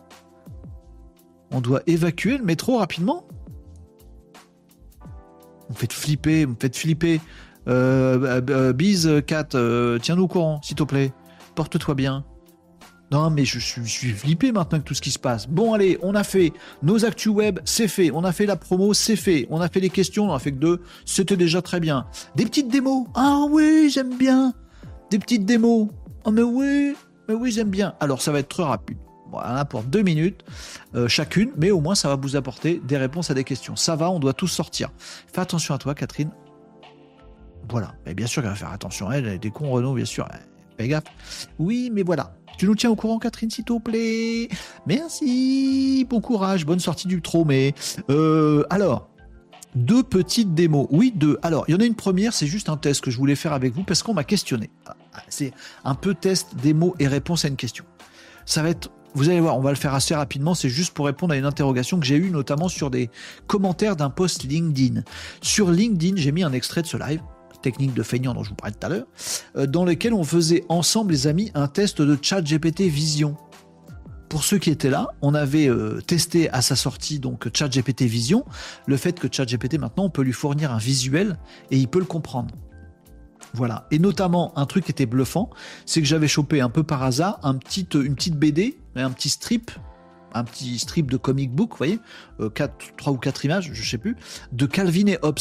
On 1.50 1.60
doit 1.60 1.82
évacuer 1.86 2.38
le 2.38 2.44
métro 2.44 2.78
rapidement? 2.78 3.26
Vous 5.68 5.74
me 5.74 5.78
faites 5.78 5.92
flipper, 5.92 6.44
vous 6.44 6.52
me 6.52 6.56
faites 6.60 6.76
flipper. 6.76 7.20
Euh, 7.66 8.42
euh, 8.50 8.72
bise, 8.72 9.22
Kat, 9.26 9.48
tiens-nous 10.02 10.24
au 10.24 10.28
courant, 10.28 10.60
s'il 10.62 10.76
te 10.76 10.82
plaît. 10.82 11.12
Porte-toi 11.54 11.94
bien. 11.94 12.24
Non, 13.14 13.30
mais 13.30 13.44
je 13.44 13.60
suis, 13.60 14.10
flippé 14.10 14.50
maintenant 14.50 14.78
avec 14.78 14.86
tout 14.86 14.94
ce 14.94 15.00
qui 15.00 15.12
se 15.12 15.20
passe. 15.20 15.46
Bon, 15.46 15.72
allez, 15.72 15.98
on 16.02 16.16
a 16.16 16.24
fait 16.24 16.52
nos 16.82 17.04
actus 17.04 17.30
web, 17.30 17.60
c'est 17.64 17.86
fait. 17.86 18.10
On 18.10 18.24
a 18.24 18.32
fait 18.32 18.44
la 18.44 18.56
promo, 18.56 18.92
c'est 18.92 19.14
fait. 19.14 19.46
On 19.50 19.60
a 19.60 19.68
fait 19.68 19.78
les 19.78 19.88
questions, 19.88 20.28
on 20.28 20.34
a 20.34 20.40
fait 20.40 20.50
que 20.50 20.56
deux. 20.56 20.82
C'était 21.04 21.36
déjà 21.36 21.62
très 21.62 21.78
bien. 21.78 22.06
Des 22.34 22.44
petites 22.44 22.66
démos. 22.66 23.06
Ah 23.14 23.44
oui, 23.48 23.88
j'aime 23.88 24.18
bien. 24.18 24.52
Des 25.12 25.20
petites 25.20 25.44
démos. 25.44 25.90
Oh, 26.24 26.32
mais 26.32 26.42
oui, 26.42 26.96
mais 27.28 27.34
oui, 27.34 27.52
j'aime 27.52 27.70
bien. 27.70 27.94
Alors, 28.00 28.20
ça 28.20 28.32
va 28.32 28.40
être 28.40 28.48
très 28.48 28.64
rapide. 28.64 28.98
Voilà, 29.30 29.64
pour 29.64 29.84
deux 29.84 30.02
minutes 30.02 30.44
euh, 30.96 31.06
chacune, 31.06 31.52
mais 31.56 31.70
au 31.70 31.80
moins 31.80 31.94
ça 31.94 32.08
va 32.08 32.16
vous 32.16 32.34
apporter 32.34 32.80
des 32.84 32.96
réponses 32.96 33.30
à 33.30 33.34
des 33.34 33.44
questions. 33.44 33.76
Ça 33.76 33.94
va, 33.94 34.10
on 34.10 34.18
doit 34.18 34.32
tous 34.32 34.48
sortir. 34.48 34.90
Fais 35.32 35.40
attention 35.40 35.72
à 35.72 35.78
toi, 35.78 35.94
Catherine. 35.94 36.32
Voilà. 37.70 37.94
Mais 38.06 38.14
bien 38.14 38.26
sûr 38.26 38.42
qu'elle 38.42 38.50
va 38.50 38.56
faire 38.56 38.72
attention 38.72 39.12
elle, 39.12 39.26
elle 39.26 39.34
est 39.34 39.38
des 39.38 39.52
cons, 39.52 39.70
Renault, 39.70 39.94
bien 39.94 40.04
sûr. 40.04 40.26
Fais 40.78 40.88
gaffe. 40.88 41.04
Oui, 41.58 41.90
mais 41.92 42.02
voilà. 42.02 42.34
Tu 42.58 42.66
nous 42.66 42.74
tiens 42.74 42.90
au 42.90 42.96
courant, 42.96 43.18
Catherine, 43.18 43.50
s'il 43.50 43.64
te 43.64 43.78
plaît. 43.78 44.48
Merci. 44.86 46.06
Bon 46.08 46.20
courage. 46.20 46.64
Bonne 46.64 46.80
sortie 46.80 47.08
du 47.08 47.20
trot. 47.20 47.44
Mais 47.44 47.74
euh, 48.10 48.64
alors, 48.70 49.08
deux 49.74 50.02
petites 50.02 50.54
démos. 50.54 50.86
Oui, 50.90 51.12
deux. 51.14 51.38
Alors, 51.42 51.64
il 51.68 51.72
y 51.72 51.74
en 51.74 51.80
a 51.80 51.84
une 51.84 51.96
première, 51.96 52.32
c'est 52.32 52.46
juste 52.46 52.68
un 52.68 52.76
test 52.76 53.00
que 53.00 53.10
je 53.10 53.18
voulais 53.18 53.34
faire 53.34 53.52
avec 53.52 53.74
vous 53.74 53.82
parce 53.82 54.02
qu'on 54.02 54.14
m'a 54.14 54.24
questionné. 54.24 54.70
C'est 55.28 55.52
un 55.84 55.94
peu 55.94 56.14
test, 56.14 56.54
démo 56.62 56.94
et 56.98 57.08
réponse 57.08 57.44
à 57.44 57.48
une 57.48 57.56
question. 57.56 57.84
Ça 58.46 58.62
va 58.62 58.70
être 58.70 58.90
vous 59.14 59.28
allez 59.28 59.40
voir, 59.40 59.56
on 59.56 59.60
va 59.60 59.70
le 59.70 59.76
faire 59.76 59.94
assez 59.94 60.14
rapidement, 60.14 60.54
c'est 60.54 60.68
juste 60.68 60.92
pour 60.92 61.06
répondre 61.06 61.32
à 61.32 61.36
une 61.36 61.44
interrogation 61.44 62.00
que 62.00 62.06
j'ai 62.06 62.16
eue 62.16 62.30
notamment 62.30 62.68
sur 62.68 62.90
des 62.90 63.10
commentaires 63.46 63.94
d'un 63.94 64.10
post 64.10 64.42
LinkedIn. 64.42 65.02
Sur 65.40 65.70
LinkedIn, 65.70 66.16
j'ai 66.16 66.32
mis 66.32 66.42
un 66.42 66.52
extrait 66.52 66.82
de 66.82 66.88
ce 66.88 66.96
live, 66.96 67.20
technique 67.64 67.94
de 67.94 68.02
feignant 68.02 68.34
dont 68.34 68.44
je 68.44 68.50
vous 68.50 68.54
parlais 68.54 68.74
tout 68.78 68.86
à 68.86 68.90
l'heure, 68.90 69.06
euh, 69.56 69.66
dans 69.66 69.84
lequel 69.84 70.12
on 70.12 70.22
faisait 70.22 70.64
ensemble, 70.68 71.12
les 71.12 71.26
amis, 71.26 71.50
un 71.54 71.66
test 71.66 72.02
de 72.02 72.18
chat 72.20 72.42
GPT 72.42 72.82
Vision. 72.82 73.36
Pour 74.28 74.44
ceux 74.44 74.58
qui 74.58 74.70
étaient 74.70 74.90
là, 74.90 75.08
on 75.22 75.34
avait 75.34 75.68
euh, 75.68 76.00
testé 76.00 76.50
à 76.50 76.60
sa 76.60 76.76
sortie 76.76 77.20
donc 77.20 77.48
ChatGPT 77.56 78.02
Vision, 78.02 78.44
le 78.86 78.96
fait 78.96 79.18
que 79.18 79.28
ChatGPT 79.30 79.78
maintenant 79.78 80.04
on 80.04 80.10
peut 80.10 80.22
lui 80.22 80.32
fournir 80.32 80.72
un 80.72 80.78
visuel 80.78 81.38
et 81.70 81.78
il 81.78 81.88
peut 81.88 82.00
le 82.00 82.04
comprendre. 82.04 82.54
Voilà. 83.54 83.86
Et 83.92 84.00
notamment, 84.00 84.52
un 84.58 84.66
truc 84.66 84.84
qui 84.84 84.90
était 84.90 85.06
bluffant, 85.06 85.48
c'est 85.86 86.00
que 86.02 86.08
j'avais 86.08 86.26
chopé 86.26 86.60
un 86.60 86.68
peu 86.68 86.82
par 86.82 87.02
hasard 87.04 87.38
un 87.44 87.54
petit, 87.54 87.86
une 87.94 88.16
petite 88.16 88.36
BD, 88.36 88.76
un 88.96 89.10
petit 89.10 89.30
strip, 89.30 89.70
un 90.34 90.42
petit 90.42 90.78
strip 90.78 91.10
de 91.10 91.16
comic 91.16 91.52
book, 91.52 91.70
vous 91.70 91.78
voyez, 91.78 92.00
euh, 92.40 92.50
quatre, 92.50 92.74
trois 92.96 93.12
ou 93.12 93.16
quatre 93.16 93.44
images, 93.44 93.70
je 93.72 93.88
sais 93.88 93.98
plus, 93.98 94.16
de 94.52 94.66
Calvin 94.66 95.06
et 95.06 95.18
Hobbes. 95.22 95.38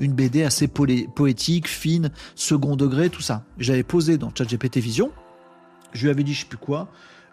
Une 0.00 0.12
BD 0.12 0.42
assez 0.42 0.66
poétique, 0.68 1.68
fine, 1.68 2.10
second 2.34 2.76
degré, 2.76 3.10
tout 3.10 3.22
ça. 3.22 3.44
J'avais 3.58 3.84
posé 3.84 4.18
dans 4.18 4.34
ChatGPT 4.34 4.78
Vision. 4.78 5.12
Je 5.92 6.02
lui 6.02 6.10
avais 6.10 6.24
dit, 6.24 6.34
je 6.34 6.40
sais 6.40 6.46
plus 6.46 6.58
quoi. 6.58 6.88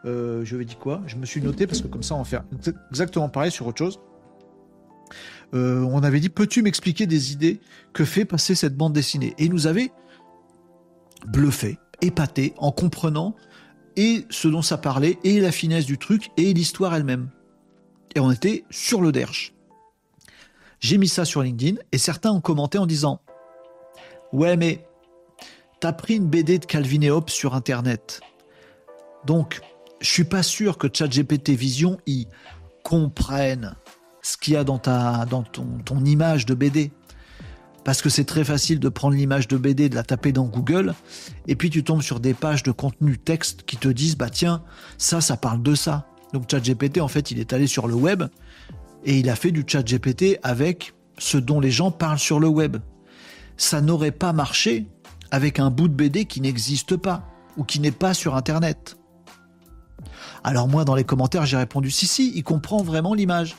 Euh, 0.05 0.43
je 0.43 0.49
lui 0.49 0.55
avais 0.57 0.65
dit 0.65 0.75
quoi? 0.75 1.01
Je 1.07 1.15
me 1.15 1.25
suis 1.25 1.41
noté 1.41 1.67
parce 1.67 1.81
que 1.81 1.87
comme 1.87 2.03
ça, 2.03 2.15
on 2.15 2.19
va 2.19 2.23
faire 2.23 2.43
exactement 2.91 3.29
pareil 3.29 3.51
sur 3.51 3.67
autre 3.67 3.79
chose. 3.79 3.99
Euh, 5.53 5.81
on 5.81 6.03
avait 6.03 6.19
dit, 6.19 6.29
peux-tu 6.29 6.61
m'expliquer 6.61 7.07
des 7.07 7.33
idées 7.33 7.59
que 7.93 8.05
fait 8.05 8.25
passer 8.25 8.55
cette 8.55 8.75
bande 8.75 8.93
dessinée? 8.93 9.33
Et 9.37 9.45
il 9.45 9.51
nous 9.51 9.67
avait 9.67 9.91
bluffé, 11.27 11.77
épaté, 12.01 12.53
en 12.57 12.71
comprenant 12.71 13.35
et 13.97 14.25
ce 14.29 14.47
dont 14.47 14.61
ça 14.61 14.77
parlait, 14.77 15.17
et 15.23 15.41
la 15.41 15.51
finesse 15.51 15.85
du 15.85 15.97
truc, 15.97 16.29
et 16.37 16.53
l'histoire 16.53 16.95
elle-même. 16.95 17.29
Et 18.15 18.19
on 18.19 18.31
était 18.31 18.63
sur 18.69 19.01
le 19.01 19.11
derche. 19.11 19.53
J'ai 20.81 20.97
mis 20.97 21.07
ça 21.07 21.25
sur 21.25 21.43
LinkedIn, 21.43 21.77
et 21.91 21.97
certains 21.97 22.31
ont 22.31 22.41
commenté 22.41 22.79
en 22.79 22.87
disant 22.87 23.21
Ouais, 24.33 24.57
mais 24.57 24.85
t'as 25.79 25.93
pris 25.93 26.15
une 26.15 26.27
BD 26.27 26.57
de 26.57 26.65
Calvin 26.65 27.01
et 27.01 27.11
Hobbes 27.11 27.29
sur 27.29 27.53
Internet. 27.53 28.19
Donc, 29.25 29.61
je 30.01 30.07
suis 30.07 30.23
pas 30.23 30.41
sûr 30.41 30.79
que 30.79 30.87
ChatGPT 30.91 31.51
Vision 31.51 31.99
y 32.07 32.27
comprenne 32.83 33.75
ce 34.23 34.37
qu'il 34.37 34.55
y 34.55 34.57
a 34.57 34.63
dans, 34.63 34.79
ta, 34.79 35.25
dans 35.29 35.43
ton, 35.43 35.67
ton 35.85 36.03
image 36.03 36.47
de 36.47 36.55
BD 36.55 36.91
parce 37.83 38.01
que 38.01 38.09
c'est 38.09 38.25
très 38.25 38.43
facile 38.43 38.79
de 38.79 38.89
prendre 38.89 39.15
l'image 39.15 39.47
de 39.47 39.57
BD, 39.57 39.89
de 39.89 39.95
la 39.95 40.03
taper 40.03 40.31
dans 40.31 40.45
Google, 40.45 40.93
et 41.47 41.55
puis 41.55 41.69
tu 41.69 41.83
tombes 41.83 42.01
sur 42.01 42.19
des 42.19 42.33
pages 42.33 42.63
de 42.63 42.71
contenu 42.71 43.17
texte 43.17 43.63
qui 43.63 43.77
te 43.77 43.87
disent 43.87 44.17
bah 44.17 44.29
tiens, 44.29 44.63
ça, 44.97 45.21
ça 45.21 45.37
parle 45.37 45.63
de 45.63 45.75
ça. 45.75 46.07
Donc 46.33 46.49
ChatGPT, 46.49 47.01
en 47.01 47.07
fait, 47.07 47.31
il 47.31 47.39
est 47.39 47.53
allé 47.53 47.67
sur 47.67 47.87
le 47.87 47.95
web 47.95 48.23
et 49.05 49.19
il 49.19 49.29
a 49.29 49.35
fait 49.35 49.51
du 49.51 49.63
ChatGPT 49.65 50.39
avec 50.43 50.93
ce 51.17 51.37
dont 51.37 51.59
les 51.59 51.71
gens 51.71 51.91
parlent 51.91 52.19
sur 52.19 52.39
le 52.39 52.47
web. 52.47 52.77
Ça 53.57 53.81
n'aurait 53.81 54.11
pas 54.11 54.33
marché 54.33 54.87
avec 55.31 55.59
un 55.59 55.69
bout 55.69 55.87
de 55.87 55.93
BD 55.93 56.25
qui 56.25 56.41
n'existe 56.41 56.97
pas 56.97 57.23
ou 57.57 57.63
qui 57.63 57.79
n'est 57.79 57.91
pas 57.91 58.13
sur 58.13 58.35
Internet. 58.35 58.97
Alors 60.43 60.67
moi, 60.67 60.85
dans 60.85 60.95
les 60.95 61.03
commentaires, 61.03 61.45
j'ai 61.45 61.57
répondu 61.57 61.91
si 61.91 62.07
si, 62.07 62.31
il 62.35 62.43
comprend 62.43 62.81
vraiment 62.81 63.13
l'image. 63.13 63.55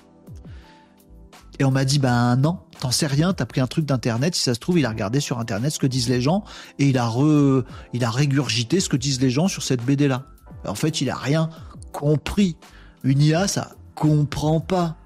Et 1.59 1.65
on 1.65 1.71
m'a 1.71 1.85
dit, 1.85 1.99
ben 1.99 2.37
non, 2.37 2.59
t'en 2.81 2.91
sais 2.91 3.07
rien, 3.07 3.33
t'as 3.33 3.47
pris 3.47 3.61
un 3.61 3.67
truc 3.67 3.85
d'internet, 3.85 4.35
si 4.35 4.43
ça 4.43 4.55
se 4.55 4.59
trouve, 4.59 4.79
il 4.79 4.87
a 4.87 4.89
regardé 4.89 5.21
sur 5.21 5.39
internet 5.39 5.71
ce 5.71 5.79
que 5.79 5.87
disent 5.87 6.09
les 6.09 6.21
gens 6.21 6.45
et 6.79 6.89
il 6.89 6.99
a, 6.99 7.13
il 7.93 8.05
a 8.05 8.11
régurgité 8.11 8.81
ce 8.81 8.89
que 8.89 8.97
disent 8.97 9.21
les 9.21 9.31
gens 9.31 9.49
sur 9.49 9.63
cette 9.63 9.85
BD 9.85 10.09
là. 10.09 10.25
En 10.67 10.75
fait, 10.75 11.01
il 11.01 11.11
a 11.11 11.17
rien 11.17 11.51
compris. 11.93 12.57
Une 13.05 13.21
IA, 13.21 13.49
ça 13.49 13.73
comprend 13.95 14.61
pas. 14.61 14.97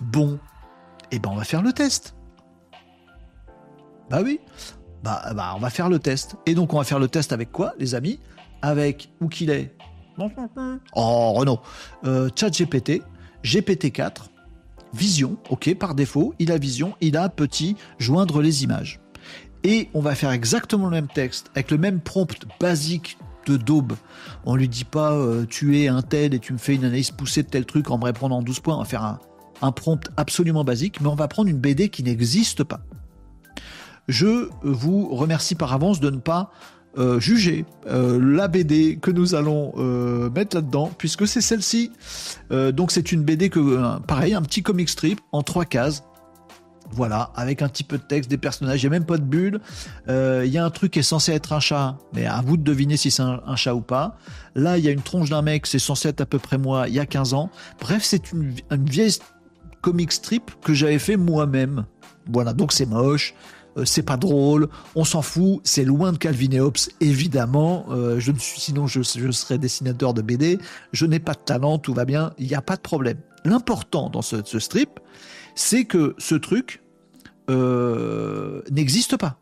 Bon, 0.00 0.38
et 1.10 1.16
eh 1.16 1.18
ben 1.18 1.30
on 1.32 1.36
va 1.36 1.44
faire 1.44 1.62
le 1.62 1.72
test. 1.72 2.14
Bah 4.10 4.20
oui, 4.22 4.40
bah, 5.02 5.32
bah 5.34 5.52
on 5.56 5.58
va 5.58 5.70
faire 5.70 5.88
le 5.88 5.98
test. 5.98 6.36
Et 6.46 6.54
donc 6.54 6.72
on 6.72 6.78
va 6.78 6.84
faire 6.84 6.98
le 6.98 7.08
test 7.08 7.32
avec 7.32 7.50
quoi, 7.50 7.74
les 7.78 7.94
amis? 7.94 8.20
Avec 8.62 9.10
où 9.20 9.28
qu'il 9.28 9.50
est? 9.50 9.76
Oh 10.94 11.32
Renaud, 11.32 11.60
euh, 12.04 12.28
ChatGPT, 12.34 13.02
GPT-4, 13.44 14.28
Vision, 14.94 15.36
ok, 15.50 15.74
par 15.74 15.94
défaut, 15.94 16.34
il 16.38 16.50
a 16.50 16.58
Vision, 16.58 16.94
il 17.00 17.16
a 17.16 17.28
petit, 17.28 17.76
joindre 17.98 18.40
les 18.40 18.64
images. 18.64 19.00
Et 19.64 19.90
on 19.94 20.00
va 20.00 20.14
faire 20.14 20.30
exactement 20.30 20.86
le 20.86 20.92
même 20.92 21.08
texte, 21.08 21.50
avec 21.54 21.70
le 21.70 21.78
même 21.78 22.00
prompt 22.00 22.46
basique 22.60 23.18
de 23.46 23.56
daube. 23.56 23.94
On 24.44 24.56
lui 24.56 24.68
dit 24.68 24.84
pas 24.84 25.12
euh, 25.12 25.46
tu 25.46 25.80
es 25.80 25.88
un 25.88 26.02
tel 26.02 26.34
et 26.34 26.38
tu 26.38 26.52
me 26.52 26.58
fais 26.58 26.74
une 26.74 26.84
analyse 26.84 27.10
poussée 27.10 27.42
de 27.42 27.48
tel 27.48 27.64
truc 27.64 27.90
en 27.90 27.98
me 27.98 28.04
répondant 28.04 28.38
en 28.38 28.42
12 28.42 28.60
points. 28.60 28.76
On 28.76 28.80
va 28.80 28.84
faire 28.84 29.04
un, 29.04 29.18
un 29.62 29.72
prompt 29.72 30.08
absolument 30.16 30.64
basique, 30.64 31.00
mais 31.00 31.08
on 31.08 31.14
va 31.14 31.28
prendre 31.28 31.48
une 31.48 31.58
BD 31.58 31.88
qui 31.88 32.02
n'existe 32.02 32.64
pas. 32.64 32.80
Je 34.08 34.48
vous 34.62 35.14
remercie 35.14 35.54
par 35.54 35.72
avance 35.72 36.00
de 36.00 36.10
ne 36.10 36.18
pas 36.18 36.50
euh, 36.96 37.20
juger 37.20 37.64
euh, 37.86 38.18
la 38.20 38.48
BD 38.48 38.98
que 39.00 39.10
nous 39.10 39.34
allons 39.34 39.72
euh, 39.76 40.30
mettre 40.30 40.56
là-dedans, 40.56 40.90
puisque 40.98 41.28
c'est 41.28 41.42
celle-ci. 41.42 41.92
donc 42.50 42.90
c'est 42.90 43.12
une 43.12 43.22
BD 43.22 43.50
que, 43.50 43.98
pareil, 44.00 44.34
un 44.34 44.42
petit 44.42 44.62
comic 44.62 44.88
strip 44.88 45.20
en 45.32 45.42
trois 45.42 45.64
cases. 45.64 46.02
Voilà, 46.90 47.32
avec 47.36 47.60
un 47.60 47.68
petit 47.68 47.84
peu 47.84 47.98
de 47.98 48.02
texte, 48.02 48.30
des 48.30 48.38
personnages, 48.38 48.82
il 48.82 48.86
n'y 48.86 48.96
a 48.96 48.98
même 48.98 49.04
pas 49.04 49.18
de 49.18 49.22
bulle. 49.22 49.60
Il 50.08 50.46
y 50.46 50.56
a 50.56 50.64
un 50.64 50.70
truc 50.70 50.92
qui 50.92 51.00
est 51.00 51.02
censé 51.02 51.32
être 51.32 51.52
un 51.52 51.60
chat, 51.60 51.98
mais 52.14 52.24
à 52.24 52.40
vous 52.40 52.56
de 52.56 52.62
deviner 52.62 52.96
si 52.96 53.10
c'est 53.10 53.22
un, 53.22 53.56
chat 53.56 53.74
ou 53.74 53.82
pas. 53.82 54.16
Là, 54.54 54.78
il 54.78 54.84
y 54.84 54.88
a 54.88 54.90
une 54.90 55.02
tronche 55.02 55.28
d'un 55.28 55.42
mec, 55.42 55.66
c'est 55.66 55.78
censé 55.78 56.08
être 56.08 56.22
à 56.22 56.26
peu 56.26 56.38
près 56.38 56.56
moi, 56.56 56.88
il 56.88 56.94
y 56.94 56.98
a 56.98 57.04
15 57.04 57.34
ans. 57.34 57.50
Bref, 57.78 58.02
c'est 58.02 58.32
une, 58.32 58.54
une 58.70 58.88
vieille 58.88 59.12
comic 59.80 60.12
strip 60.12 60.50
que 60.62 60.74
j'avais 60.74 60.98
fait 60.98 61.16
moi-même. 61.16 61.86
Voilà, 62.30 62.52
donc 62.52 62.72
c'est 62.72 62.86
moche, 62.86 63.34
euh, 63.78 63.84
c'est 63.84 64.02
pas 64.02 64.16
drôle, 64.16 64.68
on 64.94 65.04
s'en 65.04 65.22
fout, 65.22 65.60
c'est 65.64 65.84
loin 65.84 66.12
de 66.12 66.18
Calvin 66.18 66.50
et 66.52 66.60
Hobbes, 66.60 66.76
évidemment. 67.00 67.86
Euh, 67.90 68.18
je 68.18 68.32
ne 68.32 68.38
suis, 68.38 68.60
sinon, 68.60 68.86
je, 68.86 69.02
serais 69.02 69.58
dessinateur 69.58 70.14
de 70.14 70.22
BD. 70.22 70.58
Je 70.92 71.06
n'ai 71.06 71.20
pas 71.20 71.34
de 71.34 71.40
talent, 71.40 71.78
tout 71.78 71.94
va 71.94 72.04
bien, 72.04 72.32
il 72.38 72.46
n'y 72.46 72.54
a 72.54 72.62
pas 72.62 72.76
de 72.76 72.80
problème. 72.80 73.18
L'important 73.44 74.10
dans 74.10 74.22
ce, 74.22 74.58
strip, 74.58 75.00
c'est 75.54 75.84
que 75.84 76.14
ce 76.18 76.34
truc 76.34 76.82
euh, 77.50 78.62
n'existe 78.70 79.16
pas. 79.16 79.38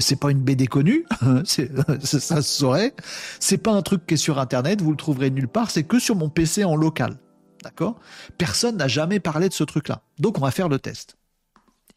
C'est 0.00 0.18
pas 0.18 0.30
une 0.30 0.40
BD 0.40 0.66
connue, 0.66 1.04
ça 1.44 2.42
se 2.42 2.42
saurait. 2.42 2.94
C'est 3.40 3.58
pas 3.58 3.72
un 3.72 3.82
truc 3.82 4.06
qui 4.06 4.14
est 4.14 4.16
sur 4.16 4.38
Internet, 4.38 4.80
vous 4.80 4.90
le 4.90 4.96
trouverez 4.96 5.30
nulle 5.30 5.48
part. 5.48 5.70
C'est 5.70 5.82
que 5.82 5.98
sur 5.98 6.16
mon 6.16 6.28
PC 6.28 6.64
en 6.64 6.76
local, 6.76 7.16
d'accord? 7.62 7.98
Personne 8.38 8.76
n'a 8.76 8.88
jamais 8.88 9.20
parlé 9.20 9.48
de 9.48 9.54
ce 9.54 9.64
truc-là. 9.64 10.02
Donc 10.18 10.38
on 10.38 10.40
va 10.40 10.50
faire 10.50 10.68
le 10.68 10.78
test 10.78 11.16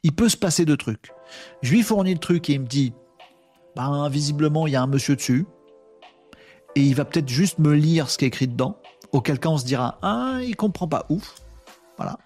il 0.04 0.12
peut 0.12 0.30
se 0.30 0.38
passer 0.38 0.66
de 0.66 0.76
trucs. 0.76 1.12
Je 1.62 1.72
lui 1.72 1.82
fournis 1.82 2.14
le 2.14 2.20
truc 2.20 2.50
et 2.50 2.54
il 2.54 2.62
me 2.62 2.68
dit, 2.68 2.94
ben, 3.76 4.08
visiblement, 4.10 4.68
il 4.68 4.74
y 4.74 4.76
a 4.76 4.82
un 4.82 4.88
monsieur 4.88 5.16
dessus. 5.16 5.46
Et 6.76 6.82
il 6.82 6.96
va 6.96 7.06
peut-être 7.06 7.30
juste 7.30 7.60
me 7.60 7.74
lire 7.74 8.10
ce 8.10 8.18
qui 8.18 8.26
est 8.26 8.28
écrit 8.28 8.48
dedans. 8.48 8.78
Auquel 9.12 9.40
cas, 9.40 9.50
on 9.50 9.58
se 9.58 9.66
dira, 9.66 10.00
ah, 10.02 10.40
il 10.44 10.56
comprend 10.56 10.88
pas, 10.88 11.06
ouf. 11.10 11.36
Voilà. 11.98 12.18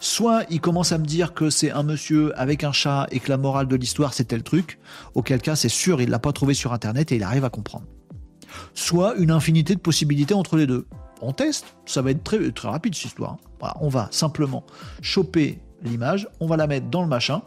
Soit 0.00 0.44
il 0.48 0.60
commence 0.60 0.92
à 0.92 0.98
me 0.98 1.04
dire 1.04 1.34
que 1.34 1.50
c'est 1.50 1.72
un 1.72 1.82
monsieur 1.82 2.38
avec 2.38 2.62
un 2.62 2.70
chat 2.70 3.08
et 3.10 3.18
que 3.18 3.28
la 3.28 3.36
morale 3.36 3.66
de 3.66 3.74
l'histoire 3.74 4.14
c'est 4.14 4.26
tel 4.26 4.44
truc, 4.44 4.78
auquel 5.16 5.42
cas 5.42 5.56
c'est 5.56 5.68
sûr 5.68 6.00
il 6.00 6.08
l'a 6.08 6.20
pas 6.20 6.32
trouvé 6.32 6.54
sur 6.54 6.72
internet 6.72 7.10
et 7.10 7.16
il 7.16 7.24
arrive 7.24 7.44
à 7.44 7.50
comprendre. 7.50 7.84
Soit 8.74 9.16
une 9.16 9.32
infinité 9.32 9.74
de 9.74 9.80
possibilités 9.80 10.34
entre 10.34 10.56
les 10.56 10.68
deux. 10.68 10.86
On 11.22 11.32
teste, 11.32 11.66
ça 11.86 12.02
va 12.02 12.10
être 12.10 12.22
très, 12.22 12.50
très 12.52 12.68
rapide 12.68 12.94
cette 12.94 13.06
histoire. 13.06 13.36
Voilà, 13.60 13.76
on 13.80 13.88
va 13.88 14.08
simplement 14.10 14.64
choper 15.02 15.58
l'image, 15.82 16.28
on 16.40 16.46
va 16.46 16.56
la 16.56 16.66
mettre 16.66 16.86
dans 16.88 17.02
le 17.02 17.08
machin. 17.08 17.42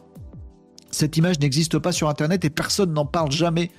Cette 0.89 1.15
image 1.17 1.39
n'existe 1.39 1.79
pas 1.79 1.91
sur 1.91 2.09
Internet 2.09 2.43
et 2.43 2.49
personne 2.49 2.93
n'en 2.93 3.05
parle 3.05 3.31
jamais, 3.31 3.71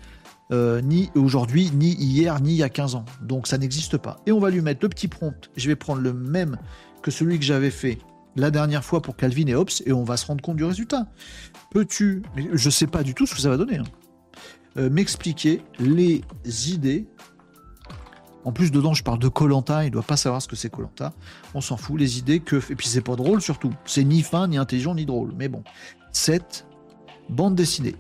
euh, 0.51 0.81
ni 0.81 1.11
aujourd'hui, 1.15 1.71
ni 1.75 1.93
hier, 1.95 2.41
ni 2.41 2.53
il 2.53 2.57
y 2.57 2.63
a 2.63 2.69
15 2.69 2.95
ans. 2.95 3.05
Donc 3.21 3.47
ça 3.47 3.59
n'existe 3.59 3.99
pas. 3.99 4.17
Et 4.27 4.33
on 4.33 4.41
va 4.41 4.51
lui 4.51 4.61
mettre 4.61 4.81
le 4.83 4.89
petit 4.89 5.09
prompt. 5.09 5.51
Je 5.57 5.69
vais 5.69 5.77
prendre 5.77 6.01
le 6.01 6.13
même 6.13 6.59
que 7.03 7.11
celui 7.11 7.39
que 7.39 7.45
j'avais 7.45 7.71
fait 7.71 7.99
la 8.37 8.51
dernière 8.51 8.85
fois 8.85 9.03
pour 9.03 9.17
Calvin 9.17 9.47
et 9.47 9.55
Hobbes 9.55 9.71
et 9.85 9.93
on 9.93 10.05
va 10.05 10.17
se 10.17 10.27
rendre 10.27 10.43
compte 10.43 10.57
du 10.57 10.65
résultat. 10.65 11.07
Peux-tu, 11.71 12.23
je 12.53 12.71
sais 12.71 12.87
pas 12.87 13.03
du 13.03 13.15
tout 13.15 13.27
ce 13.27 13.35
que 13.35 13.41
ça 13.41 13.51
va 13.51 13.57
donner, 13.57 13.79
hein. 13.79 13.85
euh, 14.79 14.89
m'expliquer 14.89 15.63
les 15.79 16.23
idées 16.71 17.07
en 18.45 18.53
plus, 18.53 18.71
dedans, 18.71 18.95
je 18.95 19.05
parle 19.05 19.19
de 19.19 19.29
Colanta, 19.29 19.85
il 19.85 19.91
doit 19.91 20.03
pas 20.03 20.17
savoir 20.17 20.43
ce 20.43 20.49
que 20.49 20.57
c'est 20.57 20.71
Colanta. 20.71 21.13
On 21.55 21.61
s'en 21.61 21.77
fout, 21.77 21.99
les 21.99 22.19
idées 22.19 22.41
que. 22.41 22.57
Et 22.71 22.75
puis, 22.75 22.89
c'est 22.89 23.01
pas 23.01 23.17
drôle 23.17 23.41
surtout. 23.41 23.73
C'est 23.85 24.05
ni 24.05 24.23
fin, 24.23 24.49
ni 24.49 24.57
intelligent, 24.57 24.95
ni 24.95 25.07
drôle. 25.07 25.33
Mais 25.37 25.49
bon. 25.49 25.63
Cette 26.11 26.67
bande 27.29 27.55
dessinée. 27.55 27.95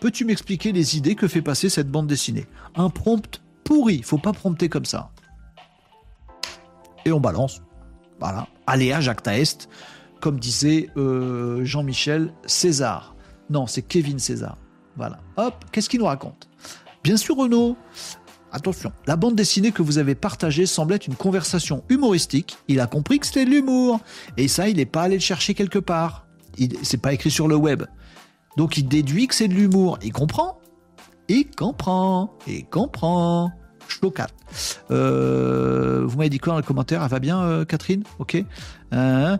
Peux-tu 0.00 0.24
m'expliquer 0.24 0.72
les 0.72 0.96
idées 0.96 1.14
que 1.14 1.28
fait 1.28 1.42
passer 1.42 1.68
cette 1.68 1.90
bande 1.90 2.06
dessinée? 2.06 2.46
Un 2.74 2.90
prompt 2.90 3.40
pourri, 3.64 4.02
faut 4.02 4.18
pas 4.18 4.32
prompter 4.32 4.68
comme 4.68 4.84
ça. 4.84 5.10
Et 7.04 7.12
on 7.12 7.20
balance. 7.20 7.62
Voilà. 8.20 8.48
Aléa 8.66 9.00
Jacta 9.00 9.38
Est, 9.38 9.68
comme 10.20 10.38
disait 10.38 10.90
euh, 10.96 11.64
Jean-Michel 11.64 12.32
César. 12.44 13.14
Non, 13.48 13.66
c'est 13.66 13.82
Kevin 13.82 14.18
César. 14.18 14.58
Voilà. 14.96 15.20
Hop, 15.36 15.64
qu'est-ce 15.72 15.88
qu'il 15.88 16.00
nous 16.00 16.06
raconte? 16.06 16.48
Bien 17.04 17.16
sûr, 17.16 17.36
Renaud, 17.36 17.76
Attention, 18.56 18.90
la 19.06 19.16
bande 19.16 19.34
dessinée 19.34 19.70
que 19.70 19.82
vous 19.82 19.98
avez 19.98 20.14
partagée 20.14 20.64
semblait 20.64 20.96
une 20.96 21.14
conversation 21.14 21.84
humoristique. 21.90 22.56
Il 22.68 22.80
a 22.80 22.86
compris 22.86 23.18
que 23.18 23.26
c'était 23.26 23.44
de 23.44 23.50
l'humour. 23.50 24.00
Et 24.38 24.48
ça, 24.48 24.66
il 24.70 24.78
n'est 24.78 24.86
pas 24.86 25.02
allé 25.02 25.16
le 25.16 25.20
chercher 25.20 25.52
quelque 25.52 25.78
part. 25.78 26.26
C'est 26.82 26.96
pas 26.96 27.12
écrit 27.12 27.30
sur 27.30 27.48
le 27.48 27.56
web. 27.56 27.82
Donc 28.56 28.78
il 28.78 28.88
déduit 28.88 29.26
que 29.26 29.34
c'est 29.34 29.48
de 29.48 29.52
l'humour. 29.52 29.98
Il 30.02 30.10
comprend. 30.10 30.58
Il 31.28 31.50
comprend. 31.50 32.32
Il 32.46 32.64
comprend. 32.64 33.52
Chocat. 33.88 34.28
Euh, 34.90 36.06
vous 36.06 36.16
m'avez 36.16 36.30
dit 36.30 36.38
quoi 36.38 36.54
dans 36.54 36.58
le 36.58 36.64
commentaire 36.64 37.02
Elle 37.02 37.10
va 37.10 37.20
bien, 37.20 37.42
euh, 37.42 37.66
Catherine? 37.66 38.04
Ok. 38.18 38.42
Euh, 38.94 39.36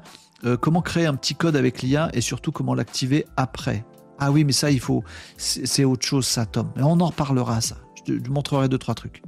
comment 0.60 0.82
créer 0.82 1.06
un 1.06 1.14
petit 1.14 1.34
code 1.34 1.56
avec 1.56 1.80
l'IA 1.80 2.10
et 2.12 2.20
surtout 2.20 2.52
comment 2.52 2.74
l'activer 2.74 3.24
après? 3.38 3.82
Ah 4.18 4.30
oui, 4.30 4.44
mais 4.44 4.52
ça, 4.52 4.70
il 4.70 4.80
faut. 4.80 5.04
C'est 5.38 5.84
autre 5.86 6.04
chose, 6.06 6.26
ça, 6.26 6.44
Tom. 6.44 6.70
Mais 6.76 6.82
on 6.82 7.00
en 7.00 7.06
reparlera, 7.06 7.62
ça 7.62 7.76
je 8.06 8.30
montrerai 8.30 8.68
deux, 8.68 8.78
trois 8.78 8.94
trucs. 8.94 9.22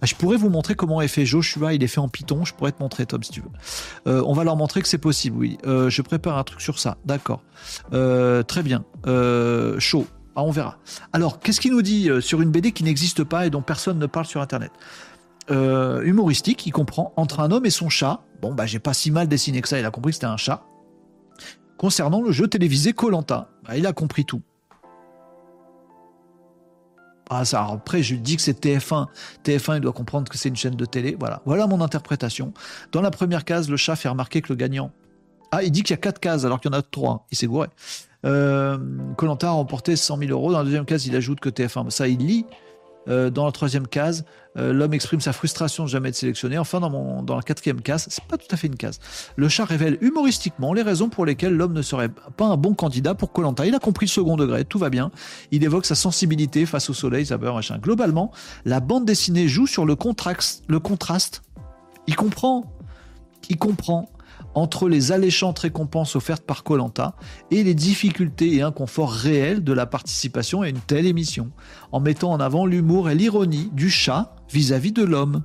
Ah, 0.00 0.06
je 0.06 0.14
pourrais 0.14 0.36
vous 0.36 0.48
montrer 0.48 0.74
comment 0.74 1.00
est 1.00 1.08
fait 1.08 1.26
Joshua, 1.26 1.74
il 1.74 1.82
est 1.82 1.88
fait 1.88 2.00
en 2.00 2.08
Python, 2.08 2.44
je 2.44 2.54
pourrais 2.54 2.72
te 2.72 2.82
montrer 2.82 3.06
Tom 3.06 3.22
si 3.22 3.30
tu 3.30 3.40
veux. 3.40 3.50
Euh, 4.06 4.22
on 4.26 4.32
va 4.32 4.44
leur 4.44 4.56
montrer 4.56 4.82
que 4.82 4.88
c'est 4.88 4.98
possible, 4.98 5.36
oui. 5.36 5.58
Euh, 5.66 5.90
je 5.90 6.02
prépare 6.02 6.38
un 6.38 6.44
truc 6.44 6.60
sur 6.60 6.78
ça, 6.78 6.96
d'accord. 7.04 7.42
Euh, 7.92 8.42
très 8.42 8.62
bien. 8.62 8.84
chaud. 9.78 10.06
Ah, 10.36 10.42
on 10.42 10.50
verra. 10.50 10.78
Alors, 11.12 11.38
qu'est-ce 11.38 11.60
qu'il 11.60 11.70
nous 11.72 11.82
dit 11.82 12.10
sur 12.20 12.40
une 12.40 12.50
BD 12.50 12.72
qui 12.72 12.82
n'existe 12.82 13.22
pas 13.22 13.46
et 13.46 13.50
dont 13.50 13.62
personne 13.62 13.98
ne 13.98 14.06
parle 14.06 14.26
sur 14.26 14.40
Internet? 14.40 14.72
Humoristique, 15.50 16.66
il 16.66 16.72
comprend 16.72 17.12
entre 17.16 17.40
un 17.40 17.52
homme 17.52 17.66
et 17.66 17.70
son 17.70 17.88
chat. 17.88 18.20
Bon, 18.42 18.52
bah 18.52 18.66
j'ai 18.66 18.80
pas 18.80 18.94
si 18.94 19.10
mal 19.10 19.28
dessiné 19.28 19.60
que 19.60 19.68
ça, 19.68 19.78
il 19.78 19.84
a 19.84 19.90
compris 19.90 20.10
que 20.10 20.16
c'était 20.16 20.26
un 20.26 20.36
chat. 20.36 20.64
Concernant 21.76 22.20
le 22.20 22.32
jeu 22.32 22.48
télévisé 22.48 22.92
Colanta, 22.92 23.48
bah, 23.64 23.76
il 23.76 23.86
a 23.86 23.92
compris 23.92 24.24
tout. 24.24 24.42
Ah, 27.30 27.44
ça, 27.44 27.66
après, 27.70 28.02
je 28.02 28.14
dis 28.14 28.36
que 28.36 28.42
c'est 28.42 28.64
TF1. 28.64 29.06
TF1, 29.44 29.76
il 29.76 29.80
doit 29.80 29.92
comprendre 29.92 30.30
que 30.30 30.36
c'est 30.36 30.48
une 30.48 30.56
chaîne 30.56 30.76
de 30.76 30.84
télé. 30.84 31.16
Voilà. 31.18 31.42
Voilà 31.46 31.66
mon 31.66 31.80
interprétation. 31.80 32.52
Dans 32.92 33.00
la 33.00 33.10
première 33.10 33.44
case, 33.44 33.70
le 33.70 33.76
chat 33.76 33.96
fait 33.96 34.08
remarquer 34.08 34.42
que 34.42 34.50
le 34.50 34.56
gagnant. 34.56 34.90
Ah, 35.50 35.62
il 35.62 35.70
dit 35.70 35.82
qu'il 35.82 35.92
y 35.92 35.94
a 35.94 35.98
quatre 35.98 36.20
cases 36.20 36.44
alors 36.44 36.60
qu'il 36.60 36.70
y 36.70 36.74
en 36.74 36.78
a 36.78 36.82
trois. 36.82 37.26
Il 37.30 37.38
s'est 37.38 37.46
gouré. 37.46 37.68
Colanta 38.22 39.46
euh, 39.46 39.50
a 39.50 39.52
remporté 39.52 39.96
100 39.96 40.18
000 40.18 40.30
euros. 40.30 40.52
Dans 40.52 40.58
la 40.58 40.64
deuxième 40.64 40.84
case, 40.84 41.06
il 41.06 41.14
ajoute 41.16 41.40
que 41.40 41.48
TF1. 41.48 41.90
Ça, 41.90 42.08
il 42.08 42.18
lit. 42.18 42.46
Euh, 43.08 43.30
dans 43.30 43.44
la 43.44 43.52
troisième 43.52 43.86
case, 43.86 44.24
euh, 44.56 44.72
l'homme 44.72 44.94
exprime 44.94 45.20
sa 45.20 45.32
frustration 45.32 45.84
de 45.84 45.88
jamais 45.88 46.10
être 46.10 46.14
sélectionné. 46.14 46.58
Enfin, 46.58 46.80
dans, 46.80 47.36
la 47.36 47.42
quatrième 47.42 47.80
case, 47.80 48.06
c'est 48.08 48.24
pas 48.24 48.36
tout 48.38 48.46
à 48.50 48.56
fait 48.56 48.66
une 48.66 48.76
case. 48.76 49.00
Le 49.36 49.48
chat 49.48 49.64
révèle 49.64 49.98
humoristiquement 50.00 50.72
les 50.72 50.82
raisons 50.82 51.08
pour 51.08 51.26
lesquelles 51.26 51.54
l'homme 51.54 51.72
ne 51.72 51.82
serait 51.82 52.08
pas 52.08 52.46
un 52.46 52.56
bon 52.56 52.74
candidat 52.74 53.14
pour 53.14 53.32
Colanta. 53.32 53.66
Il 53.66 53.74
a 53.74 53.78
compris 53.78 54.06
le 54.06 54.10
second 54.10 54.36
degré, 54.36 54.64
tout 54.64 54.78
va 54.78 54.90
bien. 54.90 55.10
Il 55.50 55.64
évoque 55.64 55.86
sa 55.86 55.94
sensibilité 55.94 56.66
face 56.66 56.88
au 56.88 56.94
soleil, 56.94 57.26
ça 57.26 57.38
machin. 57.38 57.78
Globalement, 57.78 58.32
la 58.64 58.80
bande 58.80 59.04
dessinée 59.04 59.48
joue 59.48 59.66
sur 59.66 59.84
le, 59.84 59.96
le 60.68 60.78
contraste. 60.80 61.42
Il 62.06 62.16
comprend. 62.16 62.64
Il 63.50 63.58
comprend 63.58 64.08
entre 64.54 64.88
les 64.88 65.12
alléchantes 65.12 65.58
récompenses 65.58 66.16
offertes 66.16 66.44
par 66.44 66.64
Colanta 66.64 67.16
et 67.50 67.62
les 67.62 67.74
difficultés 67.74 68.54
et 68.54 68.62
inconforts 68.62 69.12
réels 69.12 69.64
de 69.64 69.72
la 69.72 69.86
participation 69.86 70.62
à 70.62 70.68
une 70.68 70.78
telle 70.78 71.06
émission, 71.06 71.50
en 71.92 72.00
mettant 72.00 72.32
en 72.32 72.40
avant 72.40 72.66
l'humour 72.66 73.10
et 73.10 73.14
l'ironie 73.14 73.70
du 73.72 73.90
chat 73.90 74.34
vis-à-vis 74.50 74.92
de 74.92 75.02
l'homme. 75.02 75.42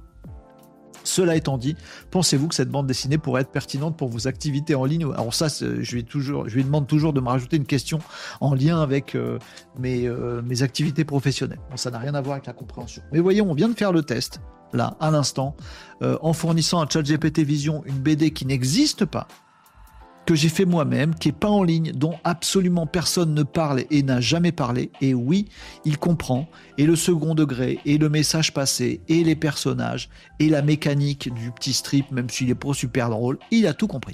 Cela 1.04 1.36
étant 1.36 1.58
dit, 1.58 1.76
pensez-vous 2.12 2.50
que 2.50 2.56
cette 2.56 2.70
bande 2.70 2.86
dessinée 2.86 3.18
pourrait 3.18 3.42
être 3.42 3.52
pertinente 3.52 3.98
pour 3.98 4.10
vos 4.10 4.28
activités 4.28 4.76
en 4.76 4.86
ligne? 4.86 5.06
Alors 5.14 5.34
ça, 5.34 5.48
je 5.48 5.96
lui, 5.96 6.64
demande 6.64 6.88
toujours 6.88 7.14
de 7.14 7.22
me 7.22 7.30
rajouter 7.30 7.58
une 7.58 7.66
question 7.66 8.00
en 8.42 8.54
lien 8.54 8.82
avec 8.82 9.16
euh, 9.16 9.40
mes, 9.80 10.08
euh, 10.08 10.42
mes, 10.42 10.62
activités 10.62 11.06
professionnelles. 11.06 11.60
Ça 11.76 11.90
n'a 11.90 12.00
rien 12.00 12.14
à 12.14 12.22
voir 12.22 12.34
avec 12.34 12.46
la 12.46 12.54
compréhension. 12.54 13.02
Mais 13.12 13.20
voyons, 13.20 13.50
on 13.50 13.54
vient 13.54 13.70
de 13.70 13.78
faire 13.78 13.94
le 13.94 14.04
test 14.04 14.42
là, 14.74 14.96
à 15.00 15.12
l'instant, 15.12 15.56
euh, 16.02 16.18
en 16.22 16.34
fournissant 16.34 16.82
à 16.82 16.90
ChatGPT 16.90 17.40
Vision 17.40 17.84
une 17.86 17.98
BD 17.98 18.32
qui 18.32 18.46
n'existe 18.46 19.06
pas, 19.06 19.28
que 20.26 20.36
j'ai 20.36 20.50
fait 20.50 20.66
moi-même, 20.66 21.16
qui 21.16 21.30
est 21.30 21.32
pas 21.32 21.50
en 21.50 21.64
ligne, 21.64 21.92
dont 21.92 22.16
absolument 22.24 22.86
personne 22.86 23.34
ne 23.34 23.42
parle 23.42 23.86
et 23.90 24.04
n'a 24.04 24.22
jamais 24.22 24.52
parlé. 24.52 24.92
Et 25.02 25.16
oui, 25.16 25.48
il 25.86 25.98
comprend. 25.98 26.48
Et 26.78 26.86
le 26.86 26.96
second 26.96 27.34
degré, 27.34 27.80
et 27.86 27.98
le 27.98 28.10
message 28.10 28.54
passé, 28.54 29.02
et 29.08 29.24
les 29.24 29.36
personnages, 29.36 30.10
et 30.40 30.50
la 30.50 30.62
mécanique 30.62 31.34
du 31.34 31.52
petit 31.52 31.74
strip, 31.74 32.12
même 32.12 32.30
s'il 32.30 32.50
est 32.52 32.56
pas 32.56 32.74
super 32.74 33.10
drôle, 33.10 33.40
il 33.50 33.66
a 33.66 33.74
tout 33.74 33.88
compris. 33.88 34.14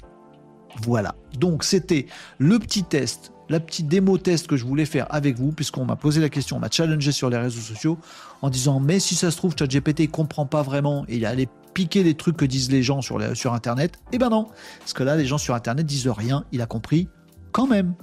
Voilà. 0.82 1.14
Donc 1.38 1.64
c'était 1.64 2.06
le 2.38 2.58
petit 2.58 2.84
test 2.84 3.32
la 3.48 3.60
petite 3.60 3.88
démo 3.88 4.18
test 4.18 4.46
que 4.46 4.56
je 4.56 4.64
voulais 4.64 4.84
faire 4.84 5.06
avec 5.10 5.38
vous, 5.38 5.52
puisqu'on 5.52 5.84
m'a 5.84 5.96
posé 5.96 6.20
la 6.20 6.28
question, 6.28 6.56
on 6.56 6.60
m'a 6.60 6.70
challengé 6.70 7.12
sur 7.12 7.30
les 7.30 7.38
réseaux 7.38 7.60
sociaux 7.60 7.98
en 8.42 8.50
disant 8.50 8.80
mais 8.80 8.98
si 8.98 9.14
ça 9.14 9.30
se 9.30 9.36
trouve 9.36 9.54
ChatGPT 9.56 10.00
ne 10.00 10.06
comprend 10.06 10.46
pas 10.46 10.62
vraiment 10.62 11.04
et 11.08 11.16
il 11.16 11.26
allait 11.26 11.48
piquer 11.74 12.02
les 12.02 12.14
trucs 12.14 12.36
que 12.36 12.44
disent 12.44 12.70
les 12.70 12.82
gens 12.82 13.02
sur, 13.02 13.36
sur 13.36 13.52
Internet. 13.52 13.98
Eh 14.12 14.18
ben 14.18 14.30
non, 14.30 14.48
parce 14.78 14.92
que 14.92 15.02
là 15.02 15.16
les 15.16 15.26
gens 15.26 15.38
sur 15.38 15.54
Internet 15.54 15.86
disent 15.86 16.08
rien, 16.08 16.44
il 16.52 16.62
a 16.62 16.66
compris 16.66 17.08
quand 17.52 17.66
même. 17.66 17.94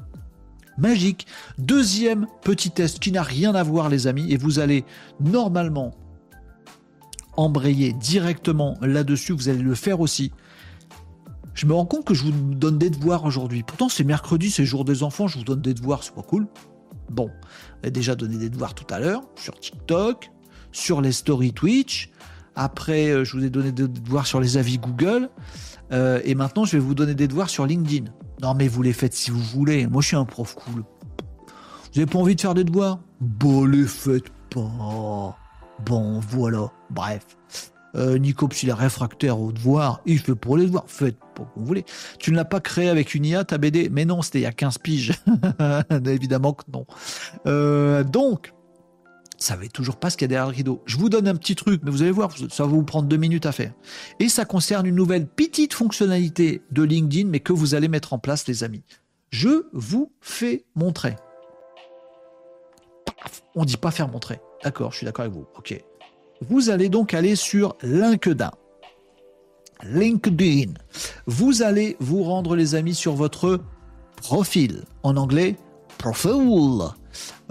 Magique. 0.78 1.28
Deuxième 1.60 2.26
petit 2.41 2.72
test 2.72 2.98
qui 3.00 3.12
n'a 3.12 3.22
rien 3.22 3.54
à 3.54 3.62
voir 3.62 3.89
les 3.89 4.08
amis 4.08 4.32
et 4.32 4.38
vous 4.38 4.58
allez 4.58 4.86
normalement 5.20 5.91
embrayer 7.38 7.94
directement 7.94 8.78
là-dessus, 8.82 9.34
vous 9.34 9.50
allez 9.50 9.62
le 9.62 9.76
faire 9.76 10.00
aussi 10.00 10.32
je 11.54 11.66
me 11.66 11.74
rends 11.74 11.86
compte 11.86 12.06
que 12.06 12.14
je 12.14 12.24
vous 12.24 12.32
donne 12.32 12.78
des 12.78 12.89
devoirs 12.89 13.26
aujourd'hui. 13.26 13.64
Pourtant, 13.64 13.89
c'est 13.89 14.04
mercredi, 14.04 14.49
c'est 14.49 14.66
jour 14.66 14.86
des 14.86 15.04
enfants, 15.04 15.28
je 15.28 15.38
vous 15.38 15.43
donne 15.43 15.62
des 15.62 15.74
devoirs, 15.74 16.04
c'est 16.04 16.16
pas 16.16 16.24
cool. 16.24 16.47
Bon, 17.10 17.30
j'ai 17.84 17.91
déjà 17.91 18.16
donné 18.16 18.38
des 18.38 18.49
devoirs 18.49 18.74
tout 18.74 18.91
à 18.91 18.99
l'heure 18.99 19.22
sur 19.36 19.60
TikTok, 19.60 20.32
sur 20.72 21.01
les 21.01 21.12
stories 21.12 21.54
Twitch. 21.54 22.12
Après, 22.56 23.10
euh, 23.10 23.24
je 23.24 23.38
vous 23.38 23.43
ai 23.43 23.49
donné 23.49 23.72
des 23.72 23.88
devoirs 23.88 24.28
sur 24.28 24.39
les 24.39 24.58
avis 24.58 24.78
Google. 24.78 25.30
Euh, 25.91 26.22
et 26.24 26.36
maintenant, 26.36 26.66
je 26.66 26.78
vais 26.78 26.84
vous 26.84 26.95
donner 26.95 27.16
des 27.16 27.28
devoirs 27.28 27.49
sur 27.49 27.66
LinkedIn. 27.66 28.12
Non, 28.41 28.54
mais 28.56 28.68
vous 28.68 28.82
les 28.82 28.93
faites 28.93 29.14
si 29.14 29.32
vous 29.32 29.41
voulez. 29.41 29.88
Moi, 29.88 30.01
je 30.01 30.08
suis 30.08 30.16
un 30.16 30.26
prof 30.26 30.56
cool. 30.56 30.84
Vous 31.93 31.99
avez 31.99 32.06
pas 32.06 32.20
envie 32.20 32.36
de 32.36 32.41
faire 32.41 32.54
des 32.54 32.64
devoirs? 32.64 32.99
Bon, 33.22 33.66
les 33.66 33.86
faites 33.86 34.30
pas. 34.49 35.38
Bon, 35.86 36.20
voilà. 36.20 36.72
Bref. 36.89 37.26
Euh, 37.96 38.18
Nico, 38.18 38.50
s'il 38.52 38.70
est 38.70 38.74
réfractaire 38.74 39.39
aux 39.39 39.52
devoirs, 39.52 40.02
il 40.06 40.20
fait 40.20 40.36
pour 40.36 40.58
les 40.58 40.66
devoirs. 40.66 40.86
Faites 40.88 41.18
pour 41.36 41.48
vous 41.56 41.66
voulez. 41.66 41.86
Tu 42.20 42.32
ne 42.32 42.36
l'as 42.36 42.46
pas 42.46 42.60
créé 42.60 42.89
avec 42.89 43.16
une 43.16 43.26
IA, 43.26 43.44
ta 43.44 43.58
BD 43.58 43.89
Mais 43.91 44.06
non, 44.06 44.22
c'était 44.22 44.39
il 44.39 44.44
y 44.44 44.48
a 44.48 44.52
15 44.52 44.78
piges. 44.80 45.14
Évidemment 46.06 46.54
que 46.54 46.64
non. 46.72 46.86
Euh, 47.46 48.04
donc, 48.04 48.54
ça 49.38 49.56
savez 49.56 49.68
toujours 49.68 49.98
pas 49.98 50.10
ce 50.10 50.18
qu'il 50.18 50.26
y 50.26 50.28
a 50.28 50.30
derrière 50.30 50.48
le 50.48 50.56
rideau. 50.56 50.82
Je 50.86 50.98
vous 50.98 51.10
donne 51.10 51.28
un 51.28 51.36
petit 51.36 51.56
truc, 51.56 51.82
mais 51.84 51.91
vous 51.91 52.02
allez 52.02 52.12
voir, 52.12 52.32
ça 52.50 52.64
va 52.64 52.70
vous 52.70 52.84
prendre 52.84 53.08
deux 53.08 53.18
minutes 53.18 53.46
à 53.46 53.52
faire. 53.52 53.74
Et 54.20 54.30
ça 54.30 54.46
concerne 54.46 54.86
une 54.86 54.96
nouvelle 54.96 55.28
petite 55.28 55.74
fonctionnalité 55.74 56.62
de 56.72 56.84
LinkedIn, 56.84 57.30
mais 57.30 57.41
que 57.41 57.52
vous 57.52 57.76
allez 57.76 57.89
mettre 57.89 58.14
en 58.14 58.20
place, 58.20 58.48
les 58.48 58.64
amis. 58.64 58.84
Je 59.32 59.68
vous 59.74 60.12
fais 60.22 60.64
montrer. 60.76 61.18
On 63.56 63.66
dit 63.66 63.78
pas 63.78 63.91
faire 63.91 64.08
montrer. 64.08 64.39
D'accord, 64.64 64.91
je 64.91 64.98
suis 64.98 65.06
d'accord 65.06 65.26
avec 65.26 65.36
vous. 65.36 65.46
Ok. 65.58 65.78
Vous 66.50 66.70
allez 66.70 66.89
donc 66.89 67.14
aller 67.14 67.36
sur 67.36 67.76
LinkedIn. 67.84 68.52
LinkedIn. 69.84 70.74
Vous 71.26 71.62
allez 71.62 71.98
vous 72.00 72.24
rendre, 72.24 72.56
les 72.56 72.76
amis, 72.76 72.96
sur 72.96 73.14
votre 73.14 73.62
profil. 74.18 74.84
En 75.04 75.18
anglais, 75.18 75.58
profile. 75.98 76.84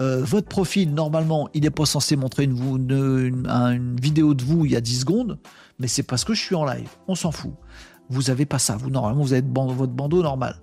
Euh, 0.01 0.23
votre 0.23 0.47
profil, 0.47 0.93
normalement, 0.93 1.49
il 1.53 1.63
n'est 1.63 1.69
pas 1.69 1.85
censé 1.85 2.15
montrer 2.15 2.43
une, 2.43 3.97
vidéo 4.01 4.33
de 4.33 4.43
vous 4.43 4.65
il 4.65 4.71
y 4.71 4.75
a 4.75 4.81
10 4.81 5.01
secondes, 5.01 5.39
mais 5.79 5.87
c'est 5.87 6.03
parce 6.03 6.23
que 6.23 6.33
je 6.33 6.41
suis 6.41 6.55
en 6.55 6.65
live. 6.65 6.89
On 7.07 7.15
s'en 7.15 7.31
fout. 7.31 7.53
Vous 8.09 8.23
n'avez 8.23 8.45
pas 8.45 8.59
ça. 8.59 8.75
Vous, 8.75 8.89
normalement, 8.89 9.21
vous 9.21 9.33
avez 9.33 9.43
votre 9.45 9.93
bandeau 9.93 10.21
normal. 10.21 10.61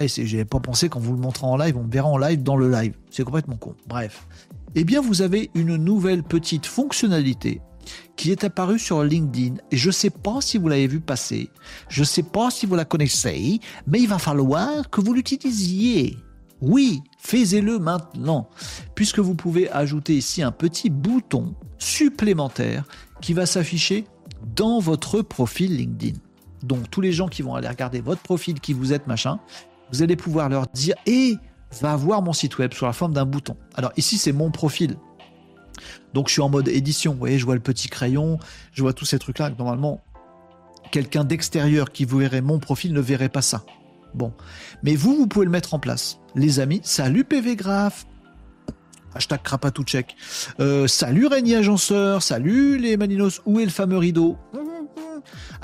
Et 0.00 0.08
je 0.08 0.22
n'avais 0.22 0.44
pas 0.44 0.60
pensé 0.60 0.88
qu'en 0.88 0.98
vous 0.98 1.12
le 1.12 1.20
montrant 1.20 1.52
en 1.52 1.56
live, 1.56 1.76
on 1.76 1.84
me 1.84 1.90
verra 1.90 2.08
en 2.08 2.18
live 2.18 2.42
dans 2.42 2.56
le 2.56 2.68
live. 2.68 2.94
C'est 3.10 3.24
complètement 3.24 3.56
con. 3.56 3.74
Bref. 3.86 4.26
Eh 4.74 4.84
bien, 4.84 5.00
vous 5.00 5.22
avez 5.22 5.50
une 5.54 5.76
nouvelle 5.76 6.22
petite 6.22 6.66
fonctionnalité 6.66 7.60
qui 8.16 8.30
est 8.30 8.44
apparue 8.44 8.78
sur 8.78 9.04
LinkedIn. 9.04 9.56
Et 9.70 9.76
je 9.76 9.88
ne 9.88 9.92
sais 9.92 10.10
pas 10.10 10.40
si 10.40 10.58
vous 10.58 10.68
l'avez 10.68 10.86
vu 10.86 11.00
passer. 11.00 11.50
Je 11.88 12.00
ne 12.00 12.06
sais 12.06 12.22
pas 12.22 12.50
si 12.50 12.66
vous 12.66 12.74
la 12.74 12.84
connaissez, 12.84 13.60
mais 13.86 14.00
il 14.00 14.08
va 14.08 14.18
falloir 14.18 14.90
que 14.90 15.00
vous 15.00 15.12
l'utilisiez. 15.12 16.16
Oui, 16.60 17.02
faites-le 17.18 17.78
maintenant, 17.78 18.48
puisque 18.94 19.18
vous 19.18 19.34
pouvez 19.34 19.70
ajouter 19.70 20.16
ici 20.16 20.42
un 20.42 20.52
petit 20.52 20.88
bouton 20.88 21.54
supplémentaire 21.78 22.84
qui 23.20 23.34
va 23.34 23.44
s'afficher 23.46 24.06
dans 24.56 24.78
votre 24.78 25.20
profil 25.22 25.76
LinkedIn. 25.76 26.18
Donc 26.62 26.90
tous 26.90 27.00
les 27.00 27.12
gens 27.12 27.28
qui 27.28 27.42
vont 27.42 27.54
aller 27.54 27.68
regarder 27.68 28.00
votre 28.00 28.22
profil, 28.22 28.60
qui 28.60 28.72
vous 28.72 28.92
êtes 28.92 29.06
machin, 29.06 29.38
vous 29.92 30.02
allez 30.02 30.16
pouvoir 30.16 30.48
leur 30.48 30.66
dire 30.68 30.94
et 31.06 31.36
va 31.80 31.96
voir 31.96 32.22
mon 32.22 32.32
site 32.32 32.58
web 32.58 32.72
sous 32.72 32.84
la 32.84 32.92
forme 32.92 33.12
d'un 33.12 33.24
bouton. 33.24 33.56
Alors 33.74 33.92
ici 33.96 34.18
c'est 34.18 34.32
mon 34.32 34.50
profil. 34.50 34.96
Donc 36.12 36.28
je 36.28 36.34
suis 36.34 36.42
en 36.42 36.48
mode 36.48 36.68
édition, 36.68 37.12
vous 37.12 37.18
voyez, 37.18 37.38
je 37.38 37.44
vois 37.44 37.54
le 37.54 37.60
petit 37.60 37.88
crayon, 37.88 38.38
je 38.72 38.82
vois 38.82 38.92
tous 38.92 39.04
ces 39.04 39.18
trucs-là. 39.18 39.50
Normalement, 39.58 40.00
quelqu'un 40.92 41.24
d'extérieur 41.24 41.90
qui 41.90 42.04
verrait 42.04 42.40
mon 42.40 42.58
profil 42.58 42.92
ne 42.92 43.00
verrait 43.00 43.28
pas 43.28 43.42
ça. 43.42 43.64
Bon. 44.14 44.32
Mais 44.82 44.94
vous, 44.94 45.16
vous 45.16 45.26
pouvez 45.26 45.44
le 45.44 45.50
mettre 45.50 45.74
en 45.74 45.80
place. 45.80 46.18
Les 46.36 46.60
amis, 46.60 46.80
salut 46.84 47.24
PV 47.24 47.56
Graph. 47.56 48.06
Hashtag 49.14 49.42
Krapatouchek. 49.42 50.16
Euh, 50.60 50.86
salut 50.86 51.26
Régnier 51.26 51.56
Agenceur. 51.56 52.22
Salut 52.22 52.78
les 52.78 52.96
Maninos. 52.96 53.42
Où 53.46 53.60
est 53.60 53.64
le 53.64 53.70
fameux 53.70 53.98
rideau? 53.98 54.36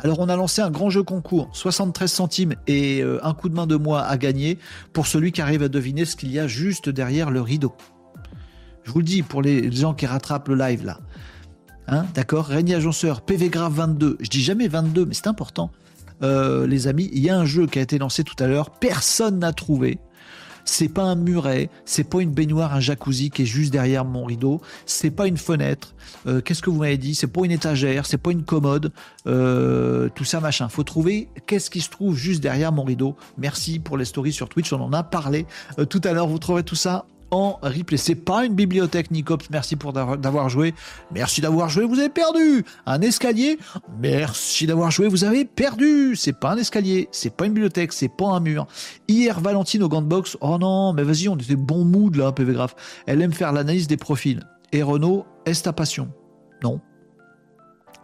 Alors 0.03 0.19
on 0.21 0.29
a 0.29 0.37
lancé 0.37 0.63
un 0.63 0.71
grand 0.71 0.91
jeu 0.91 1.03
concours, 1.03 1.51
73 1.53 2.11
centimes 2.11 2.55
et 2.67 3.03
euh, 3.03 3.25
un 3.25 3.35
coup 3.35 3.49
de 3.49 3.55
main 3.55 3.67
de 3.67 3.77
moi 3.77 4.03
à 4.03 4.17
gagner 4.17 4.59
pour 4.93 5.07
celui 5.07 5.33
qui 5.33 5.43
arrive 5.43 5.63
à 5.63 5.69
deviner 5.69 6.05
ce 6.05 6.17
qu'il 6.17 6.31
y 6.33 6.39
a 6.39 6.47
juste 6.47 6.89
derrière 6.89 7.31
le 7.31 7.41
rideau. 7.41 7.75
Je 8.85 8.93
vous 8.93 9.01
le 9.01 9.05
dis 9.05 9.23
pour 9.23 9.43
les 9.43 9.71
gens 9.71 9.95
qui 9.95 10.07
rattrapent 10.07 10.49
le 10.49 10.57
live 10.57 10.85
là. 10.85 10.99
Hein, 11.87 12.07
D'accord? 12.15 12.47
Régnier 12.47 12.77
Agenceur, 12.77 13.21
PV 13.21 13.49
Graph 13.49 13.73
22. 13.73 14.17
Je 14.21 14.29
dis 14.29 14.43
jamais 14.43 14.69
22, 14.69 15.07
mais 15.07 15.15
c'est 15.15 15.27
important. 15.27 15.71
Euh, 16.23 16.67
les 16.67 16.87
amis, 16.87 17.11
il 17.13 17.21
y 17.21 17.31
a 17.31 17.39
un 17.39 17.45
jeu 17.45 17.67
qui 17.67 17.79
a 17.79 17.83
été 17.83 17.99
lancé 17.99 18.25
tout 18.25 18.37
à 18.43 18.47
l'heure, 18.47 18.71
personne 18.71 19.39
n'a 19.39 19.53
trouvé. 19.53 19.99
C'est 20.73 20.89
pas 20.89 21.03
un 21.03 21.17
muret, 21.17 21.69
c'est 21.85 22.05
pas 22.05 22.21
une 22.21 22.31
baignoire, 22.31 22.73
un 22.73 22.79
jacuzzi 22.79 23.31
qui 23.31 23.43
est 23.43 23.45
juste 23.45 23.73
derrière 23.73 24.05
mon 24.05 24.25
rideau, 24.25 24.61
c'est 24.87 25.11
pas 25.11 25.27
une 25.27 25.37
fenêtre. 25.37 25.97
Euh, 26.29 26.41
qu'est-ce 26.41 26.63
que 26.63 26.71
vous 26.71 26.79
m'avez 26.79 26.97
dit? 26.97 27.17
C'est 27.17 27.27
pas 27.27 27.45
une 27.45 27.51
étagère, 27.51 28.07
c'est 28.07 28.19
pas 28.19 28.31
une 28.31 28.45
commode, 28.45 28.93
euh, 29.27 30.09
tout 30.15 30.23
ça 30.23 30.39
machin. 30.39 30.69
Faut 30.69 30.85
trouver 30.85 31.29
qu'est-ce 31.49 31.71
qui 31.71 31.81
se 31.81 31.91
trouve 31.91 32.17
juste 32.17 32.41
derrière 32.41 32.71
mon 32.71 32.85
rideau. 32.85 33.17
Merci 33.37 33.81
pour 33.81 33.97
les 33.99 34.05
stories 34.05 34.33
sur 34.33 34.49
Twitch, 34.49 34.73
on 34.73 34.81
en 34.81 34.93
a 34.93 35.03
parlé 35.03 35.45
tout 35.89 36.01
à 36.05 36.13
l'heure. 36.13 36.29
Vous 36.29 36.39
trouverez 36.39 36.63
tout 36.63 36.77
ça 36.77 37.05
en 37.31 37.59
replay. 37.63 37.97
C'est 37.97 38.15
pas 38.15 38.45
une 38.45 38.55
bibliothèque, 38.55 39.11
Nicops. 39.11 39.49
Merci 39.51 39.77
pour 39.77 39.93
d'avoir 39.93 40.49
joué. 40.49 40.75
Merci 41.13 41.41
d'avoir 41.41 41.69
joué. 41.69 41.85
Vous 41.85 41.99
avez 41.99 42.09
perdu. 42.09 42.65
Un 42.87 43.01
escalier. 43.01 43.59
Merci 44.01 44.67
d'avoir 44.67 44.91
joué. 44.91 45.09
Vous 45.09 45.25
avez 45.25 45.45
perdu. 45.45 46.17
C'est 46.17 46.39
pas 46.39 46.53
un 46.53 46.57
escalier. 46.57 47.09
C'est 47.13 47.35
pas 47.35 47.47
une 47.47 47.53
bibliothèque. 47.53 47.93
C'est 47.93 48.09
pas 48.09 48.29
un 48.29 48.41
mur. 48.41 48.67
Hier, 49.09 49.41
Valentine 49.41 49.83
au 49.83 49.89
gant 49.89 50.03
box. 50.03 50.37
Oh 50.41 50.59
non, 50.59 50.93
mais 50.93 51.03
vas-y, 51.03 51.29
on 51.29 51.37
était 51.37 51.57
bon 51.57 51.85
mood 51.85 52.17
là, 52.17 52.33
PV 52.33 52.53
Graph. 52.53 52.75
Elle 53.07 53.23
aime 53.23 53.33
faire 53.33 53.53
l'analyse 53.53 53.87
des 53.87 53.97
profils. 53.97 54.43
Et 54.73 54.83
Renault, 54.83 55.27
est-ce 55.47 55.65
ta 55.65 55.73
passion? 55.73 56.13
Non. 56.63 56.81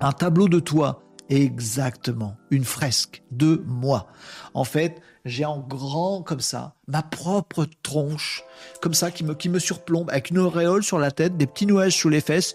Un 0.01 0.12
tableau 0.12 0.48
de 0.48 0.61
toi. 0.61 1.03
Exactement. 1.28 2.36
Une 2.51 2.65
fresque 2.65 3.24
de 3.32 3.62
moi. 3.66 4.07
En 4.55 4.65
fait, 4.65 5.01
j'ai 5.27 5.44
en 5.44 5.59
grand 5.59 6.23
comme 6.23 6.40
ça 6.40 6.74
ma 6.86 7.03
propre 7.03 7.66
tronche, 7.82 8.44
comme 8.81 8.94
ça, 8.94 9.11
qui 9.11 9.24
me, 9.24 9.35
qui 9.35 9.48
me 9.48 9.59
surplombe, 9.59 10.09
avec 10.11 10.31
une 10.31 10.39
auréole 10.39 10.82
sur 10.82 10.98
la 10.98 11.11
tête, 11.11 11.36
des 11.36 11.47
petits 11.47 11.66
nuages 11.66 11.97
sous 11.97 12.09
les 12.09 12.20
fesses, 12.20 12.55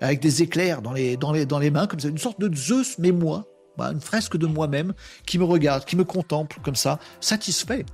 avec 0.00 0.20
des 0.20 0.42
éclairs 0.42 0.82
dans 0.82 0.92
les, 0.92 1.16
dans 1.16 1.32
les, 1.32 1.46
dans 1.46 1.58
les 1.58 1.70
mains, 1.70 1.86
comme 1.86 2.00
ça, 2.00 2.08
une 2.08 2.18
sorte 2.18 2.40
de 2.40 2.54
Zeus, 2.54 2.98
mais 2.98 3.12
moi, 3.12 3.44
une 3.78 4.00
fresque 4.00 4.36
de 4.36 4.46
moi-même, 4.46 4.94
qui 5.26 5.38
me 5.38 5.44
regarde, 5.44 5.84
qui 5.84 5.96
me 5.96 6.04
contemple, 6.04 6.58
comme 6.62 6.74
ça, 6.74 6.98
satisfait 7.20 7.84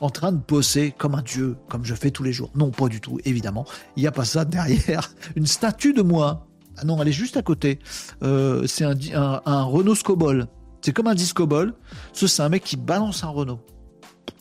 en 0.00 0.10
train 0.10 0.30
de 0.30 0.38
bosser 0.38 0.94
comme 0.96 1.14
un 1.14 1.22
dieu, 1.22 1.56
comme 1.68 1.84
je 1.84 1.94
fais 1.94 2.10
tous 2.10 2.22
les 2.22 2.32
jours. 2.32 2.50
Non, 2.54 2.70
pas 2.70 2.88
du 2.88 3.00
tout, 3.00 3.18
évidemment. 3.24 3.64
Il 3.96 4.02
n'y 4.02 4.06
a 4.06 4.12
pas 4.12 4.24
ça 4.24 4.44
derrière. 4.44 5.10
Une 5.34 5.46
statue 5.46 5.92
de 5.92 6.02
moi. 6.02 6.46
Ah 6.76 6.84
non, 6.84 7.02
elle 7.02 7.08
est 7.08 7.12
juste 7.12 7.36
à 7.36 7.42
côté. 7.42 7.80
Euh, 8.22 8.64
c'est 8.68 8.84
un, 8.84 8.94
un, 9.14 9.42
un 9.44 9.62
Renault 9.64 9.96
Scobol. 9.96 10.46
C'est 10.80 10.92
comme 10.92 11.06
un 11.06 11.14
disco 11.14 11.46
ball. 11.46 11.74
Ce, 12.12 12.26
c'est 12.26 12.42
un 12.42 12.48
mec 12.48 12.64
qui 12.64 12.76
balance 12.76 13.24
un 13.24 13.28
Renault. 13.28 13.60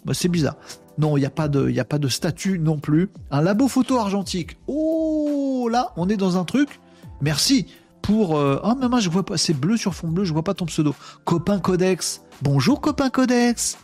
Bah, 0.05 0.14
c'est 0.14 0.30
bizarre. 0.30 0.55
Non, 0.97 1.15
il 1.18 1.19
n'y 1.19 1.26
a, 1.26 1.31
pas 1.31 1.47
de, 1.47 1.77
a 1.77 1.85
pas 1.85 1.99
de 1.99 2.07
statut 2.07 2.59
non 2.59 2.80
plus. 2.80 3.09
Un 3.30 3.41
labo 3.41 3.68
photo 3.68 3.97
argentique. 3.97 4.57
Oh, 4.68 5.69
là, 5.72 5.93
on 5.95 6.09
est 6.09 6.18
dans 6.18 6.38
un 6.38 6.43
truc. 6.43 6.80
Merci 7.22 7.68
pour. 8.01 8.38
Euh... 8.38 8.59
Oh, 8.64 8.73
moi, 8.76 8.99
je 8.99 9.09
vois 9.09 9.23
pas. 9.23 9.38
C'est 9.38 9.53
bleu 9.53 9.77
sur 9.77 9.93
fond 9.93 10.07
bleu, 10.07 10.23
je 10.23 10.34
vois 10.34 10.43
pas 10.43 10.53
ton 10.53 10.65
pseudo. 10.65 10.95
Copain 11.23 11.59
Codex. 11.59 12.22
Bonjour, 12.41 12.81
copain 12.81 13.09
Codex. 13.09 13.77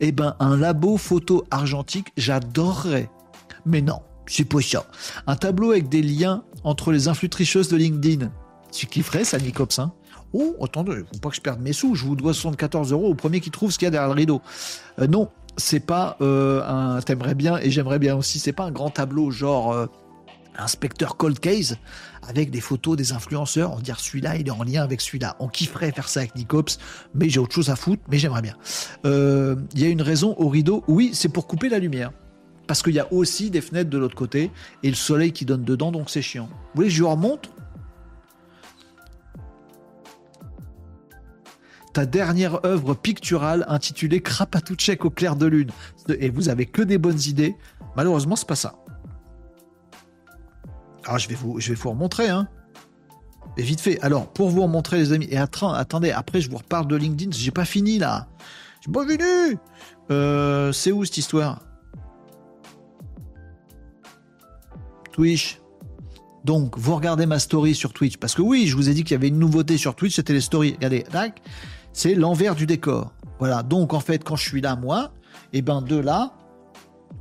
Eh 0.00 0.12
ben, 0.12 0.34
un 0.40 0.56
labo 0.56 0.96
photo 0.96 1.44
argentique, 1.50 2.08
j'adorerais. 2.16 3.10
Mais 3.64 3.80
non, 3.80 4.00
c'est 4.26 4.44
pas 4.44 4.60
ça. 4.60 4.86
Un 5.26 5.36
tableau 5.36 5.70
avec 5.70 5.88
des 5.88 6.02
liens 6.02 6.42
entre 6.64 6.90
les 6.90 7.06
influx 7.08 7.28
tricheuses 7.28 7.68
de 7.68 7.76
LinkedIn. 7.76 8.30
Tu 8.72 8.86
kifferais 8.86 9.24
ça, 9.24 9.38
Nicops, 9.38 9.78
hein 9.78 9.92
Oh, 10.34 10.56
attendez, 10.60 10.96
faut 11.12 11.20
pas 11.20 11.30
que 11.30 11.36
je 11.36 11.40
perde 11.40 11.60
mes 11.60 11.72
sous, 11.72 11.94
je 11.94 12.04
vous 12.04 12.16
dois 12.16 12.34
74 12.34 12.90
euros 12.90 13.08
au 13.08 13.14
premier 13.14 13.38
qui 13.38 13.52
trouve 13.52 13.70
ce 13.70 13.78
qu'il 13.78 13.86
y 13.86 13.88
a 13.88 13.90
derrière 13.90 14.08
le 14.08 14.16
rideau. 14.16 14.42
Euh, 14.98 15.06
non, 15.06 15.28
c'est 15.56 15.78
pas 15.78 16.16
euh, 16.20 16.60
un. 16.66 17.00
T'aimerais 17.00 17.36
bien, 17.36 17.58
et 17.58 17.70
j'aimerais 17.70 18.00
bien 18.00 18.16
aussi, 18.16 18.40
c'est 18.40 18.52
pas 18.52 18.64
un 18.64 18.72
grand 18.72 18.90
tableau 18.90 19.30
genre. 19.30 19.72
Euh, 19.72 19.86
inspecteur 20.56 21.16
cold 21.16 21.40
case 21.40 21.78
avec 22.28 22.52
des 22.52 22.60
photos 22.60 22.96
des 22.96 23.12
influenceurs, 23.12 23.72
on 23.72 23.80
dire 23.80 23.98
celui-là 23.98 24.36
il 24.36 24.46
est 24.46 24.52
en 24.52 24.62
lien 24.62 24.84
avec 24.84 25.00
celui-là. 25.00 25.34
On 25.40 25.48
kifferait 25.48 25.90
faire 25.90 26.08
ça 26.08 26.20
avec 26.20 26.36
Nicops, 26.36 26.78
mais 27.12 27.28
j'ai 27.28 27.40
autre 27.40 27.52
chose 27.52 27.70
à 27.70 27.74
foutre, 27.74 28.04
mais 28.08 28.18
j'aimerais 28.18 28.40
bien. 28.40 28.54
Il 29.02 29.80
y 29.80 29.84
a 29.84 29.88
une 29.88 30.00
raison 30.00 30.36
au 30.38 30.48
rideau, 30.48 30.84
oui, 30.86 31.10
c'est 31.12 31.28
pour 31.28 31.48
couper 31.48 31.68
la 31.68 31.80
lumière. 31.80 32.12
Parce 32.68 32.84
qu'il 32.84 32.94
y 32.94 33.00
a 33.00 33.12
aussi 33.12 33.50
des 33.50 33.60
fenêtres 33.60 33.90
de 33.90 33.98
l'autre 33.98 34.14
côté 34.14 34.52
et 34.84 34.88
le 34.88 34.94
soleil 34.94 35.32
qui 35.32 35.44
donne 35.44 35.64
dedans, 35.64 35.90
donc 35.90 36.08
c'est 36.08 36.22
chiant. 36.22 36.46
Vous 36.46 36.76
voulez 36.76 36.88
que 36.88 36.94
je 36.94 37.02
vous 37.02 37.10
remonte? 37.10 37.50
Ta 41.94 42.04
dernière 42.04 42.66
œuvre 42.66 42.94
picturale 42.94 43.64
intitulée 43.68 44.20
Krapatouchek 44.20 45.04
au 45.04 45.10
clair 45.10 45.36
de 45.36 45.46
lune. 45.46 45.70
Et 46.18 46.28
vous 46.28 46.50
avez 46.50 46.66
que 46.66 46.82
des 46.82 46.98
bonnes 46.98 47.20
idées. 47.26 47.56
Malheureusement, 47.96 48.36
c'est 48.36 48.48
pas 48.48 48.56
ça. 48.56 48.74
Alors, 51.04 51.18
je 51.18 51.28
vais 51.28 51.36
vous, 51.36 51.60
je 51.60 51.70
vais 51.70 51.74
vous 51.74 51.90
remontrer, 51.90 52.28
hein. 52.28 52.48
Et 53.56 53.62
vite 53.62 53.80
fait. 53.80 54.00
Alors, 54.02 54.26
pour 54.26 54.50
vous 54.50 54.66
montrer, 54.66 54.98
les 54.98 55.12
amis, 55.12 55.28
et 55.30 55.36
attendez, 55.36 56.10
après, 56.10 56.40
je 56.40 56.50
vous 56.50 56.56
reparle 56.56 56.88
de 56.88 56.96
LinkedIn, 56.96 57.30
j'ai 57.30 57.52
pas 57.52 57.64
fini 57.64 57.98
là. 57.98 58.26
J'ai 58.84 58.90
pas 58.90 59.06
fini. 59.06 59.56
Euh, 60.10 60.72
c'est 60.72 60.90
où 60.90 61.04
cette 61.04 61.18
histoire? 61.18 61.60
Twitch. 65.12 65.60
Donc, 66.42 66.76
vous 66.76 66.96
regardez 66.96 67.26
ma 67.26 67.38
story 67.38 67.74
sur 67.76 67.92
Twitch. 67.92 68.16
Parce 68.16 68.34
que 68.34 68.42
oui, 68.42 68.66
je 68.66 68.74
vous 68.74 68.88
ai 68.90 68.94
dit 68.94 69.04
qu'il 69.04 69.12
y 69.12 69.14
avait 69.14 69.28
une 69.28 69.38
nouveauté 69.38 69.78
sur 69.78 69.94
Twitch, 69.94 70.16
c'était 70.16 70.32
les 70.32 70.40
stories. 70.40 70.72
Regardez, 70.72 71.04
tac 71.04 71.40
c'est 71.94 72.14
l'envers 72.14 72.54
du 72.54 72.66
décor. 72.66 73.14
Voilà, 73.38 73.62
donc 73.62 73.94
en 73.94 74.00
fait, 74.00 74.22
quand 74.22 74.36
je 74.36 74.46
suis 74.46 74.60
là, 74.60 74.76
moi, 74.76 75.12
et 75.52 75.58
eh 75.58 75.62
ben 75.62 75.80
de 75.80 75.96
là, 75.96 76.32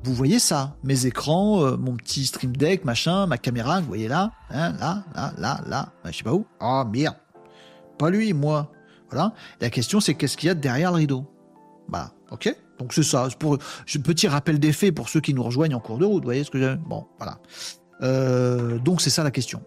vous 0.03 0.13
voyez 0.13 0.39
ça, 0.39 0.75
mes 0.83 1.05
écrans, 1.05 1.63
euh, 1.63 1.77
mon 1.77 1.95
petit 1.95 2.25
stream 2.25 2.57
deck, 2.57 2.83
machin, 2.83 3.25
ma 3.27 3.37
caméra, 3.37 3.79
vous 3.79 3.87
voyez 3.87 4.09
là, 4.09 4.31
hein, 4.49 4.73
là, 4.79 5.03
là, 5.15 5.33
là, 5.37 5.61
là, 5.67 5.89
je 6.05 6.17
sais 6.17 6.23
pas 6.23 6.33
où. 6.33 6.45
Ah 6.59 6.85
merde, 6.91 7.15
pas 7.97 8.09
lui, 8.09 8.33
moi. 8.33 8.71
Voilà. 9.09 9.33
La 9.61 9.69
question 9.69 9.99
c'est 9.99 10.15
qu'est-ce 10.15 10.35
qu'il 10.35 10.47
y 10.47 10.49
a 10.49 10.55
derrière 10.55 10.91
le 10.91 10.97
rideau? 10.97 11.25
Voilà, 11.87 12.11
ok. 12.31 12.53
Donc 12.79 12.93
c'est 12.93 13.03
ça. 13.03 13.27
Pour 13.39 13.59
petit 14.03 14.27
rappel 14.27 14.59
des 14.59 14.73
faits 14.73 14.93
pour 14.93 15.07
ceux 15.07 15.21
qui 15.21 15.33
nous 15.33 15.43
rejoignent 15.43 15.75
en 15.75 15.79
cours 15.79 15.99
de 15.99 16.05
route. 16.05 16.23
Vous 16.23 16.27
voyez 16.27 16.43
ce 16.43 16.49
que 16.49 16.59
j'ai 16.59 16.75
Bon, 16.87 17.05
voilà. 17.19 17.37
Euh, 18.01 18.79
donc 18.79 19.01
c'est 19.01 19.11
ça 19.11 19.23
la 19.23 19.31
question. 19.31 19.61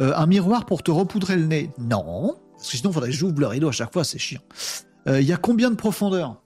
Euh, 0.00 0.12
un 0.16 0.26
miroir 0.26 0.66
pour 0.66 0.82
te 0.82 0.90
repoudrer 0.90 1.36
le 1.36 1.46
nez? 1.46 1.70
Non, 1.78 2.36
parce 2.62 2.70
que 2.70 2.76
sinon 2.78 2.90
il 2.90 2.94
faudrait 2.94 3.10
que 3.10 3.16
j'ouvre 3.16 3.40
le 3.40 3.46
rideau 3.48 3.68
à 3.68 3.72
chaque 3.72 3.92
fois, 3.92 4.04
c'est 4.04 4.18
chiant. 4.18 4.40
Il 5.06 5.22
y 5.22 5.32
a 5.32 5.36
combien 5.36 5.70
de 5.70 5.74
profondeur 5.74 6.42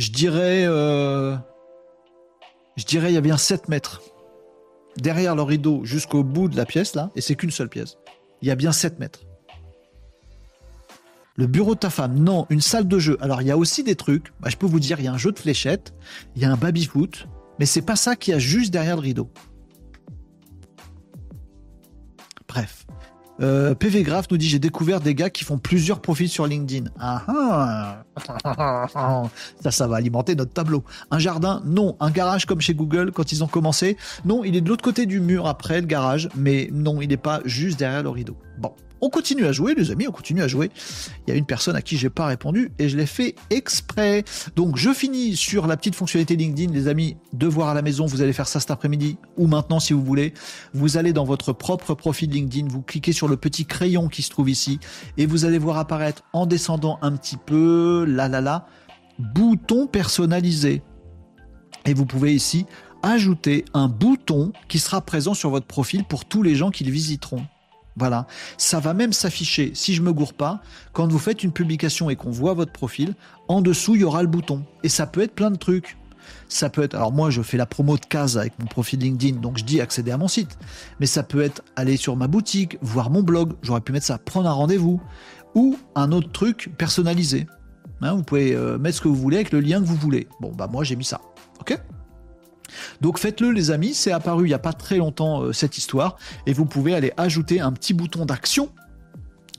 je 0.00 0.10
dirais, 0.10 0.64
euh, 0.66 1.36
je 2.76 2.84
dirais, 2.86 3.10
il 3.10 3.14
y 3.14 3.18
a 3.18 3.20
bien 3.20 3.36
7 3.36 3.68
mètres 3.68 4.00
derrière 4.96 5.36
le 5.36 5.42
rideau 5.42 5.84
jusqu'au 5.84 6.24
bout 6.24 6.48
de 6.48 6.56
la 6.56 6.64
pièce 6.64 6.94
là, 6.94 7.10
et 7.16 7.20
c'est 7.20 7.34
qu'une 7.34 7.50
seule 7.50 7.68
pièce. 7.68 7.98
Il 8.40 8.48
y 8.48 8.50
a 8.50 8.54
bien 8.54 8.72
7 8.72 8.98
mètres. 8.98 9.20
Le 11.36 11.46
bureau 11.46 11.74
de 11.74 11.80
ta 11.80 11.90
femme, 11.90 12.18
non. 12.18 12.46
Une 12.48 12.62
salle 12.62 12.88
de 12.88 12.98
jeu. 12.98 13.18
Alors 13.20 13.42
il 13.42 13.48
y 13.48 13.50
a 13.50 13.58
aussi 13.58 13.84
des 13.84 13.94
trucs. 13.94 14.32
Bah, 14.40 14.48
je 14.48 14.56
peux 14.56 14.66
vous 14.66 14.80
dire, 14.80 14.98
il 15.00 15.04
y 15.04 15.08
a 15.08 15.12
un 15.12 15.18
jeu 15.18 15.32
de 15.32 15.38
fléchettes, 15.38 15.92
il 16.34 16.40
y 16.40 16.46
a 16.46 16.50
un 16.50 16.56
baby 16.56 16.86
foot, 16.86 17.28
mais 17.58 17.66
c'est 17.66 17.82
pas 17.82 17.96
ça 17.96 18.16
qu'il 18.16 18.32
y 18.32 18.34
a 18.34 18.38
juste 18.38 18.72
derrière 18.72 18.96
le 18.96 19.02
rideau. 19.02 19.30
Bref. 22.48 22.86
Euh, 23.40 23.74
PV 23.74 24.02
Graph 24.02 24.26
nous 24.30 24.36
dit 24.36 24.48
j'ai 24.48 24.58
découvert 24.58 25.00
des 25.00 25.14
gars 25.14 25.30
qui 25.30 25.44
font 25.44 25.58
plusieurs 25.58 26.00
profils 26.00 26.28
sur 26.28 26.46
LinkedIn. 26.46 26.90
Ah, 26.98 28.02
ah. 28.44 29.28
ça, 29.62 29.70
ça 29.70 29.86
va 29.86 29.96
alimenter 29.96 30.34
notre 30.34 30.52
tableau. 30.52 30.84
Un 31.10 31.18
jardin, 31.18 31.62
non. 31.64 31.96
Un 32.00 32.10
garage 32.10 32.44
comme 32.44 32.60
chez 32.60 32.74
Google 32.74 33.12
quand 33.12 33.32
ils 33.32 33.42
ont 33.42 33.48
commencé, 33.48 33.96
non. 34.24 34.44
Il 34.44 34.56
est 34.56 34.60
de 34.60 34.68
l'autre 34.68 34.84
côté 34.84 35.06
du 35.06 35.20
mur 35.20 35.46
après 35.46 35.80
le 35.80 35.86
garage, 35.86 36.28
mais 36.36 36.68
non, 36.72 37.00
il 37.00 37.08
n'est 37.08 37.16
pas 37.16 37.40
juste 37.44 37.78
derrière 37.78 38.02
le 38.02 38.10
rideau. 38.10 38.36
Bon. 38.58 38.72
On 39.00 39.08
continue 39.08 39.46
à 39.46 39.52
jouer, 39.52 39.74
les 39.74 39.90
amis, 39.90 40.06
on 40.08 40.12
continue 40.12 40.42
à 40.42 40.48
jouer. 40.48 40.70
Il 41.26 41.30
y 41.30 41.32
a 41.32 41.36
une 41.36 41.46
personne 41.46 41.76
à 41.76 41.82
qui 41.82 41.96
j'ai 41.96 42.10
pas 42.10 42.26
répondu 42.26 42.70
et 42.78 42.88
je 42.88 42.96
l'ai 42.96 43.06
fait 43.06 43.34
exprès. 43.48 44.24
Donc 44.56 44.76
je 44.76 44.92
finis 44.92 45.36
sur 45.36 45.66
la 45.66 45.76
petite 45.76 45.94
fonctionnalité 45.94 46.36
LinkedIn, 46.36 46.72
les 46.72 46.88
amis. 46.88 47.16
Devoir 47.32 47.68
à 47.68 47.74
la 47.74 47.82
maison, 47.82 48.06
vous 48.06 48.22
allez 48.22 48.32
faire 48.32 48.48
ça 48.48 48.60
cet 48.60 48.70
après-midi 48.70 49.16
ou 49.36 49.46
maintenant 49.46 49.80
si 49.80 49.92
vous 49.92 50.04
voulez. 50.04 50.34
Vous 50.74 50.96
allez 50.96 51.12
dans 51.12 51.24
votre 51.24 51.52
propre 51.52 51.94
profil 51.94 52.30
LinkedIn, 52.30 52.68
vous 52.68 52.82
cliquez 52.82 53.12
sur 53.12 53.28
le 53.28 53.36
petit 53.36 53.64
crayon 53.64 54.08
qui 54.08 54.22
se 54.22 54.30
trouve 54.30 54.50
ici 54.50 54.78
et 55.16 55.26
vous 55.26 55.44
allez 55.44 55.58
voir 55.58 55.78
apparaître 55.78 56.22
en 56.32 56.46
descendant 56.46 56.98
un 57.02 57.12
petit 57.12 57.36
peu, 57.36 58.04
là 58.06 58.28
là 58.28 58.40
là, 58.40 58.66
bouton 59.18 59.86
personnalisé. 59.86 60.82
Et 61.86 61.94
vous 61.94 62.04
pouvez 62.04 62.34
ici 62.34 62.66
ajouter 63.02 63.64
un 63.72 63.88
bouton 63.88 64.52
qui 64.68 64.78
sera 64.78 65.00
présent 65.00 65.32
sur 65.32 65.50
votre 65.50 65.66
profil 65.66 66.04
pour 66.04 66.26
tous 66.26 66.42
les 66.42 66.54
gens 66.54 66.70
qui 66.70 66.84
le 66.84 66.92
visiteront. 66.92 67.46
Voilà. 68.00 68.26
Ça 68.56 68.80
va 68.80 68.94
même 68.94 69.12
s'afficher, 69.12 69.72
si 69.74 69.94
je 69.94 70.00
me 70.00 70.10
gourre 70.10 70.32
pas, 70.32 70.62
quand 70.94 71.06
vous 71.06 71.18
faites 71.18 71.44
une 71.44 71.52
publication 71.52 72.08
et 72.08 72.16
qu'on 72.16 72.30
voit 72.30 72.54
votre 72.54 72.72
profil, 72.72 73.14
en 73.46 73.60
dessous, 73.60 73.94
il 73.94 74.00
y 74.00 74.04
aura 74.04 74.22
le 74.22 74.28
bouton. 74.28 74.64
Et 74.82 74.88
ça 74.88 75.06
peut 75.06 75.20
être 75.20 75.34
plein 75.34 75.50
de 75.50 75.58
trucs. 75.58 75.98
Ça 76.48 76.70
peut 76.70 76.82
être, 76.82 76.94
alors 76.94 77.12
moi 77.12 77.28
je 77.28 77.42
fais 77.42 77.58
la 77.58 77.66
promo 77.66 77.98
de 77.98 78.06
case 78.06 78.38
avec 78.38 78.58
mon 78.58 78.64
profil 78.64 79.00
LinkedIn, 79.00 79.40
donc 79.40 79.58
je 79.58 79.64
dis 79.64 79.82
accéder 79.82 80.12
à 80.12 80.16
mon 80.16 80.28
site. 80.28 80.56
Mais 80.98 81.04
ça 81.04 81.22
peut 81.22 81.42
être 81.42 81.62
aller 81.76 81.98
sur 81.98 82.16
ma 82.16 82.26
boutique, 82.26 82.78
voir 82.80 83.10
mon 83.10 83.22
blog, 83.22 83.52
j'aurais 83.62 83.82
pu 83.82 83.92
mettre 83.92 84.06
ça, 84.06 84.16
prendre 84.16 84.48
un 84.48 84.52
rendez-vous. 84.52 85.00
Ou 85.54 85.76
un 85.94 86.10
autre 86.12 86.32
truc 86.32 86.72
personnalisé. 86.78 87.46
Hein, 88.00 88.14
vous 88.14 88.22
pouvez 88.22 88.54
euh, 88.54 88.78
mettre 88.78 88.96
ce 88.96 89.02
que 89.02 89.08
vous 89.08 89.16
voulez 89.16 89.36
avec 89.36 89.52
le 89.52 89.60
lien 89.60 89.80
que 89.80 89.86
vous 89.86 89.96
voulez. 89.96 90.26
Bon, 90.40 90.52
bah 90.52 90.68
moi 90.72 90.84
j'ai 90.84 90.96
mis 90.96 91.04
ça. 91.04 91.20
Ok? 91.60 91.78
Donc 93.00 93.18
faites-le 93.18 93.50
les 93.50 93.70
amis, 93.70 93.94
c'est 93.94 94.12
apparu 94.12 94.44
il 94.44 94.48
n'y 94.48 94.54
a 94.54 94.58
pas 94.58 94.72
très 94.72 94.96
longtemps 94.96 95.42
euh, 95.42 95.52
cette 95.52 95.78
histoire, 95.78 96.16
et 96.46 96.52
vous 96.52 96.66
pouvez 96.66 96.94
aller 96.94 97.12
ajouter 97.16 97.60
un 97.60 97.72
petit 97.72 97.94
bouton 97.94 98.26
d'action 98.26 98.70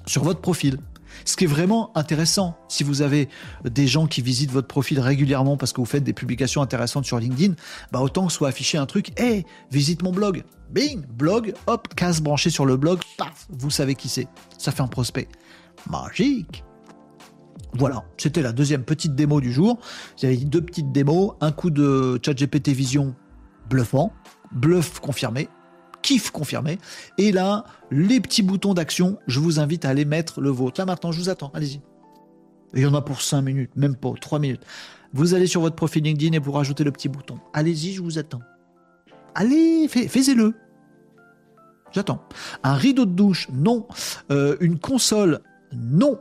sur 0.06 0.24
votre 0.24 0.42
profil. 0.42 0.78
Ce 1.26 1.36
qui 1.36 1.44
est 1.44 1.48
vraiment 1.48 1.96
intéressant, 1.96 2.58
si 2.68 2.84
vous 2.84 3.02
avez 3.02 3.30
des 3.64 3.88
gens 3.88 4.08
qui 4.08 4.22
visitent 4.22 4.52
votre 4.52 4.68
profil 4.68 5.00
régulièrement 5.00 5.58
parce 5.58 5.74
que 5.74 5.82
vous 5.82 5.86
faites 5.86 6.04
des 6.04 6.14
publications 6.14 6.62
intéressantes 6.62 7.06
sur 7.06 7.20
LinkedIn, 7.20 7.54
bah 7.92 8.00
autant 8.00 8.28
que 8.28 8.34
soit 8.34 8.48
affiché 8.48 8.78
un 8.78 8.86
truc, 8.86 9.20
hé, 9.20 9.46
visite 9.72 10.04
mon 10.04 10.12
blog, 10.12 10.44
bing, 10.72 11.06
blog, 11.06 11.54
hop, 11.68 11.94
case 11.96 12.22
branché 12.22 12.50
sur 12.50 12.66
le 12.66 12.78
blog, 12.78 13.00
paf, 13.18 13.48
vous 13.50 13.70
savez 13.70 13.96
qui 13.96 14.10
c'est. 14.10 14.28
Ça 14.58 14.72
fait 14.72 14.82
un 14.82 14.88
prospect. 14.88 15.28
Magique 15.90 16.64
voilà, 17.74 18.04
c'était 18.18 18.42
la 18.42 18.52
deuxième 18.52 18.84
petite 18.84 19.16
démo 19.16 19.40
du 19.42 19.52
jour. 19.52 19.80
J'avais 20.18 20.36
dit 20.36 20.46
deux 20.46 20.62
petites 20.62 20.92
démos, 20.92 21.34
un 21.42 21.52
coup 21.52 21.70
de 21.70 22.20
ChatGPT 22.24 22.70
Vision 22.70 23.16
bluffant, 23.70 24.12
bluff 24.52 25.00
confirmé, 25.00 25.48
kiff 26.02 26.32
confirmé. 26.32 26.78
Et 27.18 27.32
là, 27.32 27.64
les 27.90 28.20
petits 28.20 28.44
boutons 28.44 28.74
d'action, 28.74 29.18
je 29.28 29.40
vous 29.40 29.60
invite 29.60 29.86
à 29.86 29.90
aller 29.90 30.06
mettre 30.06 30.42
le 30.42 30.50
vôtre. 30.50 30.82
Là 30.82 30.86
maintenant, 30.86 31.12
je 31.12 31.20
vous 31.20 31.30
attends, 31.30 31.52
allez-y. 31.54 31.82
Il 32.74 32.82
y 32.82 32.86
en 32.86 32.94
a 32.94 33.02
pour 33.02 33.22
5 33.22 33.42
minutes, 33.42 33.72
même 33.76 33.96
pas, 33.96 34.14
3 34.20 34.40
minutes. 34.40 34.66
Vous 35.14 35.34
allez 35.34 35.48
sur 35.48 35.62
votre 35.62 35.76
profil 35.76 36.04
LinkedIn 36.04 36.34
et 36.34 36.40
vous 36.40 36.52
rajoutez 36.52 36.84
le 36.84 36.92
petit 36.92 37.10
bouton. 37.10 37.38
Allez-y, 37.54 37.94
je 37.94 38.02
vous 38.02 38.18
attends. 38.18 38.42
Allez, 39.36 39.88
faites-le. 39.88 40.54
J'attends. 41.92 42.24
Un 42.64 42.76
rideau 42.76 43.06
de 43.06 43.12
douche, 43.12 43.50
non. 43.52 43.88
Euh, 44.32 44.56
une 44.62 44.80
console, 44.80 45.42
non. 45.74 46.20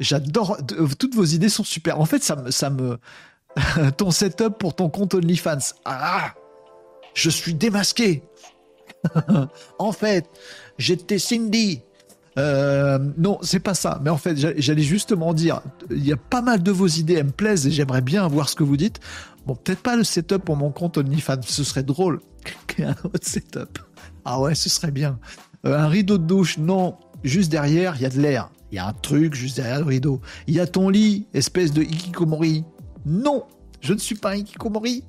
J'adore. 0.00 0.58
Toutes 0.98 1.14
vos 1.14 1.24
idées 1.24 1.50
sont 1.50 1.64
super. 1.64 2.00
En 2.00 2.06
fait, 2.06 2.22
ça 2.22 2.36
me, 2.36 2.70
me, 2.70 3.90
ton 3.96 4.10
setup 4.10 4.58
pour 4.58 4.74
ton 4.74 4.88
compte 4.88 5.14
OnlyFans. 5.14 5.74
Ah, 5.84 6.34
je 7.14 7.30
suis 7.30 7.54
démasqué. 7.54 8.22
en 9.78 9.92
fait, 9.92 10.26
j'étais 10.78 11.18
Cindy. 11.18 11.82
Euh, 12.38 12.98
non, 13.18 13.38
c'est 13.42 13.60
pas 13.60 13.74
ça. 13.74 14.00
Mais 14.02 14.10
en 14.10 14.16
fait, 14.16 14.36
j'allais 14.36 14.82
justement 14.82 15.34
dire, 15.34 15.60
il 15.90 16.06
y 16.06 16.12
a 16.12 16.16
pas 16.16 16.42
mal 16.42 16.62
de 16.62 16.70
vos 16.70 16.86
idées, 16.86 17.14
elles 17.14 17.26
me 17.26 17.30
plaisent 17.30 17.66
et 17.66 17.70
j'aimerais 17.70 18.02
bien 18.02 18.26
voir 18.28 18.48
ce 18.48 18.54
que 18.54 18.62
vous 18.62 18.76
dites. 18.76 19.00
Bon, 19.46 19.54
peut-être 19.54 19.80
pas 19.80 19.96
le 19.96 20.04
setup 20.04 20.44
pour 20.44 20.56
mon 20.56 20.70
compte 20.70 20.98
OnlyFans, 20.98 21.42
ce 21.44 21.64
serait 21.64 21.82
drôle. 21.82 22.20
un 22.78 22.94
autre 23.04 23.26
setup. 23.26 23.78
Ah 24.24 24.40
ouais, 24.40 24.54
ce 24.54 24.68
serait 24.68 24.90
bien. 24.90 25.18
Euh, 25.66 25.76
un 25.76 25.88
rideau 25.88 26.18
de 26.18 26.24
douche, 26.24 26.58
non. 26.58 26.96
Juste 27.22 27.50
derrière, 27.50 27.96
il 27.96 28.02
y 28.02 28.06
a 28.06 28.10
de 28.10 28.20
l'air. 28.20 28.50
Il 28.70 28.76
y 28.76 28.78
a 28.78 28.86
un 28.86 28.92
truc 28.92 29.34
juste 29.34 29.56
derrière 29.56 29.80
le 29.80 29.86
rideau. 29.86 30.20
Il 30.46 30.54
y 30.54 30.60
a 30.60 30.66
ton 30.66 30.88
lit, 30.88 31.26
espèce 31.34 31.72
de 31.72 31.82
hikikomori. 31.82 32.64
Non, 33.04 33.44
je 33.80 33.92
ne 33.92 33.98
suis 33.98 34.14
pas 34.14 34.30
un 34.30 34.36
hikikomori. 34.36 35.04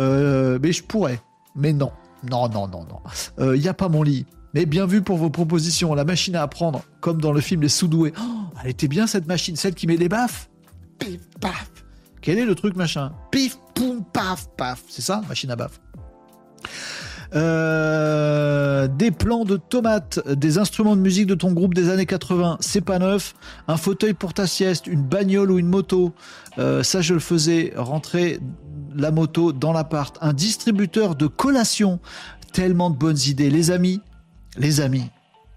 Euh, 0.00 0.58
mais 0.62 0.72
je 0.72 0.82
pourrais. 0.82 1.20
Mais 1.54 1.72
non. 1.72 1.92
Non, 2.28 2.48
non, 2.48 2.66
non, 2.68 2.84
non. 2.84 3.00
Euh, 3.38 3.56
il 3.56 3.62
n'y 3.62 3.68
a 3.68 3.74
pas 3.74 3.88
mon 3.88 4.02
lit. 4.02 4.26
Mais 4.54 4.66
bien 4.66 4.86
vu 4.86 5.02
pour 5.02 5.16
vos 5.16 5.30
propositions. 5.30 5.94
La 5.94 6.04
machine 6.04 6.36
à 6.36 6.42
apprendre, 6.42 6.82
comme 7.00 7.20
dans 7.20 7.32
le 7.32 7.40
film 7.40 7.60
Les 7.62 7.68
Soudoués. 7.68 8.12
Oh, 8.18 8.44
elle 8.62 8.70
était 8.70 8.88
bien 8.88 9.06
cette 9.06 9.26
machine, 9.26 9.56
celle 9.56 9.74
qui 9.74 9.86
met 9.86 9.96
des 9.96 10.08
baffes. 10.08 10.48
Pif, 10.98 11.20
paf. 11.40 11.70
Quel 12.20 12.38
est 12.38 12.46
le 12.46 12.54
truc 12.54 12.76
machin? 12.76 13.12
Pif, 13.30 13.58
poum, 13.74 14.04
paf, 14.04 14.48
paf. 14.56 14.82
C'est 14.88 15.02
ça, 15.02 15.22
machine 15.28 15.50
à 15.50 15.56
baffes. 15.56 15.80
Euh, 17.34 18.86
des 18.86 19.10
plans 19.10 19.44
de 19.44 19.56
tomates, 19.56 20.26
des 20.28 20.58
instruments 20.58 20.94
de 20.94 21.00
musique 21.00 21.26
de 21.26 21.34
ton 21.34 21.52
groupe 21.52 21.74
des 21.74 21.90
années 21.90 22.06
80, 22.06 22.58
c'est 22.60 22.80
pas 22.80 22.98
neuf. 22.98 23.34
Un 23.66 23.76
fauteuil 23.76 24.14
pour 24.14 24.34
ta 24.34 24.46
sieste, 24.46 24.86
une 24.86 25.02
bagnole 25.02 25.50
ou 25.50 25.58
une 25.58 25.66
moto, 25.66 26.12
euh, 26.58 26.82
ça 26.84 27.00
je 27.00 27.14
le 27.14 27.20
faisais 27.20 27.72
rentrer 27.76 28.38
la 28.94 29.10
moto 29.10 29.52
dans 29.52 29.72
l'appart. 29.72 30.16
Un 30.20 30.32
distributeur 30.32 31.16
de 31.16 31.26
collation, 31.26 31.98
tellement 32.52 32.90
de 32.90 32.96
bonnes 32.96 33.18
idées. 33.26 33.50
Les 33.50 33.72
amis, 33.72 34.00
les 34.56 34.80
amis, 34.80 35.10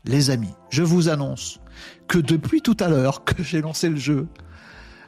les 0.06 0.32
amis, 0.32 0.54
je 0.70 0.82
vous 0.82 1.10
annonce 1.10 1.60
que 2.08 2.18
depuis 2.18 2.62
tout 2.62 2.78
à 2.80 2.88
l'heure 2.88 3.24
que 3.24 3.44
j'ai 3.44 3.62
lancé 3.62 3.90
le 3.90 3.98
jeu, 3.98 4.28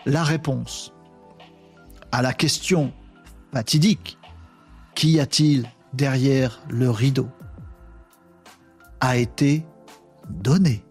la 0.05 0.23
réponse 0.23 0.93
à 2.11 2.21
la 2.21 2.33
question 2.33 2.91
fatidique 3.53 4.19
qu'y 4.93 5.19
a-t-il 5.19 5.67
derrière 5.93 6.61
le 6.69 6.89
rideau 6.89 7.29
a 8.99 9.17
été 9.17 9.65
donné. 10.29 10.83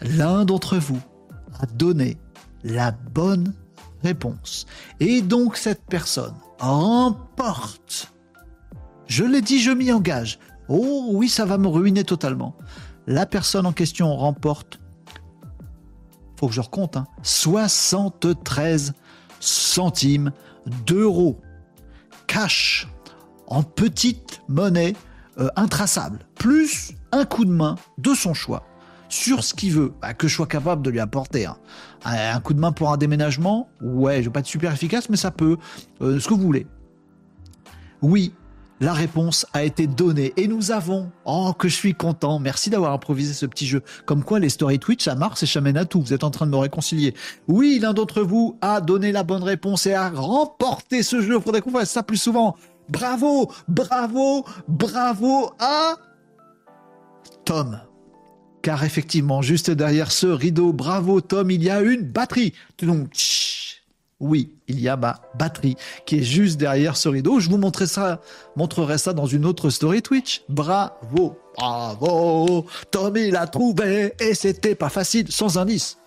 L'un 0.00 0.44
d'entre 0.44 0.76
vous 0.76 1.00
a 1.60 1.66
donné 1.66 2.18
la 2.62 2.90
bonne 2.90 3.54
réponse. 4.02 4.66
Et 5.00 5.22
donc 5.22 5.56
cette 5.56 5.84
personne 5.86 6.34
remporte. 6.58 8.12
Je 9.06 9.24
l'ai 9.24 9.42
dit, 9.42 9.60
je 9.60 9.70
m'y 9.70 9.92
engage. 9.92 10.38
Oh 10.68 11.10
oui, 11.12 11.28
ça 11.28 11.44
va 11.44 11.58
me 11.58 11.68
ruiner 11.68 12.04
totalement. 12.04 12.56
La 13.06 13.26
personne 13.26 13.66
en 13.66 13.72
question 13.72 14.14
remporte, 14.16 14.80
faut 16.38 16.48
que 16.48 16.54
je 16.54 16.60
recompte, 16.60 16.98
73 17.22 18.90
hein, 18.90 18.92
centimes 19.40 20.32
d'euros. 20.86 21.40
Cash 22.26 22.88
en 23.46 23.62
petite 23.62 24.40
monnaie 24.48 24.94
euh, 25.38 25.48
intraçable, 25.56 26.20
plus 26.34 26.92
un 27.12 27.24
coup 27.24 27.44
de 27.44 27.50
main 27.50 27.76
de 27.98 28.14
son 28.14 28.34
choix 28.34 28.64
sur 29.08 29.44
ce 29.44 29.54
qu'il 29.54 29.72
veut, 29.72 29.92
bah, 30.02 30.12
que 30.12 30.26
je 30.26 30.34
sois 30.34 30.46
capable 30.46 30.82
de 30.82 30.90
lui 30.90 31.00
apporter. 31.00 31.46
hein. 31.46 31.56
Un 32.04 32.40
coup 32.40 32.52
de 32.52 32.58
main 32.58 32.72
pour 32.72 32.90
un 32.90 32.96
déménagement, 32.96 33.68
ouais, 33.80 34.18
je 34.18 34.24
vais 34.28 34.32
pas 34.32 34.40
être 34.40 34.46
super 34.46 34.72
efficace, 34.72 35.08
mais 35.08 35.16
ça 35.16 35.30
peut. 35.30 35.56
Euh, 36.02 36.18
ce 36.18 36.28
que 36.28 36.34
vous 36.34 36.42
voulez. 36.42 36.66
Oui, 38.02 38.34
la 38.80 38.92
réponse 38.92 39.46
a 39.52 39.62
été 39.62 39.86
donnée 39.86 40.32
et 40.36 40.48
nous 40.48 40.72
avons. 40.72 41.10
Oh, 41.24 41.52
que 41.56 41.68
je 41.68 41.74
suis 41.74 41.94
content. 41.94 42.38
Merci 42.40 42.70
d'avoir 42.70 42.92
improvisé 42.92 43.32
ce 43.32 43.46
petit 43.46 43.66
jeu. 43.66 43.82
Comme 44.04 44.24
quoi, 44.24 44.40
les 44.40 44.48
stories 44.48 44.80
Twitch, 44.80 45.04
ça 45.04 45.14
marche 45.14 45.42
et 45.42 45.46
ça 45.46 45.60
mène 45.60 45.76
à 45.76 45.84
tout. 45.84 46.02
Vous 46.02 46.12
êtes 46.12 46.24
en 46.24 46.30
train 46.30 46.46
de 46.46 46.50
me 46.50 46.56
réconcilier. 46.56 47.14
Oui, 47.46 47.78
l'un 47.80 47.94
d'entre 47.94 48.22
vous 48.22 48.58
a 48.60 48.80
donné 48.80 49.12
la 49.12 49.22
bonne 49.22 49.44
réponse 49.44 49.86
et 49.86 49.94
a 49.94 50.10
remporté 50.10 51.02
ce 51.02 51.20
jeu. 51.22 51.38
Faudrait 51.38 51.60
qu'on 51.60 51.70
fasse 51.70 51.90
ça 51.90 52.02
plus 52.02 52.16
souvent. 52.18 52.56
Bravo, 52.88 53.50
bravo, 53.68 54.44
bravo 54.68 55.52
à 55.58 55.96
Tom. 57.44 57.80
Car 58.62 58.84
effectivement, 58.84 59.42
juste 59.42 59.70
derrière 59.70 60.10
ce 60.10 60.26
rideau, 60.26 60.72
bravo 60.72 61.20
Tom, 61.20 61.50
il 61.50 61.62
y 61.62 61.70
a 61.70 61.80
une 61.80 62.02
batterie. 62.02 62.54
Donc, 62.82 63.10
oui, 64.20 64.56
il 64.68 64.80
y 64.80 64.88
a 64.88 64.96
ma 64.96 65.20
batterie 65.38 65.76
qui 66.06 66.18
est 66.18 66.22
juste 66.22 66.56
derrière 66.56 66.96
ce 66.96 67.08
rideau. 67.08 67.40
Je 67.40 67.50
vous 67.50 67.58
montrerai 67.58 67.86
ça, 67.86 68.20
montrerai 68.56 68.98
ça 68.98 69.12
dans 69.12 69.26
une 69.26 69.44
autre 69.44 69.70
story 69.70 70.02
Twitch. 70.02 70.42
Bravo, 70.48 71.38
bravo, 71.56 72.66
Tom 72.90 73.16
il 73.16 73.36
a 73.36 73.46
trouvé 73.46 74.14
et 74.18 74.34
c'était 74.34 74.74
pas 74.74 74.88
facile, 74.88 75.30
sans 75.30 75.58
indice. 75.58 75.98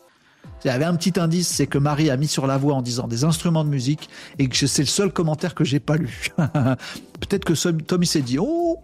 Il 0.63 0.67
y 0.67 0.71
avait 0.71 0.85
un 0.85 0.95
petit 0.95 1.19
indice, 1.19 1.47
c'est 1.47 1.67
que 1.67 1.77
Marie 1.77 2.09
a 2.09 2.17
mis 2.17 2.27
sur 2.27 2.47
la 2.47 2.57
voix 2.57 2.73
en 2.73 2.81
disant 2.81 3.07
des 3.07 3.23
instruments 3.23 3.63
de 3.63 3.69
musique 3.69 4.09
et 4.39 4.49
que 4.49 4.67
c'est 4.67 4.81
le 4.81 4.87
seul 4.87 5.11
commentaire 5.13 5.53
que 5.55 5.63
j'ai 5.63 5.79
pas 5.79 5.95
lu. 5.97 6.27
Peut-être 6.37 7.45
que 7.45 7.55
ce- 7.55 7.69
Tom 7.69 8.03
il 8.03 8.07
s'est 8.07 8.21
dit 8.21 8.37
oh, 8.39 8.79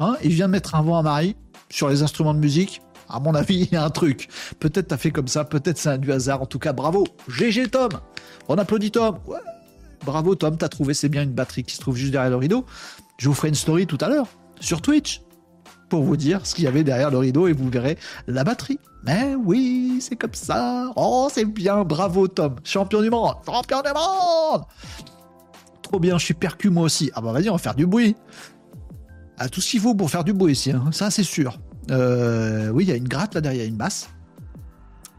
hein, 0.00 0.16
il 0.22 0.32
vient 0.32 0.46
de 0.46 0.52
mettre 0.52 0.74
un 0.74 0.82
vent 0.82 0.98
à 0.98 1.02
Marie 1.02 1.34
sur 1.70 1.88
les 1.88 2.02
instruments 2.02 2.34
de 2.34 2.38
musique. 2.38 2.82
À 3.08 3.20
mon 3.20 3.34
avis, 3.34 3.60
il 3.70 3.72
y 3.72 3.76
a 3.76 3.84
un 3.84 3.90
truc. 3.90 4.28
Peut-être 4.60 4.88
t'as 4.88 4.98
fait 4.98 5.10
comme 5.10 5.28
ça, 5.28 5.44
peut-être 5.44 5.78
c'est 5.78 5.88
un 5.88 5.98
du 5.98 6.12
hasard. 6.12 6.42
En 6.42 6.46
tout 6.46 6.58
cas, 6.58 6.72
bravo. 6.74 7.06
GG 7.28 7.68
Tom. 7.70 7.88
On 8.48 8.56
applaudit 8.58 8.90
Tom. 8.90 9.18
Bravo 10.04 10.34
Tom, 10.34 10.56
t'as 10.58 10.68
trouvé, 10.68 10.94
c'est 10.94 11.08
bien 11.08 11.22
une 11.22 11.32
batterie 11.32 11.64
qui 11.64 11.74
se 11.74 11.80
trouve 11.80 11.96
juste 11.96 12.12
derrière 12.12 12.30
le 12.30 12.36
rideau. 12.36 12.64
Je 13.16 13.28
vous 13.28 13.34
ferai 13.34 13.48
une 13.48 13.54
story 13.54 13.86
tout 13.86 13.98
à 14.00 14.08
l'heure 14.08 14.26
sur 14.60 14.82
Twitch 14.82 15.22
pour 15.88 16.02
vous 16.02 16.16
dire 16.16 16.46
ce 16.46 16.54
qu'il 16.54 16.64
y 16.64 16.66
avait 16.66 16.84
derrière 16.84 17.10
le 17.10 17.18
rideau 17.18 17.46
et 17.46 17.52
vous 17.52 17.68
verrez 17.68 17.98
la 18.26 18.44
batterie. 18.44 18.78
Mais 19.04 19.34
oui, 19.34 19.98
c'est 20.00 20.16
comme 20.16 20.34
ça. 20.34 20.90
Oh, 20.96 21.28
c'est 21.32 21.44
bien. 21.44 21.84
Bravo 21.84 22.28
Tom. 22.28 22.56
Champion 22.64 23.00
du 23.00 23.10
monde. 23.10 23.34
Champion 23.46 23.80
du 23.80 23.90
monde. 23.94 24.62
Trop 25.82 26.00
bien, 26.00 26.18
je 26.18 26.24
suis 26.24 26.34
percu 26.34 26.70
moi 26.70 26.84
aussi. 26.84 27.10
Ah 27.14 27.20
bah 27.20 27.32
vas-y, 27.32 27.48
on 27.48 27.54
va 27.54 27.58
faire 27.58 27.74
du 27.74 27.86
bruit. 27.86 28.16
Ah, 29.38 29.48
tout 29.48 29.60
ce 29.60 29.70
qu'il 29.70 29.80
faut 29.80 29.94
pour 29.94 30.10
faire 30.10 30.24
du 30.24 30.32
bruit 30.32 30.52
ici, 30.52 30.72
hein. 30.72 30.90
ça 30.92 31.10
c'est 31.10 31.22
sûr. 31.22 31.58
Euh, 31.90 32.68
oui, 32.70 32.84
il 32.84 32.88
y 32.88 32.92
a 32.92 32.96
une 32.96 33.08
gratte 33.08 33.34
là 33.34 33.40
derrière, 33.40 33.66
une 33.66 33.76
basse. 33.76 34.10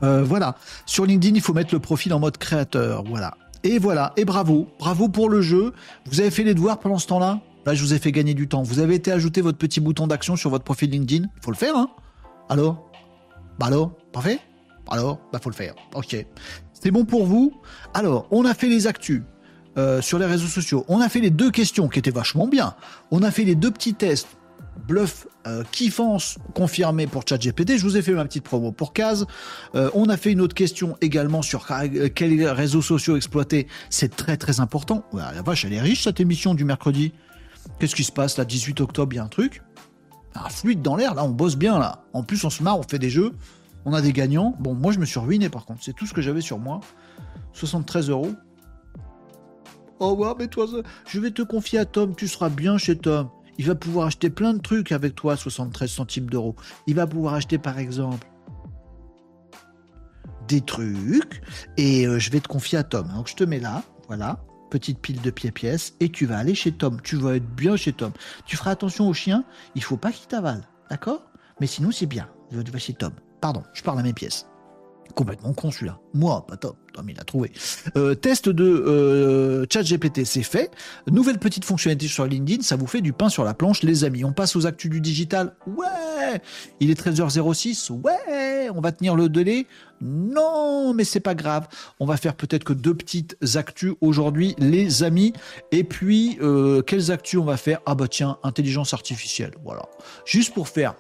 Euh, 0.04 0.24
voilà. 0.24 0.56
Sur 0.86 1.06
LinkedIn, 1.06 1.36
il 1.36 1.42
faut 1.42 1.54
mettre 1.54 1.74
le 1.74 1.80
profil 1.80 2.14
en 2.14 2.20
mode 2.20 2.38
créateur. 2.38 3.04
Voilà. 3.04 3.36
Et 3.64 3.80
voilà. 3.80 4.14
Et 4.18 4.26
bravo. 4.26 4.68
Bravo 4.80 5.10
pour 5.10 5.30
le 5.30 5.42
jeu. 5.42 5.74
Vous 6.06 6.20
avez 6.22 6.32
fait 6.32 6.44
les 6.44 6.54
devoirs 6.54 6.80
pendant 6.80 6.98
ce 6.98 7.08
temps-là? 7.08 7.42
Là, 7.66 7.74
je 7.76 7.82
vous 7.84 7.94
ai 7.94 8.00
fait 8.00 8.12
gagner 8.12 8.34
du 8.34 8.48
temps. 8.48 8.64
Vous 8.64 8.80
avez 8.80 8.96
été 8.96 9.12
ajouter 9.12 9.42
votre 9.42 9.58
petit 9.58 9.80
bouton 9.80 10.08
d'action 10.08 10.36
sur 10.36 10.50
votre 10.50 10.64
profil 10.64 10.90
LinkedIn. 10.90 11.28
Faut 11.42 11.52
le 11.52 11.58
faire, 11.58 11.76
hein 11.76 11.90
Alors 12.50 12.90
Bah 13.60 13.68
alors 13.68 13.92
Pas 14.12 14.22
fait 14.22 14.40
Alors 14.90 15.20
Bah 15.32 15.40
faut 15.42 15.50
le 15.50 15.56
faire. 15.56 15.76
Ok. 15.94 16.16
C'est 16.74 16.92
bon 16.92 17.06
pour 17.06 17.26
vous? 17.26 17.52
Alors, 17.94 18.28
on 18.32 18.46
a 18.46 18.54
fait 18.54 18.70
les 18.70 18.88
actus. 18.88 19.22
euh, 19.78 20.02
sur 20.02 20.18
les 20.20 20.26
réseaux 20.26 20.48
sociaux. 20.48 20.84
On 20.88 21.00
a 21.00 21.10
fait 21.10 21.20
les 21.20 21.30
deux 21.30 21.52
questions 21.52 21.88
qui 21.90 22.00
étaient 22.00 22.10
vachement 22.12 22.48
bien. 22.48 22.76
On 23.12 23.22
a 23.22 23.32
fait 23.32 23.44
les 23.44 23.56
deux 23.56 23.72
petits 23.72 23.94
tests 23.94 24.28
bluff 24.88 25.28
euh, 25.46 25.64
kiffance 25.72 26.38
confirmé 26.54 27.06
pour 27.06 27.24
ChatGPT. 27.28 27.78
Je 27.78 27.84
vous 27.84 27.98
ai 27.98 28.02
fait 28.02 28.14
ma 28.14 28.26
petite 28.26 28.44
promo 28.44 28.72
pour 28.72 28.94
Case. 28.94 29.26
Euh, 29.76 29.90
on 29.94 30.06
a 30.10 30.18
fait 30.18 30.32
une 30.32 30.42
autre 30.42 30.56
question 30.56 30.98
également 31.02 31.42
sur 31.42 31.66
euh, 31.72 32.10
quels 32.14 32.48
réseaux 32.48 32.82
sociaux 32.82 33.16
exploiter. 33.16 33.68
C'est 33.90 34.16
très 34.16 34.38
très 34.38 34.60
important. 34.60 35.04
Ouais, 35.14 35.22
la 35.34 35.42
vache, 35.42 35.66
elle 35.66 35.74
est 35.74 35.82
riche 35.82 36.04
cette 36.04 36.20
émission 36.20 36.54
du 36.56 36.66
mercredi. 36.66 37.14
Qu'est-ce 37.78 37.96
qui 37.96 38.04
se 38.04 38.12
passe 38.12 38.38
là 38.38 38.46
18 38.46 38.82
octobre, 38.82 39.14
il 39.14 39.18
y 39.18 39.20
a 39.20 39.24
un 39.24 39.28
truc? 39.28 39.62
Un 40.36 40.50
fluide 40.50 40.82
dans 40.82 40.96
l'air, 40.96 41.16
là, 41.16 41.24
on 41.24 41.30
bosse 41.30 41.56
bien 41.56 41.80
là. 41.80 42.04
En 42.14 42.24
plus, 42.24 42.44
on 42.44 42.50
se 42.50 42.64
marre, 42.64 42.80
on 42.80 42.84
fait 42.84 43.00
des 43.00 43.10
jeux. 43.10 43.34
On 43.86 43.94
a 43.94 44.02
des 44.02 44.14
gagnants. 44.14 44.56
Bon, 44.60 44.74
moi, 44.74 44.92
je 44.92 45.00
me 45.00 45.06
suis 45.06 45.20
ruiné 45.20 45.50
par 45.50 45.66
contre. 45.66 45.84
C'est 45.84 45.94
tout 45.94 46.06
ce 46.06 46.14
que 46.14 46.22
j'avais 46.22 46.42
sur 46.42 46.60
moi. 46.60 46.82
73 47.54 48.10
euros. 48.10 48.32
Oh 50.00 50.14
ouais, 50.14 50.34
mais 50.38 50.48
toi, 50.48 50.66
je 51.08 51.20
vais 51.20 51.32
te 51.32 51.42
confier 51.42 51.80
à 51.80 51.86
Tom. 51.86 52.16
Tu 52.16 52.28
seras 52.28 52.50
bien 52.50 52.78
chez 52.78 52.98
Tom. 52.98 53.30
Il 53.58 53.66
va 53.66 53.76
pouvoir 53.76 54.08
acheter 54.08 54.30
plein 54.30 54.54
de 54.54 54.60
trucs 54.60 54.94
avec 54.94 55.16
toi, 55.16 55.36
73 55.36 55.92
centimes 55.92 56.30
d'euros. 56.30 56.56
Il 56.88 56.96
va 56.96 57.06
pouvoir 57.06 57.34
acheter 57.34 57.58
par 57.58 57.78
exemple 57.78 58.26
des 60.48 60.62
trucs 60.62 61.42
et 61.78 62.08
euh, 62.08 62.20
je 62.20 62.32
vais 62.32 62.40
te 62.40 62.48
confier 62.48 62.78
à 62.78 62.84
Tom. 62.84 63.10
Donc 63.14 63.28
je 63.28 63.36
te 63.36 63.44
mets 63.44 63.60
là, 63.60 63.84
voilà, 64.08 64.40
petite 64.70 65.00
pile 65.00 65.22
de 65.22 65.32
pieds 65.32 65.52
pièces 65.52 65.94
et 66.00 66.10
tu 66.10 66.26
vas 66.26 66.38
aller 66.38 66.56
chez 66.56 66.72
Tom. 66.72 67.02
Tu 67.02 67.16
vas 67.16 67.36
être 67.36 67.56
bien 67.56 67.76
chez 67.76 67.94
Tom. 67.94 68.12
Tu 68.46 68.58
feras 68.58 68.72
attention 68.72 69.08
au 69.08 69.14
chien, 69.14 69.44
il 69.76 69.84
faut 69.84 69.98
pas 69.98 70.12
qu'il 70.12 70.28
t'avale, 70.28 70.64
d'accord? 70.90 71.24
Mais 71.60 71.68
sinon 71.68 71.92
c'est 71.92 72.06
bien. 72.06 72.30
Tu 72.52 72.72
vas 72.72 72.80
chez 72.80 72.94
Tom. 72.94 73.14
Pardon, 73.42 73.64
je 73.74 73.84
parle 73.84 74.00
à 74.00 74.04
mes 74.04 74.14
pièces. 74.14 74.48
Complètement 75.16 75.54
con 75.54 75.72
celui-là. 75.72 76.00
Moi, 76.14 76.46
pas 76.48 76.58
Tom. 76.58 76.74
Tom, 76.94 77.10
il 77.10 77.20
a 77.20 77.24
trouvé. 77.24 77.52
Euh, 77.98 78.16
test 78.16 78.50
de 78.50 78.64
euh, 78.64 79.66
ChatGPT, 79.72 80.26
c'est 80.26 80.44
fait. 80.44 80.72
Nouvelle 81.08 81.40
petite 81.40 81.66
fonctionnalité 81.66 82.08
sur 82.08 82.26
LinkedIn, 82.26 82.64
ça 82.64 82.76
vous 82.76 82.88
fait 82.88 83.02
du 83.02 83.14
pain 83.14 83.30
sur 83.30 83.44
la 83.44 83.54
planche, 83.54 83.84
les 83.84 84.04
amis. 84.04 84.24
On 84.24 84.34
passe 84.34 84.56
aux 84.56 84.66
actus 84.66 84.90
du 84.90 85.02
digital. 85.02 85.56
Ouais 85.68 86.42
Il 86.80 86.90
est 86.90 87.00
13h06. 87.00 87.92
Ouais 87.92 88.70
On 88.74 88.82
va 88.82 88.92
tenir 88.92 89.16
le 89.16 89.30
délai? 89.30 89.68
Non, 90.02 90.94
mais 90.94 91.04
c'est 91.04 91.20
pas 91.20 91.36
grave. 91.36 91.68
On 92.00 92.06
va 92.06 92.18
faire 92.18 92.36
peut-être 92.36 92.64
que 92.64 92.74
deux 92.74 92.94
petites 92.94 93.36
actus 93.56 93.94
aujourd'hui, 94.02 94.56
les 94.58 95.04
amis. 95.04 95.34
Et 95.72 95.84
puis, 95.84 96.38
euh, 96.42 96.82
quelles 96.82 97.12
actus 97.12 97.40
on 97.40 97.46
va 97.46 97.58
faire? 97.58 97.82
Ah 97.86 97.96
bah 97.96 98.08
tiens, 98.08 98.38
intelligence 98.44 98.94
artificielle. 98.94 99.52
Voilà. 99.64 99.84
Juste 100.26 100.54
pour 100.54 100.68
faire... 100.68 100.96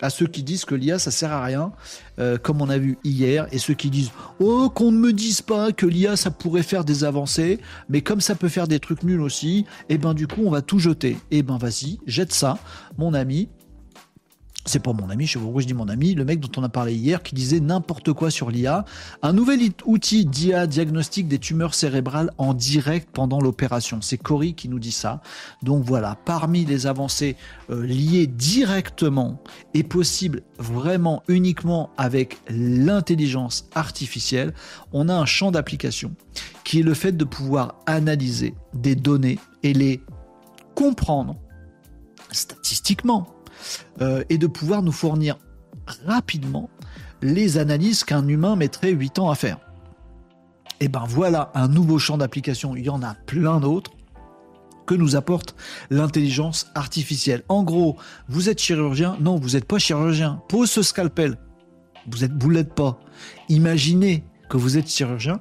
à 0.00 0.10
ceux 0.10 0.26
qui 0.26 0.42
disent 0.42 0.64
que 0.64 0.74
l'IA 0.74 0.98
ça 0.98 1.10
sert 1.10 1.32
à 1.32 1.44
rien, 1.44 1.72
euh, 2.18 2.38
comme 2.38 2.60
on 2.62 2.68
a 2.68 2.78
vu 2.78 2.98
hier, 3.04 3.46
et 3.52 3.58
ceux 3.58 3.74
qui 3.74 3.90
disent 3.90 4.10
oh 4.38 4.70
qu'on 4.70 4.92
ne 4.92 4.98
me 4.98 5.12
dise 5.12 5.42
pas 5.42 5.72
que 5.72 5.86
l'IA 5.86 6.16
ça 6.16 6.30
pourrait 6.30 6.62
faire 6.62 6.84
des 6.84 7.04
avancées, 7.04 7.60
mais 7.88 8.00
comme 8.00 8.20
ça 8.20 8.34
peut 8.34 8.48
faire 8.48 8.68
des 8.68 8.80
trucs 8.80 9.02
nuls 9.02 9.20
aussi, 9.20 9.66
et 9.88 9.98
ben 9.98 10.14
du 10.14 10.26
coup 10.26 10.42
on 10.44 10.50
va 10.50 10.62
tout 10.62 10.78
jeter. 10.78 11.16
Et 11.30 11.42
ben 11.42 11.58
vas-y, 11.58 11.98
jette 12.06 12.32
ça, 12.32 12.58
mon 12.98 13.14
ami. 13.14 13.48
C'est 14.66 14.82
pas 14.82 14.92
mon 14.92 15.08
ami, 15.08 15.26
je 15.26 15.38
je 15.38 15.66
dis 15.66 15.74
mon 15.74 15.88
ami, 15.88 16.14
le 16.14 16.24
mec 16.24 16.38
dont 16.38 16.60
on 16.60 16.62
a 16.62 16.68
parlé 16.68 16.94
hier 16.94 17.22
qui 17.22 17.34
disait 17.34 17.60
n'importe 17.60 18.12
quoi 18.12 18.30
sur 18.30 18.50
l'IA. 18.50 18.84
Un 19.22 19.32
nouvel 19.32 19.60
outil 19.86 20.26
d'IA 20.26 20.66
diagnostic 20.66 21.28
des 21.28 21.38
tumeurs 21.38 21.74
cérébrales 21.74 22.30
en 22.36 22.52
direct 22.52 23.08
pendant 23.10 23.40
l'opération. 23.40 24.00
C'est 24.02 24.18
Cory 24.18 24.54
qui 24.54 24.68
nous 24.68 24.78
dit 24.78 24.92
ça. 24.92 25.22
Donc 25.62 25.84
voilà, 25.84 26.16
parmi 26.26 26.66
les 26.66 26.86
avancées 26.86 27.36
euh, 27.70 27.84
liées 27.86 28.26
directement 28.26 29.42
et 29.72 29.82
possibles 29.82 30.42
vraiment 30.58 31.22
uniquement 31.26 31.90
avec 31.96 32.38
l'intelligence 32.50 33.66
artificielle, 33.74 34.52
on 34.92 35.08
a 35.08 35.14
un 35.14 35.26
champ 35.26 35.50
d'application 35.50 36.14
qui 36.64 36.80
est 36.80 36.84
le 36.84 36.94
fait 36.94 37.12
de 37.12 37.24
pouvoir 37.24 37.76
analyser 37.86 38.54
des 38.74 38.94
données 38.94 39.38
et 39.62 39.72
les 39.72 40.02
comprendre 40.74 41.36
statistiquement 42.30 43.26
euh, 44.00 44.24
et 44.28 44.38
de 44.38 44.46
pouvoir 44.46 44.82
nous 44.82 44.92
fournir 44.92 45.38
rapidement 46.06 46.70
les 47.22 47.58
analyses 47.58 48.04
qu'un 48.04 48.26
humain 48.26 48.56
mettrait 48.56 48.90
8 48.90 49.18
ans 49.18 49.30
à 49.30 49.34
faire. 49.34 49.58
Et 50.80 50.88
ben 50.88 51.04
voilà 51.06 51.50
un 51.54 51.68
nouveau 51.68 51.98
champ 51.98 52.16
d'application, 52.16 52.74
il 52.74 52.86
y 52.86 52.90
en 52.90 53.02
a 53.02 53.14
plein 53.14 53.60
d'autres 53.60 53.90
que 54.86 54.94
nous 54.94 55.14
apporte 55.14 55.54
l'intelligence 55.90 56.66
artificielle. 56.74 57.44
En 57.48 57.62
gros, 57.62 57.96
vous 58.28 58.48
êtes 58.48 58.60
chirurgien? 58.60 59.16
Non, 59.20 59.36
vous 59.36 59.50
n'êtes 59.50 59.66
pas 59.66 59.78
chirurgien. 59.78 60.42
Pose 60.48 60.68
ce 60.68 60.82
scalpel. 60.82 61.36
Vous 62.10 62.24
êtes, 62.24 62.32
vous 62.42 62.50
l'êtes 62.50 62.74
pas. 62.74 62.98
Imaginez 63.48 64.24
que 64.48 64.56
vous 64.56 64.78
êtes 64.78 64.88
chirurgien. 64.88 65.38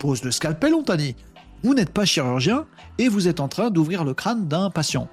Pose 0.00 0.24
le 0.24 0.32
scalpel, 0.32 0.74
on 0.74 0.82
t'a 0.82 0.96
dit. 0.96 1.14
Vous 1.62 1.74
n'êtes 1.74 1.92
pas 1.92 2.04
chirurgien 2.04 2.66
et 2.98 3.08
vous 3.08 3.28
êtes 3.28 3.38
en 3.38 3.48
train 3.48 3.70
d'ouvrir 3.70 4.04
le 4.04 4.14
crâne 4.14 4.48
d'un 4.48 4.70
patient. 4.70 5.08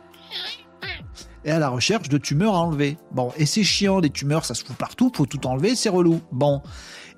Et 1.45 1.52
à 1.52 1.60
la 1.60 1.70
recherche 1.70 2.10
de 2.10 2.18
tumeurs 2.18 2.56
à 2.56 2.60
enlever. 2.60 2.98
Bon, 3.11 3.32
et 3.38 3.45
c'est 3.45 3.64
chiant, 3.64 3.99
les 3.99 4.10
tumeurs, 4.10 4.45
ça 4.45 4.53
se 4.53 4.64
fout 4.64 4.76
partout, 4.76 5.11
faut 5.14 5.26
tout 5.26 5.45
enlever, 5.45 5.76
c'est 5.76 5.90
relou. 5.90 6.22
Bon, 6.32 6.61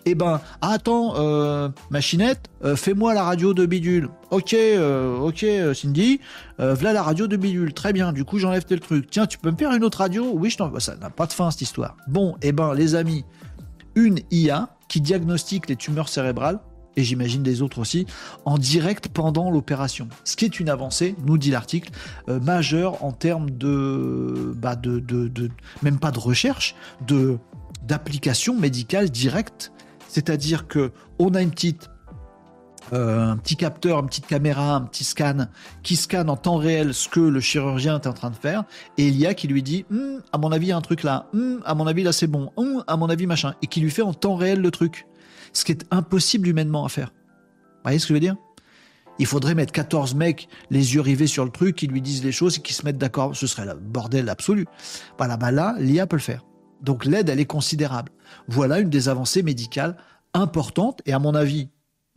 eh 0.08 0.14
ben, 0.14 0.40
attends, 0.62 1.16
euh, 1.18 1.70
machinette, 1.90 2.50
euh, 2.64 2.76
fais-moi 2.76 3.16
la 3.16 3.24
radio 3.24 3.56
de 3.56 3.66
bidule. 3.66 4.10
Ok, 4.30 4.54
euh, 4.54 5.18
ok, 5.18 5.46
Cindy, 5.74 6.20
voilà 6.60 6.94
la 6.94 7.02
radio 7.02 7.26
de 7.26 7.36
bidule. 7.36 7.74
Très 7.74 7.92
bien, 7.92 8.14
du 8.14 8.24
coup, 8.24 8.38
j'enlève 8.38 8.66
tel 8.66 8.80
truc. 8.80 9.10
Tiens, 9.10 9.26
tu 9.26 9.40
peux 9.40 9.50
me 9.52 9.58
faire 9.58 9.74
une 9.74 9.84
autre 9.84 9.98
radio? 10.00 10.32
Oui, 10.34 10.50
je 10.52 10.58
t'en... 10.58 10.80
Ça 10.80 10.96
n'a 10.96 11.10
pas 11.10 11.26
de 11.26 11.34
fin, 11.34 11.50
cette 11.50 11.62
histoire. 11.62 11.98
Bon, 12.08 12.36
eh 12.42 12.52
ben, 12.52 12.74
les 12.74 12.94
amis, 12.94 13.26
une 13.96 14.20
IA 14.30 14.70
qui 14.88 15.02
diagnostique 15.02 15.68
les 15.70 15.76
tumeurs 15.76 16.10
cérébrales 16.10 16.60
et 16.96 17.04
j'imagine 17.04 17.44
des 17.44 17.62
autres 17.62 17.80
aussi, 17.80 18.06
en 18.46 18.58
direct 18.58 19.10
pendant 19.10 19.52
l'opération. 19.52 20.08
Ce 20.24 20.36
qui 20.36 20.46
est 20.46 20.60
une 20.60 20.70
avancée, 20.70 21.16
nous 21.26 21.38
dit 21.38 21.52
l'article, 21.52 21.92
euh, 22.30 22.40
majeure 22.40 23.04
en 23.04 23.12
termes 23.12 23.50
de, 23.50 24.54
bah 24.56 24.76
de, 24.76 25.00
de, 25.00 25.50
même 25.82 26.00
pas 26.00 26.12
de 26.12 26.20
recherche, 26.20 26.76
de 27.06 27.38
d'application 27.84 28.58
médicale 28.58 29.10
directe. 29.10 29.72
C'est-à-dire 30.08 30.68
que 30.68 30.92
on 31.20 31.36
a 31.36 31.42
une 31.42 31.52
petite 31.52 31.90
euh, 32.94 33.32
un 33.32 33.38
petit 33.38 33.56
capteur, 33.56 34.00
une 34.00 34.06
petite 34.06 34.28
caméra, 34.28 34.76
un 34.76 34.82
petit 34.82 35.04
scan 35.04 35.48
qui 35.82 35.96
scanne 35.96 36.30
en 36.30 36.38
temps 36.38 36.58
réel 36.58 36.94
ce 36.94 37.10
que 37.10 37.20
le 37.20 37.40
chirurgien 37.40 37.96
est 37.96 38.06
en 38.06 38.14
train 38.14 38.30
de 38.30 38.36
faire, 38.36 38.64
et 38.98 39.08
il 39.08 39.18
y 39.18 39.26
a 39.26 39.34
qui 39.34 39.48
lui 39.48 39.64
dit 39.64 39.86
hum, 39.90 40.22
à 40.32 40.38
mon 40.38 40.52
avis 40.52 40.68
il 40.68 40.70
y 40.70 40.72
a 40.72 40.78
un 40.78 40.82
truc 40.82 41.02
là, 41.02 41.28
hum, 41.34 41.62
à 41.66 41.74
mon 41.74 41.88
avis 41.88 42.04
là 42.04 42.12
c'est 42.12 42.28
bon, 42.28 42.52
hum, 42.58 42.84
à 42.86 42.96
mon 42.96 43.10
avis 43.10 43.26
machin, 43.26 43.56
et 43.64 43.68
qui 43.68 43.80
lui 43.80 43.90
fait 43.90 44.04
en 44.04 44.14
temps 44.14 44.36
réel 44.36 44.62
le 44.62 44.70
truc, 44.70 45.08
ce 45.58 45.66
qui 45.66 45.72
est 45.72 45.86
impossible 45.92 46.48
humainement 46.48 46.86
à 46.86 46.90
faire. 46.90 47.08
Vous 47.08 47.82
voyez 47.84 48.00
ce 48.00 48.06
que 48.06 48.10
je 48.10 48.14
veux 48.14 48.20
dire? 48.20 48.36
Il 49.18 49.26
faudrait 49.26 49.56
mettre 49.56 49.72
14 49.72 50.16
mecs 50.16 50.50
les 50.70 50.96
yeux 50.96 51.02
rivés 51.02 51.28
sur 51.28 51.46
le 51.46 51.52
truc, 51.52 51.76
qui 51.76 51.88
lui 51.88 52.02
disent 52.02 52.24
les 52.24 52.34
choses 52.34 52.58
et 52.58 52.62
qui 52.62 52.74
se 52.74 52.84
mettent 52.84 52.98
d'accord. 52.98 53.36
Ce 53.36 53.48
serait 53.48 53.66
le 53.66 53.76
bordel 53.76 54.28
absolu. 54.30 54.66
Voilà, 55.18 55.38
bah 55.38 55.52
là, 55.52 55.76
l'IA 55.80 56.06
peut 56.06 56.18
le 56.18 56.22
faire. 56.22 56.44
Donc 56.82 57.06
l'aide, 57.06 57.30
elle 57.30 57.40
est 57.40 57.46
considérable. 57.46 58.12
Voilà 58.48 58.80
une 58.80 58.90
des 58.90 59.08
avancées 59.08 59.44
médicales 59.44 59.96
importantes 60.34 61.02
et 61.06 61.14
à 61.14 61.20
mon 61.20 61.34
avis, 61.34 61.70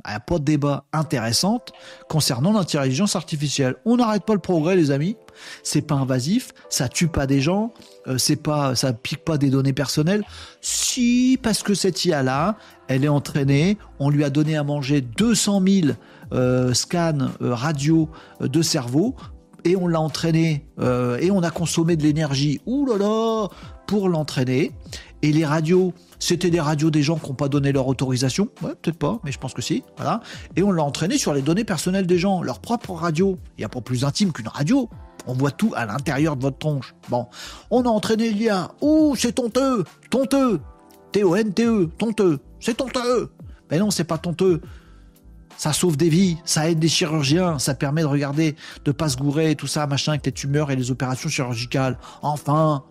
a 0.05 0.21
pas 0.21 0.39
de 0.39 0.45
débat 0.45 0.85
intéressante 0.93 1.73
concernant 2.09 2.53
l'intelligence 2.53 3.17
artificielle. 3.17 3.77
On 3.85 3.97
n'arrête 3.97 4.25
pas 4.25 4.35
le 4.35 4.41
progrès, 4.41 4.77
les 4.77 4.91
amis. 4.91 5.17
C'est 5.63 5.83
pas 5.83 5.95
invasif, 5.95 6.53
ça 6.69 6.89
tue 6.89 7.09
pas 7.09 7.27
des 7.27 7.41
gens, 7.41 7.73
euh, 8.07 8.19
c'est 8.19 8.37
pas, 8.37 8.75
ça 8.75 8.93
pique 8.93 9.25
pas 9.25 9.39
des 9.39 9.51
données 9.51 9.73
personnelles. 9.73 10.25
Si, 10.61 11.39
parce 11.43 11.63
que 11.63 11.75
cette 11.75 12.05
IA 12.05 12.23
là, 12.23 12.57
elle 12.89 13.05
est 13.05 13.09
entraînée, 13.09 13.79
on 13.99 14.11
lui 14.11 14.25
a 14.25 14.31
donné 14.31 14.57
à 14.57 14.65
manger 14.65 15.01
200 15.01 15.63
000 15.67 15.89
euh, 16.33 16.75
scans 16.75 17.29
euh, 17.41 17.55
radio 17.55 18.09
de 18.41 18.63
cerveau 18.63 19.15
et 19.65 19.77
on 19.77 19.87
l'a 19.87 20.01
entraîné 20.01 20.67
et 21.21 21.33
on 21.33 21.43
a 21.43 21.51
consommé 21.51 21.97
de 21.97 22.05
l'énergie. 22.05 22.61
Ouh 22.67 22.87
pour 23.89 24.09
l'entraîner. 24.09 24.71
Et 25.23 25.33
les 25.33 25.45
radios, 25.45 25.93
c'était 26.19 26.51
des 26.51 26.61
radios 26.61 26.91
des 26.91 27.03
gens 27.03 27.17
qui 27.17 27.29
n'ont 27.29 27.35
pas 27.35 27.49
donné 27.49 27.73
leur 27.73 27.87
autorisation. 27.87 28.49
Ouais, 28.63 28.75
peut-être 28.81 28.99
pas, 28.99 29.21
mais 29.25 29.33
je 29.33 29.39
pense 29.39 29.55
que 29.55 29.63
si. 29.63 29.83
Voilà. 29.97 30.21
Et 30.57 30.63
on 30.63 30.73
l'a 30.73 30.83
entraîné 30.83 31.19
sur 31.19 31.35
les 31.35 31.43
données 31.43 31.65
personnelles 31.65 32.07
des 32.07 32.19
gens, 32.19 32.43
leur 32.43 32.61
propre 32.61 32.93
radio. 32.93 33.39
Il 33.57 33.61
n'y 33.61 33.65
a 33.65 33.69
pas 33.69 33.81
plus 33.81 34.05
intime 34.05 34.33
qu'une 34.33 34.49
radio. 34.49 34.89
On 35.27 35.35
voit 35.35 35.51
tout 35.51 35.73
à 35.77 35.87
l'intérieur 35.87 36.37
de 36.37 36.43
votre 36.43 36.59
tronche. 36.59 36.95
Bon. 37.09 37.27
On 37.71 37.83
a 37.83 37.89
entraîné 37.89 38.31
l'IA. 38.31 38.73
Ouh, 38.81 39.15
c'est 39.17 39.33
tonteux. 39.33 39.85
Tonteux. 40.11 40.61
T-O-N-T-E. 41.13 41.91
Tonteux. 41.99 42.39
C'est 42.61 42.77
tonteux. 42.77 43.31
Mais 43.71 43.79
non, 43.79 43.91
c'est 43.91 44.05
pas 44.05 44.19
tonteux. 44.19 44.63
Ça 45.59 45.73
sauve 45.73 45.97
des 45.97 46.09
vies, 46.09 46.39
ça 46.45 46.71
aide 46.71 46.79
des 46.79 46.89
chirurgiens, 46.89 47.59
ça 47.59 47.75
permet 47.75 48.03
de 48.03 48.07
regarder, 48.07 48.55
de 48.85 48.93
pas 48.93 49.09
se 49.09 49.17
gourer, 49.17 49.57
tout 49.57 49.67
ça, 49.67 49.89
machin, 49.89 50.13
avec 50.13 50.25
les 50.25 50.31
tumeurs 50.31 50.71
et 50.71 50.77
les 50.77 50.93
opérations 50.93 51.29
chirurgicales. 51.29 51.99
Enfin, 52.23 52.85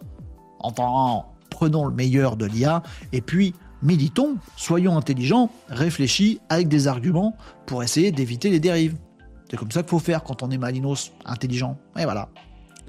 enfin, 0.60 1.24
prenons 1.50 1.86
le 1.86 1.94
meilleur 1.94 2.38
de 2.38 2.46
l'IA 2.46 2.84
et 3.14 3.22
puis 3.22 3.54
militons, 3.82 4.38
soyons 4.56 4.98
intelligents, 4.98 5.52
réfléchis 5.70 6.40
avec 6.50 6.68
des 6.68 6.88
arguments 6.88 7.36
pour 7.66 7.84
essayer 7.84 8.12
d'éviter 8.12 8.50
les 8.50 8.60
dérives. 8.60 8.96
C'est 9.50 9.58
comme 9.58 9.72
ça 9.72 9.82
qu'il 9.82 9.90
faut 9.90 10.00
faire 10.00 10.24
quand 10.24 10.44
on 10.44 10.52
est 10.52 10.58
malinos, 10.58 11.14
intelligent. 11.26 11.78
Et 11.98 12.04
voilà. 12.04 12.30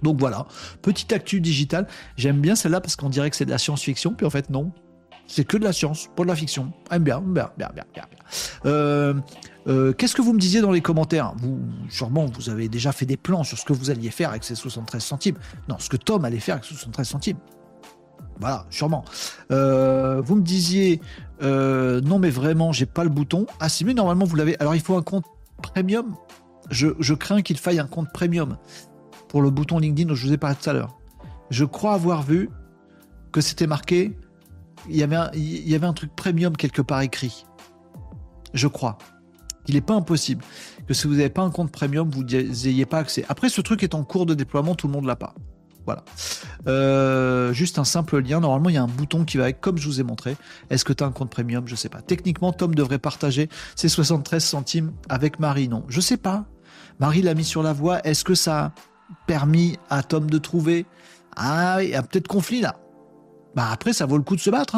Donc 0.03 0.19
voilà, 0.19 0.47
petite 0.83 1.13
actu 1.13 1.41
digitale. 1.41 1.87
J'aime 2.17 2.41
bien 2.41 2.55
celle-là 2.55 2.81
parce 2.81 2.97
qu'on 2.97 3.09
dirait 3.09 3.31
que 3.31 3.37
c'est 3.37 3.45
de 3.45 3.51
la 3.51 3.59
science-fiction, 3.59 4.15
puis 4.15 4.27
en 4.27 4.31
fait 4.31 4.51
non. 4.51 4.73
C'est 5.27 5.45
que 5.45 5.59
de 5.59 5.65
la 5.65 5.75
science, 5.75 6.09
pas 6.17 6.23
de 6.23 6.29
la 6.29 6.37
fiction. 6.37 6.73
Aime 6.91 7.03
bien, 7.03 7.21
bien, 7.21 7.51
bien, 7.59 7.69
bien, 7.75 7.85
bien. 7.93 8.05
Euh, 8.65 9.13
euh, 9.67 9.93
Qu'est-ce 9.93 10.15
que 10.15 10.23
vous 10.23 10.33
me 10.33 10.39
disiez 10.39 10.63
dans 10.63 10.71
les 10.71 10.81
commentaires? 10.81 11.35
Vous, 11.37 11.61
sûrement, 11.91 12.25
vous 12.25 12.49
avez 12.49 12.69
déjà 12.71 12.93
fait 12.93 13.05
des 13.05 13.19
plans 13.19 13.45
sur 13.45 13.59
ce 13.59 13.65
que 13.67 13.75
vous 13.75 13.91
alliez 13.91 14.11
faire 14.11 14.31
avec 14.31 14.43
ces 14.43 14.55
73 14.55 15.05
centimes. 15.05 15.37
Non, 15.69 15.77
ce 15.79 15.91
que 15.91 15.99
Tom 15.99 16.25
allait 16.25 16.39
faire 16.39 16.55
avec 16.55 16.65
73 16.65 17.07
centimes. 17.07 17.37
Voilà, 18.41 18.67
sûrement. 18.71 19.05
Euh, 19.51 20.21
vous 20.21 20.37
me 20.37 20.43
disiez, 20.43 21.01
euh, 21.43 22.01
non 22.01 22.19
mais 22.19 22.31
vraiment, 22.31 22.73
j'ai 22.73 22.87
pas 22.87 23.05
le 23.05 23.11
bouton. 23.11 23.47
Ah 23.61 23.69
si, 23.69 23.85
mais 23.85 23.95
normalement 23.95 24.25
vous 24.25 24.37
l'avez. 24.37 24.59
Alors 24.61 24.75
il 24.75 24.81
faut 24.81 24.97
un 24.97 25.03
compte 25.03 25.25
premium. 25.63 26.15
Je, 26.71 27.15
crains 27.15 27.43
qu'il 27.43 27.57
faille 27.57 27.79
un 27.79 27.87
compte 27.87 28.13
premium 28.13 28.59
pour 29.29 29.43
le 29.43 29.51
bouton 29.51 29.79
LinkedIn 29.79 30.09
dont 30.09 30.15
je 30.15 30.27
vous 30.27 30.33
ai 30.33 30.37
parlé 30.37 30.57
tout 30.61 30.69
à 30.69 30.73
l'heure. 30.73 30.99
Je 31.51 31.65
crois 31.65 31.95
avoir 31.95 32.23
vu 32.23 32.51
que 33.33 33.41
c'était 33.41 33.67
marqué, 33.67 34.17
il 34.89 34.97
y, 34.97 35.03
avait 35.03 35.87
un, 35.87 35.93
truc 35.93 36.15
premium 36.15 36.57
quelque 36.57 36.83
part 36.83 37.01
écrit. 37.01 37.45
Je 38.55 38.69
crois. 38.69 38.99
Il 39.67 39.75
n'est 39.75 39.81
pas 39.81 39.95
impossible 39.95 40.45
que 40.87 40.95
si 40.95 41.07
vous 41.07 41.15
n'avez 41.15 41.31
pas 41.31 41.43
un 41.43 41.51
compte 41.51 41.73
premium, 41.73 42.11
vous 42.11 42.23
n'ayez 42.23 42.87
pas 42.87 42.99
accès. 42.99 43.25
Après, 43.29 43.49
ce 43.49 43.61
truc 43.61 43.83
est 43.83 43.95
en 43.95 44.05
cours 44.05 44.25
de 44.25 44.35
déploiement, 44.35 44.75
tout 44.75 44.87
le 44.87 44.93
monde 44.93 45.05
l'a 45.05 45.17
pas. 45.17 45.35
Voilà. 45.89 46.05
Euh, 46.67 47.55
juste 47.55 47.79
un 47.79 47.85
simple 47.85 48.19
lien. 48.19 48.41
Normalement, 48.41 48.69
il 48.69 48.75
y 48.75 48.79
a 48.79 48.83
un 48.83 48.89
bouton 48.89 49.25
qui 49.25 49.39
va 49.39 49.45
avec, 49.45 49.63
comme 49.63 49.79
je 49.79 49.87
vous 49.87 50.01
ai 50.01 50.03
montré. 50.03 50.37
Est-ce 50.69 50.85
que 50.85 50.93
tu 50.93 51.03
as 51.03 51.07
un 51.07 51.13
compte 51.13 51.31
premium? 51.31 51.67
Je 51.67 51.75
sais 51.77 51.89
pas. 51.89 52.03
Techniquement, 52.03 52.53
Tom 52.53 52.75
devrait 52.75 52.99
partager 52.99 53.49
ses 53.75 53.89
73 53.89 54.45
centimes 54.45 54.93
avec 55.09 55.41
Marie. 55.41 55.67
Non, 55.67 55.85
je 55.89 56.03
sais 56.03 56.19
pas. 56.19 56.45
Marie 57.01 57.23
l'a 57.23 57.33
mis 57.33 57.45
sur 57.45 57.63
la 57.63 57.73
voie. 57.73 58.07
Est-ce 58.07 58.23
que 58.23 58.35
ça 58.35 58.67
a 58.67 58.73
permis 59.27 59.79
à 59.89 60.03
Tom 60.03 60.29
de 60.29 60.37
trouver? 60.37 60.85
Ah, 61.37 61.83
il 61.83 61.89
y 61.89 61.95
a 61.95 62.03
peut-être 62.03 62.29
conflit 62.29 62.61
là. 62.61 62.77
Bah 63.57 63.71
après, 63.73 63.95
ça 63.95 64.05
vaut 64.05 64.19
le 64.19 64.25
coup 64.25 64.37
de 64.37 64.43
se 64.43 64.51
battre. 64.51 64.77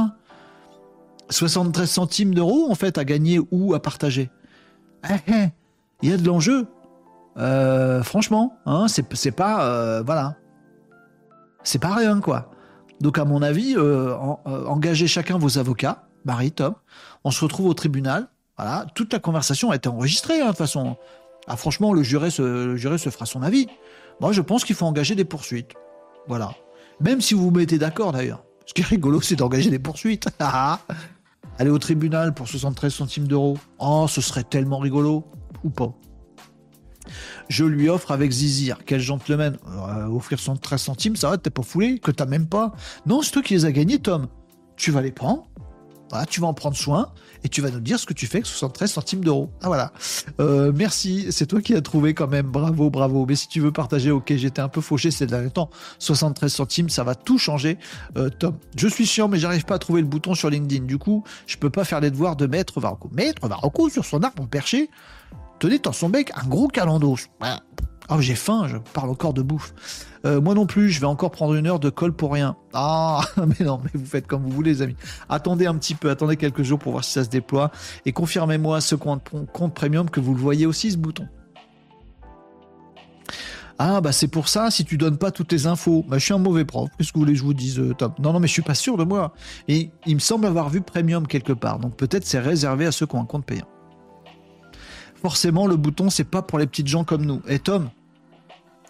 73 1.30 1.82
hein. 1.82 1.86
centimes 1.92 2.34
d'euros, 2.36 2.70
en 2.70 2.76
fait, 2.76 2.98
à 2.98 3.04
gagner 3.04 3.40
ou 3.50 3.74
à 3.74 3.82
partager. 3.82 4.30
Eh, 5.10 5.32
eh, 5.32 5.48
il 6.02 6.10
y 6.10 6.12
a 6.12 6.16
de 6.16 6.24
l'enjeu. 6.24 6.68
Euh, 7.36 8.04
franchement, 8.04 8.54
hein, 8.64 8.86
c'est 8.86 9.32
pas. 9.32 9.64
Euh, 9.64 10.02
voilà. 10.06 10.36
C'est 11.62 11.78
pas 11.78 11.94
rien, 11.94 12.20
quoi. 12.20 12.50
Donc, 13.00 13.18
à 13.18 13.24
mon 13.24 13.42
avis, 13.42 13.76
euh, 13.76 14.14
euh, 14.46 14.66
engagez 14.66 15.06
chacun 15.06 15.38
vos 15.38 15.58
avocats, 15.58 16.04
Marie, 16.24 16.52
Tom. 16.52 16.74
On 17.24 17.30
se 17.30 17.42
retrouve 17.44 17.66
au 17.66 17.74
tribunal. 17.74 18.28
Voilà, 18.56 18.86
toute 18.94 19.12
la 19.12 19.18
conversation 19.18 19.70
a 19.70 19.76
été 19.76 19.88
enregistrée, 19.88 20.40
hein, 20.40 20.46
de 20.46 20.48
toute 20.48 20.58
façon. 20.58 20.96
Ah, 21.46 21.56
franchement, 21.56 21.94
le 21.94 22.02
juré, 22.02 22.30
se, 22.30 22.42
le 22.42 22.76
juré 22.76 22.98
se 22.98 23.08
fera 23.08 23.24
son 23.24 23.42
avis. 23.42 23.68
Moi, 24.20 24.32
je 24.32 24.42
pense 24.42 24.64
qu'il 24.64 24.76
faut 24.76 24.84
engager 24.84 25.14
des 25.14 25.24
poursuites. 25.24 25.72
Voilà. 26.28 26.52
Même 27.00 27.22
si 27.22 27.32
vous 27.32 27.44
vous 27.44 27.50
mettez 27.50 27.78
d'accord, 27.78 28.12
d'ailleurs. 28.12 28.44
Ce 28.66 28.74
qui 28.74 28.82
est 28.82 28.86
rigolo, 28.86 29.20
c'est 29.22 29.36
d'engager 29.36 29.70
des 29.70 29.78
poursuites. 29.78 30.28
Aller 31.58 31.70
au 31.70 31.78
tribunal 31.78 32.34
pour 32.34 32.48
73 32.48 32.92
centimes 32.92 33.26
d'euros. 33.26 33.58
Oh, 33.78 34.06
ce 34.08 34.20
serait 34.20 34.44
tellement 34.44 34.78
rigolo. 34.78 35.24
Ou 35.64 35.70
pas 35.70 35.94
je 37.50 37.64
lui 37.64 37.88
offre 37.88 38.12
avec 38.12 38.30
Zizir. 38.30 38.78
Quel 38.86 39.00
gentleman. 39.00 39.58
Euh, 39.68 40.06
offrir 40.06 40.38
13 40.38 40.80
centimes, 40.80 41.16
ça 41.16 41.28
va, 41.30 41.36
t'es 41.36 41.50
pas 41.50 41.62
foulé, 41.62 41.98
que 41.98 42.10
t'as 42.10 42.24
même 42.24 42.46
pas. 42.46 42.72
Non, 43.04 43.20
c'est 43.20 43.32
toi 43.32 43.42
qui 43.42 43.54
les 43.54 43.64
as 43.66 43.72
gagnés, 43.72 43.98
Tom. 43.98 44.28
Tu 44.76 44.90
vas 44.90 45.02
les 45.02 45.12
prendre. 45.12 45.46
Tu 46.28 46.40
vas 46.40 46.48
en 46.48 46.54
prendre 46.54 46.76
soin 46.76 47.12
et 47.44 47.48
tu 47.48 47.60
vas 47.60 47.70
nous 47.70 47.78
dire 47.78 47.98
ce 47.98 48.04
que 48.04 48.12
tu 48.12 48.26
fais 48.26 48.38
avec 48.38 48.46
73 48.46 48.90
centimes 48.90 49.24
d'euros. 49.24 49.50
Ah 49.62 49.68
voilà. 49.68 49.92
Euh, 50.40 50.72
merci, 50.74 51.26
c'est 51.30 51.46
toi 51.46 51.60
qui 51.60 51.72
as 51.74 51.80
trouvé 51.80 52.14
quand 52.14 52.26
même. 52.26 52.46
Bravo, 52.46 52.90
bravo. 52.90 53.26
Mais 53.26 53.36
si 53.36 53.46
tu 53.46 53.60
veux 53.60 53.70
partager, 53.70 54.10
ok, 54.10 54.34
j'étais 54.34 54.60
un 54.60 54.68
peu 54.68 54.80
fauché 54.80 55.12
ces 55.12 55.26
derniers 55.26 55.50
temps. 55.50 55.70
73 56.00 56.52
centimes, 56.52 56.88
ça 56.88 57.04
va 57.04 57.14
tout 57.14 57.38
changer. 57.38 57.78
Euh, 58.16 58.28
Tom, 58.28 58.56
je 58.76 58.88
suis 58.88 59.06
sûr, 59.06 59.28
mais 59.28 59.38
j'arrive 59.38 59.64
pas 59.64 59.76
à 59.76 59.78
trouver 59.78 60.00
le 60.00 60.08
bouton 60.08 60.34
sur 60.34 60.50
LinkedIn. 60.50 60.84
Du 60.84 60.98
coup, 60.98 61.22
je 61.46 61.56
peux 61.56 61.70
pas 61.70 61.84
faire 61.84 62.00
les 62.00 62.10
devoirs 62.10 62.34
de 62.34 62.46
Maître 62.46 62.80
Varocco. 62.80 63.08
Maître 63.12 63.46
Varocco 63.46 63.88
sur 63.88 64.04
son 64.04 64.22
arbre 64.24 64.48
perché 64.48 64.90
tenait 65.60 65.78
dans 65.78 65.92
son 65.92 66.08
bec 66.08 66.32
un 66.34 66.48
gros 66.48 66.66
calendos. 66.66 67.28
Oh, 68.12 68.20
j'ai 68.20 68.34
faim, 68.34 68.66
je 68.66 68.76
parle 68.76 69.10
encore 69.10 69.32
de 69.32 69.42
bouffe. 69.42 69.72
Euh, 70.24 70.40
moi 70.40 70.54
non 70.54 70.66
plus, 70.66 70.90
je 70.90 70.98
vais 70.98 71.06
encore 71.06 71.30
prendre 71.30 71.54
une 71.54 71.68
heure 71.68 71.78
de 71.78 71.90
colle 71.90 72.12
pour 72.12 72.32
rien. 72.32 72.56
Ah, 72.72 73.20
mais 73.36 73.64
non, 73.64 73.80
mais 73.84 73.90
vous 73.94 74.06
faites 74.06 74.26
comme 74.26 74.42
vous 74.42 74.50
voulez, 74.50 74.72
les 74.72 74.82
amis. 74.82 74.96
Attendez 75.28 75.66
un 75.66 75.76
petit 75.76 75.94
peu, 75.94 76.10
attendez 76.10 76.36
quelques 76.36 76.64
jours 76.64 76.80
pour 76.80 76.90
voir 76.90 77.04
si 77.04 77.12
ça 77.12 77.22
se 77.22 77.28
déploie. 77.28 77.70
Et 78.06 78.12
confirmez-moi 78.12 78.80
ce 78.80 78.96
compte, 78.96 79.30
compte 79.52 79.74
premium 79.74 80.10
que 80.10 80.18
vous 80.18 80.34
le 80.34 80.40
voyez 80.40 80.66
aussi, 80.66 80.90
ce 80.90 80.96
bouton. 80.96 81.28
Ah, 83.78 84.00
bah 84.00 84.12
c'est 84.12 84.28
pour 84.28 84.48
ça, 84.48 84.70
si 84.70 84.84
tu 84.84 84.98
donnes 84.98 85.16
pas 85.16 85.30
toutes 85.30 85.52
les 85.52 85.66
infos. 85.66 86.04
Bah, 86.08 86.18
je 86.18 86.24
suis 86.24 86.34
un 86.34 86.38
mauvais 86.38 86.64
prof. 86.64 86.90
Qu'est-ce 86.98 87.12
que 87.12 87.14
vous 87.14 87.20
voulez 87.20 87.32
que 87.34 87.38
je 87.38 87.44
vous 87.44 87.54
dise, 87.54 87.78
euh, 87.78 87.94
Tom? 87.94 88.12
Non, 88.18 88.32
non, 88.32 88.40
mais 88.40 88.48
je 88.48 88.52
suis 88.52 88.62
pas 88.62 88.74
sûr 88.74 88.96
de 88.96 89.04
moi. 89.04 89.32
Et 89.68 89.90
il 90.04 90.16
me 90.16 90.20
semble 90.20 90.46
avoir 90.46 90.68
vu 90.68 90.80
premium 90.80 91.28
quelque 91.28 91.52
part. 91.52 91.78
Donc 91.78 91.96
peut-être 91.96 92.26
c'est 92.26 92.40
réservé 92.40 92.86
à 92.86 92.92
ceux 92.92 93.06
qui 93.06 93.14
ont 93.14 93.22
un 93.22 93.26
compte 93.26 93.46
payant 93.46 93.66
forcément 95.20 95.66
le 95.66 95.76
bouton 95.76 96.10
c'est 96.10 96.24
pas 96.24 96.42
pour 96.42 96.58
les 96.58 96.66
petites 96.66 96.88
gens 96.88 97.04
comme 97.04 97.24
nous. 97.24 97.42
Et 97.48 97.58
Tom, 97.58 97.90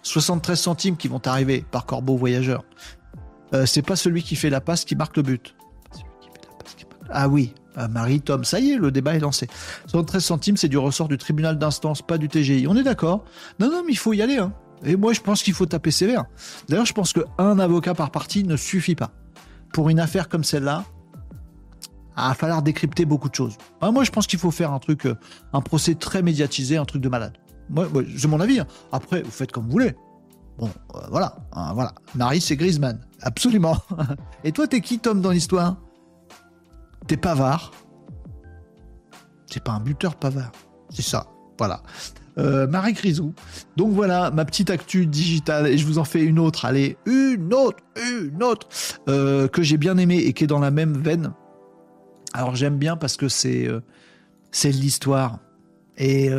73 0.03 0.59
centimes 0.59 0.97
qui 0.97 1.09
vont 1.09 1.21
arriver 1.25 1.65
par 1.71 1.87
Corbeau 1.87 2.17
Voyageur. 2.17 2.65
Euh, 3.53 3.67
c'est 3.67 3.83
pas 3.83 3.97
celui 3.97 4.23
qui 4.23 4.37
fait 4.37 4.51
la 4.51 4.61
passe 4.61 4.85
qui 4.85 4.97
marque 4.97 5.17
le 5.17 5.23
but. 5.23 5.55
Ah 7.11 7.29
oui, 7.29 7.55
euh, 7.79 7.89
Marie, 7.89 8.21
Tom, 8.21 8.45
ça 8.45 8.61
y 8.61 8.73
est, 8.73 8.77
le 8.77 8.91
débat 8.91 9.17
est 9.17 9.21
lancé. 9.21 9.49
73 9.87 10.25
centimes, 10.25 10.57
c'est 10.57 10.69
du 10.69 10.79
ressort 10.79 11.09
du 11.09 11.19
tribunal 11.19 11.59
d'instance, 11.59 12.03
pas 12.03 12.19
du 12.19 12.29
TGI. 12.29 12.67
On 12.69 12.77
est 12.77 12.83
d'accord? 12.83 13.25
Non, 13.59 13.69
non, 13.71 13.83
mais 13.85 13.93
il 13.93 13.99
faut 13.99 14.13
y 14.13 14.23
aller. 14.23 14.39
Hein. 14.39 14.53
Et 14.85 14.97
moi, 14.97 15.13
je 15.13 15.21
pense 15.21 15.43
qu'il 15.43 15.55
faut 15.55 15.67
taper 15.67 15.91
sévère. 15.91 16.25
D'ailleurs, 16.69 16.87
je 16.87 16.93
pense 16.93 17.13
qu'un 17.13 17.59
avocat 17.59 17.95
par 17.95 18.11
partie 18.11 18.45
ne 18.45 18.57
suffit 18.57 18.95
pas. 18.95 19.11
Pour 19.73 19.89
une 19.91 20.01
affaire 20.01 20.29
comme 20.29 20.45
celle-là, 20.45 20.85
il 22.21 22.29
va 22.29 22.35
falloir 22.35 22.63
décrypter 22.63 23.05
beaucoup 23.05 23.29
de 23.29 23.35
choses. 23.35 23.57
moi, 23.83 24.05
je 24.05 24.11
pense 24.11 24.27
qu'il 24.27 24.39
faut 24.39 24.51
faire 24.51 24.73
un 24.73 24.79
truc, 24.79 25.07
euh, 25.07 25.17
un 25.53 25.61
procès 25.61 25.95
très 25.95 26.23
médiatisé, 26.23 26.77
un 26.77 26.85
truc 26.85 27.03
de 27.03 27.09
malade. 27.09 27.37
Moi, 27.69 27.89
c'est 28.17 28.29
mon 28.29 28.41
avis. 28.41 28.61
Hein. 28.61 28.67
Après, 28.93 29.23
vous 29.23 29.31
faites 29.31 29.53
comme 29.53 29.65
vous 29.65 29.73
voulez. 29.73 29.95
Bon, 30.59 30.71
euh, 30.95 30.99
voilà, 31.11 31.37
hein, 31.53 31.73
voilà. 31.75 31.95
Marie, 32.15 32.41
c'est 32.41 32.57
Griezmann, 32.57 33.01
absolument. 33.23 33.77
Et 34.45 34.53
toi, 34.53 34.67
t'es 34.67 34.81
qui, 34.81 34.99
Tom, 34.99 35.21
dans 35.21 35.31
l'histoire? 35.31 35.77
T'es 37.07 37.17
Pavard. 37.17 37.73
C'est 39.47 39.65
pas 39.65 39.73
un 39.73 39.81
buteur 39.81 40.17
Pavard, 40.17 40.53
c'est 40.91 41.03
ça. 41.03 41.27
Voilà. 41.59 41.83
Euh, 42.39 42.67
Marie 42.69 42.93
Grisou. 42.93 43.35
Donc 43.77 43.93
voilà 43.93 44.31
ma 44.31 44.45
petite 44.45 44.71
actu 44.71 45.07
digitale 45.07 45.67
et 45.67 45.77
je 45.77 45.85
vous 45.85 45.99
en 45.99 46.05
fais 46.05 46.23
une 46.23 46.39
autre. 46.39 46.65
Allez, 46.65 46.97
une 47.05 47.53
autre, 47.53 47.79
une 47.97 48.43
autre 48.43 48.69
que 49.07 49.63
j'ai 49.63 49.77
bien 49.77 49.99
aimée 49.99 50.19
et 50.19 50.33
qui 50.33 50.45
est 50.45 50.47
dans 50.47 50.61
la 50.61 50.71
même 50.71 50.97
veine. 50.97 51.33
Alors 52.33 52.55
j'aime 52.57 52.77
bien 52.77 52.97
parce 52.97 53.17
que 53.17 53.29
c'est 53.29 53.67
euh, 53.67 53.81
l'histoire. 54.65 55.39
Et, 55.97 56.31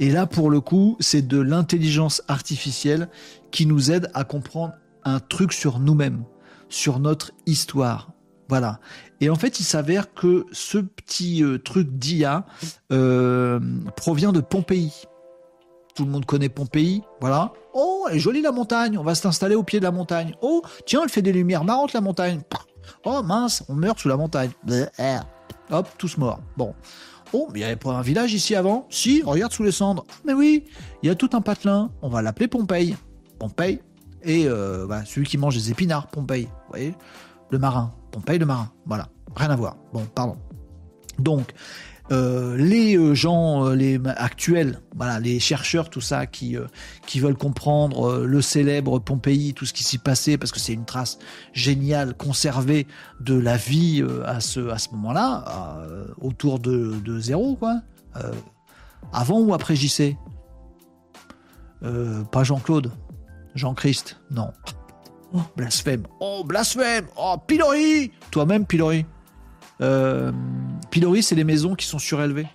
et 0.00 0.10
là 0.10 0.26
pour 0.26 0.50
le 0.50 0.60
coup 0.60 0.98
c'est 1.00 1.26
de 1.26 1.38
l'intelligence 1.38 2.22
artificielle 2.28 3.08
qui 3.50 3.64
nous 3.64 3.90
aide 3.90 4.10
à 4.12 4.24
comprendre 4.24 4.74
un 5.04 5.18
truc 5.18 5.54
sur 5.54 5.78
nous-mêmes, 5.78 6.24
sur 6.68 6.98
notre 6.98 7.32
histoire. 7.46 8.10
Voilà. 8.50 8.80
Et 9.22 9.30
en 9.30 9.34
fait, 9.34 9.60
il 9.60 9.64
s'avère 9.64 10.12
que 10.12 10.44
ce 10.52 10.76
petit 10.76 11.42
truc 11.64 11.96
d'IA 11.96 12.44
provient 13.96 14.32
de 14.32 14.40
Pompéi 14.40 14.92
tout 15.94 16.04
le 16.04 16.10
monde 16.10 16.24
connaît 16.24 16.48
Pompéi, 16.48 17.02
voilà. 17.20 17.52
Oh, 17.74 18.06
elle 18.08 18.16
est 18.16 18.20
jolie 18.20 18.42
la 18.42 18.52
montagne, 18.52 18.98
on 18.98 19.02
va 19.02 19.14
s'installer 19.14 19.54
au 19.54 19.62
pied 19.62 19.78
de 19.78 19.84
la 19.84 19.90
montagne. 19.90 20.34
Oh, 20.40 20.62
tiens, 20.86 21.02
elle 21.04 21.10
fait 21.10 21.22
des 21.22 21.32
lumières 21.32 21.64
marrantes 21.64 21.92
la 21.92 22.00
montagne. 22.00 22.40
Oh 23.04 23.22
mince, 23.22 23.64
on 23.68 23.74
meurt 23.74 23.98
sous 23.98 24.08
la 24.08 24.16
montagne. 24.16 24.50
Hop, 25.70 25.88
tous 25.98 26.16
morts. 26.18 26.40
Bon. 26.56 26.74
Oh, 27.32 27.48
il 27.54 27.58
n'y 27.58 27.64
avait 27.64 27.76
pas 27.76 27.92
un 27.92 28.02
village 28.02 28.34
ici 28.34 28.54
avant? 28.54 28.86
Si, 28.90 29.22
regarde 29.22 29.52
sous 29.52 29.62
les 29.62 29.72
cendres. 29.72 30.04
Mais 30.24 30.34
oui, 30.34 30.64
il 31.02 31.06
y 31.06 31.10
a 31.10 31.14
tout 31.14 31.30
un 31.32 31.40
patelin. 31.40 31.90
On 32.02 32.08
va 32.08 32.20
l'appeler 32.20 32.46
Pompéi. 32.46 32.94
Pompéi. 33.38 33.80
Et 34.22 34.46
euh, 34.46 34.86
celui 35.04 35.26
qui 35.26 35.38
mange 35.38 35.54
des 35.54 35.70
épinards, 35.70 36.08
Pompéi. 36.08 36.44
Vous 36.44 36.50
voyez? 36.68 36.94
Le 37.50 37.58
marin. 37.58 37.94
Pompéi 38.10 38.38
le 38.38 38.46
marin. 38.46 38.70
Voilà. 38.84 39.08
Rien 39.34 39.50
à 39.50 39.56
voir. 39.56 39.76
Bon, 39.94 40.04
pardon. 40.14 40.36
Donc, 41.18 41.52
euh, 42.10 42.56
les 42.56 42.96
euh, 42.96 43.14
gens 43.14 43.64
euh, 43.64 43.74
les 43.74 44.00
actuels, 44.16 44.80
voilà, 44.96 45.20
les 45.20 45.38
chercheurs, 45.38 45.88
tout 45.88 46.00
ça, 46.00 46.26
qui, 46.26 46.56
qui 47.06 47.20
veulent 47.20 47.36
comprendre 47.36 48.24
le 48.24 48.42
célèbre 48.42 48.98
Pompéi, 48.98 49.54
tout 49.54 49.66
ce 49.66 49.72
qui 49.72 49.84
s'y 49.84 49.98
passait, 49.98 50.36
parce 50.36 50.50
que 50.52 50.58
c'est 50.58 50.72
une 50.72 50.84
trace 50.84 51.18
géniale, 51.52 52.14
conservée 52.14 52.86
de 53.20 53.38
la 53.38 53.56
vie 53.56 54.04
à 54.24 54.40
ce, 54.40 54.68
à 54.68 54.78
ce 54.78 54.90
moment-là, 54.90 55.76
autour 56.20 56.58
de, 56.58 56.94
de, 57.04 57.20
zéro, 57.20 57.56
quoi. 57.56 57.80
avant 59.12 59.40
ou 59.40 59.54
après 59.54 59.76
JC 59.76 60.16
Pas 61.80 62.44
Jean-Claude, 62.44 62.92
Jean-Christ, 63.54 64.18
non. 64.30 64.50
Oh, 65.34 65.40
blasphème, 65.56 66.06
oh, 66.20 66.42
blasphème, 66.44 67.06
oh, 67.16 67.36
pilori. 67.46 68.12
Toi-même, 68.30 68.66
pilori. 68.66 69.06
Euh, 69.80 70.30
Pilori, 70.92 71.22
c'est 71.22 71.34
les 71.34 71.42
maisons 71.42 71.74
qui 71.74 71.86
sont 71.86 71.98
surélevées. 71.98 72.46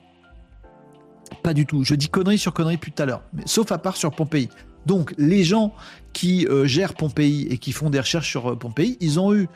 Pas 1.41 1.55
du 1.55 1.65
tout. 1.65 1.83
Je 1.83 1.95
dis 1.95 2.07
conneries 2.07 2.37
sur 2.37 2.53
conneries 2.53 2.77
plus 2.77 2.91
tout 2.91 3.01
à 3.01 3.05
l'heure. 3.07 3.23
Sauf 3.45 3.71
à 3.71 3.79
part 3.79 3.97
sur 3.97 4.11
Pompéi. 4.11 4.47
Donc, 4.85 5.13
les 5.17 5.43
gens 5.43 5.73
qui 6.13 6.47
euh, 6.47 6.65
gèrent 6.65 6.93
Pompéi 6.93 7.47
et 7.49 7.57
qui 7.57 7.71
font 7.71 7.89
des 7.89 7.99
recherches 7.99 8.29
sur 8.29 8.51
euh, 8.51 8.55
Pompéi, 8.55 8.95
ils 9.01 9.19
ont 9.19 9.33
eu, 9.33 9.49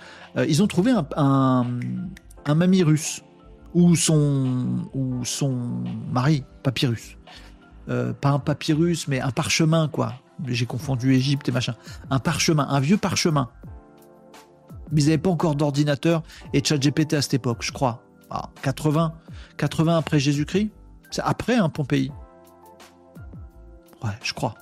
ils 0.48 0.64
ont 0.64 0.68
trouvé 0.68 0.92
un, 0.92 1.06
un, 2.46 2.56
mamie 2.56 2.82
russe 2.82 3.22
ou 3.76 3.96
son, 3.96 4.88
ou 4.94 5.24
son 5.26 5.84
mari, 6.12 6.44
papyrus. 6.64 7.18
pas 7.86 8.30
un 8.30 8.40
papyrus, 8.40 9.08
mais 9.08 9.22
un 9.22 9.32
parchemin, 9.32 9.88
quoi. 9.90 10.16
J'ai 10.48 10.66
confondu 10.66 11.14
Égypte 11.14 11.48
et 11.48 11.52
machin. 11.52 11.76
Un 12.10 12.20
parchemin, 12.20 12.68
un 12.68 12.80
vieux 12.80 12.98
parchemin 12.98 13.50
mais 14.92 15.04
ils 15.04 15.06
n'avaient 15.06 15.18
pas 15.18 15.30
encore 15.30 15.56
d'ordinateur 15.56 16.22
et 16.52 16.62
de 16.62 16.66
chat 16.66 16.78
GPT 16.78 17.14
à 17.14 17.22
cette 17.22 17.36
époque, 17.36 17.60
je 17.62 17.72
crois. 17.72 18.04
80, 18.62 19.14
ah, 19.14 19.32
80 19.58 19.98
après 19.98 20.20
Jésus-Christ 20.20 20.72
C'est 21.10 21.22
après 21.22 21.56
un 21.56 21.66
hein, 21.66 21.70
Pompéi. 21.70 22.12
Ouais, 24.04 24.12
je 24.24 24.34
crois. 24.34 24.56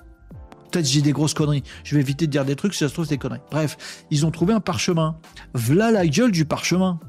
Peut-être 0.71 0.85
j'ai 0.85 1.01
des 1.01 1.11
grosses 1.11 1.33
conneries. 1.33 1.63
Je 1.83 1.95
vais 1.95 2.01
éviter 2.01 2.27
de 2.27 2.31
dire 2.31 2.45
des 2.45 2.55
trucs 2.55 2.73
si 2.73 2.79
ça 2.79 2.89
se 2.89 2.93
trouve 2.93 3.07
des 3.07 3.17
conneries. 3.17 3.41
Bref, 3.49 4.05
ils 4.11 4.25
ont 4.25 4.31
trouvé 4.31 4.53
un 4.53 4.59
parchemin. 4.59 5.17
V'là 5.53 5.91
la 5.91 6.05
gueule 6.07 6.31
du 6.31 6.45
parchemin. 6.45 6.99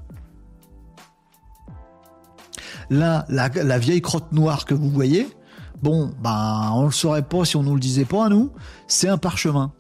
Là, 2.89 3.25
la, 3.29 3.49
la 3.49 3.79
vieille 3.79 4.01
crotte 4.01 4.33
noire 4.33 4.65
que 4.65 4.75
vous 4.75 4.91
voyez, 4.91 5.29
bon, 5.83 6.13
ben, 6.23 6.71
on 6.75 6.87
le 6.87 6.91
saurait 6.91 7.23
pas 7.23 7.45
si 7.45 7.57
on 7.57 7.63
nous 7.63 7.75
le 7.75 7.81
disait 7.81 8.05
pas 8.05 8.27
à 8.27 8.29
nous. 8.29 8.51
C'est 8.89 9.09
un 9.09 9.19
parchemin 9.19 9.73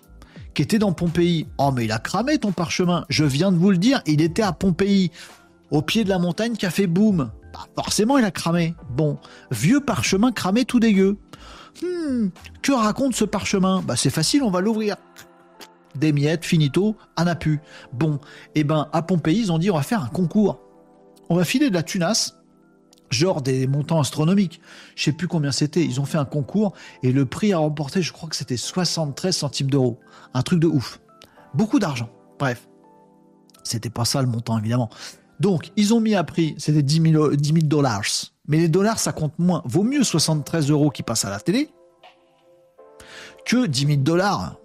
qui 0.55 0.63
était 0.63 0.79
dans 0.79 0.93
Pompéi. 0.93 1.47
Oh, 1.59 1.73
mais 1.73 1.85
il 1.85 1.93
a 1.93 1.99
cramé 1.99 2.39
ton 2.39 2.53
parchemin. 2.53 3.05
Je 3.09 3.25
viens 3.25 3.53
de 3.53 3.57
vous 3.57 3.71
le 3.71 3.79
dire, 3.79 4.03
il 4.07 4.21
était 4.21 4.43
à 4.43 4.53
Pompéi, 4.53 5.11
au 5.71 5.83
pied 5.83 6.05
de 6.05 6.09
la 6.09 6.19
montagne 6.19 6.55
qui 6.55 6.67
a 6.67 6.71
fait 6.71 6.87
boum. 6.87 7.31
Bah, 7.53 7.67
forcément, 7.77 8.19
il 8.19 8.25
a 8.25 8.31
cramé. 8.31 8.75
Bon, 8.91 9.19
vieux 9.51 9.81
parchemin 9.81 10.33
cramé 10.33 10.65
tout 10.65 10.81
dégueu. 10.81 11.19
Hmm, 11.83 12.29
que 12.63 12.73
raconte 12.73 13.15
ce 13.15 13.25
parchemin? 13.25 13.83
Bah, 13.83 13.97
c'est 13.97 14.11
facile, 14.11 14.43
on 14.43 14.51
va 14.51 14.61
l'ouvrir. 14.61 14.97
Des 15.97 16.13
miettes, 16.13 16.45
finito, 16.45 16.97
un. 17.17 17.27
Bon, 17.93 18.21
eh 18.55 18.65
ben, 18.65 18.89
à 18.93 19.03
Pompéi, 19.03 19.41
ils 19.41 19.53
ont 19.53 19.59
dit 19.59 19.71
on 19.71 19.77
va 19.77 19.83
faire 19.83 20.05
un 20.05 20.09
concours. 20.09 20.61
On 21.29 21.35
va 21.35 21.45
filer 21.45 21.69
de 21.69 21.75
la 21.75 21.83
tunasse 21.83 22.37
genre 23.11 23.43
des 23.43 23.67
montants 23.67 24.01
astronomiques. 24.01 24.61
Je 24.97 25.05
sais 25.05 25.13
plus 25.13 25.29
combien 25.29 25.53
c'était. 25.53 25.85
Ils 25.85 26.01
ont 26.01 26.05
fait 26.05 26.19
un 26.19 26.25
concours 26.25 26.75
et 27.03 27.13
le 27.13 27.27
prix 27.27 27.53
à 27.53 27.59
remporter, 27.59 28.03
je 28.03 28.13
crois 28.13 28.29
que 28.29 28.37
c'était 28.37 28.57
73 28.57 29.37
centimes 29.37 29.71
d'euros. 29.71 29.99
Un 30.33 30.43
truc 30.43 30.61
de 30.61 30.67
ouf. 30.67 31.01
Beaucoup 31.55 31.79
d'argent. 31.79 32.09
Bref. 32.39 32.69
C'était 33.63 33.91
pas 33.91 34.05
ça 34.05 34.23
le 34.23 34.29
montant, 34.29 34.59
évidemment. 34.59 34.89
Donc, 35.41 35.73
ils 35.77 35.95
ont 35.95 36.01
mis 36.01 36.15
à 36.15 36.23
prix, 36.23 36.55
c'était 36.59 36.83
10 36.83 37.13
000, 37.13 37.31
dollars. 37.63 38.03
Mais 38.47 38.59
les 38.59 38.69
dollars, 38.69 38.99
ça 38.99 39.13
compte 39.13 39.39
moins. 39.39 39.63
Vaut 39.65 39.83
mieux 39.83 40.05
73 40.05 40.71
euros 40.71 40.91
qui 40.91 41.03
passent 41.03 41.25
à 41.25 41.31
la 41.31 41.41
télé 41.41 41.71
que 43.47 43.67
10 43.67 43.87
000 43.87 43.97
dollars. 44.01 44.57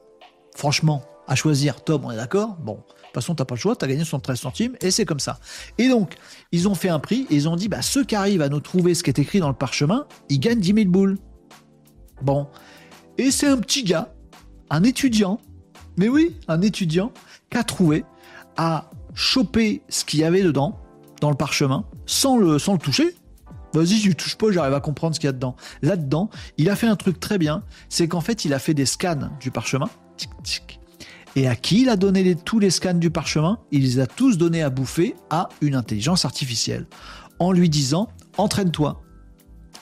Franchement, 0.56 1.03
à 1.27 1.35
choisir. 1.35 1.84
Tom, 1.84 2.06
on 2.06 2.11
est 2.11 2.18
d'accord? 2.18 2.57
Bon 2.60 2.84
toute 3.15 3.23
façon, 3.23 3.35
t'as 3.35 3.45
pas 3.45 3.56
le 3.56 3.60
choix, 3.60 3.76
t'as 3.76 3.88
gagné 3.88 4.03
73 4.03 4.38
centimes, 4.38 4.76
et 4.81 4.91
c'est 4.91 5.06
comme 5.06 5.22
ça. 5.22 5.39
Et 5.77 5.88
donc, 5.88 6.15
ils 6.52 6.68
ont 6.68 6.76
fait 6.76 6.89
un 6.89 6.99
prix, 6.99 7.26
et 7.30 7.35
ils 7.35 7.47
ont 7.47 7.56
dit, 7.56 7.69
bah, 7.69 7.81
ceux 7.81 8.03
qui 8.03 8.15
arrivent 8.15 8.41
à 8.41 8.49
nous 8.49 8.60
trouver 8.60 8.93
ce 8.93 9.03
qui 9.03 9.10
est 9.10 9.19
écrit 9.19 9.39
dans 9.39 9.47
le 9.47 9.56
parchemin, 9.56 10.06
ils 10.27 10.39
gagnent 10.39 10.60
10 10.60 10.73
000 10.73 10.89
boules. 10.89 11.18
Bon. 12.22 12.47
Et 13.18 13.31
c'est 13.31 13.47
un 13.47 13.57
petit 13.57 13.84
gars, 13.84 14.14
un 14.69 14.84
étudiant, 14.84 15.39
mais 15.95 16.10
oui, 16.10 16.35
un 16.49 16.61
étudiant, 16.61 17.14
qui 17.49 17.57
a 17.57 17.64
trouvé, 17.64 18.03
à 18.57 18.89
choper 19.16 19.82
ce 19.90 20.06
qu'il 20.06 20.20
y 20.20 20.24
avait 20.24 20.44
dedans, 20.44 20.80
dans 21.22 21.30
le 21.30 21.36
parchemin, 21.36 21.86
sans 22.06 22.38
le, 22.38 22.60
sans 22.60 22.74
le 22.74 22.80
toucher, 22.80 23.16
Vas-y, 23.74 24.00
je 24.00 24.14
touche 24.14 24.38
pas, 24.38 24.52
j'arrive 24.52 24.74
à 24.74 24.80
comprendre 24.80 25.16
ce 25.16 25.20
qu'il 25.20 25.28
y 25.28 25.30
a 25.30 25.34
dedans. 25.34 25.58
Là-dedans, 25.82 26.30
il 26.58 26.70
a 26.70 26.78
fait 26.78 26.88
un 26.88 26.96
truc 26.96 27.20
très 27.20 27.38
bien, 27.38 27.62
c'est 27.90 28.08
qu'en 28.08 28.22
fait, 28.22 28.46
il 28.46 28.54
a 28.54 28.60
fait 28.60 28.74
des 28.74 28.86
scans 28.86 29.30
du 29.42 29.52
parchemin. 29.52 29.90
Tic, 30.16 30.30
tic, 30.44 30.80
et 31.36 31.48
à 31.48 31.56
qui 31.56 31.82
il 31.82 31.90
a 31.90 31.98
donné 31.98 32.36
tous 32.36 32.60
les 32.60 32.70
scans 32.70 32.94
du 32.94 33.10
parchemin? 33.10 33.60
Il 33.72 33.82
les 33.82 34.00
a 34.00 34.08
tous 34.08 34.38
donnés 34.38 34.64
à 34.64 34.70
bouffer 34.70 35.16
à 35.30 35.50
une 35.60 35.76
intelligence 35.76 36.24
artificielle, 36.24 36.88
en 37.40 37.52
lui 37.52 37.70
disant 37.70 38.08
entraîne-toi, 38.38 39.02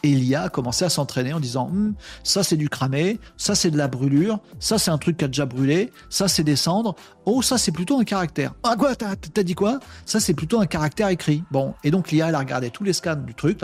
et 0.03 0.09
l'IA 0.09 0.43
a 0.43 0.49
commencé 0.49 0.83
à 0.85 0.89
s'entraîner 0.89 1.33
en 1.33 1.39
disant 1.39 1.67
hum, 1.67 1.95
ça 2.23 2.43
c'est 2.43 2.57
du 2.57 2.69
cramé, 2.69 3.19
ça 3.37 3.55
c'est 3.55 3.71
de 3.71 3.77
la 3.77 3.87
brûlure, 3.87 4.39
ça 4.59 4.77
c'est 4.77 4.91
un 4.91 4.97
truc 4.97 5.17
qui 5.17 5.25
a 5.25 5.27
déjà 5.27 5.45
brûlé, 5.45 5.91
ça 6.09 6.27
c'est 6.27 6.43
des 6.43 6.57
cendres, 6.57 6.95
oh 7.25 7.41
ça 7.41 7.57
c'est 7.57 7.71
plutôt 7.71 7.99
un 7.99 8.03
caractère. 8.03 8.53
Ah 8.63 8.75
quoi, 8.77 8.95
t'as, 8.95 9.43
dit 9.43 9.55
quoi? 9.55 9.79
Ça 10.05 10.19
c'est 10.19 10.33
plutôt 10.33 10.59
un 10.59 10.65
caractère 10.65 11.07
écrit. 11.07 11.43
Bon, 11.51 11.73
et 11.83 11.91
donc 11.91 12.11
l'IA 12.11 12.29
elle 12.29 12.35
a 12.35 12.39
regardé 12.39 12.69
tous 12.69 12.83
les 12.83 12.93
scans 12.93 13.15
du 13.15 13.33
truc 13.33 13.61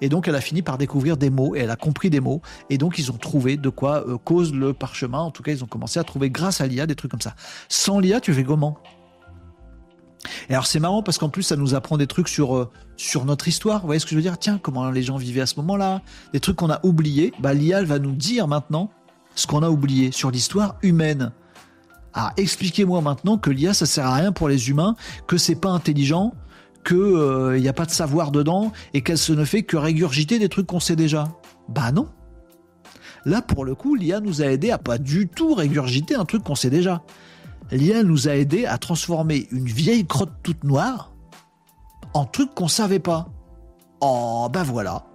et 0.00 0.08
donc 0.08 0.28
elle 0.28 0.34
a 0.34 0.40
fini 0.40 0.62
par 0.62 0.78
découvrir 0.78 1.16
des 1.16 1.30
mots 1.30 1.54
et 1.54 1.60
elle 1.60 1.70
a 1.70 1.76
compris 1.76 2.10
des 2.10 2.20
mots, 2.20 2.40
et 2.70 2.78
donc 2.78 2.98
ils 2.98 3.12
ont 3.12 3.18
trouvé 3.18 3.56
de 3.56 3.68
quoi 3.68 4.06
euh, 4.08 4.16
cause 4.18 4.54
le 4.54 4.72
parchemin. 4.72 5.18
En 5.18 5.30
tout 5.30 5.42
cas, 5.42 5.52
ils 5.52 5.62
ont 5.62 5.66
commencé 5.66 5.98
à 5.98 6.04
trouver 6.04 6.30
grâce 6.30 6.60
à 6.60 6.66
l'IA 6.66 6.86
des 6.86 6.94
trucs 6.94 7.10
comme 7.10 7.20
ça. 7.20 7.34
Sans 7.68 8.00
l'IA, 8.00 8.20
tu 8.20 8.32
fais 8.32 8.44
comment? 8.44 8.78
Et 10.48 10.52
alors 10.52 10.66
c'est 10.66 10.80
marrant 10.80 11.02
parce 11.02 11.18
qu'en 11.18 11.28
plus 11.28 11.42
ça 11.42 11.56
nous 11.56 11.74
apprend 11.74 11.96
des 11.96 12.06
trucs 12.06 12.28
sur 12.28 12.56
euh, 12.56 12.70
notre 13.24 13.48
histoire. 13.48 13.80
Vous 13.80 13.86
voyez 13.86 14.00
ce 14.00 14.06
que 14.06 14.10
je 14.10 14.16
veux 14.16 14.22
dire? 14.22 14.38
Tiens, 14.38 14.58
comment 14.60 14.90
les 14.90 15.02
gens 15.02 15.16
vivaient 15.16 15.40
à 15.40 15.46
ce 15.46 15.56
moment-là, 15.56 16.02
des 16.32 16.40
trucs 16.40 16.56
qu'on 16.56 16.70
a 16.70 16.80
oubliés. 16.84 17.32
Bah 17.40 17.54
l'IA 17.54 17.82
va 17.84 17.98
nous 17.98 18.12
dire 18.12 18.48
maintenant 18.48 18.90
ce 19.34 19.46
qu'on 19.46 19.62
a 19.62 19.70
oublié 19.70 20.12
sur 20.12 20.30
l'histoire 20.30 20.76
humaine. 20.82 21.32
Ah, 22.14 22.32
expliquez-moi 22.36 23.02
maintenant 23.02 23.36
que 23.36 23.50
l'IA 23.50 23.74
ça 23.74 23.86
sert 23.86 24.06
à 24.06 24.14
rien 24.14 24.32
pour 24.32 24.48
les 24.48 24.70
humains, 24.70 24.96
que 25.26 25.36
c'est 25.36 25.54
pas 25.54 25.70
intelligent, 25.70 26.32
que 26.82 26.94
il 26.94 27.16
euh, 27.16 27.60
n'y 27.60 27.68
a 27.68 27.74
pas 27.74 27.84
de 27.84 27.90
savoir 27.90 28.32
dedans 28.32 28.72
et 28.94 29.02
qu'elle 29.02 29.18
se 29.18 29.32
ne 29.32 29.44
fait 29.44 29.62
que 29.62 29.76
régurgiter 29.76 30.38
des 30.38 30.48
trucs 30.48 30.66
qu'on 30.66 30.80
sait 30.80 30.96
déjà. 30.96 31.28
Bah 31.68 31.92
non. 31.92 32.08
Là 33.24 33.42
pour 33.42 33.64
le 33.64 33.74
coup, 33.74 33.96
l'IA 33.96 34.20
nous 34.20 34.40
a 34.40 34.46
aidé 34.46 34.70
à 34.70 34.78
pas 34.78 34.98
du 34.98 35.28
tout 35.28 35.52
régurgiter 35.52 36.14
un 36.14 36.24
truc 36.24 36.42
qu'on 36.42 36.54
sait 36.54 36.70
déjà 36.70 37.02
l'IA 37.70 38.02
nous 38.02 38.28
a 38.28 38.36
aidé 38.36 38.66
à 38.66 38.78
transformer 38.78 39.48
une 39.50 39.66
vieille 39.66 40.06
crotte 40.06 40.32
toute 40.42 40.64
noire, 40.64 41.12
en 42.14 42.24
trucs 42.24 42.54
qu'on 42.54 42.68
savait 42.68 42.98
pas. 42.98 43.28
Oh, 44.00 44.48
ben 44.52 44.62
voilà. 44.62 45.06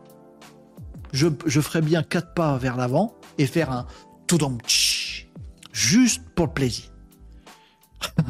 Je, 1.14 1.28
je 1.46 1.62
ferais 1.62 1.82
bien 1.82 2.04
quatre 2.04 2.34
pas 2.34 2.58
vers 2.58 2.78
l'avant 2.78 3.14
et 3.38 3.46
faire 3.46 3.72
un 3.72 3.86
tout 4.28 4.40
juste 5.72 6.24
pour 6.36 6.48
le 6.48 6.54
plaisir. 6.54 6.86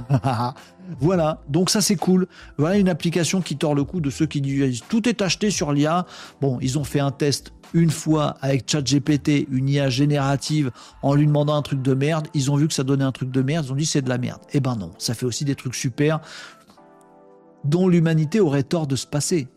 voilà, 0.99 1.41
donc 1.47 1.69
ça 1.69 1.81
c'est 1.81 1.95
cool. 1.95 2.27
Voilà 2.57 2.77
une 2.77 2.89
application 2.89 3.41
qui 3.41 3.57
tord 3.57 3.75
le 3.75 3.83
cou 3.83 4.01
de 4.01 4.09
ceux 4.09 4.25
qui 4.25 4.41
disent 4.41 4.83
tout 4.89 5.07
est 5.07 5.21
acheté 5.21 5.51
sur 5.51 5.71
l'IA. 5.71 6.05
Bon, 6.41 6.57
ils 6.61 6.79
ont 6.79 6.83
fait 6.83 6.99
un 6.99 7.11
test 7.11 7.53
une 7.73 7.89
fois 7.89 8.37
avec 8.41 8.69
ChatGPT, 8.69 9.47
une 9.49 9.69
IA 9.69 9.89
générative, 9.89 10.71
en 11.01 11.13
lui 11.13 11.25
demandant 11.25 11.55
un 11.55 11.61
truc 11.61 11.81
de 11.81 11.93
merde. 11.93 12.27
Ils 12.33 12.51
ont 12.51 12.55
vu 12.55 12.67
que 12.67 12.73
ça 12.73 12.83
donnait 12.83 13.03
un 13.03 13.11
truc 13.11 13.31
de 13.31 13.41
merde. 13.41 13.65
Ils 13.65 13.71
ont 13.71 13.75
dit 13.75 13.85
c'est 13.85 14.01
de 14.01 14.09
la 14.09 14.17
merde. 14.17 14.41
Eh 14.53 14.59
ben 14.59 14.75
non, 14.75 14.91
ça 14.97 15.13
fait 15.13 15.25
aussi 15.25 15.45
des 15.45 15.55
trucs 15.55 15.75
super 15.75 16.21
dont 17.63 17.87
l'humanité 17.87 18.39
aurait 18.39 18.63
tort 18.63 18.87
de 18.87 18.95
se 18.95 19.05
passer. 19.05 19.47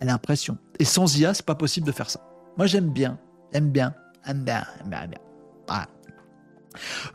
Elle 0.00 0.08
a 0.08 0.12
l'impression. 0.12 0.58
Et 0.78 0.84
sans 0.84 1.18
IA, 1.18 1.34
c'est 1.34 1.44
pas 1.44 1.54
possible 1.54 1.86
de 1.86 1.92
faire 1.92 2.10
ça. 2.10 2.20
Moi 2.56 2.66
j'aime 2.66 2.90
bien, 2.90 3.18
aime 3.52 3.70
bien, 3.70 3.94
aime 4.26 4.44
bien, 4.44 4.64
aime 4.80 4.90
bien, 4.90 5.02
aime 5.02 5.10
bien. 5.10 5.86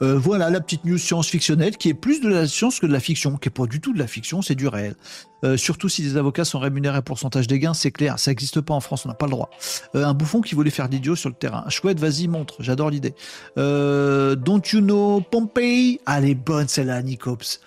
Euh, 0.02 0.18
voilà 0.18 0.50
la 0.50 0.62
petite 0.62 0.86
news 0.86 0.98
science-fictionnelle 0.98 1.78
qui 1.78 1.90
est 1.90 1.94
plus 1.94 2.22
de 2.22 2.30
la 2.30 2.48
science 2.48 2.80
que 2.80 2.86
de 2.86 2.94
la 2.94 3.00
fiction, 3.00 3.38
qui 3.38 3.50
est 3.50 3.52
pas 3.52 3.66
du 3.66 3.82
tout 3.82 3.94
de 3.94 4.00
la 4.00 4.08
fiction, 4.08 4.42
c'est 4.42 4.56
du 4.56 4.68
réel. 4.68 4.96
Euh, 5.44 5.58
surtout 5.58 5.90
si 5.90 6.04
des 6.04 6.18
avocats 6.18 6.46
sont 6.46 6.60
rémunérés 6.60 6.98
à 6.98 7.02
pourcentage 7.02 7.48
des 7.48 7.60
gains, 7.60 7.74
c'est 7.74 7.92
clair, 7.92 8.20
ça 8.20 8.32
n'existe 8.32 8.62
pas 8.62 8.74
en 8.74 8.80
France, 8.80 9.06
on 9.06 9.10
n'a 9.10 9.16
pas 9.16 9.26
le 9.26 9.32
droit. 9.32 9.50
Euh, 9.96 10.06
un 10.06 10.14
bouffon 10.14 10.42
qui 10.42 10.56
voulait 10.56 10.70
faire 10.70 10.88
l'idiot 10.88 11.16
sur 11.16 11.30
le 11.30 11.36
terrain. 11.36 11.66
Chouette, 11.70 12.00
vas-y, 12.00 12.28
montre, 12.28 12.56
j'adore 12.60 12.90
l'idée. 12.90 13.16
don't 13.56 14.62
you 14.72 14.82
know 14.82 15.22
Pompey? 15.22 16.00
Elle 16.08 16.26
est 16.26 16.36
bonne 16.36 16.68
celle-là, 16.68 17.02
Nicops. 17.02 17.60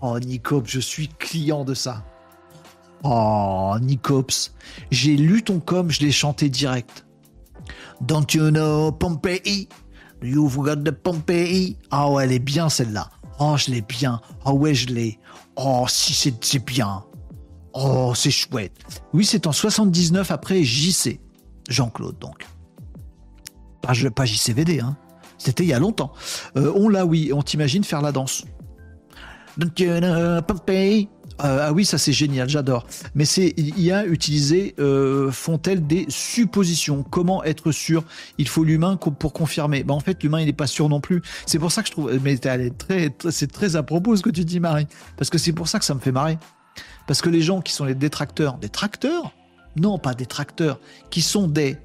Oh, 0.00 0.18
Nicops, 0.18 0.68
je 0.68 0.80
suis 0.80 1.08
client 1.08 1.64
de 1.64 1.74
ça. 1.74 2.04
Oh, 3.04 3.74
Nicops, 3.80 4.52
j'ai 4.90 5.16
lu 5.16 5.42
ton 5.42 5.60
com, 5.60 5.90
je 5.90 6.00
l'ai 6.00 6.12
chanté 6.12 6.48
direct. 6.48 7.04
Don't 8.00 8.26
you 8.32 8.50
know 8.50 8.92
Pompey? 8.92 9.68
You've 10.24 10.56
got 10.56 10.76
the 10.76 10.90
Pompey. 10.90 11.76
Ah 11.90 12.10
ouais, 12.10 12.24
elle 12.24 12.32
est 12.32 12.38
bien 12.38 12.70
celle-là. 12.70 13.10
Oh, 13.38 13.56
je 13.58 13.70
l'ai 13.70 13.82
bien. 13.82 14.20
Ah 14.44 14.54
ouais, 14.54 14.74
je 14.74 14.88
l'ai. 14.88 15.18
Oh, 15.56 15.84
si 15.86 16.14
c'est 16.14 16.64
bien. 16.64 17.04
Oh, 17.74 18.12
c'est 18.14 18.30
chouette. 18.30 18.72
Oui, 19.12 19.26
c'est 19.26 19.46
en 19.46 19.52
79 19.52 20.30
après 20.30 20.64
JC. 20.64 21.20
Jean-Claude, 21.68 22.18
donc. 22.18 22.46
Pas, 23.82 23.92
pas 24.14 24.24
JCVD, 24.24 24.80
hein. 24.80 24.96
C'était 25.36 25.64
il 25.64 25.68
y 25.68 25.74
a 25.74 25.78
longtemps. 25.78 26.12
Euh, 26.56 26.72
on 26.74 26.88
l'a, 26.88 27.04
oui. 27.04 27.30
On 27.34 27.42
t'imagine 27.42 27.84
faire 27.84 28.00
la 28.00 28.12
danse. 28.12 28.44
Don't 29.58 29.78
you 29.78 30.00
know 30.00 30.40
euh, 31.42 31.66
ah 31.68 31.72
oui, 31.72 31.84
ça 31.84 31.98
c'est 31.98 32.12
génial, 32.12 32.48
j'adore. 32.48 32.86
Mais 33.14 33.24
c'est 33.24 33.54
IA 33.56 34.06
utilisé 34.06 34.74
euh, 34.78 35.32
font-elles 35.32 35.84
des 35.86 36.06
suppositions? 36.08 37.02
Comment 37.02 37.42
être 37.42 37.72
sûr? 37.72 38.04
Il 38.38 38.46
faut 38.46 38.62
l'humain 38.62 38.96
pour 38.96 39.32
confirmer. 39.32 39.82
Bah 39.82 39.94
en 39.94 40.00
fait, 40.00 40.22
l'humain 40.22 40.40
il 40.40 40.46
n'est 40.46 40.52
pas 40.52 40.68
sûr 40.68 40.88
non 40.88 41.00
plus. 41.00 41.22
C'est 41.46 41.58
pour 41.58 41.72
ça 41.72 41.82
que 41.82 41.88
je 41.88 41.92
trouve. 41.92 42.20
Mais 42.22 42.38
c'est 43.30 43.52
très 43.52 43.76
à 43.76 43.82
propos 43.82 44.16
ce 44.16 44.22
que 44.22 44.30
tu 44.30 44.44
dis, 44.44 44.60
Marie, 44.60 44.86
parce 45.16 45.28
que 45.30 45.38
c'est 45.38 45.52
pour 45.52 45.66
ça 45.66 45.78
que 45.78 45.84
ça 45.84 45.94
me 45.94 46.00
fait 46.00 46.12
marrer. 46.12 46.38
Parce 47.06 47.20
que 47.20 47.28
les 47.28 47.42
gens 47.42 47.60
qui 47.60 47.72
sont 47.72 47.84
les 47.84 47.94
détracteurs, 47.94 48.58
détracteurs 48.58 49.32
Non, 49.76 49.98
pas 49.98 50.14
détracteurs, 50.14 50.78
qui 51.10 51.20
sont 51.20 51.48
des 51.48 51.76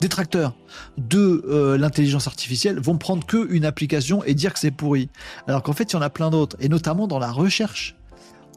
détracteurs 0.00 0.54
de 0.96 1.44
euh, 1.48 1.78
l'intelligence 1.78 2.26
artificielle 2.26 2.78
vont 2.80 2.98
prendre 2.98 3.26
que 3.26 3.50
une 3.50 3.64
application 3.64 4.22
et 4.24 4.34
dire 4.34 4.52
que 4.52 4.58
c'est 4.58 4.70
pourri. 4.70 5.08
Alors 5.46 5.62
qu'en 5.62 5.72
fait, 5.72 5.92
il 5.92 5.94
y 5.94 5.96
en 5.96 6.02
a 6.02 6.10
plein 6.10 6.30
d'autres, 6.30 6.56
et 6.60 6.68
notamment 6.68 7.06
dans 7.06 7.18
la 7.18 7.32
recherche. 7.32 7.97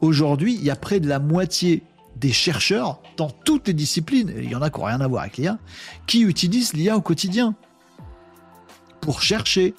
Aujourd'hui, 0.02 0.54
il 0.54 0.64
y 0.64 0.70
a 0.70 0.76
près 0.76 0.98
de 0.98 1.08
la 1.08 1.20
moitié 1.20 1.84
des 2.16 2.32
chercheurs 2.32 3.00
dans 3.16 3.30
toutes 3.30 3.68
les 3.68 3.72
disciplines, 3.72 4.34
il 4.36 4.50
y 4.50 4.54
en 4.56 4.60
a 4.60 4.68
qui 4.68 4.80
n'ont 4.80 4.86
rien 4.86 5.00
à 5.00 5.06
voir 5.06 5.22
avec 5.22 5.36
l'IA, 5.36 5.58
qui 6.08 6.22
utilisent 6.22 6.74
l'IA 6.74 6.96
au 6.96 7.00
quotidien 7.00 7.54
pour 9.00 9.22
chercher, 9.22 9.74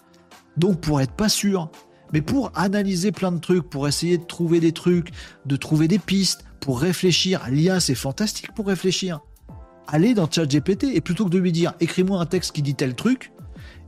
donc 0.56 0.80
pour 0.80 1.02
être 1.02 1.12
pas 1.12 1.28
sûr, 1.28 1.70
mais 2.14 2.22
pour 2.22 2.52
analyser 2.56 3.12
plein 3.12 3.34
de 3.34 3.40
trucs, 3.40 3.70
pour 3.70 3.86
essayer 3.86 4.18
de 4.18 4.24
trouver 4.24 4.62
des 4.62 4.72
trucs, 4.72 5.10
de 5.46 5.56
trouver 5.58 5.90
des 5.90 6.00
pistes, 6.00 6.46
pour 6.62 6.80
réfléchir. 6.80 7.42
L'IA, 7.50 7.82
c'est 7.82 7.94
fantastique 7.94 8.54
pour 8.56 8.68
réfléchir. 8.68 9.20
Allez 9.88 10.14
dans 10.14 10.32
ChatGPT 10.32 10.86
et 10.94 11.02
plutôt 11.02 11.26
que 11.26 11.32
de 11.32 11.38
lui 11.38 11.52
dire 11.52 11.74
écris-moi 11.82 12.20
un 12.20 12.26
texte 12.26 12.54
qui 12.54 12.62
dit 12.62 12.76
tel 12.76 12.96
truc, 12.96 13.34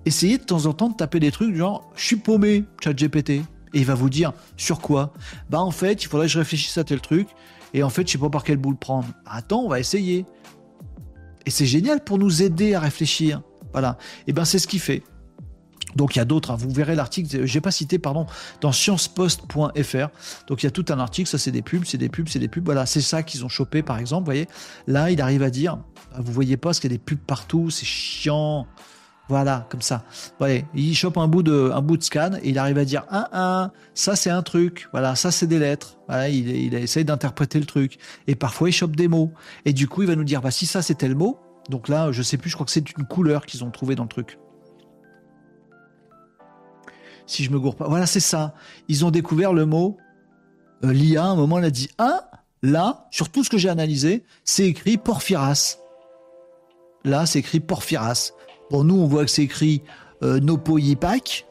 essayez 0.06 0.38
de 0.38 0.44
temps 0.44 0.66
en 0.66 0.74
temps 0.74 0.90
de 0.90 0.96
taper 0.96 1.22
des 1.22 1.32
trucs 1.32 1.56
genre 1.56 1.90
je 1.96 2.06
suis 2.06 2.18
paumé, 2.18 2.66
ChatGPT 2.84 3.42
et 3.76 3.80
il 3.80 3.86
va 3.86 3.94
vous 3.94 4.10
dire 4.10 4.34
sur 4.58 4.80
quoi? 4.80 5.14
Bah 5.50 5.60
en 5.60 5.72
fait, 5.72 6.02
il 6.04 6.08
faudrait 6.08 6.26
que 6.26 6.34
je 6.34 6.40
réfléchisse 6.40 6.78
à 6.80 6.84
tel 6.84 7.02
truc 7.02 7.28
et 7.74 7.84
en 7.84 7.90
fait, 7.90 8.08
je 8.08 8.14
sais 8.14 8.18
pas 8.18 8.30
par 8.30 8.44
quel 8.44 8.58
bout 8.58 8.72
le 8.72 8.78
prendre. 8.78 9.08
Bah, 9.26 9.32
attends, 9.34 9.62
on 9.62 9.70
va 9.70 9.80
essayer. 9.80 10.26
Et 11.46 11.52
c'est 11.52 11.66
génial 11.66 12.04
pour 12.04 12.18
nous 12.18 12.42
aider 12.42 12.74
à 12.74 12.80
réfléchir. 12.80 13.42
Voilà. 13.74 13.98
Et 14.26 14.34
ben 14.34 14.46
c'est 14.46 14.58
ce 14.58 14.68
qu'il 14.68 14.80
fait. 14.80 15.04
Donc 15.96 16.16
il 16.16 16.20
y 16.20 16.22
a 16.22 16.26
d'autres, 16.26 16.52
hein. 16.52 16.58
vous 16.58 16.72
verrez 16.72 16.96
l'article, 16.96 17.46
j'ai 17.46 17.62
pas 17.62 17.72
cité, 17.72 18.00
pardon, 18.00 18.26
dans 18.60 18.72
sciencepost.fr. 18.74 20.08
Donc 20.48 20.64
il 20.64 20.66
y 20.66 20.68
a 20.68 20.72
tout 20.72 20.86
un 20.90 21.00
article, 21.00 21.30
ça 21.30 21.38
c'est 21.38 21.52
des 21.52 21.62
pubs, 21.62 21.86
c'est 21.86 21.98
des 21.98 22.10
pubs, 22.10 22.28
c'est 22.28 22.40
des 22.40 22.50
pubs. 22.50 22.66
Voilà, 22.66 22.86
c'est 22.86 23.02
ça 23.02 23.24
qu'ils 23.24 23.46
ont 23.46 23.50
chopé 23.50 23.82
par 23.82 23.98
exemple. 23.98 24.22
Vous 24.22 24.26
voyez, 24.26 24.48
là 24.88 25.10
il 25.12 25.22
arrive 25.22 25.44
à 25.44 25.50
dire, 25.50 25.78
bah, 26.12 26.18
vous 26.20 26.34
voyez 26.34 26.58
pas 26.58 26.70
parce 26.70 26.80
qu'il 26.80 26.92
y 26.92 26.94
a 26.94 26.98
des 26.98 27.04
pubs 27.04 27.20
partout, 27.20 27.70
c'est 27.70 27.86
chiant. 27.86 28.68
Voilà, 29.28 29.66
comme 29.70 29.82
ça. 29.82 30.04
Ouais, 30.40 30.66
il 30.76 30.94
chope 30.96 31.18
un 31.18 31.28
bout 31.28 31.42
de, 31.42 31.72
un 31.74 31.82
bout 31.82 31.98
de 31.98 32.04
scan 32.04 32.34
et 32.44 32.50
il 32.50 32.60
arrive 32.60 32.78
à 32.78 32.86
dire 32.86 33.06
un, 33.10 33.28
un, 33.34 33.72
ça 33.96 34.16
c'est 34.16 34.30
un 34.30 34.44
truc. 34.44 34.88
Voilà, 34.92 35.16
ça 35.16 35.32
c'est 35.32 35.48
des 35.48 35.58
lettres. 35.58 35.98
Voilà, 36.08 36.30
il, 36.30 36.76
essaye 36.76 37.06
d'interpréter 37.06 37.60
le 37.60 37.66
truc. 37.66 37.98
Et 38.28 38.36
parfois 38.36 38.70
il 38.70 38.72
chope 38.72 38.96
des 38.96 39.08
mots. 39.08 39.32
Et 39.66 39.74
du 39.74 39.88
coup, 39.88 40.04
il 40.04 40.08
va 40.08 40.16
nous 40.16 40.24
dire, 40.24 40.42
bah 40.42 40.52
si 40.52 40.68
ça 40.68 40.82
c'est 40.82 40.96
tel 40.96 41.16
mot. 41.16 41.40
Donc 41.70 41.88
là, 41.88 42.12
je 42.12 42.22
sais 42.22 42.38
plus, 42.38 42.52
je 42.52 42.56
crois 42.56 42.66
que 42.66 42.72
c'est 42.72 42.88
une 42.98 43.06
couleur 43.08 43.48
qu'ils 43.48 43.64
ont 43.64 43.72
trouvé 43.72 43.96
dans 43.96 44.04
le 44.04 44.10
truc. 44.10 44.38
Si 47.26 47.44
je 47.44 47.50
me 47.50 47.60
gourre 47.60 47.76
pas. 47.76 47.88
Voilà, 47.88 48.06
c'est 48.06 48.20
ça. 48.20 48.54
Ils 48.88 49.04
ont 49.06 49.10
découvert 49.10 49.54
le 49.54 49.66
mot. 49.66 49.98
Euh, 50.84 50.94
L'IA, 50.94 51.24
à 51.24 51.28
un 51.28 51.36
moment, 51.36 51.58
elle 51.58 51.66
a 51.66 51.72
dit, 51.72 51.90
un, 51.98 52.22
là, 52.62 53.08
sur 53.10 53.30
tout 53.30 53.44
ce 53.44 53.50
que 53.50 53.58
j'ai 53.58 53.70
analysé, 53.70 54.24
c'est 54.44 54.68
écrit 54.68 54.98
Porphyras. 54.98 55.80
Là, 57.04 57.26
c'est 57.26 57.40
écrit 57.40 57.60
Porphyras. 57.60 58.34
Bon, 58.72 58.84
nous, 58.84 58.96
on 58.96 59.08
voit 59.08 59.26
que 59.26 59.32
c'est 59.32 59.44
écrit 59.44 59.82
euh, 60.24 60.40
Nopo 60.40 60.78
Yipak. 60.78 61.46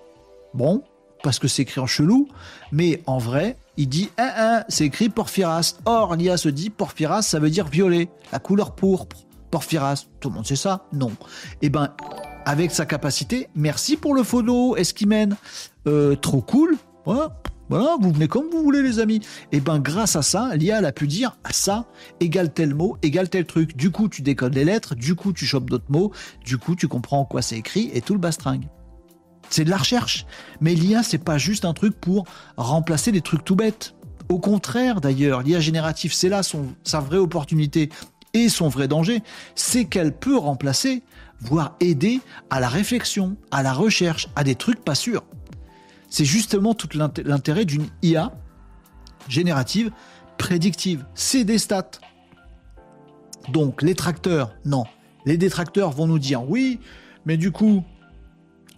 Bon, 0.53 0.83
parce 1.23 1.39
que 1.39 1.49
c'est 1.49 1.63
écrit 1.63 1.81
en 1.81 1.87
chelou. 1.87 2.29
Mais 2.73 3.03
en 3.07 3.19
vrai, 3.19 3.57
il 3.77 3.89
dit 3.89 4.11
hein, 4.19 4.31
hein, 4.37 4.65
c'est 4.69 4.85
écrit 4.85 5.09
Porphyras. 5.09 5.77
Or, 5.85 6.17
l'IA 6.17 6.37
se 6.37 6.49
dit 6.49 6.71
Porphyras, 6.71 7.23
ça 7.23 7.39
veut 7.39 7.51
dire 7.51 7.67
violet, 7.67 8.09
la 8.33 8.39
couleur 8.39 8.75
pourpre. 8.75 9.17
Porphyras, 9.51 10.07
tout 10.21 10.31
le 10.31 10.35
monde 10.35 10.47
sait 10.47 10.57
ça? 10.57 10.87
Non. 10.93 11.13
Eh 11.63 11.71
ben, 11.71 11.91
avec 12.45 12.73
sa 12.73 12.87
capacité, 12.87 13.49
merci 13.55 13.97
pour 13.97 14.15
le 14.15 14.23
photo, 14.23 14.77
Esquimen. 14.77 15.37
Euh, 15.87 16.17
trop 16.17 16.41
cool. 16.41 16.77
Voilà. 17.05 17.41
Voilà, 17.71 17.97
vous 18.01 18.13
venez 18.13 18.29
comme 18.29 18.51
vous 18.51 18.63
voulez, 18.63 18.83
les 18.83 18.99
amis. 18.99 19.17
Et 19.51 19.57
eh 19.57 19.61
ben, 19.61 19.79
grâce 19.79 20.17
à 20.17 20.23
ça, 20.23 20.55
l'IA, 20.55 20.79
a 20.79 20.93
pu 20.93 21.07
dire 21.07 21.37
ça 21.51 21.87
égale 22.21 22.53
tel 22.53 22.75
mot, 22.75 22.99
égale 23.03 23.29
tel 23.29 23.47
truc. 23.47 23.77
Du 23.77 23.91
coup, 23.91 24.09
tu 24.09 24.23
décodes 24.23 24.55
les 24.55 24.65
lettres, 24.65 24.95
du 24.95 25.15
coup, 25.15 25.33
tu 25.33 25.47
chopes 25.47 25.71
d'autres 25.71 25.91
mots, 25.91 26.13
du 26.45 26.59
coup, 26.59 26.77
tu 26.77 26.89
comprends 26.89 27.21
en 27.21 27.25
quoi 27.25 27.43
c'est 27.43 27.57
écrit 27.57 27.91
et 27.95 28.03
tout 28.03 28.13
le 28.13 28.21
bastringue. 28.21 28.69
C'est 29.49 29.65
de 29.65 29.71
la 29.71 29.77
recherche. 29.77 30.27
Mais 30.61 30.75
l'IA, 30.75 31.03
c'est 31.03 31.19
pas 31.19 31.39
juste 31.39 31.65
un 31.65 31.73
truc 31.73 31.99
pour 31.99 32.25
remplacer 32.57 33.13
des 33.13 33.21
trucs 33.21 33.45
tout 33.45 33.57
bêtes. 33.57 33.95
Au 34.29 34.39
contraire, 34.39 35.01
d'ailleurs, 35.01 35.43
l'IA 35.43 35.61
générative, 35.61 36.13
c'est 36.13 36.29
là 36.29 36.43
sa 36.83 37.01
vraie 37.01 37.19
opportunité 37.19 37.91
et 38.33 38.49
son 38.49 38.69
vrai 38.69 38.89
danger. 38.89 39.23
C'est 39.55 39.85
qu'elle 39.85 40.13
peut 40.13 40.37
remplacer, 40.37 41.03
voire 41.41 41.77
aider 41.81 42.21
à 42.51 42.61
la 42.61 42.69
réflexion, 42.69 43.37
à 43.51 43.63
la 43.63 43.73
recherche, 43.73 44.29
à 44.37 44.45
des 44.45 44.55
trucs 44.55 44.85
pas 44.85 44.95
sûrs. 44.95 45.25
C'est 46.15 46.25
justement 46.25 46.75
tout 46.75 46.91
l'intérêt 46.97 47.65
d'une 47.65 47.89
IA 48.05 48.31
générative 49.29 49.91
prédictive. 50.39 51.05
C'est 51.17 51.43
des 51.43 51.59
stats. 51.59 51.91
Donc 53.49 53.83
les 53.83 53.97
tracteurs, 53.97 54.55
non. 54.65 54.85
Les 55.27 55.37
détracteurs 55.37 55.91
vont 55.91 56.07
nous 56.07 56.21
dire 56.21 56.49
oui, 56.49 56.79
mais 57.27 57.37
du 57.37 57.51
coup, 57.51 57.83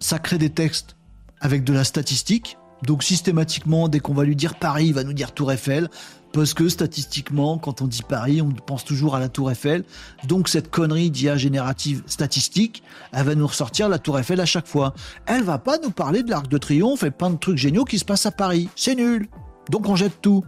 ça 0.00 0.18
crée 0.18 0.38
des 0.38 0.48
textes 0.48 0.96
avec 1.38 1.62
de 1.62 1.74
la 1.74 1.84
statistique. 1.84 2.56
Donc 2.84 3.02
systématiquement, 3.02 3.88
dès 3.88 4.00
qu'on 4.00 4.14
va 4.14 4.24
lui 4.24 4.34
dire 4.34 4.54
Paris, 4.58 4.86
il 4.86 4.94
va 4.94 5.04
nous 5.04 5.12
dire 5.12 5.32
Tour 5.32 5.52
Eiffel 5.52 5.90
parce 6.36 6.52
que 6.52 6.68
statistiquement, 6.68 7.56
quand 7.56 7.80
on 7.80 7.86
dit 7.86 8.02
Paris, 8.06 8.42
on 8.42 8.50
pense 8.50 8.84
toujours 8.84 9.16
à 9.16 9.20
la 9.20 9.30
Tour 9.30 9.50
Eiffel. 9.50 9.84
Donc 10.28 10.50
cette 10.50 10.70
connerie 10.70 11.10
d'IA 11.10 11.38
générative 11.38 12.02
statistique, 12.04 12.82
elle 13.12 13.24
va 13.24 13.34
nous 13.34 13.46
ressortir 13.46 13.88
la 13.88 13.98
Tour 13.98 14.18
Eiffel 14.18 14.38
à 14.42 14.44
chaque 14.44 14.66
fois. 14.66 14.92
Elle 15.24 15.44
va 15.44 15.56
pas 15.56 15.78
nous 15.78 15.90
parler 15.90 16.22
de 16.22 16.28
l'Arc 16.28 16.48
de 16.48 16.58
Triomphe 16.58 17.04
et 17.04 17.10
plein 17.10 17.30
de 17.30 17.38
trucs 17.38 17.56
géniaux 17.56 17.84
qui 17.84 17.98
se 17.98 18.04
passent 18.04 18.26
à 18.26 18.32
Paris. 18.32 18.68
C'est 18.76 18.94
nul. 18.94 19.30
Donc 19.70 19.88
on 19.88 19.96
jette 19.96 20.20
tout. 20.20 20.44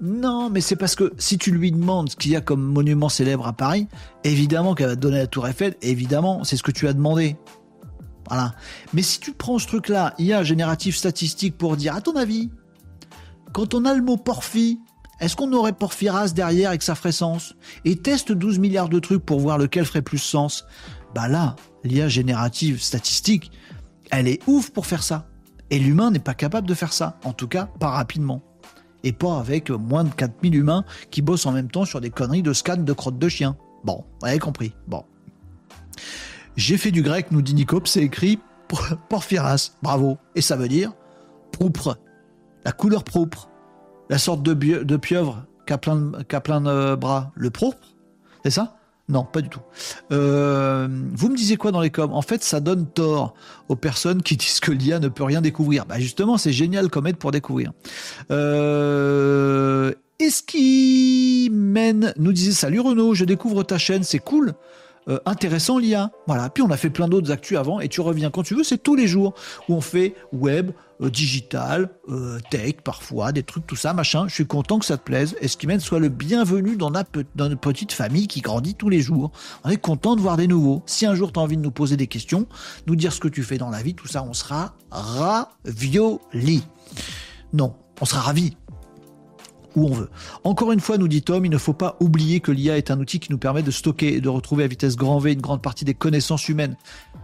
Non, 0.00 0.48
mais 0.48 0.62
c'est 0.62 0.76
parce 0.76 0.94
que 0.94 1.12
si 1.18 1.36
tu 1.36 1.50
lui 1.50 1.72
demandes 1.72 2.08
ce 2.08 2.16
qu'il 2.16 2.32
y 2.32 2.36
a 2.36 2.40
comme 2.40 2.62
monument 2.62 3.10
célèbre 3.10 3.46
à 3.46 3.52
Paris, 3.52 3.86
évidemment 4.24 4.74
qu'elle 4.74 4.86
va 4.86 4.96
te 4.96 5.00
donner 5.00 5.18
la 5.18 5.26
Tour 5.26 5.46
Eiffel, 5.46 5.76
évidemment, 5.82 6.42
c'est 6.42 6.56
ce 6.56 6.62
que 6.62 6.72
tu 6.72 6.88
as 6.88 6.94
demandé. 6.94 7.36
Voilà. 8.28 8.54
Mais 8.94 9.02
si 9.02 9.20
tu 9.20 9.32
prends 9.32 9.58
ce 9.58 9.66
truc-là, 9.66 10.14
IA 10.18 10.42
générative 10.42 10.96
statistique 10.96 11.58
pour 11.58 11.76
dire, 11.76 11.94
à 11.94 12.00
ton 12.00 12.16
avis, 12.16 12.48
quand 13.52 13.74
on 13.74 13.84
a 13.84 13.92
le 13.92 14.02
mot 14.02 14.16
porphyre, 14.16 14.78
Est-ce 15.20 15.34
qu'on 15.34 15.52
aurait 15.52 15.72
Porphyras 15.72 16.32
derrière 16.32 16.68
avec 16.68 16.82
sa 16.82 16.94
ferait 16.94 17.12
sens 17.12 17.54
Et 17.84 17.96
teste 17.96 18.30
12 18.30 18.58
milliards 18.58 18.88
de 18.88 19.00
trucs 19.00 19.24
pour 19.24 19.40
voir 19.40 19.58
lequel 19.58 19.84
ferait 19.84 20.02
plus 20.02 20.18
sens. 20.18 20.64
Bah 21.14 21.28
là, 21.28 21.56
l'IA 21.82 22.08
générative 22.08 22.80
statistique, 22.80 23.50
elle 24.10 24.28
est 24.28 24.40
ouf 24.46 24.70
pour 24.70 24.86
faire 24.86 25.02
ça. 25.02 25.26
Et 25.70 25.78
l'humain 25.78 26.10
n'est 26.10 26.18
pas 26.18 26.34
capable 26.34 26.68
de 26.68 26.74
faire 26.74 26.92
ça. 26.92 27.18
En 27.24 27.32
tout 27.32 27.48
cas, 27.48 27.66
pas 27.80 27.90
rapidement. 27.90 28.42
Et 29.02 29.12
pas 29.12 29.38
avec 29.38 29.70
moins 29.70 30.04
de 30.04 30.10
4000 30.10 30.54
humains 30.54 30.84
qui 31.10 31.20
bossent 31.20 31.46
en 31.46 31.52
même 31.52 31.70
temps 31.70 31.84
sur 31.84 32.00
des 32.00 32.10
conneries 32.10 32.42
de 32.42 32.52
scan 32.52 32.78
de 32.78 32.92
crottes 32.92 33.18
de 33.18 33.28
chien. 33.28 33.56
Bon, 33.84 34.04
vous 34.20 34.28
avez 34.28 34.38
compris. 34.38 34.72
Bon. 34.86 35.04
J'ai 36.56 36.78
fait 36.78 36.90
du 36.90 37.02
grec, 37.02 37.30
nous 37.30 37.42
dit 37.42 37.54
Nicop, 37.54 37.86
c'est 37.88 38.02
écrit 38.02 38.38
Porphyras. 39.08 39.72
Bravo. 39.82 40.18
Et 40.34 40.42
ça 40.42 40.56
veut 40.56 40.68
dire 40.68 40.92
propre. 41.52 41.98
La 42.64 42.72
couleur 42.72 43.04
propre 43.04 43.48
la 44.08 44.18
sorte 44.18 44.42
de, 44.42 44.96
pieuvre 44.96 45.46
qui 45.66 45.72
a 45.72 45.78
plein 45.78 46.60
de, 46.60 46.94
bras, 46.94 47.32
le 47.34 47.50
propre, 47.50 47.78
c'est 48.44 48.50
ça? 48.50 48.78
Non, 49.08 49.24
pas 49.24 49.40
du 49.40 49.48
tout. 49.48 49.60
Euh, 50.12 50.86
vous 51.14 51.30
me 51.30 51.36
disiez 51.36 51.56
quoi 51.56 51.72
dans 51.72 51.80
les 51.80 51.88
coms? 51.88 52.12
En 52.12 52.20
fait, 52.20 52.44
ça 52.44 52.60
donne 52.60 52.86
tort 52.86 53.34
aux 53.68 53.76
personnes 53.76 54.22
qui 54.22 54.36
disent 54.36 54.60
que 54.60 54.70
l'IA 54.70 54.98
ne 54.98 55.08
peut 55.08 55.24
rien 55.24 55.40
découvrir. 55.40 55.86
Bah 55.86 55.98
justement, 55.98 56.36
c'est 56.36 56.52
génial 56.52 56.90
comme 56.90 57.06
aide 57.06 57.16
pour 57.16 57.30
découvrir. 57.30 57.72
Euh, 58.30 59.94
Est-ce 60.18 60.42
qui 60.42 61.48
mène 61.50 62.12
nous 62.18 62.32
disait 62.32 62.52
salut 62.52 62.80
Renaud, 62.80 63.14
je 63.14 63.24
découvre 63.24 63.62
ta 63.62 63.78
chaîne, 63.78 64.02
c'est 64.02 64.18
cool. 64.18 64.54
Euh, 65.08 65.18
intéressant 65.24 65.78
l'IA. 65.78 66.10
Voilà. 66.26 66.50
Puis 66.50 66.62
on 66.62 66.70
a 66.70 66.76
fait 66.76 66.90
plein 66.90 67.08
d'autres 67.08 67.30
actus 67.30 67.56
avant 67.56 67.80
et 67.80 67.88
tu 67.88 68.00
reviens 68.00 68.30
quand 68.30 68.42
tu 68.42 68.54
veux. 68.54 68.64
C'est 68.64 68.78
tous 68.78 68.94
les 68.94 69.06
jours 69.06 69.34
où 69.68 69.74
on 69.74 69.80
fait 69.80 70.14
web, 70.32 70.72
euh, 71.00 71.08
digital, 71.08 71.88
euh, 72.10 72.38
tech 72.50 72.76
parfois, 72.84 73.32
des 73.32 73.42
trucs, 73.42 73.66
tout 73.66 73.76
ça, 73.76 73.94
machin. 73.94 74.28
Je 74.28 74.34
suis 74.34 74.46
content 74.46 74.78
que 74.78 74.84
ça 74.84 74.98
te 74.98 75.02
plaise 75.02 75.34
et 75.40 75.48
ce 75.48 75.56
qui 75.56 75.66
mène 75.66 75.80
soit 75.80 75.98
le 75.98 76.10
bienvenu 76.10 76.76
dans, 76.76 76.90
dans 76.90 77.48
notre 77.48 77.60
petite 77.60 77.92
famille 77.92 78.28
qui 78.28 78.42
grandit 78.42 78.74
tous 78.74 78.90
les 78.90 79.00
jours. 79.00 79.30
On 79.64 79.70
est 79.70 79.78
content 79.78 80.14
de 80.14 80.20
voir 80.20 80.36
des 80.36 80.46
nouveaux. 80.46 80.82
Si 80.84 81.06
un 81.06 81.14
jour 81.14 81.32
tu 81.32 81.40
as 81.40 81.42
envie 81.42 81.56
de 81.56 81.62
nous 81.62 81.70
poser 81.70 81.96
des 81.96 82.06
questions, 82.06 82.46
nous 82.86 82.96
dire 82.96 83.12
ce 83.12 83.20
que 83.20 83.28
tu 83.28 83.42
fais 83.42 83.56
dans 83.56 83.70
la 83.70 83.82
vie, 83.82 83.94
tout 83.94 84.08
ça, 84.08 84.22
on 84.22 84.34
sera 84.34 84.74
ravioli. 84.90 86.64
Non, 87.54 87.74
on 88.02 88.04
sera 88.04 88.20
ravis 88.20 88.57
où 89.76 89.86
on 89.86 89.94
veut. 89.94 90.10
Encore 90.44 90.72
une 90.72 90.80
fois, 90.80 90.98
nous 90.98 91.08
dit 91.08 91.22
Tom, 91.22 91.44
il 91.44 91.50
ne 91.50 91.58
faut 91.58 91.72
pas 91.72 91.96
oublier 92.00 92.40
que 92.40 92.52
l'IA 92.52 92.76
est 92.76 92.90
un 92.90 92.98
outil 93.00 93.20
qui 93.20 93.30
nous 93.30 93.38
permet 93.38 93.62
de 93.62 93.70
stocker 93.70 94.14
et 94.14 94.20
de 94.20 94.28
retrouver 94.28 94.64
à 94.64 94.66
vitesse 94.66 94.96
grand 94.96 95.18
V 95.18 95.32
une 95.32 95.40
grande 95.40 95.62
partie 95.62 95.84
des 95.84 95.94
connaissances 95.94 96.48
humaines. 96.48 96.76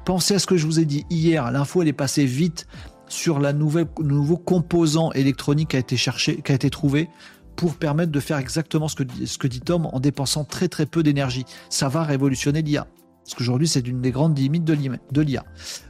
Pensez 0.05 0.35
à 0.35 0.39
ce 0.39 0.47
que 0.47 0.57
je 0.57 0.67
vous 0.67 0.81
ai 0.81 0.85
dit 0.85 1.05
hier, 1.11 1.51
l'info 1.51 1.83
elle 1.83 1.89
est 1.89 1.93
passée 1.93 2.27
vite 2.27 2.67
sur 3.09 3.39
la 3.39 3.53
le 3.53 3.59
nouveau 3.59 4.37
composant 4.37 5.13
électronique 5.13 5.71
qui 5.71 5.77
a 5.77 5.81
été 5.81 5.97
cherché, 5.97 6.41
qui 6.43 6.53
a 6.53 6.55
été 6.55 6.71
trouvé 6.71 7.09
pour 7.57 7.77
permettre 7.77 8.11
de 8.11 8.21
faire 8.21 8.39
exactement 8.39 8.89
ce 8.89 8.97
que 8.97 9.47
dit 9.47 9.61
Tom 9.61 9.87
en 9.87 10.01
dépensant 10.01 10.45
très 10.45 10.69
très 10.69 10.87
peu 10.87 11.03
d'énergie. 11.03 11.45
Ça 11.71 11.89
va 11.89 12.03
révolutionner 12.03 12.63
l'IA. 12.63 12.87
Parce 13.25 13.35
qu'aujourd'hui, 13.35 13.67
c'est 13.67 13.87
une 13.89 14.03
des 14.03 14.11
grandes 14.11 14.39
limites 14.39 14.65
de 14.65 14.75
l'IA. 15.23 15.45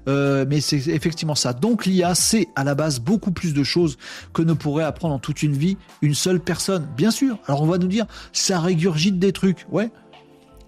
Euh, 0.09 0.47
mais 0.49 0.61
c'est 0.61 0.87
effectivement 0.89 1.35
ça. 1.35 1.53
Donc 1.53 1.85
l'IA, 1.85 2.15
c'est 2.15 2.47
à 2.55 2.63
la 2.63 2.77
base 2.77 3.01
beaucoup 3.01 3.33
plus 3.33 3.55
de 3.55 3.65
choses 3.65 3.99
que 4.33 4.43
ne 4.43 4.53
pourrait 4.53 4.85
apprendre 4.85 5.15
en 5.15 5.19
toute 5.19 5.43
une 5.43 5.55
vie 5.55 5.77
une 6.01 6.15
seule 6.15 6.39
personne. 6.39 6.87
Bien 6.97 7.11
sûr. 7.11 7.39
Alors 7.47 7.63
on 7.63 7.67
va 7.67 7.79
nous 7.79 7.89
dire, 7.89 8.07
ça 8.33 8.61
régurgite 8.61 9.19
des 9.19 9.33
trucs. 9.33 9.67
Ouais. 9.71 9.91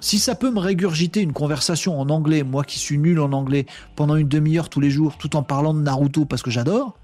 Si 0.00 0.18
ça 0.18 0.34
peut 0.34 0.50
me 0.50 0.58
régurgiter 0.58 1.20
une 1.20 1.32
conversation 1.32 1.98
en 2.00 2.10
anglais, 2.10 2.42
moi 2.42 2.64
qui 2.64 2.78
suis 2.78 2.98
nul 2.98 3.20
en 3.20 3.32
anglais, 3.32 3.66
pendant 3.94 4.16
une 4.16 4.28
demi-heure 4.28 4.68
tous 4.68 4.80
les 4.80 4.90
jours, 4.90 5.16
tout 5.18 5.36
en 5.36 5.42
parlant 5.42 5.72
de 5.72 5.80
Naruto 5.80 6.24
parce 6.24 6.42
que 6.42 6.50
j'adore, 6.50 6.98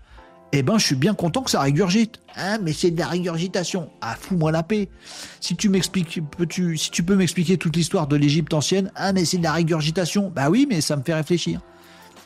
eh 0.52 0.62
ben 0.62 0.78
je 0.78 0.84
suis 0.84 0.94
bien 0.94 1.14
content 1.14 1.42
que 1.42 1.50
ça 1.50 1.60
régurgite. 1.60 2.20
Hein, 2.36 2.58
mais 2.62 2.72
c'est 2.72 2.90
de 2.90 2.98
la 2.98 3.06
régurgitation. 3.06 3.90
Ah, 4.00 4.16
fous-moi 4.18 4.52
la 4.52 4.62
paix. 4.62 4.88
Si 5.40 5.56
tu 5.56 5.68
m'expliques, 5.68 6.20
peux-tu, 6.36 6.76
si 6.76 6.90
tu 6.90 7.02
peux 7.02 7.16
m'expliquer 7.16 7.56
toute 7.56 7.74
l'histoire 7.74 8.06
de 8.06 8.16
l'Égypte 8.16 8.52
ancienne, 8.52 8.92
ah 8.94 9.12
mais 9.12 9.24
c'est 9.24 9.38
de 9.38 9.42
la 9.42 9.52
régurgitation. 9.52 10.30
Bah 10.34 10.50
oui, 10.50 10.66
mais 10.68 10.80
ça 10.80 10.96
me 10.96 11.02
fait 11.02 11.14
réfléchir. 11.14 11.60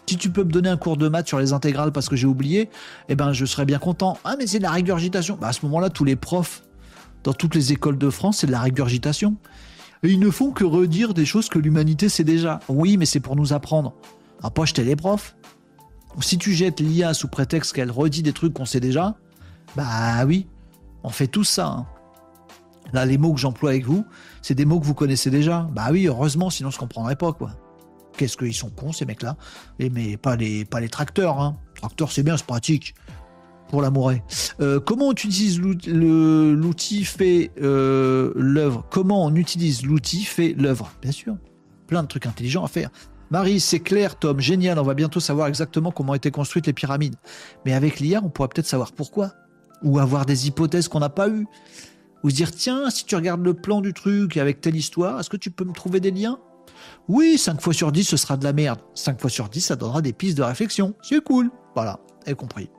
Si 0.09 0.17
tu 0.17 0.31
peux 0.31 0.45
me 0.45 0.51
donner 0.51 0.69
un 0.69 0.77
cours 0.77 0.97
de 0.97 1.09
maths 1.09 1.29
sur 1.29 1.39
les 1.39 1.53
intégrales 1.53 1.93
parce 1.93 2.09
que 2.09 2.17
j'ai 2.17 2.27
oublié, 2.27 2.69
eh 3.09 3.15
ben 3.15 3.33
je 3.33 3.45
serais 3.45 3.65
bien 3.65 3.79
content. 3.79 4.19
Ah 4.25 4.35
mais 4.39 4.47
c'est 4.47 4.59
de 4.59 4.65
la 4.65 4.71
régurgitation. 4.71 5.37
Bah 5.41 5.49
à 5.49 5.53
ce 5.53 5.65
moment-là, 5.67 5.91
tous 5.91 6.05
les 6.05 6.17
profs 6.17 6.63
dans 7.25 7.33
toutes 7.33 7.55
les 7.57 7.73
écoles 7.73 7.99
de 7.99 8.11
France, 8.11 8.39
c'est 8.39 8.47
de 8.47 8.53
la 8.53 8.61
régurgitation. 8.61 9.37
Et 10.03 10.11
ils 10.11 10.21
ne 10.21 10.31
font 10.31 10.53
que 10.53 10.65
redire 10.65 11.15
des 11.15 11.25
choses 11.25 11.49
que 11.49 11.59
l'humanité 11.59 12.09
sait 12.09 12.23
déjà. 12.23 12.61
Oui, 12.69 12.97
mais 12.97 13.07
c'est 13.07 13.21
pour 13.21 13.35
nous 13.35 13.53
apprendre. 13.53 13.95
Ah, 14.43 14.51
pas 14.51 14.65
jeter 14.65 14.85
les 14.85 14.95
profs 14.95 15.37
si 16.21 16.39
tu 16.39 16.53
jettes 16.53 16.81
l'IA 16.81 17.15
sous 17.15 17.29
prétexte 17.29 17.73
qu'elle 17.73 17.91
redit 17.91 18.23
des 18.23 18.33
trucs 18.33 18.55
qu'on 18.55 18.65
sait 18.65 18.81
déjà, 18.81 19.17
bah 19.77 20.25
oui, 20.27 20.47
on 21.03 21.11
fait 21.11 21.27
tout 21.27 21.45
ça. 21.45 21.67
Hein. 21.67 21.87
Là, 22.93 23.05
les 23.05 23.19
mots 23.19 23.35
que 23.35 23.41
j'emploie 23.41 23.71
avec 23.71 23.85
vous, 23.85 24.05
c'est 24.43 24.55
des 24.55 24.65
mots 24.65 24.81
que 24.81 24.87
vous 24.87 24.95
connaissez 24.95 25.31
déjà. 25.31 25.69
Bah 25.73 25.89
oui, 25.91 26.07
heureusement, 26.07 26.51
sinon 26.51 26.71
je 26.71 26.79
comprendrais 26.79 27.17
pas, 27.17 27.33
quoi. 27.33 27.51
Qu'est-ce 28.17 28.37
qu'ils 28.37 28.55
sont 28.55 28.71
cons, 28.71 28.93
ces 28.93 29.05
mecs-là? 29.05 29.37
Mais 29.79 30.17
pas 30.17 30.37
les, 30.37 30.67
tracteurs, 30.91 31.41
hein. 31.41 31.57
Tracteur, 31.75 32.11
c'est 32.11 32.23
bien, 32.23 32.37
c'est 32.37 32.47
pratique. 32.47 32.95
Pour 33.69 33.83
l'amour. 33.83 34.13
Euh, 34.61 34.79
comment 34.79 35.09
on 35.09 35.13
utilise 35.13 35.61
l'outil 35.61 37.05
fait 37.05 37.51
euh, 37.61 38.33
l'œuvre? 38.37 38.87
Comment 38.91 39.25
on 39.25 39.35
utilise 39.35 39.85
l'outil 39.85 40.23
fait 40.23 40.55
l'œuvre? 40.57 40.93
Bien 41.03 41.11
sûr. 41.11 41.37
Plein 41.89 42.05
de 42.05 42.09
trucs 42.09 42.27
intelligents 42.27 42.65
à 42.65 42.69
faire. 42.69 42.91
Marie, 43.31 43.61
c'est 43.61 43.81
clair, 43.81 44.19
Tom, 44.19 44.41
génial, 44.41 44.79
on 44.79 44.83
va 44.83 44.95
bientôt 44.95 45.21
savoir 45.21 45.49
exactement 45.49 45.91
comment 45.91 46.15
étaient 46.15 46.31
construites 46.31 46.67
les 46.67 46.73
pyramides. 46.73 47.17
Mais 47.65 47.73
avec 47.73 47.99
l'IA, 47.99 48.21
on 48.23 48.29
pourra 48.29 48.49
peut-être 48.49 48.67
savoir 48.67 48.93
pourquoi. 48.93 49.33
Ou 49.83 49.99
avoir 49.99 50.27
des 50.27 50.47
hypothèses 50.47 50.89
qu'on 50.89 51.01
n'a 51.01 51.09
pas 51.09 51.29
eues. 51.29 51.47
Ou 52.23 52.31
se 52.31 52.35
dire, 52.35 52.51
tiens, 52.53 52.89
si 52.91 53.05
tu 53.05 53.17
regardes 53.17 53.45
le 53.45 53.55
plan 53.55 53.81
du 53.81 53.93
truc 53.93 54.37
avec 54.37 54.61
telle 54.61 54.77
histoire, 54.77 55.21
est-ce 55.21 55.31
que 55.31 55.37
tu 55.37 55.51
peux 55.51 55.65
me 55.65 55.73
trouver 55.73 56.01
des 56.01 56.11
liens? 56.11 56.39
Oui, 57.09 57.37
5 57.39 57.61
fois 57.61 57.73
sur 57.73 57.93
10, 57.93 58.05
ce 58.05 58.17
sera 58.17 58.37
de 58.37 58.45
la 58.45 58.53
merde. 58.53 58.81
5 58.95 59.21
fois 59.21 59.31
sur 59.31 59.49
10, 59.49 59.61
ça 59.61 59.77
donnera 59.77 60.03
des 60.03 60.13
pistes 60.13 60.37
de 60.37 60.43
réflexion. 60.43 60.95
C'est 61.03 61.23
cool. 61.23 61.51
Voilà, 61.75 62.01
avez 62.25 62.35
compris. 62.35 62.71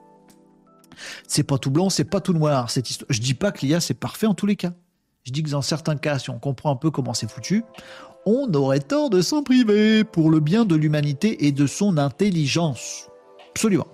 C'est 1.27 1.43
pas 1.43 1.57
tout 1.57 1.71
blanc, 1.71 1.89
c'est 1.89 2.05
pas 2.05 2.21
tout 2.21 2.33
noir, 2.33 2.71
cette 2.71 2.89
histoire. 2.89 3.07
Je 3.09 3.21
dis 3.21 3.35
pas 3.35 3.51
que 3.51 3.65
l'IA, 3.65 3.79
c'est 3.79 3.93
parfait 3.93 4.27
en 4.27 4.33
tous 4.33 4.47
les 4.47 4.55
cas. 4.55 4.73
Je 5.23 5.31
dis 5.31 5.43
que 5.43 5.49
dans 5.49 5.61
certains 5.61 5.97
cas, 5.97 6.19
si 6.19 6.29
on 6.29 6.39
comprend 6.39 6.71
un 6.71 6.75
peu 6.75 6.89
comment 6.89 7.13
c'est 7.13 7.29
foutu, 7.29 7.63
on 8.27 8.53
aurait 8.53 8.81
tort 8.81 9.09
de 9.09 9.21
s'en 9.21 9.41
priver 9.41 10.03
pour 10.03 10.29
le 10.29 10.41
bien 10.41 10.65
de 10.65 10.75
l'humanité 10.75 11.47
et 11.47 11.53
de 11.53 11.65
son 11.65 11.97
intelligence. 11.97 13.07
Absolument. 13.51 13.87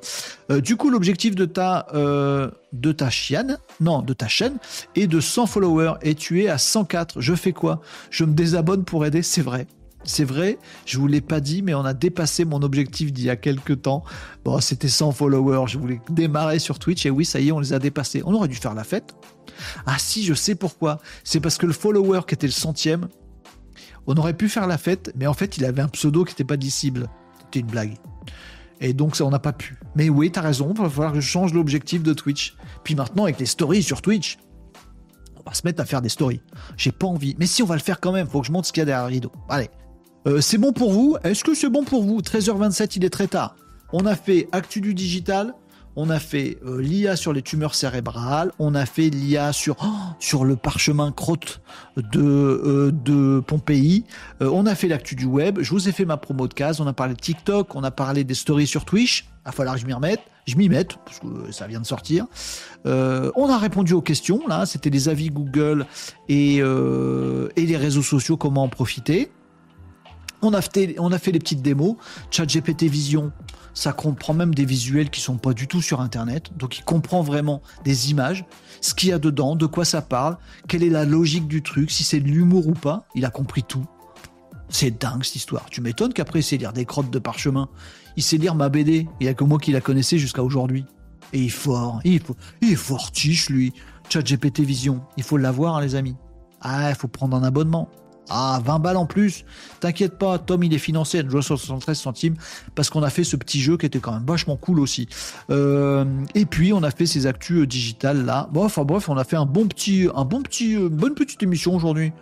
Euh, 0.50 0.60
du 0.60 0.76
coup, 0.76 0.90
l'objectif 0.90 1.36
de 1.36 1.46
ta 1.46 1.86
euh, 1.94 2.50
de 2.74 2.92
ta 2.92 3.12
chienne, 3.12 3.60
non, 3.80 4.02
de 4.02 4.14
ta 4.14 4.28
chaîne, 4.28 4.58
est 4.96 5.06
de 5.06 5.20
100 5.20 5.46
followers 5.46 5.94
et 6.02 6.16
tu 6.16 6.44
es 6.44 6.50
à 6.50 6.58
104. 6.58 7.22
Je 7.22 7.36
fais 7.36 7.54
quoi? 7.54 7.80
Je 8.10 8.26
me 8.26 8.34
désabonne 8.34 8.84
pour 8.86 9.06
aider, 9.06 9.22
c'est 9.22 9.44
vrai. 9.44 9.68
C'est 10.04 10.26
vrai, 10.26 10.58
je 10.86 10.98
vous 10.98 11.08
l'ai 11.08 11.22
pas 11.22 11.40
dit, 11.40 11.62
mais 11.62 11.76
on 11.76 11.86
a 11.86 11.94
dépassé 11.94 12.44
mon 12.44 12.62
objectif 12.62 13.14
d'il 13.14 13.26
y 13.26 13.30
a 13.30 13.38
quelques 13.38 13.84
temps. 13.84 14.04
Bon, 14.44 14.60
c'était 14.60 14.90
100 14.90 15.12
followers. 15.12 15.66
Je 15.68 15.78
voulais 15.78 16.02
démarrer 16.10 16.60
sur 16.60 16.80
Twitch 16.80 17.06
et 17.06 17.10
oui, 17.10 17.24
ça 17.24 17.40
y 17.40 17.50
est, 17.50 17.52
on 17.52 17.60
les 17.60 17.72
a 17.72 17.80
dépassés. 17.80 18.24
On 18.26 18.34
aurait 18.34 18.50
dû 18.50 18.56
faire 18.56 18.74
la 18.74 18.84
fête. 18.84 19.14
Ah 19.86 19.98
si, 20.00 20.26
je 20.26 20.34
sais 20.34 20.56
pourquoi. 20.56 21.00
C'est 21.24 21.40
parce 21.40 21.58
que 21.58 21.68
le 21.68 21.74
follower 21.74 22.22
qui 22.28 22.34
était 22.34 22.48
le 22.48 22.52
centième, 22.52 23.08
on 24.08 24.16
aurait 24.16 24.36
pu 24.36 24.50
faire 24.50 24.68
la 24.68 24.78
fête, 24.78 25.12
mais 25.16 25.28
en 25.28 25.34
fait, 25.34 25.58
il 25.58 25.66
avait 25.66 25.82
un 25.82 25.88
pseudo 25.88 26.24
qui 26.26 26.32
n'était 26.32 26.44
pas 26.44 26.58
dissible. 26.58 27.08
C'était 27.40 27.60
une 27.60 27.68
blague. 27.68 27.96
Et 28.82 28.94
donc, 28.94 29.16
ça, 29.16 29.26
on 29.26 29.30
n'a 29.30 29.40
pas 29.40 29.54
pu. 29.54 29.78
Mais 29.96 30.10
oui, 30.10 30.32
t'as 30.32 30.42
raison, 30.42 30.74
il 30.76 30.82
va 30.82 30.90
falloir 30.90 31.14
que 31.14 31.22
je 31.22 31.28
change 31.28 31.54
l'objectif 31.54 32.04
de 32.04 32.14
Twitch. 32.14 32.56
Puis 32.84 32.96
maintenant, 32.96 33.24
avec 33.24 33.40
les 33.40 33.46
stories 33.46 33.84
sur 33.84 34.02
Twitch, 34.02 34.38
on 35.38 35.50
va 35.50 35.54
se 35.54 35.62
mettre 35.66 35.82
à 35.82 35.86
faire 35.86 36.02
des 36.02 36.10
stories. 36.10 36.42
J'ai 36.78 36.92
pas 36.92 37.08
envie. 37.08 37.36
Mais 37.40 37.46
si, 37.46 37.64
on 37.64 37.66
va 37.66 37.76
le 37.76 37.82
faire 37.82 38.00
quand 38.00 38.12
même. 38.12 38.28
Faut 38.28 38.42
que 38.42 38.48
je 38.48 38.52
montre 38.52 38.68
ce 38.68 38.74
qu'il 38.74 38.82
y 38.82 38.84
a 38.84 38.86
derrière 38.86 39.08
le 39.08 39.14
rideau. 39.14 39.32
Allez. 39.50 39.70
Euh, 40.28 40.42
c'est 40.42 40.58
bon 40.58 40.72
pour 40.72 40.92
vous? 40.92 41.18
Est-ce 41.24 41.44
que 41.44 41.54
c'est 41.54 41.70
bon 41.70 41.84
pour 41.84 42.04
vous? 42.04 42.22
13h27, 42.22 42.94
il 42.96 43.06
est 43.06 43.10
très 43.10 43.28
tard. 43.28 43.56
On 43.92 44.06
a 44.06 44.16
fait 44.16 44.48
Actu 44.52 44.82
du 44.82 44.94
Digital, 44.94 45.54
on 45.96 46.10
a 46.10 46.20
fait 46.20 46.58
euh, 46.66 46.82
l'IA 46.82 47.16
sur 47.16 47.34
les 47.34 47.42
tumeurs 47.42 47.76
cérébrales, 47.76 48.52
on 48.60 48.76
a 48.76 48.86
fait 48.86 49.10
l'IA 49.10 49.54
sur, 49.54 49.76
oh, 49.84 49.88
sur 50.20 50.46
le 50.46 50.56
parchemin 50.56 51.12
crotte 51.12 51.62
de, 51.98 52.22
euh, 52.22 53.42
Pompéi, 53.42 54.06
euh, 54.42 54.50
on 54.52 54.66
a 54.66 54.76
fait 54.76 54.88
l'actu 54.88 55.16
du 55.16 55.26
web, 55.26 55.60
je 55.62 55.70
vous 55.70 55.88
ai 55.88 55.92
fait 55.92 56.06
ma 56.06 56.18
promo 56.18 56.48
de 56.48 56.54
case, 56.54 56.82
on 56.82 56.88
a 56.88 56.94
parlé 56.94 57.14
de 57.14 57.20
TikTok, 57.20 57.76
on 57.76 57.84
a 57.84 57.92
parlé 57.92 58.24
des 58.24 58.34
stories 58.34 58.68
sur 58.68 58.86
Twitch, 58.86 59.26
il 59.26 59.46
va 59.46 59.52
falloir 59.52 59.76
que 59.76 59.82
je 59.82 59.86
m'y 59.86 59.94
remette, 59.94 60.22
je 60.48 60.56
m'y 60.56 60.68
mette, 60.68 60.98
parce 61.06 61.20
que 61.20 61.52
ça 61.52 61.68
vient 61.68 61.80
de 61.80 61.86
sortir. 61.86 62.26
on 62.86 63.50
a 63.50 63.58
répondu 63.58 63.94
aux 63.94 64.02
questions, 64.02 64.42
là, 64.48 64.66
c'était 64.66 64.90
les 64.90 65.10
avis 65.10 65.30
Google 65.30 65.86
et, 66.28 66.58
et 66.58 67.66
les 67.66 67.78
réseaux 67.78 68.02
sociaux, 68.02 68.38
comment 68.38 68.64
en 68.64 68.70
profiter. 68.70 69.32
On 70.42 70.54
a, 70.54 70.62
fait, 70.62 70.96
on 71.00 71.14
a 71.14 71.20
fait 71.20 71.32
les 71.32 71.40
petites 71.40 71.62
démos, 71.62 71.96
ChatGPT 72.30 72.84
Vision, 72.84 73.32
ça 73.74 73.94
comprend 73.94 74.34
même 74.34 74.54
des 74.54 74.66
visuels 74.66 75.10
qui 75.10 75.22
sont 75.22 75.38
pas 75.38 75.54
du 75.54 75.68
tout 75.68 75.82
sur 75.82 76.02
Internet. 76.02 76.52
Donc 76.58 76.78
il 76.78 76.84
comprend 76.84 77.22
vraiment 77.22 77.62
des 77.84 78.12
images, 78.12 78.46
ce 78.82 78.94
qu'il 78.94 79.10
y 79.10 79.12
a 79.14 79.20
dedans, 79.20 79.56
de 79.56 79.66
quoi 79.66 79.86
ça 79.86 80.02
parle, 80.02 80.38
quelle 80.68 80.84
est 80.84 80.90
la 80.90 81.06
logique 81.06 81.48
du 81.48 81.64
truc, 81.64 81.92
si 81.92 82.04
c'est 82.04 82.20
de 82.20 82.28
l'humour 82.28 82.68
ou 82.68 82.74
pas. 82.74 83.06
Il 83.16 83.26
a 83.26 83.30
compris 83.30 83.64
tout. 83.64 83.86
C'est 84.70 84.92
dingue 84.92 85.24
cette 85.24 85.36
histoire. 85.36 85.66
Tu 85.70 85.82
m'étonnes 85.82 86.14
qu'après 86.14 86.40
il 86.40 86.44
sait 86.44 86.58
lire 86.58 86.74
des 86.74 86.86
crottes 86.86 87.12
de 87.12 87.20
parchemin. 87.20 87.70
Il 88.16 88.24
sait 88.24 88.38
lire 88.38 88.56
ma 88.56 88.70
BD. 88.70 89.08
Il 89.20 89.26
y 89.26 89.30
a 89.30 89.34
que 89.34 89.44
moi 89.44 89.60
qui 89.60 89.72
la 89.72 89.82
connaissais 89.82 90.18
jusqu'à 90.18 90.44
aujourd'hui. 90.44 90.86
Et 91.32 91.40
il 91.40 91.46
est 91.46 91.50
fort. 91.50 92.00
Il 92.04 92.16
est, 92.16 92.32
il 92.62 92.78
fortiche 92.78 93.50
lui. 93.50 93.74
ChatGPT 94.10 94.62
Vision, 94.62 95.02
il 95.18 95.24
faut 95.24 95.38
l'avoir, 95.38 95.80
les 95.82 95.96
amis. 95.96 96.16
Ah, 96.62 96.90
il 96.90 96.96
faut 96.96 97.08
prendre 97.08 97.36
un 97.36 97.44
abonnement. 97.44 97.90
Ah, 98.30 98.62
20 98.64 98.80
balles 98.80 98.98
en 98.98 99.06
plus. 99.06 99.46
T'inquiète 99.80 100.18
pas, 100.18 100.40
Tom, 100.40 100.64
il 100.64 100.74
est 100.74 100.80
financé 100.80 101.20
à 101.20 101.24
73 101.42 101.98
centimes 101.98 102.36
parce 102.76 102.90
qu'on 102.90 103.04
a 103.04 103.10
fait 103.10 103.24
ce 103.24 103.36
petit 103.36 103.62
jeu 103.62 103.78
qui 103.78 103.86
était 103.86 104.00
quand 104.00 104.14
même 104.14 104.26
vachement 104.26 104.56
cool 104.56 104.80
aussi. 104.80 105.08
Euh, 105.50 106.06
et 106.34 106.46
puis, 106.46 106.74
on 106.74 106.84
a 106.84 106.92
fait 106.92 107.06
ces 107.06 107.28
actus 107.28 107.62
euh, 107.64 107.68
digitales 107.68 108.26
là. 108.26 108.50
Bon, 108.52 108.66
enfin 108.66 108.84
bref, 108.84 109.10
on 109.10 109.18
a 109.18 109.24
fait 109.24 109.36
un 109.36 109.46
bon 109.46 109.68
petit, 109.68 110.08
un 110.16 110.26
bon 110.26 110.42
petit, 110.42 110.76
euh, 110.76 110.90
bonne 110.90 111.16
petite 111.16 111.44
émission 111.44 111.76
aujourd'hui. 111.76 112.14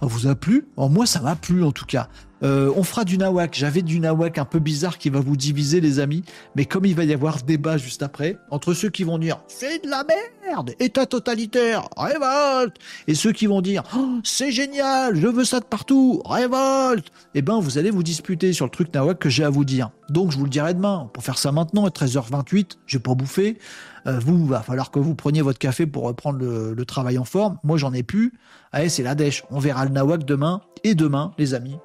Ça 0.00 0.06
vous 0.06 0.26
a 0.26 0.34
plu? 0.34 0.68
Moi, 0.76 1.06
ça 1.06 1.20
m'a 1.20 1.36
plu 1.36 1.62
en 1.64 1.72
tout 1.72 1.84
cas. 1.84 2.08
Euh, 2.42 2.72
on 2.76 2.82
fera 2.82 3.04
du 3.04 3.18
nawak. 3.18 3.54
J'avais 3.54 3.82
du 3.82 4.00
nawak 4.00 4.38
un 4.38 4.44
peu 4.44 4.58
bizarre 4.58 4.98
qui 4.98 5.10
va 5.10 5.20
vous 5.20 5.36
diviser, 5.36 5.80
les 5.80 5.98
amis. 6.00 6.22
Mais 6.56 6.64
comme 6.64 6.84
il 6.84 6.94
va 6.94 7.04
y 7.04 7.12
avoir 7.12 7.42
débat 7.42 7.76
juste 7.76 8.02
après, 8.02 8.38
entre 8.50 8.74
ceux 8.74 8.90
qui 8.90 9.04
vont 9.04 9.18
dire 9.18 9.40
c'est 9.48 9.84
de 9.84 9.90
la 9.90 10.04
merde, 10.04 10.72
État 10.80 11.06
totalitaire, 11.06 11.88
révolte, 11.96 12.76
et 13.06 13.14
ceux 13.14 13.32
qui 13.32 13.46
vont 13.46 13.60
dire 13.60 13.82
oh, 13.96 14.20
c'est 14.24 14.52
génial, 14.52 15.16
je 15.16 15.26
veux 15.26 15.44
ça 15.44 15.60
de 15.60 15.64
partout, 15.64 16.22
révolte, 16.24 17.10
eh 17.34 17.42
ben 17.42 17.60
vous 17.60 17.78
allez 17.78 17.90
vous 17.90 18.02
disputer 18.02 18.52
sur 18.52 18.66
le 18.66 18.70
truc 18.70 18.92
nawak 18.94 19.18
que 19.18 19.28
j'ai 19.28 19.44
à 19.44 19.50
vous 19.50 19.64
dire. 19.64 19.90
Donc 20.08 20.32
je 20.32 20.38
vous 20.38 20.44
le 20.44 20.50
dirai 20.50 20.74
demain. 20.74 21.08
Pour 21.12 21.22
faire 21.22 21.38
ça 21.38 21.52
maintenant, 21.52 21.86
à 21.86 21.90
13h28, 21.90 22.78
j'ai 22.86 22.98
pas 22.98 23.14
bouffé. 23.14 23.58
Euh, 24.06 24.18
vous, 24.18 24.46
va 24.46 24.62
falloir 24.62 24.90
que 24.90 24.98
vous 24.98 25.14
preniez 25.14 25.42
votre 25.42 25.58
café 25.58 25.86
pour 25.86 26.04
reprendre 26.04 26.38
le, 26.38 26.84
travail 26.84 27.18
en 27.18 27.24
forme. 27.24 27.58
Moi, 27.62 27.76
j'en 27.76 27.92
ai 27.92 28.02
plus. 28.02 28.32
Allez, 28.72 28.88
c'est 28.88 29.02
la 29.02 29.14
dèche. 29.14 29.44
On 29.50 29.58
verra 29.58 29.84
le 29.84 29.90
nawak 29.90 30.24
demain. 30.24 30.62
Et 30.82 30.94
demain, 30.94 31.32
les 31.38 31.54
amis, 31.54 31.76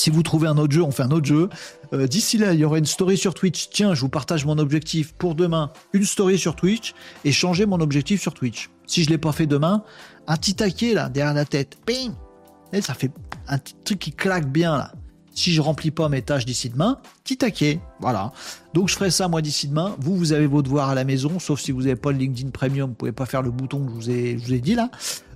si 0.00 0.08
vous 0.08 0.22
trouvez 0.22 0.48
un 0.48 0.56
autre 0.56 0.72
jeu, 0.72 0.82
on 0.82 0.90
fait 0.90 1.02
un 1.02 1.10
autre 1.10 1.26
jeu. 1.26 1.50
Euh, 1.92 2.06
d'ici 2.06 2.38
là, 2.38 2.54
il 2.54 2.60
y 2.60 2.64
aura 2.64 2.78
une 2.78 2.86
story 2.86 3.18
sur 3.18 3.34
Twitch. 3.34 3.68
Tiens, 3.70 3.94
je 3.94 4.00
vous 4.00 4.08
partage 4.08 4.46
mon 4.46 4.56
objectif 4.58 5.12
pour 5.12 5.34
demain. 5.34 5.70
Une 5.92 6.04
story 6.04 6.38
sur 6.38 6.56
Twitch 6.56 6.94
et 7.24 7.32
changer 7.32 7.66
mon 7.66 7.80
objectif 7.80 8.22
sur 8.22 8.32
Twitch. 8.32 8.70
Si 8.86 9.04
je 9.04 9.10
l'ai 9.10 9.18
pas 9.18 9.32
fait 9.32 9.46
demain, 9.46 9.84
un 10.26 10.36
petit 10.36 10.54
taquet 10.54 10.94
là 10.94 11.10
derrière 11.10 11.34
la 11.34 11.44
tête. 11.44 11.76
Ping 11.84 12.12
et 12.72 12.80
ça 12.80 12.94
fait 12.94 13.10
un 13.46 13.58
petit 13.58 13.74
truc 13.84 13.98
qui 13.98 14.12
claque 14.12 14.50
bien 14.50 14.78
là. 14.78 14.92
Si 15.32 15.52
je 15.52 15.60
remplis 15.60 15.90
pas 15.90 16.08
mes 16.08 16.22
tâches 16.22 16.44
d'ici 16.44 16.70
demain, 16.70 16.98
petit 17.22 17.36
taquet. 17.36 17.80
Voilà. 18.00 18.32
Donc 18.74 18.88
je 18.88 18.94
ferai 18.94 19.10
ça 19.10 19.28
moi 19.28 19.42
d'ici 19.42 19.68
demain. 19.68 19.94
Vous, 19.98 20.16
vous 20.16 20.32
avez 20.32 20.46
vos 20.46 20.62
devoirs 20.62 20.88
à 20.88 20.94
la 20.94 21.04
maison, 21.04 21.38
sauf 21.38 21.60
si 21.60 21.72
vous 21.72 21.82
n'avez 21.82 21.96
pas 21.96 22.10
le 22.10 22.18
LinkedIn 22.18 22.50
Premium, 22.50 22.90
vous 22.90 22.96
pouvez 22.96 23.12
pas 23.12 23.26
faire 23.26 23.42
le 23.42 23.50
bouton 23.50 23.84
que 23.84 23.90
je 23.90 23.94
vous 23.94 24.10
ai, 24.10 24.38
je 24.38 24.44
vous 24.44 24.54
ai 24.54 24.60
dit 24.60 24.74
là. 24.74 24.90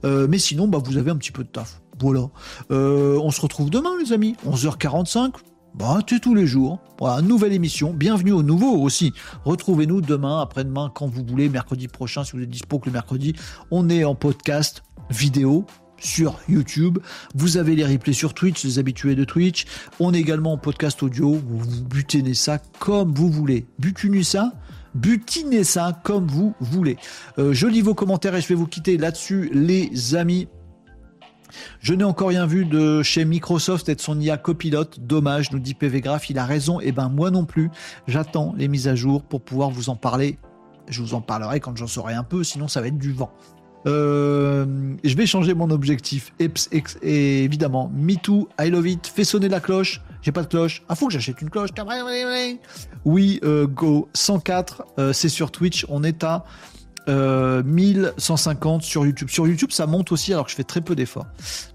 Euh, 0.05 0.27
mais 0.29 0.39
sinon, 0.39 0.69
bah, 0.69 0.79
vous 0.85 0.97
avez 0.97 1.11
un 1.11 1.17
petit 1.17 1.33
peu 1.33 1.45
de 1.45 1.49
taf. 1.49 1.81
Voilà. 2.01 2.29
Euh, 2.71 3.19
on 3.23 3.31
se 3.31 3.41
retrouve 3.41 3.71
demain, 3.71 3.91
les 4.03 4.13
amis. 4.13 4.37
11h45. 4.47 5.35
Bah, 5.75 5.99
c'est 6.09 6.21
tous 6.21 6.35
les 6.35 6.47
jours. 6.47 6.79
Voilà, 6.99 7.21
nouvelle 7.21 7.53
émission. 7.53 7.93
Bienvenue 7.93 8.33
au 8.33 8.43
nouveau 8.43 8.77
aussi. 8.81 9.13
Retrouvez-nous 9.45 10.01
demain, 10.01 10.41
après-demain, 10.41 10.91
quand 10.95 11.09
vous 11.09 11.25
voulez, 11.27 11.49
mercredi 11.49 11.89
prochain, 11.89 12.23
si 12.23 12.33
vous 12.33 12.43
êtes 12.43 12.51
dispo 12.51 12.79
que 12.79 12.87
le 12.87 12.93
mercredi. 12.93 13.35
On 13.71 13.89
est 13.89 14.05
en 14.05 14.15
podcast 14.15 14.85
vidéo 15.11 15.67
sur 15.99 16.39
YouTube. 16.49 16.99
Vous 17.35 17.57
avez 17.57 17.75
les 17.75 17.85
replays 17.85 18.13
sur 18.13 18.35
Twitch, 18.35 18.63
les 18.65 18.79
habitués 18.79 19.17
de 19.17 19.25
Twitch. 19.25 19.65
On 19.99 20.15
est 20.15 20.21
également 20.21 20.53
en 20.53 20.59
podcast 20.59 21.03
audio. 21.03 21.33
Vous 21.33 21.83
butinez 21.83 22.35
ça 22.35 22.59
comme 22.79 23.13
vous 23.13 23.31
voulez. 23.31 23.67
Butinez 23.79 24.23
ça 24.23 24.53
butinez 24.95 25.65
ça 25.65 26.01
comme 26.05 26.27
vous 26.27 26.55
voulez. 26.61 26.97
Euh, 27.39 27.53
je 27.53 27.67
lis 27.67 27.83
vos 27.83 27.95
commentaires 27.95 28.35
et 28.37 28.41
je 28.41 28.49
vais 28.49 28.55
vous 28.55 28.67
quitter 28.67 28.97
là-dessus, 28.97 29.51
les 29.53 30.15
amis. 30.15 30.49
Je 31.81 31.95
n'ai 31.95 32.05
encore 32.05 32.29
rien 32.29 32.47
vu 32.47 32.65
de 32.65 33.03
chez 33.03 33.25
Microsoft 33.25 33.89
et 33.89 33.95
de 33.95 34.01
son 34.01 34.21
IA 34.21 34.37
copilote. 34.37 35.01
Dommage, 35.01 35.53
nous 35.53 35.59
dit 35.59 35.75
PV 35.75 36.01
Graph. 36.01 36.31
Il 36.31 36.39
a 36.39 36.45
raison. 36.45 36.81
Et 36.81 36.87
eh 36.87 36.93
ben 36.93 37.09
moi 37.09 37.31
non 37.31 37.45
plus. 37.45 37.71
J'attends 38.07 38.55
les 38.57 38.69
mises 38.69 38.89
à 38.89 38.95
jour 38.95 39.23
pour 39.23 39.43
pouvoir 39.43 39.71
vous 39.71 39.89
en 39.89 39.97
parler. 39.97 40.39
Je 40.89 41.01
vous 41.01 41.15
en 41.15 41.21
parlerai 41.21 41.61
quand 41.61 41.77
j'en 41.77 41.87
saurai 41.87 42.15
un 42.15 42.25
peu. 42.25 42.45
Sinon, 42.45 42.69
ça 42.69 42.81
va 42.81 42.89
être 42.89 42.99
du 42.99 43.13
vent. 43.13 43.33
Euh, 43.87 44.95
je 45.03 45.15
vais 45.15 45.27
changer 45.27 45.55
mon 45.55 45.71
objectif. 45.71 46.33
Et, 46.39 47.45
évidemment, 47.45 47.91
Me 47.95 48.15
Too, 48.17 48.49
I 48.61 48.71
Love 48.71 48.89
It, 48.89 49.07
fais 49.07 49.25
sonner 49.25 49.49
la 49.49 49.61
cloche. 49.61 50.01
J'ai 50.23 50.33
pas 50.33 50.43
de 50.43 50.47
cloche. 50.47 50.83
Ah, 50.89 50.95
faut 50.95 51.07
que 51.07 51.13
j'achète 51.13 51.43
une 51.43 51.51
cloche. 51.51 51.71
Oui, 53.05 53.41
euh, 53.45 53.67
Go 53.67 54.09
104, 54.15 54.85
euh, 54.99 55.13
c'est 55.13 55.29
sur 55.29 55.51
Twitch. 55.51 55.85
On 55.91 56.03
est 56.03 56.25
à 56.25 56.45
1150 57.09 58.83
sur 58.83 59.05
YouTube. 59.05 59.29
Sur 59.31 59.47
YouTube, 59.47 59.71
ça 59.71 59.87
monte 59.87 60.13
aussi 60.13 60.33
alors 60.33 60.45
que 60.47 60.51
je 60.51 60.57
fais 60.57 60.65
très 60.65 60.81
peu 60.81 60.95
d'efforts. 60.95 61.27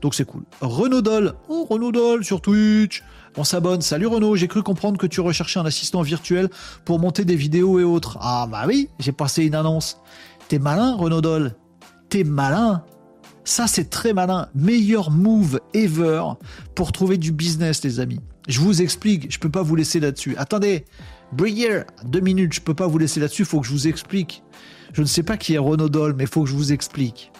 Donc 0.01 0.15
c'est 0.15 0.25
cool. 0.25 0.43
Renaud 0.61 1.01
Doll. 1.01 1.33
Oh, 1.47 1.65
Renaud 1.69 1.91
Doll 1.91 2.23
sur 2.23 2.41
Twitch. 2.41 3.03
On 3.37 3.43
s'abonne. 3.43 3.81
Salut 3.81 4.07
Renaud, 4.07 4.35
j'ai 4.35 4.47
cru 4.47 4.63
comprendre 4.63 4.97
que 4.97 5.07
tu 5.07 5.21
recherchais 5.21 5.59
un 5.59 5.65
assistant 5.65 6.01
virtuel 6.01 6.49
pour 6.83 6.99
monter 6.99 7.25
des 7.25 7.35
vidéos 7.35 7.79
et 7.79 7.83
autres. 7.83 8.17
Ah 8.21 8.47
bah 8.51 8.63
oui, 8.67 8.89
j'ai 8.99 9.11
passé 9.11 9.45
une 9.45 9.55
annonce. 9.55 9.99
T'es 10.47 10.57
malin, 10.59 10.95
Renaud 10.95 11.21
Doll 11.21 11.53
t'es 12.09 12.23
malin. 12.23 12.83
Ça, 13.45 13.67
c'est 13.67 13.89
très 13.89 14.13
malin. 14.13 14.49
Meilleur 14.53 15.09
move 15.11 15.59
ever 15.73 16.23
pour 16.75 16.91
trouver 16.91 17.17
du 17.17 17.31
business, 17.31 17.83
les 17.83 17.99
amis. 17.99 18.19
Je 18.47 18.59
vous 18.59 18.81
explique. 18.81 19.31
Je 19.31 19.39
peux 19.39 19.49
pas 19.49 19.61
vous 19.61 19.75
laisser 19.75 19.99
là-dessus. 19.99 20.35
Attendez. 20.37 20.85
Brière, 21.31 21.85
deux 22.05 22.19
minutes. 22.19 22.53
Je 22.53 22.61
peux 22.61 22.73
pas 22.73 22.87
vous 22.87 22.97
laisser 22.97 23.19
là-dessus. 23.19 23.45
Faut 23.45 23.61
que 23.61 23.67
je 23.67 23.71
vous 23.71 23.87
explique. 23.87 24.43
Je 24.93 25.01
ne 25.01 25.07
sais 25.07 25.23
pas 25.23 25.37
qui 25.37 25.53
est 25.53 25.57
Renaudol, 25.57 26.13
mais 26.15 26.25
faut 26.25 26.43
que 26.43 26.49
je 26.49 26.55
vous 26.55 26.73
explique. 26.73 27.31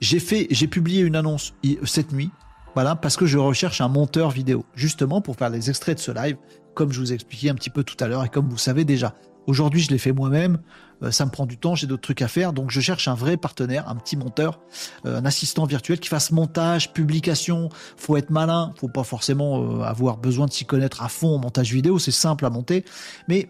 J'ai 0.00 0.20
fait, 0.20 0.46
j'ai 0.50 0.66
publié 0.66 1.02
une 1.02 1.16
annonce 1.16 1.54
cette 1.84 2.12
nuit. 2.12 2.30
Voilà, 2.74 2.94
parce 2.94 3.16
que 3.16 3.24
je 3.24 3.38
recherche 3.38 3.80
un 3.80 3.88
monteur 3.88 4.30
vidéo, 4.30 4.66
justement 4.74 5.22
pour 5.22 5.36
faire 5.36 5.48
les 5.48 5.70
extraits 5.70 5.96
de 5.96 6.02
ce 6.02 6.12
live, 6.12 6.36
comme 6.74 6.92
je 6.92 7.00
vous 7.00 7.14
expliquais 7.14 7.48
un 7.48 7.54
petit 7.54 7.70
peu 7.70 7.82
tout 7.82 7.96
à 8.00 8.06
l'heure 8.06 8.22
et 8.22 8.28
comme 8.28 8.50
vous 8.50 8.58
savez 8.58 8.84
déjà. 8.84 9.14
Aujourd'hui, 9.46 9.80
je 9.80 9.90
l'ai 9.90 9.98
fait 9.98 10.12
moi-même. 10.12 10.58
Euh, 11.02 11.10
ça 11.10 11.24
me 11.24 11.30
prend 11.30 11.46
du 11.46 11.56
temps, 11.56 11.74
j'ai 11.74 11.86
d'autres 11.86 12.02
trucs 12.02 12.22
à 12.22 12.28
faire. 12.28 12.52
Donc, 12.52 12.70
je 12.70 12.80
cherche 12.80 13.08
un 13.08 13.14
vrai 13.14 13.36
partenaire, 13.36 13.88
un 13.88 13.94
petit 13.94 14.16
monteur, 14.16 14.60
euh, 15.06 15.18
un 15.18 15.24
assistant 15.24 15.64
virtuel 15.66 16.00
qui 16.00 16.08
fasse 16.08 16.32
montage, 16.32 16.92
publication. 16.92 17.68
Faut 17.96 18.16
être 18.16 18.30
malin. 18.30 18.72
Faut 18.78 18.88
pas 18.88 19.04
forcément 19.04 19.62
euh, 19.62 19.82
avoir 19.82 20.16
besoin 20.16 20.46
de 20.46 20.52
s'y 20.52 20.64
connaître 20.66 21.02
à 21.02 21.08
fond 21.08 21.36
en 21.36 21.38
montage 21.38 21.72
vidéo. 21.72 21.98
C'est 21.98 22.10
simple 22.10 22.44
à 22.44 22.50
monter. 22.50 22.84
Mais 23.28 23.48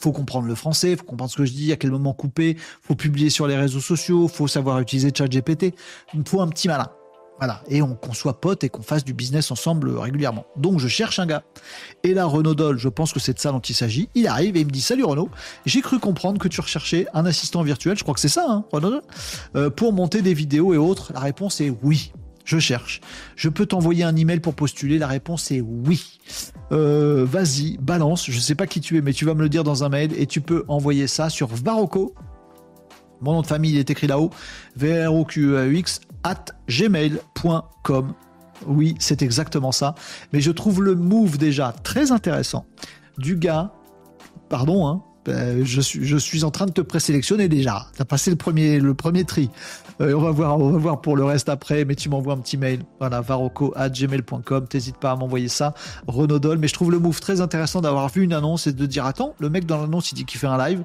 faut 0.00 0.12
comprendre 0.12 0.46
le 0.46 0.54
français, 0.54 0.96
faut 0.96 1.04
comprendre 1.04 1.30
ce 1.30 1.36
que 1.36 1.44
je 1.44 1.52
dis, 1.52 1.72
à 1.72 1.76
quel 1.76 1.90
moment 1.90 2.12
couper, 2.12 2.56
faut 2.82 2.94
publier 2.94 3.30
sur 3.30 3.46
les 3.46 3.56
réseaux 3.56 3.80
sociaux, 3.80 4.28
faut 4.28 4.48
savoir 4.48 4.80
utiliser 4.80 5.10
ChatGPT. 5.16 5.74
Il 6.14 6.22
faut 6.26 6.40
un 6.40 6.48
petit 6.48 6.68
malin. 6.68 6.88
Voilà, 7.38 7.60
et 7.68 7.82
on, 7.82 7.96
qu'on 7.96 8.12
soit 8.12 8.40
potes 8.40 8.62
et 8.62 8.68
qu'on 8.68 8.82
fasse 8.82 9.04
du 9.04 9.14
business 9.14 9.50
ensemble 9.50 9.90
régulièrement. 9.98 10.46
Donc 10.56 10.78
je 10.78 10.86
cherche 10.86 11.18
un 11.18 11.26
gars. 11.26 11.42
Et 12.04 12.14
là, 12.14 12.24
Renaud 12.24 12.54
Doll, 12.54 12.78
je 12.78 12.88
pense 12.88 13.12
que 13.12 13.18
c'est 13.18 13.34
de 13.34 13.40
ça 13.40 13.50
dont 13.50 13.58
il 13.58 13.74
s'agit. 13.74 14.08
Il 14.14 14.28
arrive 14.28 14.56
et 14.56 14.60
il 14.60 14.66
me 14.66 14.70
dit 14.70 14.80
Salut 14.80 15.02
Renaud, 15.02 15.28
j'ai 15.66 15.80
cru 15.80 15.98
comprendre 15.98 16.38
que 16.38 16.46
tu 16.46 16.60
recherchais 16.60 17.06
un 17.14 17.26
assistant 17.26 17.62
virtuel, 17.62 17.96
je 17.96 18.04
crois 18.04 18.14
que 18.14 18.20
c'est 18.20 18.28
ça, 18.28 18.46
hein, 18.48 18.64
Renaud 18.70 19.00
euh, 19.56 19.70
pour 19.70 19.92
monter 19.92 20.22
des 20.22 20.34
vidéos 20.34 20.72
et 20.72 20.76
autres. 20.76 21.12
La 21.14 21.20
réponse 21.20 21.60
est 21.60 21.74
oui. 21.82 22.12
Je 22.44 22.58
cherche. 22.58 23.00
Je 23.36 23.48
peux 23.48 23.66
t'envoyer 23.66 24.04
un 24.04 24.16
email 24.16 24.40
pour 24.40 24.54
postuler. 24.54 24.98
La 24.98 25.06
réponse 25.06 25.50
est 25.50 25.60
oui. 25.60 26.18
Euh, 26.72 27.24
vas-y, 27.24 27.78
balance. 27.78 28.30
Je 28.30 28.38
sais 28.38 28.54
pas 28.54 28.66
qui 28.66 28.80
tu 28.80 28.96
es, 28.98 29.00
mais 29.00 29.12
tu 29.12 29.24
vas 29.24 29.34
me 29.34 29.42
le 29.42 29.48
dire 29.48 29.64
dans 29.64 29.84
un 29.84 29.88
mail 29.88 30.12
et 30.16 30.26
tu 30.26 30.40
peux 30.40 30.64
envoyer 30.68 31.06
ça 31.06 31.30
sur 31.30 31.48
Varocco. 31.48 32.14
Mon 33.20 33.34
nom 33.34 33.42
de 33.42 33.46
famille 33.46 33.78
est 33.78 33.90
écrit 33.90 34.08
là-haut. 34.08 34.30
v 34.76 35.06
r 35.06 35.14
o 35.14 35.24
q 35.24 35.54
e 35.54 35.72
x 35.74 36.00
at 36.24 36.46
gmail.com. 36.68 38.14
Oui, 38.66 38.94
c'est 38.98 39.22
exactement 39.22 39.72
ça. 39.72 39.94
Mais 40.32 40.40
je 40.40 40.50
trouve 40.50 40.82
le 40.82 40.94
move 40.94 41.38
déjà 41.38 41.74
très 41.82 42.12
intéressant 42.12 42.66
du 43.18 43.36
gars. 43.36 43.72
Pardon, 44.48 44.86
hein, 44.86 45.02
ben, 45.24 45.64
je, 45.64 45.80
suis, 45.80 46.04
je 46.04 46.16
suis 46.16 46.42
en 46.42 46.50
train 46.50 46.66
de 46.66 46.72
te 46.72 46.80
présélectionner 46.80 47.48
déjà. 47.48 47.86
Tu 47.94 48.02
as 48.02 48.04
passé 48.04 48.30
le 48.30 48.36
premier, 48.36 48.80
le 48.80 48.94
premier 48.94 49.24
tri. 49.24 49.50
Euh, 50.00 50.14
on, 50.14 50.20
va 50.20 50.30
voir, 50.32 50.58
on 50.58 50.70
va 50.70 50.78
voir 50.78 51.00
pour 51.00 51.16
le 51.16 51.24
reste 51.24 51.48
après, 51.48 51.84
mais 51.84 51.94
tu 51.94 52.08
m'envoies 52.08 52.34
un 52.34 52.38
petit 52.38 52.56
mail. 52.56 52.80
Voilà, 52.98 53.20
varocco.gmail.com. 53.20 54.66
T'hésites 54.66 54.96
pas 54.96 55.12
à 55.12 55.16
m'envoyer 55.16 55.46
ça. 55.48 55.74
Renaudol. 56.08 56.58
Mais 56.58 56.66
je 56.66 56.74
trouve 56.74 56.90
le 56.90 56.98
move 56.98 57.20
très 57.20 57.40
intéressant 57.40 57.80
d'avoir 57.80 58.08
vu 58.08 58.24
une 58.24 58.32
annonce 58.32 58.66
et 58.66 58.72
de 58.72 58.86
dire 58.86 59.06
Attends, 59.06 59.34
le 59.38 59.48
mec 59.48 59.64
dans 59.64 59.80
l'annonce, 59.80 60.10
il 60.10 60.16
dit 60.16 60.24
qu'il 60.24 60.40
fait 60.40 60.48
un 60.48 60.58
live. 60.58 60.82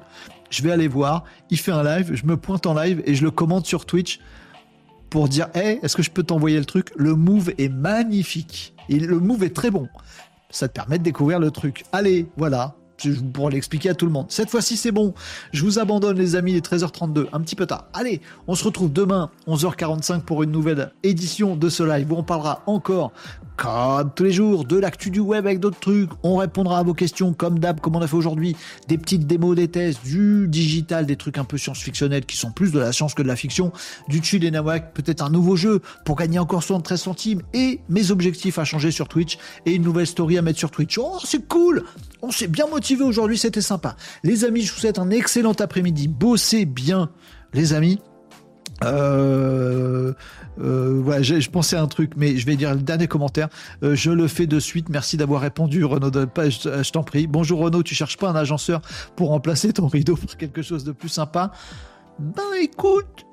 Je 0.50 0.62
vais 0.62 0.70
aller 0.70 0.88
voir. 0.88 1.24
Il 1.50 1.58
fait 1.58 1.72
un 1.72 1.82
live. 1.82 2.14
Je 2.14 2.24
me 2.24 2.36
pointe 2.36 2.66
en 2.66 2.74
live 2.74 3.02
et 3.06 3.16
je 3.16 3.24
le 3.24 3.32
commente 3.32 3.66
sur 3.66 3.86
Twitch 3.86 4.20
pour 5.10 5.28
dire 5.28 5.48
Hey, 5.54 5.80
est-ce 5.82 5.96
que 5.96 6.02
je 6.02 6.10
peux 6.10 6.22
t'envoyer 6.22 6.58
le 6.58 6.64
truc? 6.64 6.92
Le 6.96 7.16
move 7.16 7.52
est 7.58 7.70
magnifique. 7.70 8.74
Et 8.88 9.00
le 9.00 9.18
move 9.18 9.42
est 9.42 9.54
très 9.54 9.72
bon. 9.72 9.88
Ça 10.50 10.68
te 10.68 10.74
permet 10.74 10.98
de 10.98 11.02
découvrir 11.02 11.40
le 11.40 11.50
truc. 11.50 11.84
Allez, 11.92 12.28
voilà. 12.36 12.76
Pour 13.32 13.50
l'expliquer 13.50 13.90
à 13.90 13.94
tout 13.94 14.06
le 14.06 14.12
monde. 14.12 14.26
Cette 14.28 14.50
fois-ci, 14.50 14.76
c'est 14.76 14.92
bon. 14.92 15.14
Je 15.52 15.64
vous 15.64 15.78
abandonne, 15.78 16.18
les 16.18 16.36
amis, 16.36 16.52
les 16.52 16.60
13h32. 16.60 17.26
Un 17.32 17.40
petit 17.40 17.56
peu 17.56 17.66
tard. 17.66 17.86
Allez, 17.92 18.20
on 18.46 18.54
se 18.54 18.64
retrouve 18.64 18.92
demain, 18.92 19.30
11h45, 19.46 20.22
pour 20.22 20.42
une 20.42 20.50
nouvelle 20.50 20.92
édition 21.02 21.56
de 21.56 21.68
ce 21.68 21.82
live 21.82 22.12
où 22.12 22.16
on 22.16 22.22
parlera 22.22 22.62
encore 22.66 23.12
comme 23.56 24.12
tous 24.14 24.22
les 24.22 24.30
jours, 24.30 24.64
de 24.64 24.78
l'actu 24.78 25.10
du 25.10 25.18
web 25.18 25.44
avec 25.44 25.58
d'autres 25.58 25.80
trucs. 25.80 26.10
On 26.22 26.36
répondra 26.36 26.78
à 26.78 26.82
vos 26.84 26.94
questions 26.94 27.32
comme 27.32 27.58
d'hab, 27.58 27.80
comme 27.80 27.96
on 27.96 28.00
a 28.00 28.06
fait 28.06 28.16
aujourd'hui. 28.16 28.54
Des 28.86 28.96
petites 28.98 29.26
démos, 29.26 29.56
des 29.56 29.66
tests, 29.66 30.04
du 30.04 30.46
digital, 30.46 31.06
des 31.06 31.16
trucs 31.16 31.38
un 31.38 31.44
peu 31.44 31.58
science-fictionnels 31.58 32.24
qui 32.24 32.36
sont 32.36 32.52
plus 32.52 32.70
de 32.70 32.78
la 32.78 32.92
science 32.92 33.14
que 33.14 33.22
de 33.22 33.26
la 33.26 33.34
fiction. 33.34 33.72
Du 34.08 34.22
chill 34.22 34.44
et 34.44 34.52
nawak, 34.52 34.94
peut-être 34.94 35.22
un 35.22 35.30
nouveau 35.30 35.56
jeu 35.56 35.82
pour 36.04 36.14
gagner 36.14 36.38
encore 36.38 36.62
73 36.62 37.00
centimes. 37.00 37.42
Et 37.52 37.80
mes 37.88 38.12
objectifs 38.12 38.60
à 38.60 38.64
changer 38.64 38.92
sur 38.92 39.08
Twitch 39.08 39.38
et 39.66 39.72
une 39.72 39.82
nouvelle 39.82 40.06
story 40.06 40.38
à 40.38 40.42
mettre 40.42 40.60
sur 40.60 40.70
Twitch. 40.70 40.96
Oh, 40.96 41.18
c'est 41.24 41.48
cool! 41.48 41.84
On 42.22 42.30
s'est 42.30 42.48
bien 42.48 42.66
motivé 42.68 42.87
aujourd'hui, 42.96 43.38
c'était 43.38 43.60
sympa. 43.60 43.96
Les 44.24 44.44
amis, 44.44 44.62
je 44.62 44.72
vous 44.72 44.80
souhaite 44.80 44.98
un 44.98 45.10
excellent 45.10 45.52
après-midi. 45.52 46.08
Bossez 46.08 46.64
bien, 46.64 47.10
les 47.52 47.72
amis. 47.72 48.00
Euh, 48.84 50.12
euh, 50.60 51.00
voilà, 51.02 51.22
je, 51.22 51.50
pensais 51.50 51.76
à 51.76 51.82
un 51.82 51.86
truc, 51.86 52.12
mais 52.16 52.36
je 52.36 52.46
vais 52.46 52.56
dire 52.56 52.74
le 52.74 52.80
dernier 52.80 53.08
commentaire. 53.08 53.48
Euh, 53.82 53.94
je 53.94 54.10
le 54.10 54.28
fais 54.28 54.46
de 54.46 54.60
suite. 54.60 54.88
Merci 54.88 55.16
d'avoir 55.16 55.40
répondu, 55.40 55.84
Renaud. 55.84 56.10
De, 56.10 56.28
je, 56.36 56.82
je 56.82 56.92
t'en 56.92 57.02
prie. 57.02 57.26
Bonjour 57.26 57.60
Renaud, 57.60 57.82
tu 57.82 57.94
cherches 57.94 58.16
pas 58.16 58.30
un 58.30 58.36
agenceur 58.36 58.80
pour 59.16 59.28
remplacer 59.28 59.72
ton 59.72 59.88
rideau 59.88 60.16
pour 60.16 60.36
quelque 60.36 60.62
chose 60.62 60.84
de 60.84 60.92
plus 60.92 61.08
sympa? 61.08 61.52
Ben 62.18 62.42
écoute, 62.60 63.27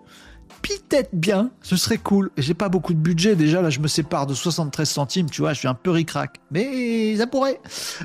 peut-être 0.66 1.10
bien, 1.14 1.52
ce 1.62 1.76
serait 1.76 1.98
cool. 1.98 2.32
J'ai 2.38 2.54
pas 2.54 2.70
beaucoup 2.70 2.94
de 2.94 3.00
budget 3.00 3.36
déjà, 3.36 3.62
là 3.62 3.70
je 3.70 3.80
me 3.80 3.88
sépare 3.88 4.28
de 4.28 4.34
73 4.34 4.90
centimes, 4.90 5.30
tu 5.30 5.42
vois, 5.42 5.54
je 5.54 5.60
suis 5.60 5.68
un 5.68 5.74
peu 5.74 5.92
ricrac. 5.92 6.40
Mais 6.52 7.16
ça 7.18 7.28
pourrait. 7.28 7.60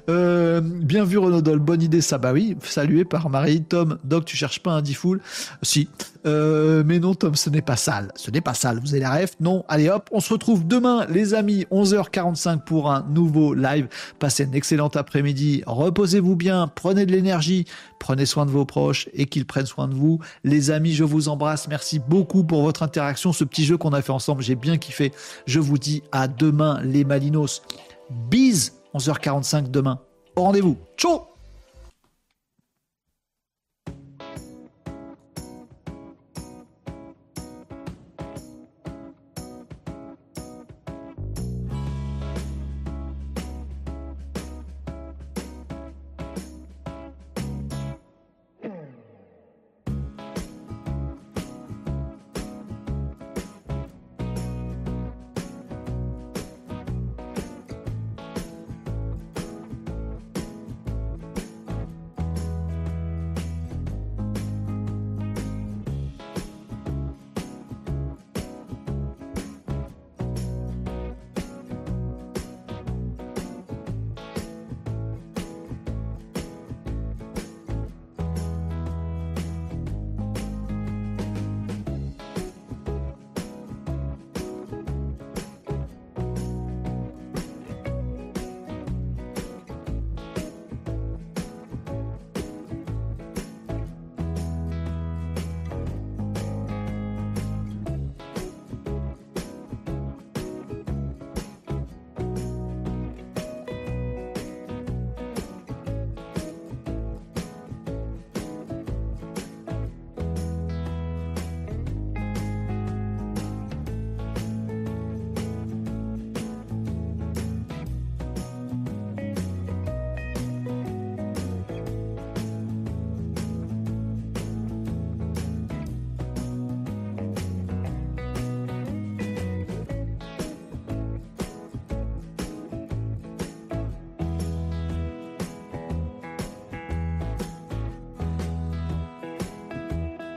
Euh, 0.09 0.61
bien 0.61 1.05
vu 1.05 1.19
Renaudol, 1.19 1.59
bonne 1.59 1.83
idée 1.83 2.01
ça, 2.01 2.19
bah 2.19 2.33
oui, 2.33 2.57
salué 2.63 3.05
par 3.05 3.31
Marie. 3.31 3.63
Tom, 3.63 3.99
Doc, 4.05 4.25
tu 4.25 4.37
cherches 4.37 4.61
pas 4.61 4.73
un 4.73 4.83
D-Full 4.83 5.21
Si. 5.63 5.89
Euh, 6.27 6.83
mais 6.85 6.99
non 6.99 7.15
Tom, 7.15 7.35
ce 7.35 7.51
n'est 7.51 7.63
pas 7.63 7.77
sale. 7.77 8.13
Ce 8.15 8.31
n'est 8.31 8.41
pas 8.41 8.55
sale, 8.55 8.79
vous 8.81 8.93
avez 8.93 9.01
la 9.01 9.11
ref 9.11 9.33
Non, 9.41 9.65
allez 9.69 9.89
hop, 9.89 10.09
on 10.13 10.21
se 10.21 10.33
retrouve 10.33 10.67
demain 10.67 11.07
les 11.09 11.35
amis, 11.35 11.67
11h45 11.71 12.65
pour 12.65 12.91
un 12.91 13.07
nouveau 13.09 13.55
live. 13.55 13.89
Passez 14.19 14.45
une 14.45 14.55
excellente 14.55 14.97
après-midi, 14.97 15.63
reposez-vous 15.67 16.37
bien, 16.37 16.71
prenez 16.75 17.07
de 17.07 17.13
l'énergie, 17.13 17.65
prenez 17.99 18.27
soin 18.27 18.47
de 18.47 18.51
vos 18.51 18.65
proches 18.65 19.09
et 19.15 19.27
qu'ils 19.27 19.47
prennent 19.47 19.67
soin 19.67 19.89
de 19.89 19.95
vous. 19.95 20.21
Les 20.45 20.71
amis, 20.71 20.93
je 20.93 21.05
vous 21.05 21.29
embrasse, 21.29 21.69
merci 21.69 21.99
beaucoup 21.99 22.45
pour 22.45 22.63
votre 22.63 22.83
interaction, 22.83 23.33
ce 23.33 23.45
petit 23.45 23.65
jeu 23.65 23.77
qu'on 23.77 23.93
a 23.93 24.03
fait 24.03 24.13
ensemble, 24.13 24.43
j'ai 24.43 24.57
bien 24.57 24.79
kiffé. 24.79 25.13
Je 25.47 25.61
vous 25.61 25.79
dis 25.79 26.03
à 26.13 26.29
demain 26.29 26.81
les 26.83 27.05
Malinos. 27.05 27.63
Bise, 28.11 28.75
11h45 28.95 29.71
demain. 29.71 30.01
Au 30.37 30.43
rendez-vous. 30.43 30.77
Ciao 30.97 31.30